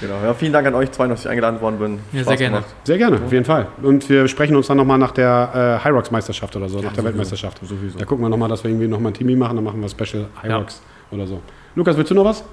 Genau. 0.00 0.14
Ja, 0.22 0.34
vielen 0.34 0.52
Dank 0.52 0.66
an 0.66 0.74
euch 0.74 0.90
zwei, 0.90 1.06
dass 1.06 1.20
ich 1.24 1.28
eingeladen 1.28 1.60
worden 1.60 1.78
bin. 1.78 1.98
Ja, 2.12 2.24
sehr 2.24 2.36
gerne. 2.36 2.64
Sehr 2.82 2.98
gerne, 2.98 3.20
auf 3.24 3.32
jeden 3.32 3.44
Fall. 3.44 3.68
Und 3.82 4.08
wir 4.08 4.26
sprechen 4.28 4.56
uns 4.56 4.66
dann 4.66 4.76
nochmal 4.76 4.98
nach 4.98 5.12
der 5.12 5.78
äh, 5.80 5.84
High 5.84 5.94
Rocks 5.94 6.10
Meisterschaft 6.10 6.56
oder 6.56 6.68
so, 6.68 6.76
nach 6.76 6.82
der 6.82 6.90
sowieso. 6.90 7.04
Weltmeisterschaft. 7.04 7.60
Da 7.98 8.04
gucken 8.04 8.24
wir 8.24 8.28
nochmal, 8.28 8.48
dass 8.48 8.64
wir 8.64 8.70
irgendwie 8.70 8.88
nochmal 8.88 9.12
ein 9.12 9.14
Team 9.14 9.38
machen, 9.38 9.56
dann 9.56 9.64
machen 9.64 9.80
wir 9.80 9.88
Special 9.88 10.26
High 10.42 10.52
Rocks 10.52 10.82
oder 11.10 11.26
so. 11.26 11.40
Lukas, 11.74 11.96
willst 11.96 12.10
du 12.10 12.14
noch 12.14 12.24
was? 12.24 12.44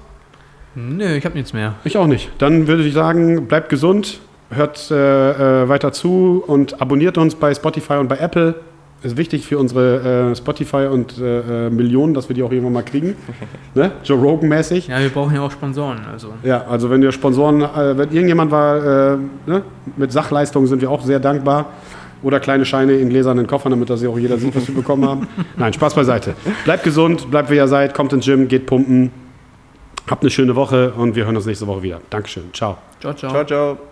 Nö, 0.74 1.16
ich 1.16 1.24
habe 1.24 1.34
nichts 1.34 1.52
mehr. 1.52 1.74
Ich 1.84 1.96
auch 1.98 2.06
nicht. 2.06 2.30
Dann 2.38 2.66
würde 2.66 2.82
ich 2.84 2.94
sagen, 2.94 3.46
bleibt 3.46 3.68
gesund, 3.68 4.20
hört 4.50 4.90
äh, 4.90 5.62
äh, 5.64 5.68
weiter 5.68 5.92
zu 5.92 6.42
und 6.46 6.80
abonniert 6.80 7.18
uns 7.18 7.34
bei 7.34 7.54
Spotify 7.54 7.94
und 7.94 8.08
bei 8.08 8.16
Apple. 8.16 8.54
Ist 9.02 9.16
wichtig 9.16 9.46
für 9.46 9.58
unsere 9.58 10.30
äh, 10.30 10.36
Spotify 10.36 10.86
und 10.90 11.18
äh, 11.18 11.66
äh, 11.66 11.70
Millionen, 11.70 12.14
dass 12.14 12.28
wir 12.28 12.34
die 12.34 12.42
auch 12.42 12.52
irgendwann 12.52 12.74
mal 12.74 12.84
kriegen. 12.84 13.16
ne? 13.74 13.92
Joe 14.04 14.18
Rogan-mäßig. 14.18 14.86
Ja, 14.86 15.00
wir 15.00 15.08
brauchen 15.08 15.34
ja 15.34 15.42
auch 15.42 15.50
Sponsoren. 15.50 16.00
Also. 16.10 16.34
Ja, 16.44 16.64
also 16.68 16.88
wenn 16.88 17.02
ihr 17.02 17.10
Sponsoren, 17.10 17.62
äh, 17.62 17.98
wenn 17.98 18.10
irgendjemand 18.10 18.52
war, 18.52 18.76
äh, 19.14 19.18
ne? 19.46 19.62
mit 19.96 20.12
Sachleistungen 20.12 20.68
sind 20.68 20.80
wir 20.80 20.90
auch 20.90 21.02
sehr 21.02 21.18
dankbar. 21.18 21.66
Oder 22.22 22.38
kleine 22.38 22.64
Scheine 22.64 22.92
in 22.92 23.08
gläsernen 23.08 23.48
Koffern, 23.48 23.72
damit 23.72 23.90
das 23.90 24.00
ja 24.00 24.08
auch 24.08 24.18
jeder 24.18 24.38
sieht, 24.38 24.54
was 24.54 24.68
wir 24.68 24.76
bekommen 24.76 25.08
haben. 25.08 25.26
Nein, 25.56 25.72
Spaß 25.72 25.94
beiseite. 25.94 26.34
Bleibt 26.64 26.84
gesund, 26.84 27.28
bleibt 27.30 27.50
wie 27.50 27.56
ihr 27.56 27.66
seid, 27.66 27.94
kommt 27.94 28.12
ins 28.12 28.26
Gym, 28.26 28.46
geht 28.46 28.66
pumpen. 28.66 29.10
Habt 30.08 30.22
eine 30.22 30.30
schöne 30.30 30.54
Woche 30.54 30.92
und 30.92 31.16
wir 31.16 31.24
hören 31.24 31.36
uns 31.36 31.46
nächste 31.46 31.66
Woche 31.66 31.82
wieder. 31.82 32.00
Dankeschön. 32.10 32.44
Ciao. 32.52 32.78
Ciao, 33.00 33.14
ciao. 33.14 33.30
Ciao, 33.30 33.44
ciao. 33.44 33.91